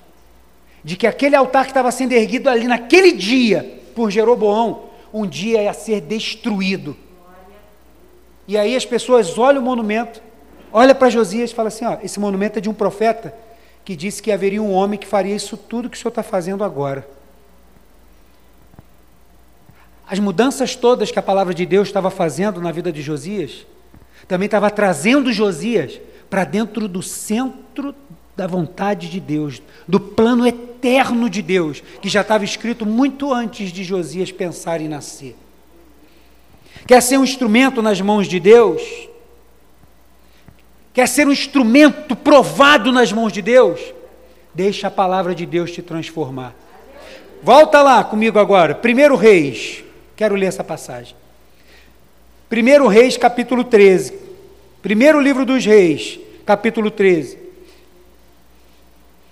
De 0.84 0.94
que 0.94 1.06
aquele 1.06 1.34
altar 1.34 1.64
que 1.64 1.70
estava 1.70 1.90
sendo 1.90 2.12
erguido 2.12 2.50
ali 2.50 2.68
naquele 2.68 3.12
dia 3.12 3.80
por 3.94 4.10
Jeroboão, 4.10 4.90
um 5.10 5.26
dia 5.26 5.62
ia 5.62 5.72
ser 5.72 6.02
destruído. 6.02 6.94
E 8.46 8.58
aí 8.58 8.76
as 8.76 8.84
pessoas 8.84 9.38
olham 9.38 9.62
o 9.62 9.64
monumento, 9.64 10.20
olham 10.70 10.94
para 10.94 11.08
Josias 11.08 11.50
e 11.50 11.54
falam 11.54 11.68
assim: 11.68 11.86
ó, 11.86 11.96
esse 12.02 12.20
monumento 12.20 12.58
é 12.58 12.60
de 12.60 12.68
um 12.68 12.74
profeta 12.74 13.34
que 13.86 13.96
disse 13.96 14.22
que 14.22 14.30
haveria 14.30 14.62
um 14.62 14.70
homem 14.70 14.98
que 14.98 15.06
faria 15.06 15.34
isso 15.34 15.56
tudo 15.56 15.88
que 15.88 15.96
o 15.96 15.98
senhor 15.98 16.10
está 16.10 16.22
fazendo 16.22 16.62
agora. 16.62 17.08
As 20.06 20.18
mudanças 20.18 20.76
todas 20.76 21.10
que 21.10 21.18
a 21.18 21.22
palavra 21.22 21.54
de 21.54 21.64
Deus 21.64 21.88
estava 21.88 22.10
fazendo 22.10 22.60
na 22.60 22.70
vida 22.70 22.92
de 22.92 23.00
Josias, 23.00 23.66
também 24.28 24.46
estava 24.46 24.70
trazendo 24.70 25.32
Josias 25.32 26.00
para 26.28 26.44
dentro 26.44 26.88
do 26.88 27.02
centro 27.02 27.94
da 28.36 28.46
vontade 28.46 29.08
de 29.08 29.20
Deus, 29.20 29.62
do 29.86 30.00
plano 30.00 30.46
eterno 30.46 31.30
de 31.30 31.40
Deus, 31.40 31.82
que 32.02 32.08
já 32.08 32.20
estava 32.20 32.44
escrito 32.44 32.84
muito 32.84 33.32
antes 33.32 33.70
de 33.70 33.84
Josias 33.84 34.32
pensar 34.32 34.80
em 34.80 34.88
nascer. 34.88 35.36
Quer 36.86 37.00
ser 37.00 37.18
um 37.18 37.24
instrumento 37.24 37.80
nas 37.80 38.00
mãos 38.00 38.26
de 38.26 38.40
Deus? 38.40 38.82
Quer 40.92 41.08
ser 41.08 41.26
um 41.26 41.32
instrumento 41.32 42.14
provado 42.14 42.92
nas 42.92 43.12
mãos 43.12 43.32
de 43.32 43.40
Deus? 43.40 43.80
Deixa 44.52 44.88
a 44.88 44.90
palavra 44.90 45.34
de 45.34 45.46
Deus 45.46 45.70
te 45.72 45.82
transformar. 45.82 46.54
Volta 47.42 47.82
lá 47.82 48.02
comigo 48.02 48.38
agora, 48.38 48.78
1 48.82 49.16
Reis, 49.16 49.84
quero 50.16 50.34
ler 50.34 50.46
essa 50.46 50.64
passagem. 50.64 51.14
1 52.50 52.86
Reis, 52.86 53.16
capítulo 53.16 53.64
13. 53.64 54.14
Primeiro 54.82 55.20
livro 55.20 55.44
dos 55.44 55.64
Reis, 55.64 56.18
capítulo 56.44 56.90
13. 56.90 57.38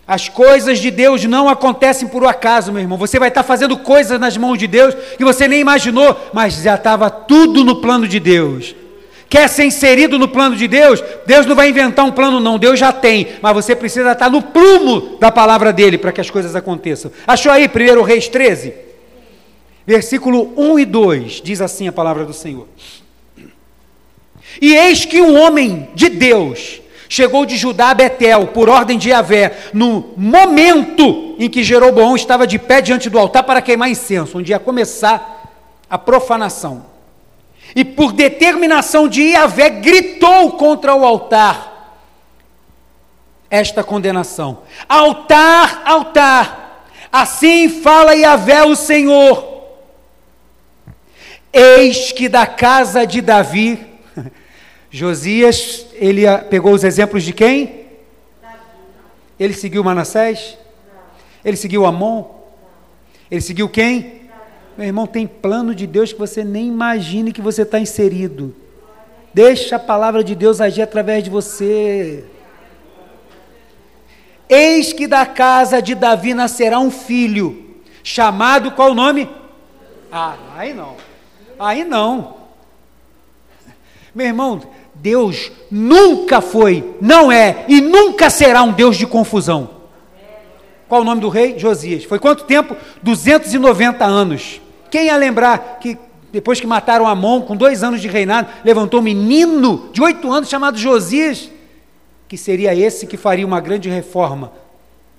As 0.06 0.28
coisas 0.28 0.78
de 0.78 0.90
Deus 0.90 1.24
não 1.24 1.48
acontecem 1.48 2.08
por 2.08 2.24
acaso, 2.26 2.72
meu 2.72 2.82
irmão. 2.82 2.98
Você 2.98 3.18
vai 3.18 3.28
estar 3.28 3.42
fazendo 3.42 3.76
coisas 3.78 4.18
nas 4.18 4.36
mãos 4.36 4.58
de 4.58 4.66
Deus 4.66 4.94
que 5.16 5.24
você 5.24 5.46
nem 5.46 5.60
imaginou, 5.60 6.16
mas 6.32 6.54
já 6.54 6.74
estava 6.74 7.08
tudo 7.08 7.64
no 7.64 7.80
plano 7.80 8.08
de 8.08 8.18
Deus. 8.18 8.74
Quer 9.28 9.48
ser 9.48 9.64
inserido 9.64 10.18
no 10.18 10.28
plano 10.28 10.56
de 10.56 10.68
Deus? 10.68 11.02
Deus 11.24 11.46
não 11.46 11.56
vai 11.56 11.70
inventar 11.70 12.04
um 12.04 12.12
plano, 12.12 12.40
não. 12.40 12.58
Deus 12.58 12.78
já 12.78 12.92
tem. 12.92 13.28
Mas 13.40 13.54
você 13.54 13.74
precisa 13.74 14.12
estar 14.12 14.28
no 14.28 14.42
prumo 14.42 15.16
da 15.18 15.30
palavra 15.30 15.72
dele 15.72 15.96
para 15.96 16.12
que 16.12 16.20
as 16.20 16.28
coisas 16.28 16.54
aconteçam. 16.54 17.10
Achou 17.26 17.50
aí, 17.50 17.66
1 17.66 18.02
Reis 18.02 18.28
13? 18.28 18.74
Versículo 19.86 20.52
1 20.56 20.78
e 20.78 20.84
2. 20.84 21.40
Diz 21.42 21.60
assim 21.60 21.88
a 21.88 21.92
palavra 21.92 22.24
do 22.24 22.32
Senhor. 22.32 22.66
E 24.60 24.74
eis 24.74 25.04
que 25.04 25.20
um 25.20 25.40
homem 25.40 25.88
de 25.94 26.08
Deus 26.08 26.80
chegou 27.08 27.44
de 27.44 27.56
Judá 27.56 27.90
a 27.90 27.94
Betel, 27.94 28.46
por 28.48 28.68
ordem 28.70 28.96
de 28.96 29.10
Yahvé, 29.10 29.58
no 29.74 30.14
momento 30.16 31.36
em 31.38 31.48
que 31.48 31.62
Jeroboão 31.62 32.16
estava 32.16 32.46
de 32.46 32.58
pé 32.58 32.80
diante 32.80 33.10
do 33.10 33.18
altar 33.18 33.42
para 33.42 33.60
queimar 33.60 33.90
incenso, 33.90 34.38
onde 34.38 34.52
ia 34.52 34.58
começar 34.58 35.52
a 35.90 35.98
profanação. 35.98 36.86
E 37.76 37.84
por 37.84 38.12
determinação 38.12 39.08
de 39.08 39.22
Yahvé, 39.22 39.68
gritou 39.68 40.52
contra 40.52 40.94
o 40.94 41.04
altar 41.04 41.72
esta 43.50 43.84
condenação: 43.84 44.62
Altar, 44.88 45.82
altar, 45.84 46.86
assim 47.12 47.68
fala 47.68 48.16
Yahvé 48.16 48.64
o 48.64 48.74
Senhor. 48.74 49.51
Eis 51.52 52.12
que 52.12 52.28
da 52.28 52.46
casa 52.46 53.04
de 53.04 53.20
Davi, 53.20 53.78
Josias, 54.90 55.86
ele 55.94 56.22
pegou 56.48 56.72
os 56.72 56.82
exemplos 56.82 57.22
de 57.22 57.32
quem? 57.32 57.82
Ele 59.38 59.52
seguiu 59.52 59.84
Manassés? 59.84 60.56
Ele 61.44 61.56
seguiu 61.56 61.84
Amon? 61.84 62.24
Ele 63.30 63.40
seguiu 63.40 63.68
quem? 63.68 64.22
Meu 64.76 64.86
irmão, 64.86 65.06
tem 65.06 65.26
plano 65.26 65.74
de 65.74 65.86
Deus 65.86 66.12
que 66.12 66.18
você 66.18 66.42
nem 66.42 66.68
imagine 66.68 67.32
que 67.32 67.42
você 67.42 67.62
está 67.62 67.78
inserido. 67.78 68.54
Deixa 69.34 69.76
a 69.76 69.78
palavra 69.78 70.22
de 70.22 70.34
Deus 70.34 70.60
agir 70.60 70.82
através 70.82 71.22
de 71.22 71.30
você. 71.30 72.24
Eis 74.48 74.92
que 74.92 75.06
da 75.06 75.26
casa 75.26 75.80
de 75.80 75.94
Davi 75.94 76.34
nascerá 76.34 76.78
um 76.78 76.90
filho, 76.90 77.80
chamado 78.02 78.70
qual 78.72 78.90
o 78.90 78.94
nome? 78.94 79.28
Ah, 80.10 80.36
aí 80.56 80.74
não. 80.74 80.96
Aí 81.62 81.84
não. 81.84 82.34
Meu 84.12 84.26
irmão, 84.26 84.60
Deus 84.94 85.52
nunca 85.70 86.40
foi, 86.40 86.96
não 87.00 87.30
é 87.30 87.64
e 87.68 87.80
nunca 87.80 88.28
será 88.28 88.62
um 88.62 88.72
Deus 88.72 88.96
de 88.96 89.06
confusão. 89.06 89.70
Qual 90.88 91.00
o 91.00 91.04
nome 91.04 91.20
do 91.20 91.28
rei? 91.28 91.58
Josias. 91.58 92.04
Foi 92.04 92.18
quanto 92.18 92.44
tempo? 92.44 92.76
290 93.02 94.04
anos. 94.04 94.60
Quem 94.90 95.06
ia 95.06 95.16
lembrar 95.16 95.78
que 95.80 95.96
depois 96.32 96.60
que 96.60 96.66
mataram 96.66 97.06
Amon, 97.06 97.42
com 97.42 97.56
dois 97.56 97.84
anos 97.84 98.00
de 98.00 98.08
reinado, 98.08 98.48
levantou 98.64 99.00
um 99.00 99.04
menino 99.04 99.88
de 99.92 100.02
oito 100.02 100.32
anos 100.32 100.48
chamado 100.48 100.76
Josias, 100.76 101.48
que 102.26 102.36
seria 102.36 102.74
esse 102.74 103.06
que 103.06 103.16
faria 103.16 103.46
uma 103.46 103.60
grande 103.60 103.88
reforma. 103.88 104.52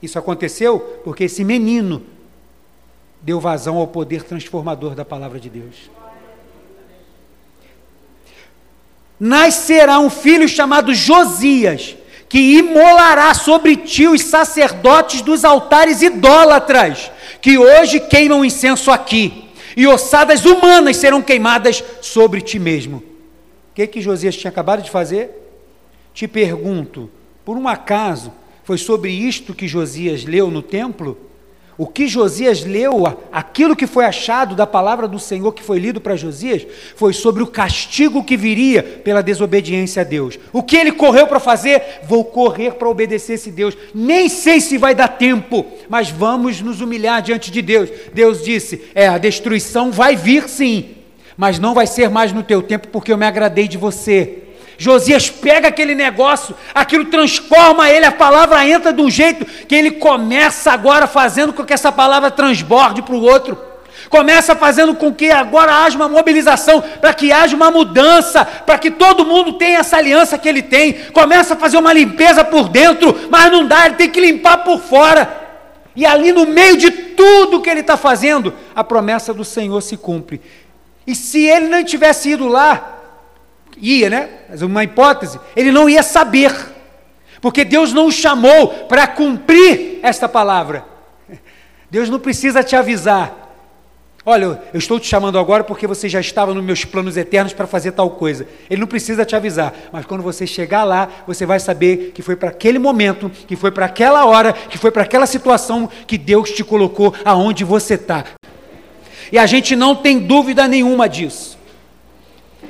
Isso 0.02 0.20
aconteceu 0.20 0.80
porque 1.04 1.24
esse 1.24 1.44
menino 1.44 2.04
deu 3.22 3.40
vazão 3.40 3.78
ao 3.78 3.88
poder 3.88 4.24
transformador 4.24 4.94
da 4.94 5.06
palavra 5.06 5.40
de 5.40 5.50
Deus. 5.50 5.90
Nascerá 9.26 10.00
um 10.00 10.10
filho 10.10 10.50
chamado 10.50 10.94
Josias, 10.94 11.96
que 12.28 12.58
imolará 12.58 13.34
sobre 13.34 13.78
ti 13.78 14.06
os 14.06 14.22
sacerdotes 14.22 15.22
dos 15.22 15.46
altares 15.46 16.02
idólatras, 16.02 17.10
que 17.42 17.58
hoje 17.58 18.02
queimam 18.02 18.44
incenso 18.44 18.92
aqui, 18.92 19.46
e 19.78 19.88
ossadas 19.88 20.44
humanas 20.44 20.98
serão 20.98 21.22
queimadas 21.22 21.82
sobre 22.02 22.42
ti 22.42 22.60
mesmo. 22.60 22.98
O 22.98 23.76
que, 23.76 23.88
que 23.88 24.02
Josias 24.02 24.36
tinha 24.36 24.52
acabado 24.52 24.82
de 24.84 24.92
fazer? 24.92 25.32
Te 26.14 26.28
pergunto, 26.28 27.10
por 27.46 27.56
um 27.56 27.66
acaso, 27.66 28.34
foi 28.66 28.78
sobre 28.78 29.10
isto 29.10 29.54
que 29.54 29.70
Josias 29.70 30.26
leu 30.26 30.52
no 30.52 30.62
templo? 30.62 31.18
O 31.76 31.88
que 31.88 32.08
Josias 32.08 32.64
leu, 32.64 33.04
aquilo 33.32 33.76
que 33.76 33.88
foi 33.88 34.06
achado 34.06 34.56
da 34.56 34.68
palavra 34.68 35.08
do 35.08 35.18
Senhor 35.18 35.52
que 35.54 35.64
foi 35.64 35.80
lido 35.80 36.00
para 36.00 36.16
Josias, 36.16 36.68
foi 36.96 37.14
sobre 37.14 37.42
o 37.42 37.48
castigo 37.48 38.24
que 38.24 38.38
viria 38.38 38.84
pela 38.84 39.24
desobediência 39.24 40.02
a 40.02 40.06
Deus. 40.06 40.38
O 40.52 40.62
que 40.62 40.78
ele 40.78 40.92
correu 40.92 41.26
para 41.26 41.40
fazer? 41.40 42.02
Vou 42.04 42.24
correr 42.24 42.74
para 42.74 42.88
obedecer 42.88 43.34
esse 43.34 43.50
Deus. 43.50 43.76
Nem 43.94 44.30
sei 44.30 44.62
se 44.62 44.78
vai 44.78 44.94
dar 44.94 45.08
tempo, 45.08 45.66
mas 45.90 46.10
vamos 46.10 46.62
nos 46.62 46.80
humilhar 46.80 47.24
diante 47.24 47.50
de 47.50 47.62
Deus. 47.62 47.90
Deus 48.14 48.44
disse: 48.44 48.84
É, 48.94 49.08
a 49.08 49.18
destruição 49.18 49.92
vai 49.92 50.16
vir 50.16 50.48
sim, 50.48 50.92
mas 51.36 51.58
não 51.58 51.74
vai 51.74 51.88
ser 51.88 52.08
mais 52.08 52.32
no 52.32 52.44
teu 52.44 52.62
tempo, 52.62 52.88
porque 52.90 53.12
eu 53.12 53.18
me 53.18 53.26
agradei 53.26 53.68
de 53.68 53.80
você. 53.80 54.43
Josias 54.78 55.30
pega 55.30 55.68
aquele 55.68 55.96
negócio, 55.96 56.56
aquilo 56.74 57.06
transforma 57.06 57.90
ele, 57.90 58.06
a 58.06 58.12
palavra 58.12 58.68
entra 58.68 58.92
de 58.92 59.02
um 59.02 59.10
jeito 59.10 59.46
que 59.46 59.76
ele 59.76 59.92
começa 59.92 60.72
agora 60.72 61.08
fazendo 61.08 61.54
com 61.54 61.64
que 61.64 61.74
essa 61.74 61.92
palavra 61.92 62.32
transborde 62.32 63.02
para 63.02 63.16
o 63.16 63.22
outro. 63.22 63.58
Começa 64.10 64.56
fazendo 64.56 64.94
com 64.96 65.14
que 65.14 65.32
agora 65.32 65.84
haja 65.84 65.96
uma 65.96 66.10
mobilização, 66.10 66.82
para 67.02 67.14
que 67.14 67.32
haja 67.32 67.56
uma 67.56 67.72
mudança, 67.72 68.46
para 68.46 68.78
que 68.78 68.92
todo 68.92 69.26
mundo 69.26 69.54
tenha 69.54 69.80
essa 69.80 69.98
aliança 69.98 70.38
que 70.38 70.48
ele 70.48 70.62
tem. 70.62 70.94
Começa 71.14 71.54
a 71.54 71.58
fazer 71.58 71.78
uma 71.78 71.94
limpeza 71.94 72.44
por 72.44 72.70
dentro, 72.70 73.28
mas 73.30 73.52
não 73.52 73.66
dá, 73.66 73.86
ele 73.86 73.96
tem 73.96 74.10
que 74.10 74.20
limpar 74.20 74.58
por 74.58 74.80
fora. 74.80 75.42
E 75.96 76.06
ali 76.06 76.32
no 76.32 76.46
meio 76.46 76.78
de 76.78 76.92
tudo 76.92 77.62
que 77.62 77.70
ele 77.70 77.82
está 77.82 77.96
fazendo, 77.96 78.54
a 78.76 78.84
promessa 78.84 79.34
do 79.34 79.46
Senhor 79.46 79.82
se 79.82 79.96
cumpre. 79.96 80.42
E 81.06 81.16
se 81.16 81.46
ele 81.46 81.68
não 81.68 81.84
tivesse 81.84 82.30
ido 82.32 82.48
lá, 82.48 83.03
ia, 83.78 84.10
né? 84.10 84.30
Mas 84.50 84.62
uma 84.62 84.84
hipótese, 84.84 85.40
ele 85.56 85.72
não 85.72 85.90
ia 85.90 86.04
saber, 86.04 86.54
porque 87.42 87.64
Deus 87.64 87.94
não 87.94 88.08
o 88.08 88.12
chamou 88.12 88.68
para 88.88 89.08
cumprir 89.08 90.00
esta 90.02 90.28
palavra. 90.28 90.86
Deus 91.90 92.10
não 92.10 92.20
precisa 92.20 92.64
te 92.64 92.76
avisar. 92.76 93.44
Olha, 94.26 94.62
eu 94.74 94.80
estou 94.80 95.00
te 95.02 95.06
chamando 95.06 95.38
agora 95.38 95.66
porque 95.66 95.86
você 95.86 96.08
já 96.08 96.22
estava 96.22 96.54
nos 96.54 96.64
meus 96.64 96.86
planos 96.86 97.18
eternos 97.18 97.52
para 97.52 97.68
fazer 97.68 97.92
tal 97.92 98.10
coisa. 98.12 98.48
Ele 98.70 98.80
não 98.80 98.88
precisa 98.88 99.26
te 99.26 99.36
avisar, 99.36 99.74
mas 99.92 100.06
quando 100.06 100.24
você 100.24 100.48
chegar 100.48 100.86
lá, 100.86 101.10
você 101.28 101.46
vai 101.46 101.60
saber 101.60 102.12
que 102.16 102.22
foi 102.22 102.38
para 102.38 102.50
aquele 102.50 102.80
momento, 102.80 103.30
que 103.30 103.58
foi 103.58 103.70
para 103.70 103.86
aquela 103.86 104.26
hora, 104.26 104.54
que 104.54 104.78
foi 104.78 104.92
para 104.92 105.04
aquela 105.04 105.26
situação 105.26 105.90
que 106.08 106.18
Deus 106.18 106.52
te 106.52 106.64
colocou 106.64 107.14
aonde 107.26 107.66
você 107.66 107.96
está. 107.96 108.24
E 109.30 109.38
a 109.38 109.46
gente 109.46 109.76
não 109.76 109.94
tem 109.94 110.20
dúvida 110.20 110.70
nenhuma 110.70 111.10
disso. 111.10 111.58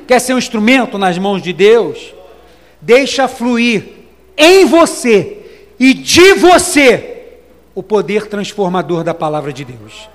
Quer 0.08 0.20
ser 0.20 0.34
um 0.34 0.38
instrumento 0.38 0.98
nas 0.98 1.18
mãos 1.18 1.42
de 1.42 1.54
Deus? 1.54 2.14
Deixa 2.82 3.28
fluir 3.28 3.84
em 4.38 4.66
você 4.66 5.38
e 5.80 5.94
de 5.94 6.34
você 6.34 7.40
o 7.74 7.82
poder 7.82 8.28
transformador 8.28 9.04
da 9.04 9.14
palavra 9.14 9.52
de 9.52 9.66
Deus. 9.66 10.13